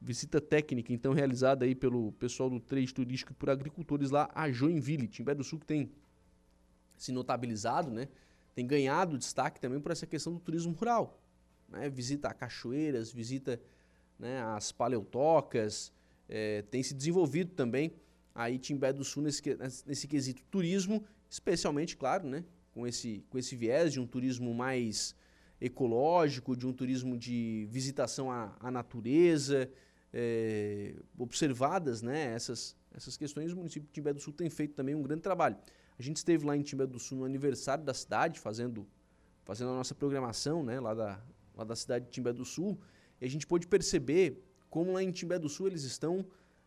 Visita 0.00 0.40
técnica, 0.40 0.92
então, 0.92 1.12
realizada 1.12 1.64
aí 1.64 1.74
pelo 1.74 2.12
pessoal 2.12 2.50
do 2.50 2.60
trade 2.60 2.92
turístico 2.92 3.32
e 3.32 3.34
por 3.34 3.50
agricultores 3.50 4.10
lá 4.10 4.30
a 4.34 4.50
Joinville. 4.50 5.08
Timbé 5.08 5.34
do 5.34 5.44
Sul 5.44 5.58
que 5.58 5.66
tem 5.66 5.90
se 6.96 7.12
notabilizado, 7.12 7.90
né? 7.90 8.08
Tem 8.56 8.66
ganhado 8.66 9.18
destaque 9.18 9.60
também 9.60 9.78
por 9.78 9.92
essa 9.92 10.06
questão 10.06 10.32
do 10.32 10.40
turismo 10.40 10.72
rural. 10.72 11.22
Né? 11.68 11.90
Visita 11.90 12.28
a 12.28 12.34
cachoeiras, 12.34 13.12
visita 13.12 13.60
né, 14.18 14.40
as 14.42 14.72
paleotocas, 14.72 15.92
é, 16.26 16.62
tem 16.62 16.82
se 16.82 16.94
desenvolvido 16.94 17.52
também 17.52 17.92
aí 18.34 18.58
Timbé 18.58 18.94
do 18.94 19.04
Sul 19.04 19.22
nesse, 19.22 19.42
nesse 19.84 20.08
quesito 20.08 20.42
turismo, 20.50 21.04
especialmente, 21.28 21.98
claro, 21.98 22.26
né, 22.26 22.44
com, 22.72 22.86
esse, 22.86 23.22
com 23.28 23.36
esse 23.36 23.54
viés 23.54 23.92
de 23.92 24.00
um 24.00 24.06
turismo 24.06 24.54
mais 24.54 25.14
ecológico, 25.60 26.56
de 26.56 26.66
um 26.66 26.72
turismo 26.72 27.16
de 27.18 27.66
visitação 27.70 28.30
à, 28.30 28.56
à 28.58 28.70
natureza, 28.70 29.70
é, 30.14 30.94
observadas 31.18 32.00
né, 32.00 32.32
essas, 32.32 32.74
essas 32.94 33.18
questões, 33.18 33.52
o 33.52 33.56
município 33.56 33.86
de 33.86 33.92
Timbé 33.92 34.14
do 34.14 34.20
Sul 34.20 34.32
tem 34.32 34.48
feito 34.48 34.74
também 34.74 34.94
um 34.94 35.02
grande 35.02 35.20
trabalho. 35.20 35.58
A 35.98 36.02
gente 36.02 36.16
esteve 36.16 36.44
lá 36.44 36.56
em 36.56 36.62
Timbé 36.62 36.86
do 36.86 36.98
Sul 36.98 37.18
no 37.18 37.24
aniversário 37.24 37.84
da 37.84 37.94
cidade, 37.94 38.38
fazendo, 38.38 38.86
fazendo 39.44 39.70
a 39.70 39.74
nossa 39.74 39.94
programação, 39.94 40.62
né, 40.62 40.78
lá 40.78 40.94
da, 40.94 41.22
lá 41.54 41.64
da 41.64 41.74
cidade 41.74 42.06
de 42.06 42.10
Timbé 42.10 42.32
do 42.32 42.44
Sul. 42.44 42.78
E 43.20 43.24
a 43.24 43.28
gente 43.28 43.46
pôde 43.46 43.66
perceber 43.66 44.42
como 44.68 44.92
lá 44.92 45.02
em 45.02 45.10
Timbé 45.10 45.38
do 45.38 45.48
Sul 45.48 45.68
eles 45.68 45.84
estão 45.84 46.26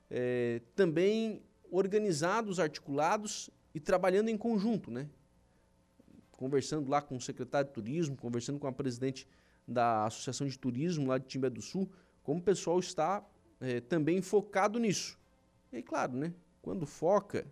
é, 0.10 0.62
também 0.76 1.44
organizados, 1.72 2.60
articulados 2.60 3.50
e 3.74 3.80
trabalhando 3.80 4.30
em 4.30 4.38
conjunto, 4.38 4.90
né? 4.90 5.08
Conversando 6.32 6.90
lá 6.90 7.02
com 7.02 7.18
o 7.18 7.22
secretário 7.22 7.68
de 7.68 7.74
turismo, 7.74 8.16
conversando 8.16 8.60
com 8.60 8.66
a 8.66 8.72
presidente 8.72 9.28
da 9.68 10.06
Associação 10.06 10.48
de 10.48 10.58
Turismo 10.58 11.08
lá 11.08 11.20
de 11.20 11.28
Timbé 11.28 11.50
do 11.50 11.62
Sul, 11.62 11.92
como 12.24 12.40
o 12.40 12.44
pessoal 12.44 12.80
está 12.80 13.24
é, 13.62 13.80
também 13.82 14.22
focado 14.22 14.80
nisso. 14.80 15.20
E 15.72 15.84
claro, 15.84 16.14
né? 16.14 16.34
Quando 16.62 16.86
foca, 16.86 17.46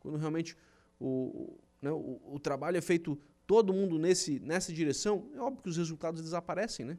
quando 0.00 0.16
realmente 0.16 0.56
o, 1.04 1.58
né, 1.80 1.90
o, 1.90 2.20
o, 2.24 2.38
trabalho 2.38 2.76
é 2.76 2.80
feito 2.80 3.18
todo 3.46 3.72
mundo 3.72 3.98
nesse, 3.98 4.38
nessa 4.40 4.72
direção, 4.72 5.28
é 5.34 5.40
óbvio 5.40 5.62
que 5.62 5.68
os 5.68 5.76
resultados 5.76 6.22
desaparecem, 6.22 6.86
né? 6.86 6.98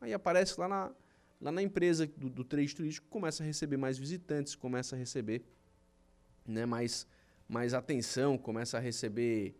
Aí 0.00 0.12
aparece 0.12 0.58
lá 0.58 0.66
na, 0.66 0.92
lá 1.40 1.52
na 1.52 1.62
empresa 1.62 2.06
do, 2.06 2.30
do 2.30 2.44
trade 2.44 2.74
turístico, 2.74 3.06
começa 3.08 3.42
a 3.42 3.46
receber 3.46 3.76
mais 3.76 3.98
visitantes, 3.98 4.54
começa 4.54 4.96
a 4.96 4.98
receber 4.98 5.44
né, 6.46 6.64
mais, 6.64 7.06
mais 7.48 7.74
atenção, 7.74 8.38
começa 8.38 8.78
a 8.78 8.80
receber 8.80 9.54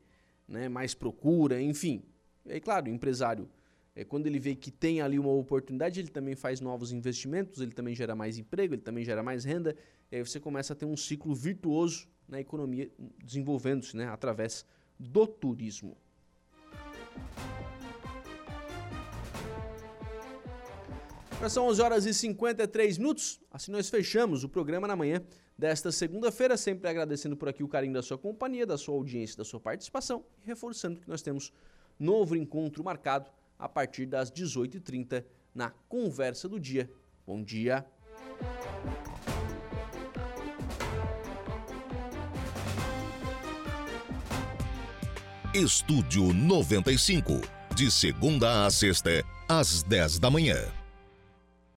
né, 0.49 0.69
mais 0.69 0.95
procura, 0.95 1.61
enfim. 1.61 2.03
E 2.47 2.53
aí, 2.53 2.61
claro, 2.61 2.87
o 2.87 2.89
empresário, 2.89 3.49
é, 3.95 4.05
quando 4.05 4.27
ele 4.27 4.39
vê 4.39 4.55
que 4.55 4.71
tem 4.71 5.01
ali 5.01 5.19
uma 5.19 5.31
oportunidade, 5.31 6.01
ele 6.01 6.09
também 6.09 6.35
faz 6.35 6.61
novos 6.61 6.93
investimentos, 6.93 7.61
ele 7.61 7.73
também 7.73 7.95
gera 7.95 8.15
mais 8.15 8.39
emprego, 8.39 8.75
ele 8.75 8.83
também 8.83 9.05
gera 9.05 9.23
mais 9.23 9.45
renda, 9.45 9.77
e 10.11 10.17
aí 10.17 10.25
você 10.25 10.41
começa 10.41 10.73
a 10.73 10.77
ter 10.77 10.87
um 10.87 10.97
ciclo 10.97 11.35
virtuoso 11.35 12.09
na 12.29 12.41
economia 12.41 12.91
desenvolvendo-se 13.23 13.97
né, 13.97 14.07
através 14.09 14.65
do 14.99 15.27
turismo. 15.27 15.97
são 21.49 21.67
11 21.67 21.83
horas 21.83 22.07
e 22.07 22.15
53 22.15 22.99
minutos. 22.99 23.41
Assim 23.51 23.73
nós 23.73 23.91
fechamos 23.91 24.45
o 24.45 24.49
programa 24.49 24.87
na 24.87 24.95
manhã 24.95 25.21
desta 25.59 25.91
segunda-feira, 25.91 26.57
sempre 26.57 26.89
agradecendo 26.89 27.37
por 27.37 27.49
aqui 27.49 27.65
o 27.65 27.69
carinho 27.69 27.95
da 27.95 28.03
sua 28.03 28.17
companhia, 28.17 28.65
da 28.65 28.79
sua 28.79 28.95
audiência, 28.95 29.37
da 29.37 29.45
sua 29.45 29.59
participação 29.59 30.25
e 30.41 30.47
reforçando 30.47 31.01
que 31.01 31.09
nós 31.09 31.21
temos 31.21 31.53
novo 31.99 32.37
encontro 32.37 32.85
marcado 32.85 33.29
a 33.63 33.69
partir 33.69 34.07
das 34.07 34.29
18h30 34.29 35.25
na 35.55 35.71
Conversa 35.89 36.49
do 36.49 36.59
Dia. 36.59 36.91
Bom 37.25 37.45
dia! 37.45 37.87
Estúdio 45.55 46.33
95, 46.33 47.41
de 47.77 47.91
segunda 47.91 48.67
a 48.67 48.71
sexta, 48.71 49.23
às 49.49 49.83
10 49.85 50.19
da 50.19 50.31
manhã. 50.31 50.82